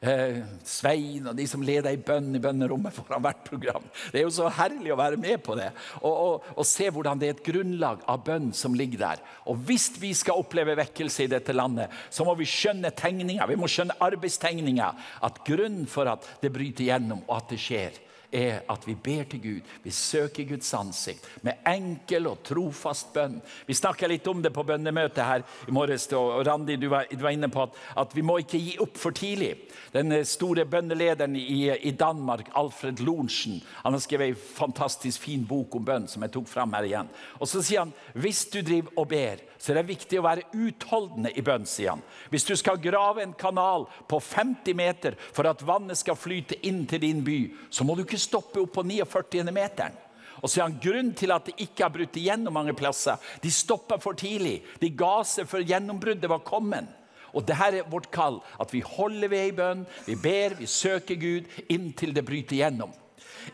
eh, 0.00 0.40
Svein 0.66 1.28
og 1.30 1.36
de 1.36 1.46
som 1.48 1.62
leder 1.64 1.94
i 1.94 2.00
bønn 2.00 2.34
i 2.36 2.42
bønnerommet 2.42 2.94
foran 2.96 3.22
hvert 3.24 3.42
program. 3.46 3.86
Det 4.12 4.20
er 4.20 4.26
jo 4.26 4.34
så 4.34 4.50
herlig 4.56 4.92
å 4.94 4.98
være 5.00 5.20
med 5.20 5.42
på 5.44 5.56
det 5.58 5.70
og, 6.00 6.10
og, 6.10 6.50
og, 6.56 6.66
se 6.68 6.88
hvordan 6.90 7.20
det 7.20 7.30
er 7.30 7.36
et 7.36 7.44
grunnlag 7.46 8.04
av 8.10 8.24
bønn 8.26 8.50
som 8.56 8.76
ligger 8.76 9.04
der. 9.04 9.24
Og 9.50 9.60
Hvis 9.68 9.90
vi 10.00 10.12
skal 10.16 10.40
oppleve 10.40 10.78
vekkelse 10.80 11.26
i 11.26 11.32
dette 11.32 11.56
landet, 11.56 11.92
så 12.10 12.26
må 12.26 12.34
vi 12.38 12.48
skjønne 12.48 12.92
tegninga, 12.96 13.48
vi 13.50 13.58
må 13.60 13.68
skjønne 13.70 13.98
arbeidstegninga. 14.02 14.92
At 15.26 15.42
grunnen 15.46 15.88
for 15.90 16.08
at 16.10 16.26
det 16.42 16.52
bryter 16.54 16.88
gjennom, 16.88 17.24
og 17.28 17.40
at 17.40 17.52
det 17.52 17.60
skjer, 17.60 17.98
er 18.32 18.62
at 18.70 18.86
vi 18.86 18.94
ber 18.94 19.24
til 19.30 19.42
Gud. 19.42 19.72
Vi 19.82 19.90
søker 19.94 20.48
Guds 20.48 20.72
ansikt 20.74 21.26
med 21.46 21.60
enkel 21.66 22.28
og 22.30 22.42
trofast 22.46 23.12
bønn. 23.14 23.38
Vi 23.66 23.76
snakka 23.76 24.08
litt 24.10 24.26
om 24.30 24.42
det 24.42 24.52
på 24.54 24.64
bønnemøtet 24.66 25.24
her 25.26 25.44
i 25.68 25.74
morges. 25.74 26.08
og 26.16 26.46
Randi, 26.46 26.76
du 26.76 26.88
var, 26.88 27.06
du 27.10 27.22
var 27.22 27.34
inne 27.34 27.50
på 27.50 27.62
at, 27.66 27.76
at, 27.96 28.16
vi 28.16 28.22
må 28.26 28.38
ikke 28.40 28.60
gi 28.60 28.76
opp 28.82 28.96
for 28.98 29.16
tidlig. 29.16 29.52
Den 29.92 30.14
store 30.24 30.64
bønnelederen 30.64 31.36
i, 31.36 31.70
i 31.70 31.90
Danmark, 31.90 32.50
Alfred 32.54 33.02
Lorentzen, 33.04 33.60
han 33.82 33.96
har 33.96 34.02
skrevet 34.02 34.34
en 34.34 34.42
fantastisk 34.56 35.26
fin 35.26 35.44
bok 35.46 35.76
om 35.76 35.86
bønn 35.86 36.08
som 36.10 36.22
jeg 36.22 36.34
tok 36.34 36.48
fram 36.50 36.74
her 36.78 36.88
igjen. 36.88 37.10
Og 37.38 37.50
så 37.50 37.62
sier 37.64 37.84
han 37.84 37.94
hvis 38.14 38.46
du 38.52 38.60
driver 38.62 38.94
og 39.00 39.10
ber, 39.10 39.46
så 39.60 39.72
er 39.72 39.80
det 39.80 39.90
viktig 39.90 40.16
å 40.16 40.24
være 40.24 40.46
utholdende 40.56 41.34
i 41.36 41.42
bønn, 41.44 41.66
sier 41.68 41.92
han. 41.92 42.04
Hvis 42.32 42.46
du 42.48 42.54
skal 42.56 42.80
grave 42.80 43.20
en 43.20 43.34
kanal 43.36 43.84
på 44.08 44.20
50 44.24 44.76
meter 44.78 45.18
for 45.20 45.48
at 45.50 45.60
vannet 45.66 46.00
skal 46.00 46.16
flyte 46.16 46.56
inn 46.66 46.86
til 46.88 47.02
din 47.02 47.20
by, 47.26 47.40
så 47.68 47.84
må 47.84 47.96
du 47.96 48.06
ikke 48.06 48.19
stoppe 48.20 48.60
opp 48.62 48.72
på 48.76 48.84
49. 48.86 49.50
meteren. 49.54 49.96
Og 50.40 50.48
så 50.48 50.60
er 50.60 50.68
han 50.68 50.78
Grunnen 50.80 51.12
til 51.16 51.32
at 51.34 51.50
det 51.50 51.58
ikke 51.60 51.84
har 51.84 51.92
brutt 51.92 52.16
igjennom 52.16 52.54
mange 52.56 52.74
plasser, 52.76 53.20
de 53.42 53.50
stoppa 53.52 53.98
for 54.00 54.16
tidlig. 54.16 54.60
De 54.80 54.88
ga 54.96 55.20
seg 55.28 55.48
før 55.50 55.66
gjennombruddet 55.68 56.30
var 56.30 56.44
kommet. 56.46 56.88
Og 57.36 57.44
dette 57.46 57.66
er 57.68 57.90
vårt 57.90 58.08
kall. 58.10 58.40
At 58.58 58.72
vi 58.74 58.80
holder 58.84 59.30
ved 59.30 59.50
i 59.50 59.56
bønn, 59.56 59.84
vi 60.06 60.16
ber, 60.18 60.56
vi 60.58 60.66
søker 60.66 61.20
Gud 61.20 61.50
inntil 61.68 62.14
det 62.16 62.24
bryter 62.26 62.56
igjennom. 62.56 62.94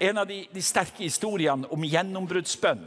En 0.01 0.18
av 0.18 0.28
de, 0.28 0.44
de 0.52 0.62
sterke 0.62 1.05
historiene 1.05 1.68
om 1.72 1.84
gjennombruddsbønn 1.84 2.86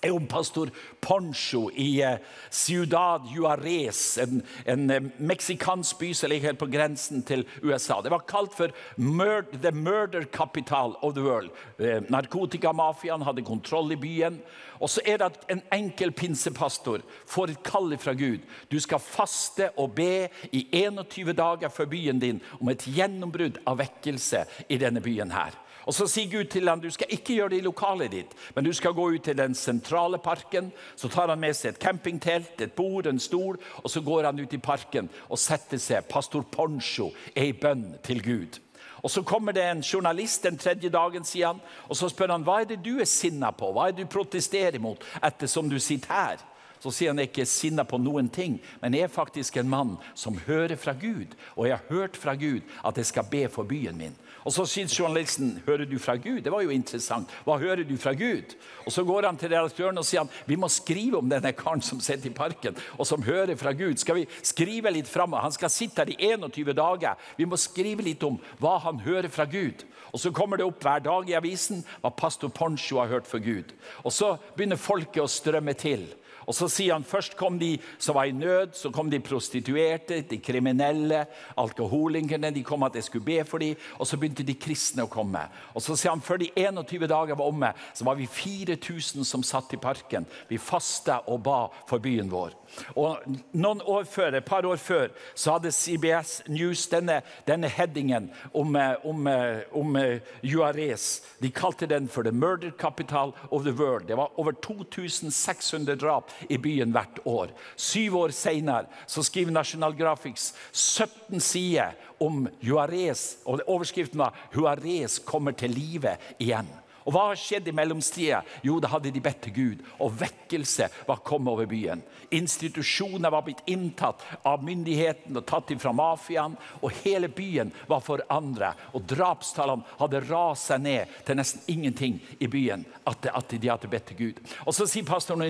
er 0.00 0.14
om 0.14 0.26
pastor 0.26 0.70
Poncho 1.00 1.68
i 1.74 2.00
eh, 2.02 2.18
Ciudad 2.50 3.26
Juarez, 3.34 4.18
en, 4.18 4.42
en 4.64 4.90
eh, 4.90 5.08
meksikansk 5.18 5.98
by 6.00 6.12
som 6.16 6.32
ligger 6.32 6.50
helt 6.50 6.62
på 6.62 6.70
grensen 6.72 7.22
til 7.26 7.44
USA. 7.62 8.00
Det 8.02 8.12
var 8.12 8.24
kalt 8.28 8.56
for 8.56 8.72
The 8.96 9.72
Murder 9.72 10.24
Capital 10.24 10.96
of 11.02 11.14
the 11.14 11.24
World. 11.24 11.50
Eh, 11.78 12.00
narkotikamafiaen 12.08 13.24
hadde 13.26 13.46
kontroll 13.46 13.92
i 13.92 14.00
byen. 14.00 14.40
Og 14.80 14.88
så 14.88 15.02
er 15.04 15.20
det 15.20 15.26
at 15.28 15.50
en 15.52 15.62
enkel 15.76 16.12
pinsepastor 16.16 17.02
får 17.28 17.52
et 17.52 17.64
kall 17.66 17.92
fra 18.00 18.14
Gud. 18.16 18.46
Du 18.72 18.78
skal 18.80 19.02
faste 19.04 19.68
og 19.76 19.92
be 19.98 20.30
i 20.56 20.64
21 20.72 21.34
dager 21.36 21.68
for 21.68 21.90
byen 21.90 22.20
din 22.22 22.40
om 22.60 22.72
et 22.72 22.86
gjennombrudd 22.88 23.60
av 23.68 23.82
vekkelse 23.82 24.46
i 24.68 24.80
denne 24.80 25.04
byen 25.04 25.36
her. 25.36 25.52
Og 25.86 25.94
Så 25.94 26.06
sier 26.06 26.30
Gud 26.30 26.50
til 26.52 26.68
ham 26.68 26.80
du 26.80 26.90
skal 26.90 27.10
ikke 27.10 27.34
gjøre 27.34 27.54
det 27.54 27.60
i 27.60 27.66
lokalet 27.66 28.12
ditt, 28.12 28.34
men 28.54 28.64
du 28.64 28.72
skal 28.72 28.94
gå 28.94 29.10
ut 29.14 29.24
til 29.24 29.36
den 29.36 29.54
sentrale 29.54 30.18
parken. 30.18 30.72
Så 30.96 31.08
tar 31.08 31.28
han 31.28 31.40
med 31.40 31.56
seg 31.56 31.74
et 31.74 31.82
campingtelt, 31.82 32.60
et 32.60 32.72
bord, 32.72 33.06
en 33.06 33.20
stol, 33.20 33.58
og 33.82 33.90
så 33.90 34.00
går 34.00 34.28
han 34.28 34.40
ut 34.40 34.54
i 34.54 34.58
parken 34.58 35.08
og 35.28 35.38
setter 35.38 35.78
seg. 35.78 36.08
Pastor 36.08 36.42
Poncho 36.42 37.10
er 37.34 37.50
i 37.50 37.56
bønn 37.56 37.96
til 38.04 38.22
Gud. 38.22 38.60
Og 39.02 39.10
Så 39.10 39.22
kommer 39.22 39.52
det 39.52 39.64
en 39.64 39.80
journalist 39.80 40.42
den 40.42 40.58
tredje 40.58 40.88
dagen, 40.88 41.24
sier 41.24 41.46
han, 41.46 41.60
og 41.88 41.96
så 41.96 42.08
spør 42.08 42.34
han 42.34 42.44
hva 42.44 42.60
er 42.60 42.68
det 42.68 42.82
du 42.84 42.98
er 43.00 43.08
sinna 43.08 43.50
på, 43.50 43.72
hva 43.72 43.88
er 43.88 43.96
det 43.96 44.04
du 44.04 44.12
protesterer 44.12 44.78
mot 44.78 45.04
ettersom 45.22 45.70
du 45.70 45.78
sitter 45.80 46.12
her. 46.12 46.42
Så 46.80 46.92
sier 46.96 47.12
han 47.12 47.20
ikke 47.20 47.44
sinna 47.44 47.84
på 47.84 47.98
noen 48.00 48.30
ting, 48.32 48.56
men 48.80 48.94
jeg 48.96 49.04
er 49.04 49.12
faktisk 49.12 49.58
en 49.60 49.68
mann 49.68 49.96
som 50.16 50.38
hører 50.46 50.80
fra 50.80 50.94
Gud. 50.96 51.36
Og 51.56 51.68
jeg 51.68 51.76
har 51.76 51.90
hørt 51.92 52.16
fra 52.16 52.34
Gud 52.34 52.64
at 52.84 52.96
jeg 52.96 53.06
skal 53.06 53.28
be 53.30 53.42
for 53.52 53.68
byen 53.68 53.98
min. 54.00 54.16
Og 54.44 54.52
Så 54.54 54.64
sier 54.68 54.88
journalisten 54.88 55.62
hører 55.66 55.84
du 55.88 55.98
fra 55.98 56.16
Gud. 56.16 56.40
Det 56.44 56.52
var 56.52 56.62
jo 56.64 56.72
interessant. 56.72 57.28
Hva 57.44 57.58
hører 57.60 57.84
du 57.84 57.96
fra 58.00 58.14
Gud? 58.16 58.54
Og 58.86 58.92
Så 58.92 59.04
går 59.04 59.26
han 59.28 59.36
til 59.36 59.52
redaktøren 59.52 59.98
og 59.98 60.06
sier 60.06 60.28
vi 60.46 60.56
må 60.56 60.68
skrive 60.68 61.18
om 61.18 61.28
denne 61.28 61.52
karen 61.52 61.82
som 61.84 62.00
sitter 62.00 62.30
i 62.30 62.34
parken 62.34 62.76
og 62.98 63.06
som 63.06 63.22
hører 63.22 63.56
fra 63.60 63.72
Gud. 63.72 63.98
Skal 64.00 64.20
vi 64.20 64.26
skrive 64.42 64.92
litt 64.92 65.08
fram? 65.08 65.32
Han 65.32 65.52
skal 65.52 65.70
sitte 65.70 66.04
her 66.04 66.12
i 66.14 66.32
21 66.32 66.72
dager. 66.76 67.18
Vi 67.36 67.48
må 67.48 67.58
skrive 67.60 68.04
litt 68.06 68.22
om 68.26 68.38
hva 68.60 68.78
han 68.86 69.00
hører 69.04 69.28
fra 69.28 69.44
Gud. 69.44 69.84
Og 70.12 70.20
Så 70.20 70.32
kommer 70.34 70.56
det 70.56 70.66
opp 70.66 70.82
hver 70.82 71.02
dag 71.04 71.28
i 71.30 71.36
avisen 71.38 71.84
hva 72.00 72.10
pastor 72.10 72.50
Poncho 72.50 72.98
har 72.98 73.12
hørt 73.12 73.28
fra 73.30 73.38
Gud. 73.38 73.72
Og 74.04 74.12
Så 74.12 74.36
begynner 74.56 74.80
folket 74.80 75.22
å 75.22 75.30
strømme 75.30 75.74
til. 75.78 76.08
Og 76.50 76.56
så 76.56 76.66
sier 76.66 76.96
han 76.96 77.06
først 77.06 77.36
kom 77.38 77.60
de 77.60 77.76
som 77.94 78.16
var 78.18 78.26
i 78.26 78.34
nød, 78.34 78.74
så 78.74 78.90
kom 78.90 79.10
de 79.10 79.20
prostituerte, 79.22 80.20
de 80.26 80.38
kriminelle, 80.42 81.22
alkoholikerne. 81.60 82.50
De 82.50 82.64
kom 82.66 82.82
at 82.82 82.96
jeg 82.98 83.06
skulle 83.06 83.28
be 83.28 83.38
for 83.46 83.62
dem, 83.62 83.78
og 83.98 84.08
så 84.08 84.18
begynte 84.18 84.46
de 84.46 84.56
kristne 84.58 85.06
å 85.06 85.10
komme. 85.12 85.44
Og 85.78 85.84
så 85.84 85.94
sier 85.94 86.10
han 86.10 86.24
før 86.24 86.40
de 86.42 86.50
21 86.58 87.06
dager 87.06 87.38
var 87.38 87.52
omme, 87.52 87.70
så 87.94 88.06
var 88.08 88.18
vi 88.18 88.26
4000 88.26 89.22
som 89.28 89.44
satt 89.46 89.76
i 89.76 89.80
parken. 89.80 90.26
Vi 90.50 90.58
fasta 90.58 91.20
og 91.30 91.44
ba 91.46 91.60
for 91.86 92.02
byen 92.02 92.32
vår. 92.32 92.56
Og 92.98 93.22
noen 93.52 93.82
år 93.86 94.04
før, 94.10 94.34
Et 94.40 94.44
par 94.44 94.64
år 94.66 94.76
før 94.76 95.08
så 95.34 95.56
hadde 95.56 95.72
CBS 95.72 96.42
News 96.48 96.86
denne, 96.88 97.20
denne 97.46 97.68
headingen 97.68 98.30
om, 98.54 98.76
om, 99.04 99.26
om 99.74 99.98
Juarez. 100.42 101.20
De 101.42 101.50
kalte 101.50 101.86
den 101.86 102.08
for 102.08 102.22
'The 102.22 102.32
Murder 102.32 102.70
Capital 102.70 103.34
of 103.50 103.64
the 103.64 103.74
World'. 103.74 104.06
Det 104.06 104.16
var 104.16 104.30
over 104.38 104.52
2600 104.52 105.96
drap 105.96 106.30
i 106.48 106.58
byen 106.58 106.92
hvert 106.94 107.20
år. 107.24 107.52
Syv 107.76 108.16
år 108.16 108.34
senere 108.34 108.86
skriver 109.06 109.52
National 109.52 109.96
Graphics 109.96 110.54
17 110.72 111.40
sider 111.40 111.96
om 112.20 112.48
Juarez. 112.62 113.36
og 113.44 113.60
Overskriften 113.66 114.18
var 114.18 114.34
'Juarez 114.54 115.18
kommer 115.24 115.52
til 115.52 115.70
live 115.70 116.16
igjen'. 116.40 116.80
Og 117.06 117.14
Hva 117.14 117.26
skjedde 117.38 117.72
i 117.72 117.76
mellomtida? 117.76 118.42
Jo, 118.66 118.78
da 118.82 118.90
hadde 118.92 119.12
de 119.12 119.22
bedt 119.22 119.42
til 119.46 119.54
Gud, 119.56 119.84
og 119.98 120.14
vekkelse 120.20 120.90
var 121.08 121.22
kommet 121.26 121.52
over 121.52 121.68
byen. 121.70 122.02
Institusjoner 122.30 123.30
var 123.30 123.42
blitt 123.46 123.62
inntatt 123.66 124.22
av 124.46 124.62
myndigheten 124.64 125.36
og 125.36 125.46
tatt 125.48 125.72
fra 125.82 125.92
mafiaen. 125.94 126.56
Og 126.80 126.94
hele 127.02 127.28
byen 127.32 127.72
var 127.90 128.02
forandret. 128.04 128.78
Og 128.94 129.04
drapstallene 129.08 129.86
hadde 130.00 130.22
rast 130.28 130.70
seg 130.70 130.84
ned 130.84 131.14
til 131.26 131.38
nesten 131.38 131.64
ingenting 131.70 132.20
i 132.38 132.48
byen. 132.50 132.84
At, 133.08 133.26
at 133.32 133.54
de 133.54 133.70
hadde 133.70 133.90
bedt 133.90 134.10
til 134.12 134.20
Gud. 134.20 134.40
Og 134.66 134.74
Så 134.76 134.86
sier 134.90 135.06
pastor, 135.06 135.40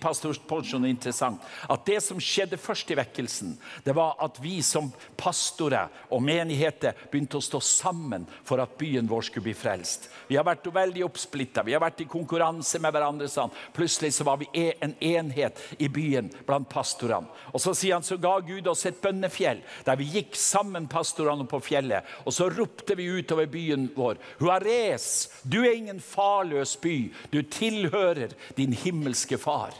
pastor 0.00 0.80
noe 0.80 0.92
interessant. 0.92 1.42
At 1.68 1.84
det 1.88 2.00
som 2.04 2.20
skjedde 2.22 2.60
først 2.60 2.90
i 2.92 2.98
vekkelsen, 2.98 3.56
det 3.84 3.96
var 3.96 4.16
at 4.22 4.40
vi 4.42 4.60
som 4.64 4.90
pastorer 5.20 5.92
og 6.12 6.24
menigheter 6.24 6.96
begynte 7.10 7.38
å 7.38 7.44
stå 7.44 7.60
sammen 7.62 8.26
for 8.44 8.62
at 8.62 8.76
byen 8.80 9.08
vår 9.10 9.28
skulle 9.28 9.50
bli 9.50 9.56
frelst. 9.56 10.08
Vi 10.28 10.38
har 10.38 10.46
vært 10.48 10.68
veldig 10.72 10.91
veldig 10.92 11.04
oppsplitta. 11.06 11.62
Vi 11.64 11.72
har 11.72 11.80
vært 11.80 12.02
i 12.04 12.08
konkurranse 12.10 12.78
med 12.82 12.92
hverandre. 12.92 13.28
Sånn. 13.28 13.52
Plutselig 13.72 14.12
så 14.14 14.24
var 14.24 14.38
vi 14.40 14.48
e- 14.52 14.74
en 14.84 14.94
enhet 15.00 15.58
i 15.78 15.88
byen 15.88 16.30
blant 16.46 16.68
pastorene. 16.68 17.28
Og 17.52 17.60
Så 17.60 17.74
sier 17.74 17.94
han 17.94 18.02
så 18.02 18.18
ga 18.20 18.38
Gud 18.40 18.66
oss 18.66 18.84
et 18.86 19.00
bønnefjell, 19.00 19.62
der 19.84 19.96
vi 19.96 20.04
gikk 20.04 20.36
sammen 20.36 20.88
pastorene 20.88 21.46
på 21.46 21.60
fjellet. 21.62 22.04
Og 22.26 22.32
så 22.32 22.50
ropte 22.50 22.96
vi 22.96 23.08
utover 23.08 23.46
byen 23.46 23.90
vår. 23.94 24.18
Huares, 24.40 25.30
du 25.44 25.62
er 25.64 25.72
ingen 25.72 26.00
farløs 26.00 26.76
by. 26.76 27.12
Du 27.30 27.42
tilhører 27.42 28.34
din 28.56 28.72
himmelske 28.72 29.38
far. 29.38 29.72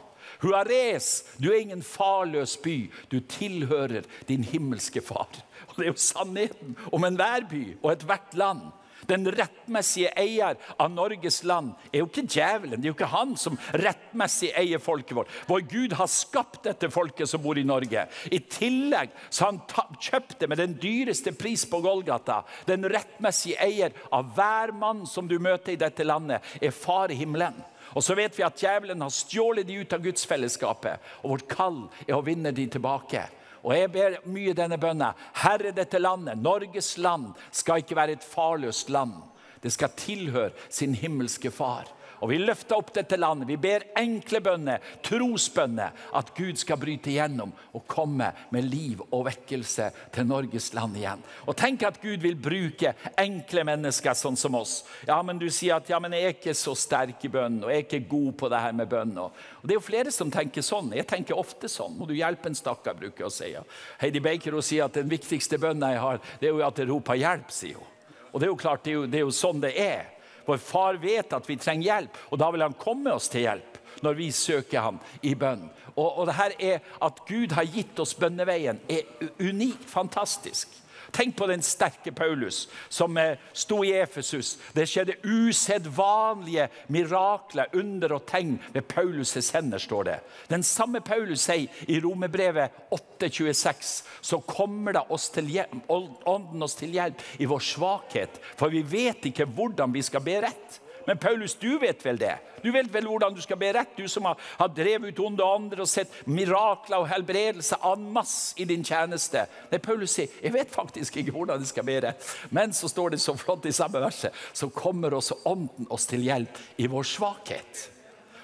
Huares, 0.42 1.24
du 1.38 1.52
er 1.52 1.60
ingen 1.60 1.82
farløs 1.82 2.56
by. 2.56 2.90
Du 3.10 3.20
tilhører 3.20 4.02
din 4.28 4.44
himmelske 4.44 5.00
far. 5.02 5.28
Og 5.68 5.76
Det 5.76 5.84
er 5.86 5.92
jo 5.92 5.96
sannheten 5.96 6.76
om 6.92 7.04
enhver 7.04 7.48
by 7.50 7.76
og 7.82 7.92
ethvert 7.92 8.34
land. 8.34 8.70
Den 9.12 9.28
rettmessige 9.28 10.12
eier 10.16 10.56
av 10.80 10.88
Norges 10.92 11.42
land 11.44 11.74
er 11.90 12.00
jo 12.00 12.08
ikke 12.08 12.24
djevelen. 12.24 12.80
Det 12.80 12.88
er 12.88 12.92
jo 12.92 12.96
ikke 12.96 13.10
han 13.12 13.34
som 13.36 13.58
rettmessig 13.76 14.52
eier 14.56 14.80
folket 14.82 15.16
vårt. 15.18 15.32
Vår 15.50 15.66
Gud 15.68 15.96
har 15.98 16.08
skapt 16.08 16.62
dette 16.64 16.88
folket 16.92 17.28
som 17.28 17.42
bor 17.44 17.60
i 17.60 17.66
Norge. 17.66 18.06
I 18.32 18.40
tillegg 18.40 19.12
så 19.28 19.50
han 19.50 19.60
kjøpte 20.00 20.48
med 20.48 20.62
den 20.62 20.78
dyreste 20.80 21.34
pris 21.36 21.66
på 21.68 21.82
Golgata. 21.84 22.40
Den 22.68 22.88
rettmessige 22.88 23.60
eier 23.60 23.92
av 24.14 24.32
hver 24.36 24.72
mann 24.72 25.04
som 25.08 25.28
du 25.28 25.36
møter 25.42 25.74
i 25.74 25.80
dette 25.80 26.06
landet, 26.08 26.40
er 26.62 26.72
far 26.72 27.12
i 27.12 27.18
himmelen. 27.18 27.60
Og 27.92 28.04
så 28.04 28.16
vet 28.16 28.32
vi 28.38 28.46
at 28.46 28.56
djevelen 28.56 29.04
har 29.04 29.12
stjålet 29.12 29.68
de 29.68 29.82
ut 29.82 29.92
av 29.92 30.00
gudsfellesskapet. 30.04 31.12
Og 31.22 31.36
vårt 31.36 31.48
kall 31.52 31.80
er 32.06 32.16
å 32.16 32.24
vinne 32.24 32.54
de 32.56 32.64
tilbake. 32.72 33.26
Og 33.62 33.74
jeg 33.76 33.90
ber 33.94 34.18
mye 34.26 34.54
denne 34.58 34.78
bønna. 34.80 35.12
Herre, 35.44 35.70
dette 35.74 36.00
landet, 36.00 36.38
Norges 36.42 36.96
land, 36.98 37.32
skal 37.54 37.82
ikke 37.82 37.98
være 37.98 38.16
et 38.18 38.26
farløst 38.26 38.90
land. 38.90 39.14
Det 39.62 39.70
skal 39.72 39.94
tilhøre 39.96 40.50
sin 40.68 40.94
himmelske 40.98 41.50
far. 41.54 41.86
Og 42.22 42.30
Vi 42.30 42.38
løfter 42.38 42.78
opp 42.78 42.92
dette 42.94 43.18
landet. 43.18 43.48
Vi 43.50 43.56
ber 43.58 43.82
enkle 43.98 44.38
bønner, 44.44 44.82
trosbønner, 45.02 45.90
at 46.14 46.30
Gud 46.36 46.60
skal 46.60 46.78
bryte 46.78 47.10
igjennom 47.10 47.50
og 47.74 47.82
komme 47.90 48.28
med 48.54 48.68
liv 48.70 49.02
og 49.08 49.24
vekkelse 49.26 49.88
til 50.14 50.28
Norges 50.30 50.70
land 50.76 50.96
igjen. 51.00 51.24
Og 51.50 51.56
Tenk 51.58 51.82
at 51.88 51.98
Gud 52.02 52.22
vil 52.22 52.38
bruke 52.38 52.94
enkle 53.18 53.66
mennesker 53.66 54.14
sånn 54.18 54.38
som 54.38 54.54
oss. 54.58 54.82
Ja, 55.08 55.18
men 55.22 55.40
Du 55.42 55.48
sier 55.50 55.80
at 55.80 55.90
ja, 55.90 55.98
men 55.98 56.14
jeg 56.14 56.28
er 56.28 56.36
ikke 56.36 56.54
så 56.54 56.76
sterk 56.78 57.24
i 57.26 57.32
bønn, 57.32 57.58
og 57.64 57.72
jeg 57.72 57.82
er 57.82 57.86
ikke 57.88 58.04
god 58.14 58.32
på 58.38 58.52
det 58.52 58.62
her 58.62 58.78
med 58.78 58.90
bønn. 58.94 59.18
Og 59.18 59.66
Det 59.66 59.74
er 59.74 59.80
jo 59.80 59.88
flere 59.90 60.14
som 60.14 60.30
tenker 60.30 60.62
sånn. 60.62 60.94
Jeg 60.94 61.08
tenker 61.10 61.38
ofte 61.38 61.66
sånn. 61.66 61.98
Må 61.98 62.06
du 62.06 62.14
hjelpe 62.14 62.52
en 62.52 62.58
stakkar, 62.58 62.94
bruker 62.94 63.26
jeg 63.26 63.30
å 63.30 63.34
si. 63.34 63.50
Heidi 63.98 64.22
Baker 64.22 64.54
hun 64.54 64.62
sier 64.62 64.86
at 64.86 64.94
den 64.94 65.10
viktigste 65.10 65.58
bønnen 65.58 65.96
jeg 65.96 66.04
har, 66.06 66.22
det 66.38 66.48
er 66.48 66.54
jo 66.54 66.62
at 66.66 66.78
jeg 66.78 66.92
roper 66.92 67.18
hjelp, 67.18 67.50
sier 67.50 67.82
hun. 67.82 67.90
Og 68.32 68.40
det 68.40 68.46
er 68.46 68.52
jo 68.52 68.62
klart, 68.62 68.84
det 68.84 68.92
er 68.92 69.00
jo, 69.00 69.06
det 69.10 69.18
er 69.18 69.26
jo 69.26 69.34
sånn 69.34 69.60
det 69.60 69.74
er. 69.76 70.11
Vår 70.46 70.60
far 70.62 70.98
vet 71.02 71.32
at 71.32 71.48
vi 71.48 71.56
trenger 71.60 71.88
hjelp, 71.88 72.18
og 72.30 72.40
da 72.42 72.50
vil 72.54 72.64
han 72.64 72.76
komme 72.78 73.14
oss 73.14 73.30
til 73.32 73.46
hjelp 73.46 73.78
når 74.02 74.16
vi 74.18 74.28
søker 74.34 74.82
ham 74.82 74.98
i 75.22 75.34
bønn. 75.38 75.66
Og, 75.92 76.06
og 76.18 76.26
det 76.26 76.34
her 76.38 76.54
er 76.58 76.78
At 77.04 77.20
Gud 77.28 77.52
har 77.54 77.68
gitt 77.68 77.98
oss 78.02 78.14
bønneveien, 78.18 78.80
er 78.88 79.06
unikt 79.38 79.84
fantastisk. 79.90 80.81
Tenk 81.12 81.36
på 81.36 81.46
den 81.46 81.62
sterke 81.62 82.12
Paulus 82.12 82.68
som 82.88 83.16
eh, 83.20 83.36
sto 83.52 83.82
i 83.84 83.92
Efesus. 84.00 84.54
Det 84.72 84.86
skjedde 84.88 85.18
usedvanlige 85.22 86.68
mirakler, 86.88 87.68
under 87.76 88.16
og 88.16 88.24
tegn 88.30 88.56
ved 88.72 88.86
Paulus' 88.88 89.52
hender, 89.52 89.78
står 89.82 90.08
det. 90.08 90.18
Den 90.48 90.64
samme 90.64 91.02
Paulus 91.04 91.44
sier 91.44 91.68
i 91.88 92.00
Romerbrevet 92.00 92.88
8,26 92.96 93.92
så 94.20 94.40
kommer 94.48 94.96
det 94.96 95.04
oss 95.12 95.28
til 95.34 95.50
hjelp, 95.52 95.84
ånden 95.88 96.64
oss 96.64 96.78
til 96.80 96.96
hjelp 96.96 97.20
i 97.38 97.48
vår 97.50 97.66
svakhet, 97.66 98.40
for 98.56 98.72
vi 98.72 98.80
vet 98.82 99.28
ikke 99.28 99.48
hvordan 99.52 99.92
vi 99.92 100.04
skal 100.06 100.24
be 100.24 100.40
rett. 100.46 100.81
Men 101.06 101.18
Paulus, 101.18 101.54
du 101.54 101.78
vet 101.78 102.04
vel 102.06 102.18
det? 102.20 102.36
Du 102.62 102.70
vet 102.72 102.88
vel 102.94 103.08
hvordan 103.10 103.34
du 103.34 103.40
skal 103.42 103.58
be 103.58 103.72
rett, 103.74 103.96
du 103.96 104.06
som 104.08 104.28
har, 104.28 104.38
har 104.58 104.70
drevet 104.74 105.10
ut 105.10 105.22
onde 105.24 105.46
andre 105.46 105.82
og 105.82 105.90
sett 105.90 106.12
mirakler 106.30 107.02
og 107.02 107.08
helbredelse 107.10 107.78
en 107.88 108.04
masse 108.14 108.54
i 108.62 108.66
din 108.68 108.84
tjeneste. 108.86 109.46
Nei, 109.72 109.80
Paulus 109.82 110.14
sier 110.14 110.30
jeg 110.42 110.54
vet 110.54 110.70
faktisk 110.72 111.18
ikke 111.20 111.34
hvordan 111.34 111.62
jeg 111.62 111.72
skal 111.72 111.88
be 111.88 111.98
rett. 112.06 112.28
Men 112.54 112.74
så 112.76 112.90
står 112.90 113.16
det 113.16 113.22
så 113.22 113.34
flott 113.38 113.66
i 113.66 113.74
samme 113.74 114.02
verset, 114.02 114.34
så 114.52 114.70
kommer 114.70 115.18
også 115.18 115.40
Ånden 115.48 115.88
oss 115.90 116.06
til 116.06 116.22
hjelp 116.22 116.58
i 116.78 116.86
vår 116.90 117.08
svakhet. 117.08 117.88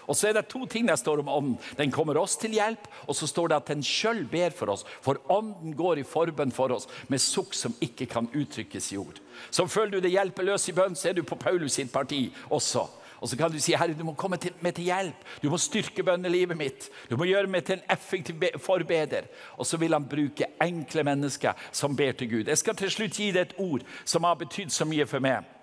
Og 0.08 0.16
så 0.16 0.30
er 0.30 0.38
det 0.38 0.48
to 0.48 0.64
ting 0.66 0.88
der 0.88 0.96
står 0.96 1.22
om 1.22 1.28
ånden. 1.28 1.56
Den 1.78 1.92
kommer 1.94 2.18
oss 2.18 2.36
til 2.40 2.56
hjelp, 2.56 2.88
og 3.06 3.16
så 3.16 3.28
står 3.28 3.52
det 3.52 3.58
at 3.60 3.72
den 3.74 3.84
sjøl 3.84 4.24
ber 4.30 4.54
for 4.56 4.72
oss. 4.72 4.86
For 5.04 5.20
ånden 5.32 5.76
går 5.76 6.00
i 6.00 6.06
forbønn 6.08 6.54
for 6.54 6.72
oss 6.74 6.88
med 7.12 7.22
sukk 7.22 7.56
som 7.56 7.76
ikke 7.84 8.08
kan 8.10 8.30
uttrykkes 8.32 8.92
i 8.94 9.00
ord. 9.00 9.20
Så 9.50 9.68
føler 9.68 9.98
du 9.98 10.06
det 10.06 10.14
hjelpeløs 10.14 10.70
i 10.70 10.76
bønn, 10.76 10.96
så 10.96 11.10
er 11.10 11.18
du 11.18 11.26
på 11.26 11.38
Paulus 11.38 11.76
sitt 11.78 11.92
parti 11.92 12.26
også. 12.48 12.88
Og 13.20 13.28
så 13.28 13.36
kan 13.36 13.50
du 13.50 13.58
si 13.60 13.74
Herre, 13.74 13.96
du 13.98 14.04
må 14.06 14.14
komme 14.14 14.38
til, 14.38 14.54
meg 14.62 14.76
til 14.76 14.88
hjelp. 14.92 15.24
Du 15.42 15.48
må 15.50 15.58
styrke 15.58 16.04
bønnelivet 16.06 16.58
mitt. 16.58 16.86
Du 17.10 17.16
må 17.18 17.26
gjøre 17.26 17.50
meg 17.50 17.64
til 17.66 17.78
en 17.78 17.86
effektiv 17.90 18.44
forbeder. 18.62 19.26
Og 19.58 19.66
så 19.66 19.76
vil 19.76 19.96
han 19.96 20.06
bruke 20.06 20.46
enkle 20.62 21.02
mennesker 21.06 21.58
som 21.72 21.96
ber 21.98 22.14
til 22.14 22.30
Gud. 22.30 22.48
Jeg 22.48 22.62
skal 22.62 22.78
til 22.78 22.92
slutt 22.94 23.18
gi 23.18 23.32
deg 23.34 23.48
et 23.48 23.58
ord 23.58 23.86
som 24.04 24.26
har 24.28 24.38
betydd 24.38 24.70
så 24.70 24.86
mye 24.86 25.06
for 25.10 25.24
meg. 25.24 25.57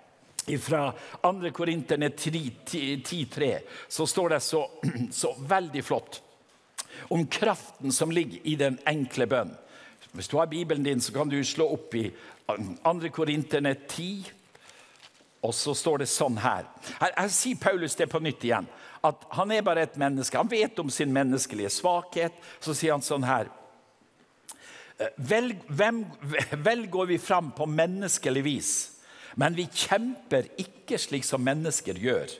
Fra 0.46 0.92
2. 1.22 1.50
Korinterne 1.50 2.08
10,3 2.08 3.58
så 3.88 4.06
står 4.06 4.28
det 4.28 4.40
så, 4.40 4.62
så 5.10 5.34
veldig 5.38 5.84
flott 5.84 6.22
om 7.08 7.26
kraften 7.26 7.92
som 7.92 8.10
ligger 8.10 8.46
i 8.46 8.54
den 8.56 8.78
enkle 8.86 9.26
bønn. 9.26 9.50
Hvis 10.12 10.30
du 10.30 10.38
har 10.38 10.46
Bibelen 10.46 10.84
din, 10.84 11.00
så 11.00 11.12
kan 11.12 11.28
du 11.28 11.44
slå 11.44 11.66
opp 11.74 11.94
i 11.94 12.08
2. 12.46 13.10
Korinterne 13.12 13.74
10. 13.74 14.32
Og 15.44 15.54
så 15.54 15.74
står 15.76 16.02
det 16.02 16.08
sånn 16.10 16.38
her. 16.40 16.64
her. 17.00 17.12
Her 17.18 17.28
sier 17.30 17.58
Paulus 17.60 17.98
det 17.98 18.08
på 18.10 18.22
nytt 18.22 18.46
igjen. 18.46 18.66
At 19.04 19.26
han 19.36 19.52
er 19.52 19.66
bare 19.66 19.84
et 19.86 19.98
menneske. 20.00 20.38
Han 20.38 20.50
vet 20.50 20.78
om 20.78 20.90
sin 20.90 21.12
menneskelige 21.14 21.70
svakhet. 21.74 22.34
Så 22.60 22.74
sier 22.74 22.96
han 22.96 23.04
sånn 23.04 23.26
her. 23.26 23.50
Vel, 25.16 25.52
hvem, 25.68 26.04
vel 26.66 26.86
går 26.90 27.12
vi 27.12 27.18
fram 27.20 27.52
på 27.52 27.68
menneskelig 27.68 28.42
vis, 28.46 28.70
men 29.36 29.56
vi 29.56 29.68
kjemper 29.68 30.48
ikke 30.60 30.98
slik 31.00 31.24
som 31.28 31.44
mennesker 31.44 31.98
gjør. 32.00 32.32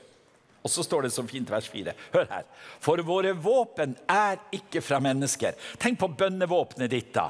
Og 0.65 0.71
så 0.73 0.83
står 0.83 1.05
det 1.05 1.13
så 1.13 1.23
fint 1.29 1.49
vers 1.51 1.69
4. 1.69 1.93
Hør 2.13 2.25
her. 2.31 2.45
For 2.83 2.99
våre 3.05 3.31
våpen 3.37 3.93
er 4.09 4.41
ikke 4.51 4.81
fra 4.83 4.99
mennesker. 4.99 5.55
Tenk 5.79 6.01
på 6.01 6.09
bønnevåpenet 6.19 6.91
ditt, 6.91 7.13
da. 7.15 7.29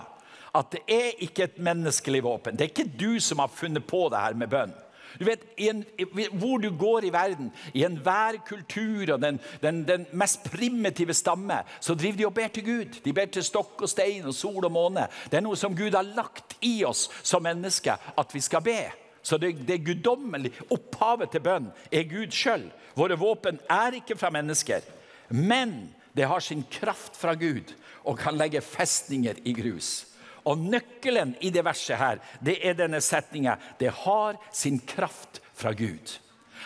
At 0.57 0.72
det 0.73 0.81
er 0.89 1.22
ikke 1.22 1.45
et 1.45 1.60
menneskelig 1.61 2.23
våpen. 2.26 2.57
Det 2.57 2.65
er 2.65 2.72
ikke 2.72 2.98
du 2.98 3.19
som 3.22 3.44
har 3.44 3.52
funnet 3.53 3.85
på 3.85 4.07
det 4.10 4.23
her 4.23 4.39
med 4.39 4.49
bønn. 4.49 4.73
Du 5.19 5.26
vet, 5.26 5.44
en, 5.57 5.85
Hvor 6.34 6.57
du 6.57 6.69
går 6.77 7.06
i 7.07 7.14
verden, 7.14 7.52
i 7.73 7.84
enhver 7.84 8.38
kultur 8.48 9.14
og 9.14 9.22
den, 9.22 9.39
den, 9.61 9.84
den, 9.88 10.06
mest 10.11 10.44
primitive 10.52 11.14
stamme, 11.14 11.61
så 11.80 11.95
driver 11.95 12.18
de 12.18 12.26
og 12.26 12.34
ber 12.34 12.48
til 12.48 12.65
Gud. 12.65 13.02
De 13.06 13.14
ber 13.14 13.26
til 13.26 13.44
stokk 13.44 13.81
og 13.81 13.89
stein 13.89 14.26
og 14.26 14.35
sol 14.35 14.65
og 14.65 14.72
måne. 14.72 15.07
Det 15.31 15.38
er 15.39 15.45
noe 15.45 15.57
som 15.57 15.76
Gud 15.76 15.95
har 15.95 16.07
lagt 16.15 16.57
i 16.61 16.84
oss 16.85 17.10
som 17.23 17.44
mennesker 17.44 18.14
at 18.18 18.34
vi 18.34 18.41
skal 18.41 18.65
be. 18.65 18.81
Så 19.27 19.35
det, 19.37 19.57
det 19.67 19.81
guddommelige 19.83 20.63
opphavet 20.71 21.33
til 21.33 21.43
bønn 21.43 21.65
er 21.91 22.05
Gud 22.07 22.31
sjøl. 22.31 22.69
Våre 22.95 23.17
våpen 23.19 23.57
er 23.67 23.97
ikke 23.99 24.15
fra 24.15 24.31
mennesker, 24.31 24.85
men 25.35 25.89
det 26.15 26.29
har 26.31 26.39
sin 26.39 26.63
kraft 26.71 27.19
fra 27.19 27.33
Gud 27.35 27.73
og 28.07 28.21
kan 28.21 28.37
legge 28.39 28.63
festninger 28.63 29.41
i 29.43 29.51
grus. 29.57 30.05
Og 30.47 30.61
nøkkelen 30.63 31.35
i 31.43 31.51
det 31.51 31.65
verset 31.67 31.99
her, 31.99 32.21
det 32.39 32.55
er 32.63 32.77
denne 32.79 33.01
setninga. 33.03 33.57
Det 33.79 33.91
har 34.05 34.39
sin 34.55 34.79
kraft 34.79 35.41
fra 35.51 35.73
Gud. 35.75 36.15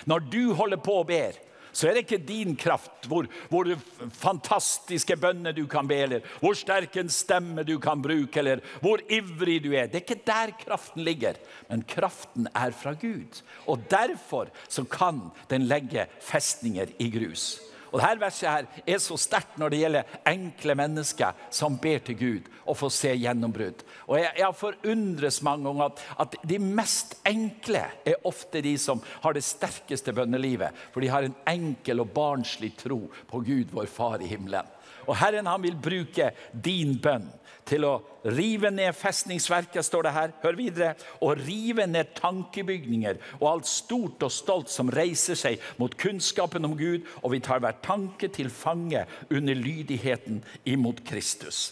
Når 0.06 0.30
du 0.30 0.54
holder 0.54 0.78
på 0.86 1.00
og 1.02 1.10
ber, 1.10 1.40
så 1.72 1.88
er 1.88 1.96
det 1.96 2.04
ikke 2.06 2.22
din 2.28 2.56
kraft, 2.60 3.08
hvor, 3.08 3.28
hvor 3.50 3.70
fantastiske 4.18 5.18
bønner 5.20 5.56
du 5.56 5.64
kan 5.72 5.88
be, 5.88 6.02
eller 6.06 6.28
hvor 6.44 6.58
sterk 6.58 6.98
en 7.00 7.12
stemme 7.12 7.64
du 7.68 7.78
kan 7.80 8.02
bruke, 8.04 8.40
eller 8.40 8.64
hvor 8.84 9.02
ivrig 9.10 9.62
du 9.64 9.72
er. 9.72 9.88
Det 9.88 10.02
er 10.02 10.06
ikke 10.06 10.28
der 10.28 10.56
kraften 10.66 11.04
ligger, 11.08 11.40
men 11.70 11.86
kraften 11.88 12.48
er 12.56 12.76
fra 12.76 12.94
Gud. 12.94 13.42
Og 13.68 13.84
derfor 13.92 14.52
så 14.68 14.84
kan 14.84 15.30
den 15.50 15.68
legge 15.72 16.08
festninger 16.22 16.92
i 17.00 17.10
grus. 17.14 17.71
Og 17.92 18.00
dette 18.00 18.22
verset 18.22 18.48
her 18.48 18.68
er 18.96 19.00
så 19.04 19.18
sterkt 19.20 19.58
når 19.60 19.74
det 19.74 19.80
gjelder 19.82 20.18
enkle 20.32 20.76
mennesker 20.80 21.40
som 21.54 21.76
ber 21.82 22.04
til 22.08 22.18
Gud 22.20 22.50
og 22.64 22.78
får 22.80 22.94
se 22.96 23.14
gjennombrudd. 23.20 23.84
Og 24.08 24.18
Jeg, 24.20 24.32
jeg 24.40 24.60
forundres 24.60 25.42
mange 25.44 25.68
ganger 25.68 25.90
at, 25.90 26.04
at 26.24 26.38
de 26.48 26.60
mest 26.64 27.18
enkle 27.28 27.84
er 28.08 28.28
ofte 28.28 28.64
de 28.64 28.78
som 28.80 29.02
har 29.24 29.36
det 29.36 29.44
sterkeste 29.44 30.16
bønnelivet. 30.16 30.72
For 30.94 31.04
de 31.04 31.12
har 31.12 31.28
en 31.28 31.36
enkel 31.52 32.04
og 32.04 32.14
barnslig 32.16 32.74
tro 32.80 33.04
på 33.28 33.44
Gud, 33.44 33.74
vår 33.76 33.92
Far 33.92 34.24
i 34.24 34.30
himmelen. 34.32 34.68
Og 35.12 35.18
Herren 35.20 35.50
han 35.50 35.64
vil 35.64 35.76
bruke 35.76 36.32
din 36.56 36.96
bønn 37.04 37.28
til 37.68 37.86
å 37.86 37.92
rive 38.32 38.72
ned 38.74 38.96
festningsverket, 38.98 39.84
står 39.86 40.08
det 40.08 40.14
her. 40.16 40.34
Hør 40.44 40.58
videre. 40.58 40.92
Og 41.24 41.42
rive 41.44 41.86
ned 41.90 42.14
tankebygninger 42.18 43.20
og 43.40 43.48
alt 43.52 43.70
stort 43.70 44.24
og 44.26 44.34
stolt 44.34 44.72
som 44.72 44.92
reiser 44.94 45.40
seg 45.40 45.62
mot 45.82 45.96
kunnskapen 46.00 46.68
om 46.68 46.78
Gud, 46.80 47.08
og 47.22 47.36
vi 47.36 47.42
tar 47.44 47.62
hver 47.64 47.78
tanke 47.84 48.32
til 48.34 48.52
fange 48.54 49.06
under 49.30 49.58
lydigheten 49.58 50.42
imot 50.66 51.04
Kristus. 51.08 51.72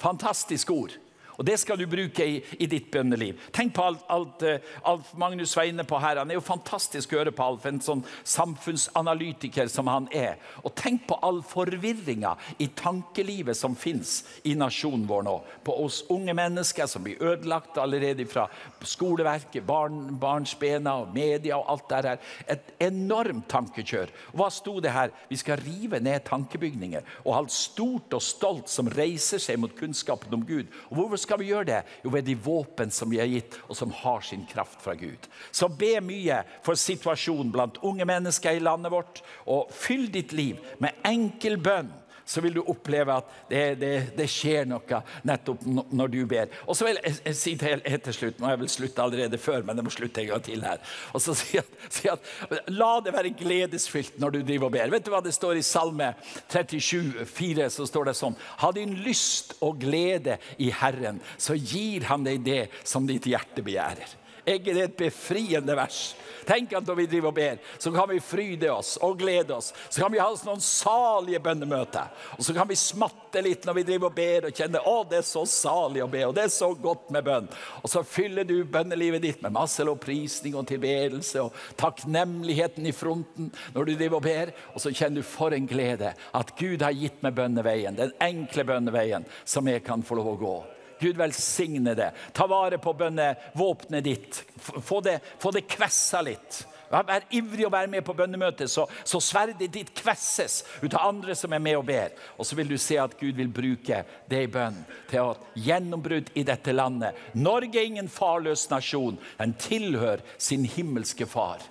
Fantastisk 0.00 0.72
ord. 0.74 0.96
Og 1.40 1.46
Det 1.48 1.56
skal 1.56 1.78
du 1.80 1.86
bruke 1.88 2.24
i, 2.28 2.34
i 2.60 2.66
ditt 2.68 2.90
bønneliv. 2.92 3.38
Tenk 3.56 3.72
på 3.72 3.84
alt, 3.88 4.02
alt 4.12 4.42
uh, 4.44 4.72
Alf 4.90 5.14
Magnus 5.16 5.54
inne 5.64 5.86
på 5.88 5.96
her. 5.96 6.20
Han 6.20 6.28
er 6.28 6.36
jo 6.36 6.44
fantastisk 6.44 7.14
å 7.14 7.22
høre 7.22 7.32
på 7.32 7.46
Alf, 7.46 7.64
en 7.64 7.80
sånn 7.80 8.02
samfunnsanalytiker 8.28 9.70
som 9.72 9.88
han 9.88 10.08
er. 10.12 10.36
Og 10.60 10.74
tenk 10.76 11.06
på 11.08 11.16
all 11.24 11.40
forvirringa 11.40 12.34
i 12.60 12.68
tankelivet 12.76 13.56
som 13.56 13.72
fins 13.72 14.18
i 14.44 14.52
nasjonen 14.58 15.06
vår 15.08 15.24
nå. 15.24 15.38
På 15.64 15.78
oss 15.86 16.02
unge 16.12 16.34
mennesker 16.36 16.90
som 16.90 17.06
blir 17.06 17.22
ødelagt 17.24 17.80
allerede 17.80 18.28
fra 18.28 18.44
skoleverket, 18.84 19.64
barn, 19.64 20.18
barnsbena 20.20 20.98
og 21.00 21.16
media 21.16 21.56
og 21.56 21.72
alt 21.72 21.88
det 21.88 22.02
her. 22.10 22.20
Et 22.52 22.70
enormt 22.90 23.48
tankekjør. 23.48 24.12
Hva 24.36 24.50
sto 24.52 24.76
det 24.84 24.92
her? 24.92 25.16
Vi 25.32 25.40
skal 25.40 25.64
rive 25.64 26.02
ned 26.04 26.26
tankebygninger 26.28 27.16
og 27.24 27.32
alt 27.38 27.56
stort 27.56 28.12
og 28.12 28.24
stolt 28.28 28.68
som 28.68 28.92
reiser 28.92 29.40
seg 29.40 29.56
mot 29.64 29.72
kunnskapen 29.80 30.36
om 30.36 30.44
Gud. 30.44 30.68
Og 30.90 31.00
hvorfor 31.00 31.24
skal 31.29 31.29
skal 31.30 31.38
vi 31.38 31.52
gjøre 31.52 31.68
det? 31.68 31.80
Jo, 32.02 32.10
ved 32.10 32.26
de 32.26 32.34
våpen 32.34 32.90
som 32.90 33.10
vi 33.12 33.20
har 33.22 33.30
gitt, 33.30 33.60
og 33.70 33.78
som 33.78 33.94
har 34.02 34.26
sin 34.26 34.42
kraft 34.50 34.82
fra 34.82 34.96
Gud. 34.98 35.30
Så 35.54 35.70
be 35.70 35.94
mye 36.02 36.42
for 36.66 36.78
situasjonen 36.78 37.52
blant 37.54 37.78
unge 37.86 38.06
mennesker 38.08 38.58
i 38.58 38.62
landet 38.64 38.90
vårt, 38.90 39.22
og 39.46 39.70
fyll 39.70 40.08
ditt 40.10 40.34
liv 40.34 40.58
med 40.82 40.98
enkel 41.06 41.60
bønn 41.62 41.92
så 42.30 42.42
vil 42.44 42.54
du 42.54 42.60
oppleve 42.62 43.16
at 43.18 43.30
det, 43.50 43.62
det, 43.80 43.92
det 44.14 44.26
skjer 44.30 44.68
noe 44.70 45.00
nettopp 45.26 45.64
når 45.66 46.12
du 46.12 46.20
ber. 46.30 46.50
Og 46.70 46.78
så 46.78 46.86
vil 46.86 47.00
jeg, 47.00 47.16
jeg 47.26 47.38
si 47.40 47.54
til, 47.58 47.82
helt 47.82 48.06
til 48.06 48.16
slutt, 48.16 48.38
nå 48.38 48.46
har 48.46 48.54
jeg 48.54 48.62
vel 48.62 48.72
sluttet 48.76 49.02
allerede 49.02 49.40
før, 49.42 49.64
men 49.66 49.80
jeg 49.80 49.88
må 49.88 49.94
slutte 49.94 50.22
en 50.22 50.30
gang 50.30 50.44
til 50.46 50.62
her. 50.66 50.78
Og 51.10 51.24
så 51.24 51.34
si 51.38 51.58
at, 51.60 51.74
si 51.90 52.10
at 52.12 52.30
La 52.70 52.92
det 53.02 53.14
være 53.14 53.34
gledesfylt 53.34 54.20
når 54.22 54.36
du 54.36 54.40
driver 54.44 54.70
og 54.70 54.76
ber. 54.76 54.94
Vet 54.94 55.06
du 55.06 55.12
hva 55.14 55.22
det 55.24 55.34
står 55.34 55.58
i 55.58 55.66
Salme 55.66 56.12
37, 56.52 57.26
4, 57.26 57.68
så 57.74 57.88
står 57.88 58.10
det 58.10 58.16
sånn 58.18 58.38
Ha 58.62 58.70
din 58.76 58.94
lyst 59.04 59.56
og 59.64 59.80
glede 59.82 60.38
i 60.62 60.70
Herren, 60.74 61.20
så 61.40 61.58
gir 61.58 62.06
Han 62.10 62.26
deg 62.26 62.44
det 62.46 62.62
som 62.86 63.08
ditt 63.08 63.26
hjerte 63.26 63.64
begjærer. 63.66 64.19
Er 64.50 64.58
ikke 64.58 64.74
det 64.74 64.88
et 64.88 64.98
befriende 64.98 65.76
vers? 65.78 66.10
Tenk 66.48 66.72
at 66.74 66.86
når 66.88 66.96
vi 66.98 67.06
driver 67.06 67.30
og 67.30 67.36
ber, 67.36 67.58
så 67.78 67.92
kan 67.94 68.08
vi 68.10 68.20
fryde 68.24 68.70
oss 68.72 68.96
og 69.04 69.18
glede 69.20 69.54
oss. 69.54 69.70
Så 69.88 70.02
kan 70.02 70.10
vi 70.10 70.18
ha 70.18 70.26
noen 70.46 70.62
salige 70.64 71.38
bønnemøter. 71.44 72.08
Og 72.38 72.42
så 72.42 72.54
kan 72.56 72.66
vi 72.66 72.78
smatte 72.78 73.42
litt 73.44 73.68
når 73.68 73.76
vi 73.76 73.84
driver 73.86 74.10
og 74.10 74.16
ber 74.16 74.48
og 74.48 74.56
kjenner 74.56 74.88
å, 74.88 74.96
det 75.06 75.20
er 75.20 75.28
så 75.28 75.44
salig 75.46 76.02
å 76.02 76.08
be, 76.10 76.24
og 76.26 76.34
det 76.34 76.48
er 76.48 76.54
så 76.54 76.72
godt 76.74 77.12
med 77.14 77.26
bønn. 77.28 77.46
Og 77.84 77.92
så 77.92 78.02
fyller 78.06 78.48
du 78.48 78.56
bønnelivet 78.64 79.22
ditt 79.22 79.44
med 79.44 79.54
masse 79.54 79.84
lovprisning 79.86 80.56
og 80.58 80.66
tilbedelse 80.72 81.44
og 81.44 81.54
takknemligheten 81.80 82.88
i 82.90 82.96
fronten 82.96 83.52
når 83.76 83.86
du 83.86 83.94
driver 83.94 84.18
og 84.18 84.26
ber. 84.26 84.54
Og 84.74 84.82
så 84.82 84.94
kjenner 84.94 85.22
du 85.22 85.30
for 85.30 85.54
en 85.54 85.70
glede 85.70 86.16
at 86.16 86.54
Gud 86.58 86.82
har 86.82 86.96
gitt 86.96 87.22
meg 87.22 87.38
bønneveien, 87.38 87.98
den 88.00 88.16
enkle 88.24 88.66
bønneveien 88.66 89.28
som 89.44 89.70
jeg 89.70 89.84
kan 89.86 90.02
få 90.02 90.18
lov 90.18 90.34
å 90.34 90.38
gå. 90.40 90.58
Gud 91.00 91.16
velsigne 91.16 91.94
det. 91.98 92.10
Ta 92.36 92.46
vare 92.50 92.78
på 92.78 92.92
bønnevåpenet 92.96 94.04
ditt. 94.04 94.42
Få 94.56 95.00
det, 95.04 95.18
få 95.40 95.52
det 95.54 95.66
kvessa 95.70 96.22
litt. 96.24 96.64
Vær 96.90 97.22
ivrig 97.30 97.68
å 97.68 97.70
være 97.70 97.86
med 97.86 98.02
på 98.02 98.16
bønnemøtet, 98.18 98.66
så, 98.70 98.82
så 99.06 99.20
sverdet 99.22 99.70
ditt 99.70 99.92
kvesses 99.94 100.64
ut 100.82 100.90
av 100.90 101.12
andre 101.12 101.36
som 101.38 101.52
er 101.54 101.62
med 101.62 101.78
og 101.78 101.84
ber. 101.86 102.16
Og 102.34 102.48
så 102.48 102.58
vil 102.58 102.72
du 102.72 102.76
se 102.82 102.98
at 102.98 103.14
Gud 103.20 103.38
vil 103.38 103.52
bruke 103.54 104.02
det 104.30 104.40
i 104.42 104.50
bønn 104.50 104.80
til 105.10 105.30
å 105.30 105.36
gjennombrudd 105.54 106.32
i 106.34 106.44
dette 106.48 106.74
landet. 106.74 107.14
Norge 107.38 107.78
er 107.78 107.86
ingen 107.86 108.10
farløs 108.10 108.66
nasjon. 108.72 109.20
Den 109.38 109.54
tilhører 109.62 110.24
sin 110.34 110.66
himmelske 110.66 111.30
far. 111.30 111.62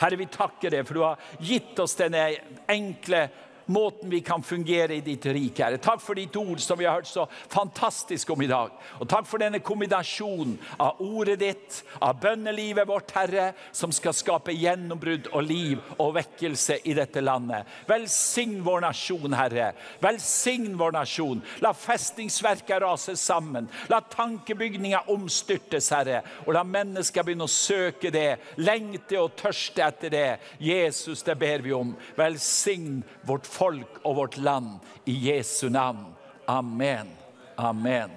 Herre, 0.00 0.16
vi 0.16 0.30
takker 0.32 0.72
deg 0.72 0.88
for 0.88 0.96
du 0.96 1.04
har 1.04 1.20
gitt 1.44 1.78
oss 1.82 1.98
denne 2.00 2.30
enkle 2.72 3.26
måten 3.66 4.10
vi 4.10 4.20
kan 4.20 4.42
fungere 4.42 4.94
i 4.94 5.00
ditt 5.00 5.26
rike. 5.26 5.64
Herre. 5.64 5.78
Takk 5.82 6.02
for 6.02 6.18
ditt 6.18 6.36
ord 6.36 6.60
som 6.60 6.78
vi 6.78 6.86
har 6.86 6.98
hørt 7.00 7.10
så 7.10 7.26
fantastisk 7.48 8.30
om 8.30 8.42
i 8.42 8.50
dag. 8.50 8.72
Og 9.00 9.08
takk 9.08 9.26
for 9.28 9.42
denne 9.42 9.62
kombinasjonen 9.64 10.56
av 10.82 11.00
ordet 11.02 11.38
ditt, 11.40 11.80
av 12.02 12.18
bønnelivet 12.22 12.88
vårt, 12.88 13.12
Herre, 13.16 13.52
som 13.72 13.92
skal 13.94 14.16
skape 14.16 14.54
gjennombrudd 14.56 15.30
og 15.32 15.46
liv 15.46 15.80
og 15.98 16.14
vekkelse 16.18 16.80
i 16.88 16.96
dette 16.98 17.22
landet. 17.24 17.68
Velsign 17.88 18.58
vår 18.66 18.84
nasjon, 18.86 19.36
Herre. 19.36 19.72
Velsign 20.02 20.76
vår 20.80 20.96
nasjon. 20.98 21.42
La 21.64 21.72
festningsverket 21.76 22.82
rase 22.82 23.16
sammen. 23.20 23.68
La 23.92 24.02
tankebygninga 24.12 25.04
omstyrtes, 25.12 25.90
Herre. 25.94 26.22
Og 26.46 26.54
la 26.56 26.64
mennesker 26.66 27.24
begynne 27.26 27.48
å 27.48 27.52
søke 27.52 28.12
det, 28.14 28.36
lengte 28.60 29.20
og 29.20 29.36
tørste 29.38 29.84
etter 29.86 30.12
det. 30.12 30.28
Jesus, 30.62 31.24
det 31.26 31.38
ber 31.40 31.64
vi 31.64 31.74
om. 31.76 31.94
Velsign 32.18 33.02
vårt 33.26 33.46
folk 33.46 33.61
og 34.02 34.16
vårt 34.16 34.36
land 34.36 34.78
i 35.04 35.14
Jesu 35.28 35.68
navn. 35.68 36.14
Amen. 36.46 37.10
Amen. 37.56 38.10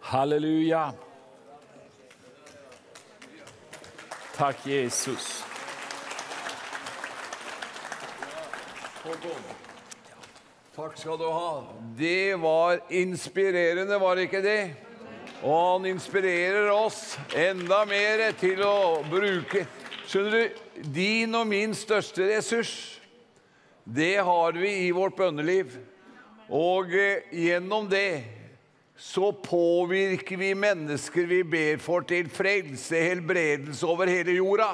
Halleluja. 0.00 0.92
Takk, 4.36 4.66
Jesus. 4.66 5.44
Takk 10.76 10.96
skal 10.98 11.18
du 11.18 11.26
ha. 11.30 11.64
Det 11.96 12.34
var 12.40 12.80
inspirerende, 12.88 13.98
var 13.98 14.16
det 14.16 14.28
ikke 14.28 14.42
det? 14.44 14.62
Og 15.42 15.56
han 15.72 15.86
inspirerer 15.86 16.70
oss 16.72 17.18
enda 17.36 17.84
mer 17.88 18.26
til 18.40 18.60
å 18.64 19.00
bruke 19.08 19.66
Skjønner 20.10 20.32
du, 20.34 20.62
din 20.90 21.34
og 21.38 21.44
min 21.46 21.70
største 21.76 22.24
ressurs, 22.32 22.72
det 23.86 24.16
har 24.26 24.56
vi 24.58 24.72
i 24.88 24.90
vårt 24.90 25.14
bønneliv. 25.14 25.76
Og 26.50 26.90
eh, 26.98 27.28
gjennom 27.30 27.86
det 27.86 28.24
så 28.98 29.30
påvirker 29.30 30.40
vi 30.40 30.48
mennesker 30.58 31.28
vi 31.30 31.44
ber 31.46 31.78
for, 31.78 32.02
til 32.02 32.26
frelse, 32.26 32.98
helbredelse 32.98 33.86
over 33.86 34.10
hele 34.10 34.34
jorda. 34.40 34.72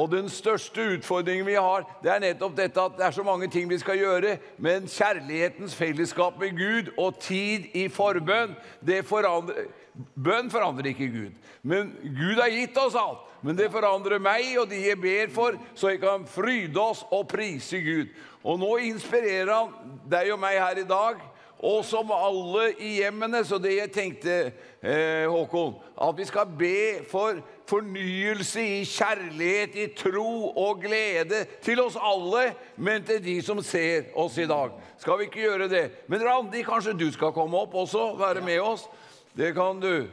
Og 0.00 0.08
den 0.12 0.30
største 0.32 0.86
utfordringen 0.94 1.44
vi 1.44 1.58
har, 1.58 1.84
det 2.00 2.12
er 2.12 2.22
nettopp 2.24 2.54
dette 2.56 2.80
at 2.80 2.96
det 2.96 3.04
er 3.04 3.16
så 3.16 3.24
mange 3.26 3.50
ting 3.52 3.68
vi 3.68 3.78
skal 3.82 3.98
gjøre, 4.00 4.38
men 4.56 4.88
kjærlighetens 4.88 5.74
fellesskap 5.76 6.38
med 6.40 6.56
Gud 6.56 6.88
og 6.96 7.18
tid 7.20 7.68
i 7.76 7.88
forbønn, 7.92 8.56
det 8.80 9.02
forandrer 9.08 9.68
Bønn 10.14 10.46
forandrer 10.48 10.92
ikke 10.92 11.08
Gud, 11.12 11.32
men 11.66 11.90
Gud 12.16 12.38
har 12.38 12.48
gitt 12.54 12.76
oss 12.78 12.94
alt. 12.96 13.26
Men 13.42 13.56
det 13.58 13.70
forandrer 13.72 14.20
meg 14.22 14.52
og 14.60 14.68
de 14.70 14.78
jeg 14.84 15.00
ber 15.00 15.32
for, 15.34 15.56
så 15.74 15.94
jeg 15.94 16.00
kan 16.02 16.26
fryde 16.28 16.80
oss 16.80 17.02
og 17.10 17.26
prise 17.28 17.80
Gud. 17.82 18.12
Og 18.44 18.60
nå 18.60 18.70
inspirerer 18.90 19.50
han 19.50 19.98
deg 20.08 20.30
og 20.34 20.40
meg 20.40 20.60
her 20.60 20.80
i 20.82 20.88
dag, 20.88 21.20
og 21.60 21.82
som 21.84 22.12
alle 22.14 22.70
i 22.80 22.94
hjemmene. 23.00 23.42
Så 23.44 23.58
det 23.60 23.74
jeg 23.76 23.92
tenkte, 23.92 24.36
eh, 24.82 25.26
Håkon, 25.28 25.76
at 26.00 26.16
vi 26.16 26.28
skal 26.28 26.52
be 26.58 27.04
for 27.08 27.40
fornyelse 27.70 28.62
i 28.62 28.80
kjærlighet, 28.88 29.76
i 29.78 29.86
tro 29.96 30.50
og 30.50 30.82
glede 30.82 31.44
til 31.62 31.80
oss 31.82 31.96
alle, 31.96 32.50
men 32.76 33.04
til 33.06 33.22
de 33.24 33.36
som 33.46 33.62
ser 33.62 34.10
oss 34.18 34.38
i 34.38 34.48
dag. 34.50 34.74
Skal 34.98 35.18
vi 35.20 35.28
ikke 35.28 35.44
gjøre 35.44 35.70
det? 35.70 35.84
Men 36.10 36.24
Randi, 36.26 36.64
kanskje 36.66 36.96
du 36.98 37.06
skal 37.14 37.34
komme 37.36 37.58
opp 37.62 37.74
også, 37.74 38.14
være 38.18 38.42
med 38.44 38.60
oss? 38.60 38.88
Det 39.36 39.54
kan 39.54 39.80
du. 39.80 40.08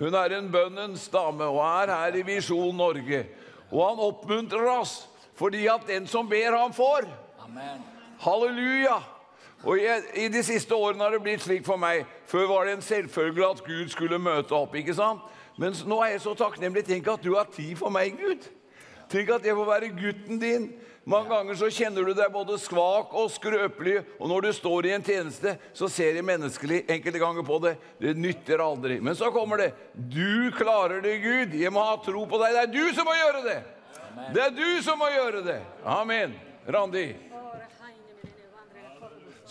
Hun 0.00 0.14
er 0.18 0.38
en 0.38 0.50
bønnens 0.52 1.08
dame 1.12 1.44
og 1.44 1.60
er 1.62 1.92
her 1.92 2.16
i 2.18 2.24
Visjon 2.26 2.76
Norge. 2.76 3.26
Og 3.70 3.80
han 3.86 4.04
oppmuntrer 4.08 4.68
oss 4.78 5.02
fordi 5.38 5.64
at 5.66 5.86
den 5.88 6.06
som 6.06 6.28
ber, 6.28 6.54
han 6.54 6.74
får. 6.76 7.06
Amen. 7.42 7.80
Halleluja! 8.20 9.00
Og 9.64 9.78
jeg, 9.78 10.02
I 10.16 10.28
de 10.28 10.42
siste 10.42 10.74
årene 10.74 11.02
har 11.04 11.14
det 11.14 11.22
blitt 11.22 11.42
slik 11.42 11.64
for 11.66 11.80
meg. 11.80 12.04
Før 12.26 12.48
var 12.50 12.66
det 12.66 12.76
en 12.76 12.84
selvfølge 12.84 13.46
at 13.46 13.62
Gud 13.64 13.88
skulle 13.90 14.18
møte 14.18 14.54
opp. 14.54 14.74
ikke 14.74 14.94
sant? 14.94 15.22
Men 15.62 15.76
nå 15.86 16.00
er 16.02 16.16
jeg 16.16 16.24
så 16.24 16.34
takknemlig. 16.38 16.82
Tenk 16.88 17.06
at 17.12 17.22
du 17.22 17.36
har 17.36 17.50
tid 17.54 17.76
for 17.78 17.94
meg, 17.94 18.18
Gud. 18.18 18.48
Tenk 19.12 19.30
at 19.30 19.44
jeg 19.46 19.54
får 19.54 19.68
være 19.68 19.92
gutten 19.94 20.40
din. 20.42 20.72
Mange 21.04 21.32
ganger 21.32 21.56
så 21.58 21.68
kjenner 21.74 22.06
du 22.06 22.12
deg 22.14 22.30
både 22.30 22.56
svak 22.62 23.10
og 23.18 23.30
skrøpelig, 23.34 23.96
og 24.22 24.28
når 24.30 24.44
du 24.44 24.50
står 24.54 24.86
i 24.86 24.92
en 24.94 25.02
tjeneste, 25.02 25.56
så 25.74 25.88
ser 25.90 26.14
jeg 26.14 26.26
menneskelig 26.26 26.84
enkelte 26.94 27.22
ganger 27.22 27.46
på 27.46 27.58
det. 27.64 27.72
Det 27.98 28.14
nytter 28.14 28.62
aldri. 28.62 29.00
Men 29.02 29.18
så 29.18 29.32
kommer 29.34 29.64
det. 29.64 29.72
Du 29.94 30.50
klarer 30.54 31.02
det, 31.02 31.16
Gud. 31.24 31.58
Jeg 31.58 31.74
må 31.74 31.82
ha 31.82 31.98
tro 32.04 32.22
på 32.30 32.42
deg. 32.42 32.54
Det 32.54 32.62
er 32.62 32.72
du 32.74 32.94
som 32.94 33.10
må 33.10 33.18
gjøre 33.18 33.44
det! 33.48 33.60
Det 34.32 34.42
er 34.44 34.50
du 34.54 34.82
som 34.84 34.98
må 35.00 35.08
gjøre 35.08 35.40
det. 35.46 35.60
Amen. 35.88 36.34
Randi. 36.68 37.06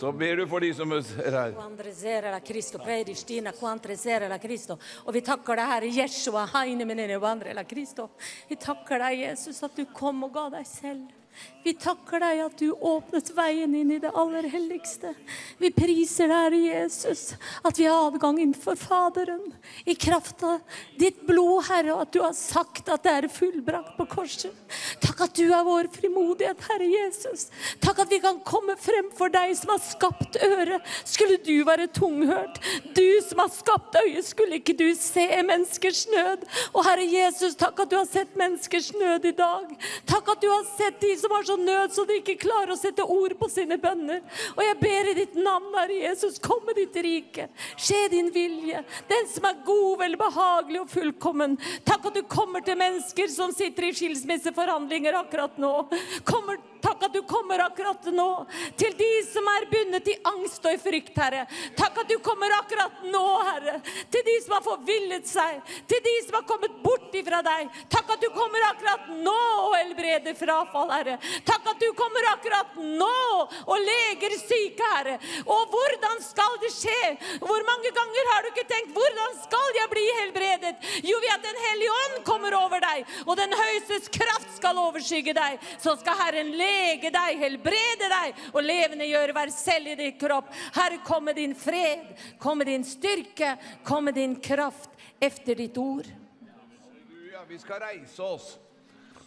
Så 0.02 0.10
ber 0.12 0.36
du 0.36 0.48
for 0.50 0.58
de 0.58 0.72
som 0.74 0.90
er 0.90 1.02
her. 1.30 1.52
Og 5.06 5.14
vi 5.14 5.20
takker 5.22 5.60
deg, 5.60 5.68
Herre 5.70 5.90
Jeshua, 5.94 6.42
heine 6.56 6.88
menene 6.90 7.20
vandre 7.22 7.54
la. 7.54 7.62
Vi 7.62 8.58
takker 8.58 8.98
deg, 8.98 9.20
Jesus, 9.20 9.62
at 9.62 9.78
du 9.78 9.84
kom 9.94 10.24
og 10.26 10.34
ga 10.34 10.48
deg 10.56 10.66
selv. 10.66 11.21
Vi 11.62 11.76
takker 11.78 12.18
deg 12.18 12.40
at 12.42 12.58
du 12.58 12.72
åpnet 12.74 13.28
veien 13.36 13.74
inn 13.78 13.92
i 13.94 14.00
det 14.02 14.10
aller 14.18 14.48
helligste. 14.50 15.12
Vi 15.62 15.70
priser 15.74 16.26
deg, 16.26 16.38
Herre 16.42 16.58
Jesus, 16.58 17.36
at 17.62 17.78
vi 17.78 17.86
har 17.86 18.08
adgang 18.08 18.40
innenfor 18.40 18.74
Faderen 18.80 19.44
i 19.86 19.94
kraft 19.94 20.42
av 20.42 20.58
ditt 20.98 21.20
blod, 21.26 21.68
Herre, 21.68 22.00
at 22.02 22.10
du 22.14 22.18
har 22.24 22.34
sagt 22.34 22.90
at 22.90 23.06
det 23.06 23.12
er 23.14 23.28
fullbrakt 23.30 23.94
på 23.98 24.08
korset. 24.10 24.50
Takk 25.02 25.22
at 25.28 25.36
du 25.38 25.44
er 25.54 25.62
vår 25.66 25.86
frimodighet, 25.94 26.66
Herre 26.66 26.88
Jesus. 26.90 27.46
Takk 27.82 28.02
at 28.04 28.10
vi 28.10 28.18
kan 28.24 28.42
komme 28.46 28.74
frem 28.80 29.12
for 29.14 29.30
deg 29.30 29.54
som 29.58 29.70
har 29.76 29.82
skapt 29.84 30.40
øret. 30.42 30.90
Skulle 31.06 31.38
du 31.46 31.54
være 31.68 31.86
tunghørt? 31.94 32.58
Du 32.96 33.06
som 33.22 33.44
har 33.44 33.54
skapt 33.54 34.00
øyet, 34.02 34.26
skulle 34.26 34.58
ikke 34.58 34.76
du 34.78 34.88
se 34.98 35.28
menneskers 35.46 36.04
nød? 36.10 36.46
Og 36.72 36.82
Herre 36.88 37.06
Jesus, 37.06 37.54
takk 37.60 37.84
at 37.86 37.94
du 37.94 38.00
har 38.00 38.10
sett 38.10 38.34
menneskers 38.38 38.90
nød 38.98 39.30
i 39.30 39.34
dag. 39.38 39.70
Takk 40.10 40.34
at 40.34 40.42
du 40.42 40.50
har 40.50 40.66
sett 40.74 40.98
de 41.02 41.14
som 41.22 41.34
har 41.36 41.46
så 41.46 41.56
nød 41.60 41.94
så 41.94 42.04
de 42.08 42.18
ikke 42.20 42.40
klarer 42.42 42.74
å 42.74 42.78
sette 42.78 43.06
ord 43.06 43.36
på 43.38 43.48
sine 43.52 43.78
bønner. 43.80 44.22
Og 44.56 44.62
jeg 44.66 44.78
ber 44.80 45.10
i 45.12 45.16
ditt 45.22 45.38
navn, 45.38 45.70
Herre 45.76 46.00
Jesus, 46.02 46.40
kom 46.42 46.64
med 46.66 46.78
ditt 46.80 46.98
rike. 47.04 47.48
Skje 47.76 48.00
din 48.12 48.32
vilje. 48.34 48.82
Den 49.10 49.30
som 49.30 49.46
er 49.48 49.62
god, 49.66 49.94
vel 50.02 50.18
behagelig 50.20 50.82
og 50.82 50.90
fullkommen. 50.92 51.56
Takk 51.88 52.10
at 52.10 52.18
du 52.18 52.22
kommer 52.26 52.64
til 52.66 52.78
mennesker 52.80 53.30
som 53.32 53.54
sitter 53.54 53.88
i 53.88 53.94
skilsmisseforhandlinger 53.96 55.22
akkurat 55.22 55.58
nå. 55.62 55.72
Kommer, 56.28 56.60
takk 56.82 57.06
at 57.08 57.14
du 57.14 57.22
kommer 57.28 57.62
akkurat 57.64 58.08
nå 58.12 58.28
til 58.78 58.94
de 58.98 59.10
som 59.28 59.46
er 59.54 59.66
bundet 59.70 60.08
i 60.12 60.16
angst 60.32 60.64
og 60.66 60.76
i 60.76 60.80
frykt, 60.82 61.16
Herre. 61.18 61.44
Takk 61.78 62.02
at 62.02 62.10
du 62.10 62.18
kommer 62.24 62.52
akkurat 62.58 63.04
nå, 63.06 63.24
Herre, 63.48 63.78
til 64.12 64.24
de 64.26 64.36
som 64.44 64.56
har 64.56 64.64
forvillet 64.66 65.28
seg, 65.28 65.60
til 65.90 66.02
de 66.04 66.14
som 66.26 66.38
har 66.38 66.46
kommet 66.48 66.74
bort 66.84 67.14
ifra 67.18 67.42
deg. 67.46 67.70
Takk 67.92 68.14
at 68.16 68.24
du 68.24 68.28
kommer 68.34 68.66
akkurat 68.68 69.10
nå 69.12 69.38
og 69.68 69.76
helbreder 69.78 70.36
frafall, 70.38 70.92
Herre. 70.92 71.18
Takk 71.48 71.72
at 71.74 71.82
du 71.82 71.88
kommer 71.98 72.30
akkurat 72.32 72.78
nå 72.82 73.16
og 73.66 73.76
leger 73.86 74.36
syke, 74.42 74.92
Herre. 74.96 75.18
Og 75.46 75.72
hvordan 75.72 76.22
skal 76.24 76.58
det 76.62 76.72
skje? 76.74 77.00
Hvor 77.42 77.66
mange 77.68 77.92
ganger 77.94 78.32
har 78.32 78.42
du 78.42 78.52
ikke 78.52 78.68
tenkt 78.68 78.92
'Hvordan 78.92 79.32
skal 79.42 79.68
jeg 79.78 79.90
bli 79.90 80.06
helbredet?' 80.20 80.76
Jo, 81.10 81.16
ved 81.22 81.32
at 81.34 81.42
Den 81.42 81.58
hellige 81.66 81.94
ånd 82.02 82.24
kommer 82.24 82.54
over 82.54 82.80
deg, 82.80 83.06
og 83.26 83.36
Den 83.36 83.52
høyestes 83.52 84.08
kraft 84.08 84.50
skal 84.56 84.78
overskygge 84.78 85.34
deg. 85.34 85.58
Så 85.78 85.96
skal 86.00 86.18
Herren 86.22 86.52
lege 86.72 87.12
deg, 87.12 87.38
helbrede 87.40 88.08
deg 88.12 88.42
og 88.52 88.64
levende 88.64 89.08
gjøre 89.08 89.36
hver 89.36 89.52
celle 89.54 89.94
i 89.94 89.98
din 89.98 90.18
kropp. 90.20 90.50
Herre, 90.76 91.00
kom 91.06 91.28
med 91.28 91.38
din 91.40 91.54
fred, 91.58 92.12
kom 92.42 92.60
med 92.62 92.70
din 92.70 92.84
styrke, 92.86 93.56
kom 93.84 94.08
med 94.08 94.18
din 94.18 94.36
kraft 94.40 94.90
efter 95.20 95.58
ditt 95.58 95.78
ord. 95.78 96.08
Halleluja, 96.82 97.46
vi 97.48 97.58
skal 97.58 97.82
reise 97.82 98.22
oss. 98.22 98.52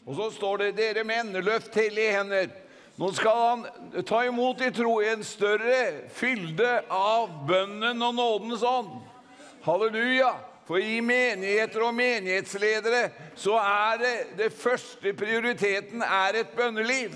Og 0.06 0.16
så 0.16 0.30
står 0.36 0.58
det, 0.62 0.72
dere 0.78 1.04
menn, 1.08 1.34
løft 1.42 1.76
hellige 1.76 2.14
hender. 2.14 2.50
Nå 2.96 3.10
skal 3.12 3.40
han 3.42 4.04
ta 4.08 4.22
imot 4.24 4.62
i 4.64 4.72
tro 4.72 5.00
i 5.04 5.10
en 5.12 5.24
større 5.28 6.08
fylde 6.16 6.70
av 6.94 7.32
bønnen 7.48 8.04
og 8.06 8.14
nådens 8.16 8.64
ånd. 8.64 9.00
Halleluja. 9.66 10.36
For 10.66 10.82
i 10.82 10.98
menigheter 11.06 11.84
og 11.86 11.94
menighetsledere 11.94 13.12
så 13.38 13.54
er 13.62 14.00
det 14.02 14.14
det 14.40 14.48
første 14.58 15.12
prioriteten 15.14 16.02
er 16.02 16.40
et 16.40 16.56
bønneliv. 16.58 17.14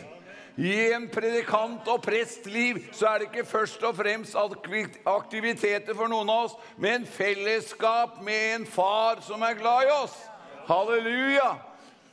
I 0.59 0.91
en 0.91 1.05
predikant- 1.07 1.87
og 1.87 2.01
prestliv 2.03 2.81
så 2.91 3.07
er 3.07 3.21
det 3.21 3.29
ikke 3.29 3.45
først 3.47 3.83
og 3.87 3.95
fremst 3.95 4.35
aktiviteter 5.07 5.95
for 5.95 6.11
noen 6.11 6.27
av 6.29 6.49
oss, 6.49 6.55
men 6.75 7.05
fellesskap 7.07 8.17
med 8.25 8.55
en 8.55 8.65
far 8.67 9.21
som 9.23 9.41
er 9.47 9.55
glad 9.55 9.87
i 9.87 9.93
oss. 10.01 10.17
Halleluja! 10.67 11.53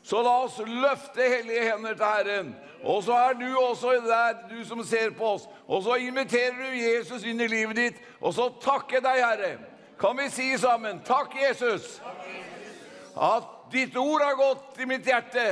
Så 0.06 0.20
la 0.22 0.36
oss 0.44 0.60
løfte 0.62 1.26
hellige 1.26 1.64
hender 1.66 1.96
til 1.98 2.06
Herren. 2.06 2.52
Og 2.84 3.02
så 3.02 3.16
er 3.18 3.32
du 3.34 3.48
også 3.58 3.96
der, 4.04 4.36
du 4.50 4.60
som 4.64 4.84
ser 4.86 5.10
på 5.10 5.32
oss. 5.34 5.48
Og 5.66 5.82
så 5.82 5.96
inviterer 5.98 6.54
du 6.54 6.76
Jesus 6.78 7.24
inn 7.26 7.42
i 7.42 7.48
livet 7.50 7.76
ditt, 7.76 7.98
og 8.20 8.34
så 8.36 8.46
takker 8.62 9.02
deg, 9.02 9.24
Herre. 9.24 9.56
Kan 9.98 10.18
vi 10.20 10.28
si 10.30 10.52
sammen 10.60 11.00
Takk, 11.02 11.34
Jesus, 11.48 11.98
at 13.16 13.50
ditt 13.72 13.96
ord 13.96 14.22
har 14.22 14.38
gått 14.38 14.78
i 14.78 14.86
mitt 14.86 15.08
hjerte. 15.08 15.48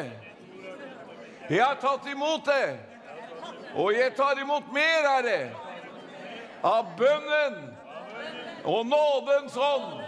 Jeg 1.48 1.60
har 1.64 1.74
tatt 1.76 2.06
imot 2.08 2.46
det, 2.48 2.78
og 3.76 3.92
jeg 3.92 4.14
tar 4.16 4.38
imot 4.40 4.70
mer, 4.72 5.08
Herre, 5.10 5.40
av 6.64 6.94
bønnen 6.96 7.58
og 8.64 8.86
nådens 8.88 9.56
ånd. 9.60 9.98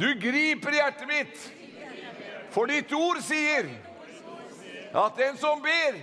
Du 0.00 0.08
griper 0.18 0.74
hjertet 0.74 1.06
mitt, 1.06 1.46
for 2.50 2.66
ditt 2.66 2.90
ord 2.96 3.20
sier 3.22 3.70
at 4.90 5.18
den 5.20 5.38
som 5.38 5.62
ber, 5.62 6.00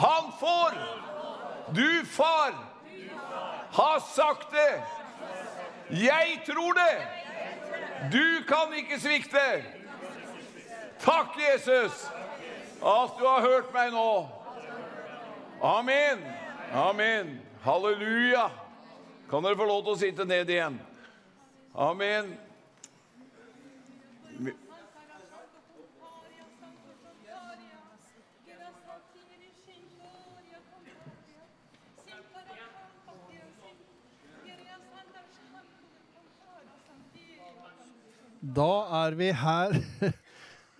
han 0.00 0.32
får. 0.40 0.78
Du, 1.70 2.06
far, 2.10 2.54
har 3.72 4.00
sagt 4.10 4.50
det. 4.50 4.82
Jeg 6.02 6.40
tror 6.46 6.72
det. 6.72 6.96
Du 8.10 8.42
kan 8.48 8.74
ikke 8.74 8.98
svikte. 8.98 9.44
Takk, 11.00 11.36
Jesus, 11.38 12.10
at 12.82 13.18
du 13.18 13.24
har 13.26 13.40
hørt 13.44 13.72
meg 13.74 13.92
nå. 13.92 14.28
Amen. 15.62 16.22
Amen. 16.72 17.34
Halleluja. 17.62 18.48
Kan 19.30 19.44
dere 19.44 19.58
få 19.58 19.66
lov 19.68 19.82
til 19.84 19.92
å 19.94 20.00
sitte 20.00 20.24
ned 20.24 20.48
igjen? 20.50 20.78
Amen. 21.76 22.32
Da 38.40 38.72
er 39.04 39.14
vi 39.14 39.28
her 39.36 39.76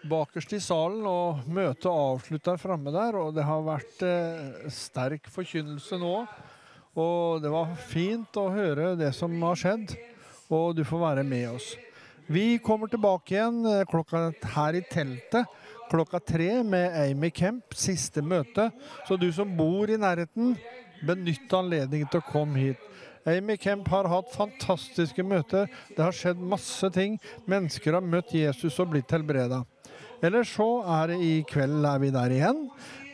bakerst 0.09 0.55
i 0.57 0.61
salen, 0.63 1.05
og 1.07 1.43
møtet 1.51 1.91
avslutter 1.91 2.61
framme 2.61 2.93
der. 2.95 3.19
Og 3.21 3.35
det 3.37 3.45
har 3.49 3.67
vært 3.67 4.05
eh, 4.07 4.71
sterk 4.73 5.29
forkynnelse 5.33 5.99
nå. 6.01 6.15
Og 7.01 7.43
det 7.43 7.53
var 7.53 7.77
fint 7.91 8.41
å 8.41 8.49
høre 8.53 8.95
det 8.99 9.13
som 9.17 9.37
har 9.45 9.59
skjedd, 9.59 9.95
og 10.51 10.75
du 10.79 10.83
får 10.87 11.05
være 11.05 11.27
med 11.27 11.53
oss. 11.53 11.75
Vi 12.31 12.61
kommer 12.63 12.91
tilbake 12.91 13.37
igjen 13.37 13.61
eh, 13.67 13.85
klokka 13.91 14.31
her 14.55 14.79
i 14.79 14.87
teltet 14.91 15.47
klokka 15.91 16.21
tre 16.23 16.63
med 16.63 16.95
Amy 16.95 17.31
Kemp, 17.35 17.75
siste 17.75 18.23
møte. 18.23 18.69
Så 19.09 19.19
du 19.19 19.27
som 19.35 19.51
bor 19.57 19.91
i 19.91 19.99
nærheten, 19.99 20.55
benytt 21.07 21.51
anledningen 21.57 22.11
til 22.13 22.23
å 22.23 22.29
komme 22.31 22.63
hit. 22.63 22.87
Amy 23.29 23.57
Kemp 23.61 23.89
har 23.93 24.09
hatt 24.09 24.31
fantastiske 24.33 25.25
møter. 25.27 25.69
Det 25.97 26.01
har 26.01 26.17
skjedd 26.17 26.41
masse 26.41 26.89
ting. 26.95 27.19
Mennesker 27.51 27.99
har 27.99 28.07
møtt 28.07 28.33
Jesus 28.37 28.79
og 28.81 28.95
blitt 28.95 29.13
helbreda. 29.13 29.65
Ellers 30.21 30.53
så 30.53 30.69
er 31.01 31.13
det 31.13 31.19
i 31.25 31.35
kveld 31.49 31.85
er 31.89 32.01
vi 32.03 32.11
der 32.13 32.33
igjen 32.35 32.65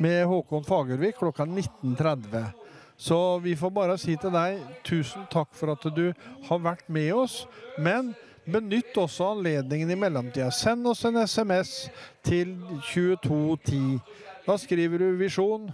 med 0.02 0.24
Håkon 0.26 0.64
Fagervik 0.66 1.20
klokka 1.20 1.46
19.30. 1.46 2.48
Så 2.96 3.38
vi 3.44 3.54
får 3.56 3.70
bare 3.76 3.98
si 4.00 4.16
til 4.18 4.32
deg 4.34 4.58
tusen 4.86 5.26
takk 5.30 5.52
for 5.54 5.74
at 5.74 5.84
du 5.94 6.08
har 6.48 6.62
vært 6.64 6.88
med 6.88 7.12
oss. 7.14 7.44
Men 7.78 8.14
benytt 8.46 8.96
også 8.98 9.32
anledningen 9.34 9.90
i 9.92 9.98
mellomtida. 9.98 10.50
Send 10.50 10.86
oss 10.88 11.04
en 11.04 11.20
SMS 11.22 11.90
til 12.26 12.56
2210. 12.90 13.98
Da 14.46 14.56
skriver 14.58 15.02
du 15.02 15.18
visjon, 15.20 15.68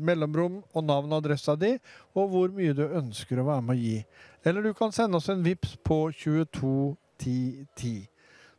mellomrom 0.00 0.60
og 0.74 0.84
navn 0.84 1.10
og 1.12 1.20
adressa 1.20 1.56
di, 1.58 1.74
og 2.14 2.30
hvor 2.32 2.54
mye 2.54 2.74
du 2.76 2.86
ønsker 2.86 3.40
å 3.40 3.48
være 3.48 3.64
med 3.66 3.76
å 3.76 3.80
gi. 3.80 3.98
Eller 4.46 4.64
du 4.64 4.72
kan 4.76 4.92
sende 4.94 5.18
oss 5.18 5.28
en 5.32 5.44
VIPS 5.44 5.76
på 5.84 5.98
221010. 6.22 8.08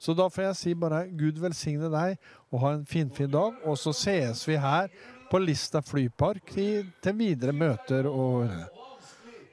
Så 0.02 0.16
da 0.18 0.26
får 0.34 0.48
jeg 0.48 0.58
si 0.58 0.72
bare 0.74 1.04
Gud 1.14 1.38
velsigne 1.42 1.90
deg, 1.94 2.18
og 2.50 2.64
ha 2.64 2.74
en 2.74 2.86
finfin 2.90 3.14
fin 3.16 3.34
dag. 3.34 3.60
Og 3.70 3.78
så 3.78 3.94
sees 3.94 4.42
vi 4.50 4.58
her 4.58 4.90
på 5.30 5.40
Lista 5.40 5.84
flypark 5.86 6.56
i, 6.58 6.70
til 7.04 7.18
videre 7.20 7.54
møter. 7.54 8.10
Og, 8.10 8.50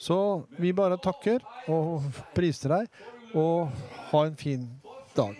så 0.00 0.18
vi 0.56 0.72
bare 0.72 0.96
takker 1.04 1.44
og 1.68 2.08
priser 2.36 2.78
deg, 2.78 3.00
og 3.36 3.68
ha 4.08 4.24
en 4.24 4.38
fin 4.40 4.64
dag. 5.16 5.36